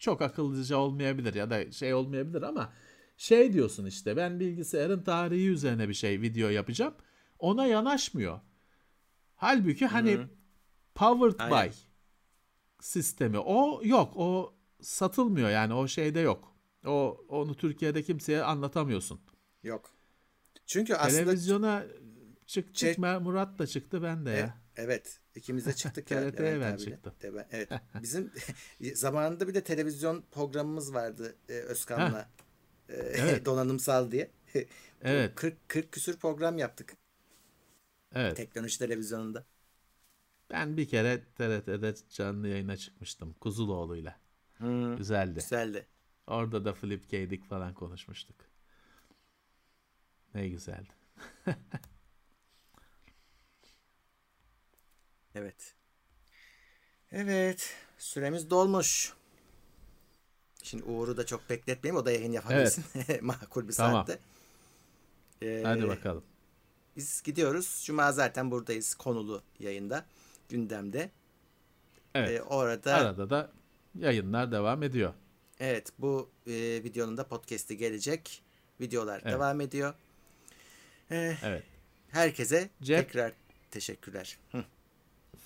çok 0.00 0.22
akıllıca 0.22 0.76
olmayabilir 0.76 1.34
ya 1.34 1.50
da 1.50 1.72
şey 1.72 1.94
olmayabilir 1.94 2.42
ama 2.42 2.72
şey 3.16 3.52
diyorsun 3.52 3.86
işte 3.86 4.16
ben 4.16 4.40
bilgisayarın 4.40 5.02
tarihi 5.02 5.48
üzerine 5.48 5.88
bir 5.88 5.94
şey 5.94 6.20
video 6.20 6.48
yapacağım. 6.48 6.94
Ona 7.38 7.66
yanaşmıyor. 7.66 8.40
Halbuki 9.36 9.86
hani 9.86 10.18
powered 10.96 11.34
Aynen. 11.38 11.70
by 11.70 11.74
sistemi 12.80 13.38
o 13.38 13.80
yok. 13.84 14.12
O 14.16 14.54
satılmıyor 14.80 15.50
yani 15.50 15.74
o 15.74 15.88
şeyde 15.88 16.20
yok. 16.20 16.52
O 16.86 17.24
onu 17.28 17.56
Türkiye'de 17.56 18.02
kimseye 18.02 18.42
anlatamıyorsun. 18.42 19.20
Yok. 19.62 19.90
Çünkü 20.66 20.94
aslında 20.94 21.24
Televizyona 21.24 21.84
çıktık 22.46 22.76
Şey- 22.76 22.96
mı 22.96 23.20
Murat 23.20 23.58
da 23.58 23.66
çıktı 23.66 24.02
ben 24.02 24.26
de 24.26 24.34
E, 24.34 24.38
ya. 24.38 24.58
evet. 24.76 25.20
ikimiz 25.34 25.66
de 25.66 25.72
çıktık 25.72 26.10
ya. 26.10 26.20
TRT'ye 26.30 26.60
ben 26.60 26.76
çıktım. 26.76 27.12
Evet. 27.50 27.70
Bizim 28.02 28.32
zamanında 28.94 29.48
bir 29.48 29.54
de 29.54 29.64
televizyon 29.64 30.24
programımız 30.30 30.94
vardı 30.94 31.36
e, 31.48 31.52
Özkan'la. 31.52 32.28
E, 32.88 32.94
Evet. 32.96 33.46
donanımsal 33.46 34.10
diye. 34.10 34.30
Evet. 35.02 35.34
40 35.34 35.68
40 35.68 35.92
küsür 35.92 36.16
program 36.16 36.58
yaptık 36.58 36.96
Evet. 38.14 38.36
teknoloji 38.36 38.78
televizyonunda. 38.78 39.44
Ben 40.50 40.76
bir 40.76 40.88
kere 40.88 41.24
TRT'de 41.24 41.94
canlı 42.10 42.48
yayına 42.48 42.76
çıkmıştım 42.76 43.32
Kuzuloğlu'yla. 43.40 44.20
Güzeldi. 44.98 45.34
Güzeldi. 45.34 45.86
Orada 46.26 46.64
da 46.64 46.72
Flip 46.74 47.10
K'dik 47.10 47.44
falan 47.48 47.74
konuşmuştuk. 47.74 48.36
Ne 50.34 50.48
güzeldi. 50.48 50.92
Evet. 55.38 55.74
Evet. 57.12 57.74
Süremiz 57.98 58.50
dolmuş. 58.50 59.12
Şimdi 60.62 60.84
Uğur'u 60.84 61.16
da 61.16 61.26
çok 61.26 61.50
bekletmeyeyim. 61.50 62.02
O 62.02 62.06
da 62.06 62.12
yayın 62.12 62.32
yapabilsin. 62.32 62.84
Makul 63.20 63.68
bir 63.68 63.72
Tamam. 63.72 64.06
saatte. 64.06 64.18
Ee, 65.42 65.62
Hadi 65.64 65.88
bakalım. 65.88 66.24
Biz 66.96 67.22
gidiyoruz. 67.22 67.82
Cuma 67.86 68.12
zaten 68.12 68.50
buradayız. 68.50 68.94
Konulu 68.94 69.42
yayında. 69.58 70.06
Gündemde. 70.48 71.10
Evet. 72.14 72.30
Ee, 72.30 72.42
orada 72.42 72.94
Arada 72.94 73.30
da 73.30 73.52
yayınlar 73.98 74.52
devam 74.52 74.82
ediyor. 74.82 75.14
evet 75.60 75.92
bu 75.98 76.30
e, 76.46 76.52
videonun 76.84 77.16
da 77.16 77.28
podcast'i 77.28 77.76
gelecek. 77.76 78.42
Videolar 78.80 79.20
Evet. 79.24 79.32
devam 79.32 79.60
ediyor. 79.60 79.94
Ee, 81.10 81.36
Evet. 81.42 81.62
herkese 82.08 82.70
Cep- 82.82 82.96
tekrar 83.04 83.32
teşekkürler. 83.70 84.38
Hı. 84.52 84.64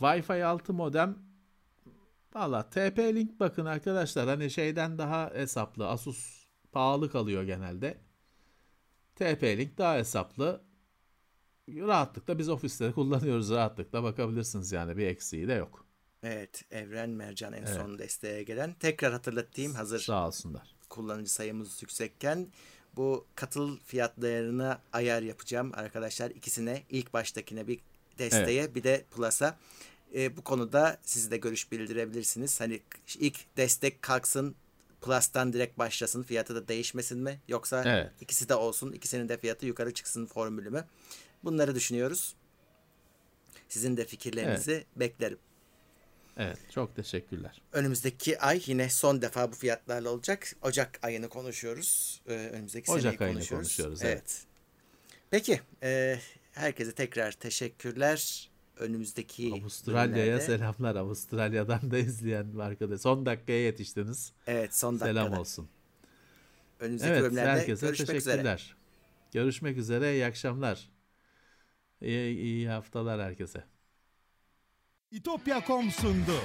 Wi-Fi 0.01 0.45
6 0.45 0.73
modem 0.73 1.19
valla 2.35 2.61
TP-Link 2.61 3.41
bakın 3.41 3.65
arkadaşlar 3.67 4.29
hani 4.29 4.51
şeyden 4.51 4.99
daha 4.99 5.31
hesaplı. 5.35 5.89
Asus 5.89 6.47
pahalı 6.73 7.11
kalıyor 7.11 7.43
genelde. 7.43 7.99
TP-Link 9.17 9.79
daha 9.79 9.97
hesaplı. 9.97 10.61
Rahatlıkla 11.77 12.39
biz 12.39 12.49
ofiste 12.49 12.93
kullanıyoruz 12.93 13.51
rahatlıkla 13.51 14.03
bakabilirsiniz 14.03 14.73
yani 14.73 14.97
bir 14.97 15.07
eksiği 15.07 15.49
de 15.49 15.53
yok. 15.53 15.85
Evet, 16.23 16.65
Evren 16.71 17.11
Mercan 17.11 17.53
en 17.53 17.65
son 17.65 17.99
desteğe 17.99 18.43
gelen. 18.43 18.75
Tekrar 18.81 19.13
hatırlatayım 19.13 19.75
hazır 19.75 19.99
Sağ 20.01 20.27
olsunlar. 20.27 20.75
kullanıcı 20.89 21.33
sayımız 21.33 21.83
yüksekken 21.83 22.49
bu 22.97 23.27
katıl 23.35 23.79
fiyatlarına 23.79 24.81
ayar 24.93 25.23
yapacağım 25.23 25.73
arkadaşlar. 25.75 26.31
ikisine 26.31 26.83
ilk 26.91 27.13
baştakine 27.13 27.67
bir 27.67 27.81
desteğe 28.19 28.75
bir 28.75 28.83
de 28.83 29.05
Plus'a. 29.11 29.59
E, 30.15 30.37
bu 30.37 30.45
konuda 30.45 30.99
siz 31.03 31.31
de 31.31 31.37
görüş 31.37 31.73
bildirebilirsiniz. 31.73 32.61
Hani 32.61 32.81
ilk 33.19 33.57
destek 33.57 34.03
kalksın 34.03 34.55
Plus'tan 35.01 35.53
direkt 35.53 35.79
başlasın 35.79 36.23
fiyatı 36.23 36.55
da 36.55 36.69
değişmesin 36.69 37.19
mi? 37.19 37.41
Yoksa 37.49 37.83
Evet. 37.87 38.11
ikisi 38.21 38.49
de 38.49 38.55
olsun 38.55 38.93
ikisinin 38.93 39.29
de 39.29 39.37
fiyatı 39.39 39.67
yukarı 39.67 39.95
çıksın 39.95 40.27
formülü 40.27 40.71
mü? 40.71 40.85
Bunları 41.45 41.75
düşünüyoruz. 41.75 42.35
Sizin 43.69 43.97
de 43.97 44.05
fikirlerinizi 44.05 44.85
beklerim. 44.97 45.39
Evet 46.37 46.59
çok 46.71 46.97
teşekkürler. 46.97 47.63
Önümüzdeki 47.73 48.41
ay 48.41 48.63
yine 48.67 48.91
son 48.91 49.23
defa 49.23 49.53
bu 49.53 49.57
fiyatlarla 49.57 50.11
olacak. 50.11 50.53
Ocak 50.63 50.99
ayını 51.03 51.29
konuşuyoruz. 51.29 52.21
Ee, 52.29 52.33
önümüzdeki 52.33 52.91
Ocak 52.91 53.03
seneyi 53.03 53.19
ayını 53.19 53.35
konuşuyoruz. 53.39 53.67
konuşuyoruz, 53.69 54.03
Evet. 54.03 54.13
evet. 54.17 54.43
Peki. 55.31 55.61
e, 55.83 56.19
herkese 56.53 56.93
tekrar 56.93 57.33
teşekkürler. 57.33 58.51
Önümüzdeki 58.77 59.53
Avustralya'ya 59.61 60.37
bölümlerde- 60.39 60.47
selamlar. 60.47 60.97
Avustralya'dan 60.97 61.91
da 61.91 61.99
izleyen 61.99 62.59
arkadaş. 62.59 63.01
Son 63.01 63.27
dakikaya 63.27 63.61
yetiştiniz. 63.65 64.33
Evet 64.47 64.77
son 64.77 65.01
dakikada. 65.01 65.25
Selam 65.25 65.39
olsun. 65.41 65.69
Önümüzdeki 66.81 67.13
Evet 67.13 67.23
bölümlerde 67.23 67.51
herkese 67.51 67.87
görüşmek 67.87 68.09
üzere. 68.17 68.21
teşekkürler. 68.35 68.77
Görüşmek 69.33 69.77
üzere. 69.77 70.13
İyi 70.15 70.27
akşamlar. 70.27 70.89
İyi, 72.01 72.39
iyi 72.39 72.69
haftalar 72.69 73.21
herkese. 73.21 73.65
İtopya.com 75.11 75.91
sundu. 75.91 76.37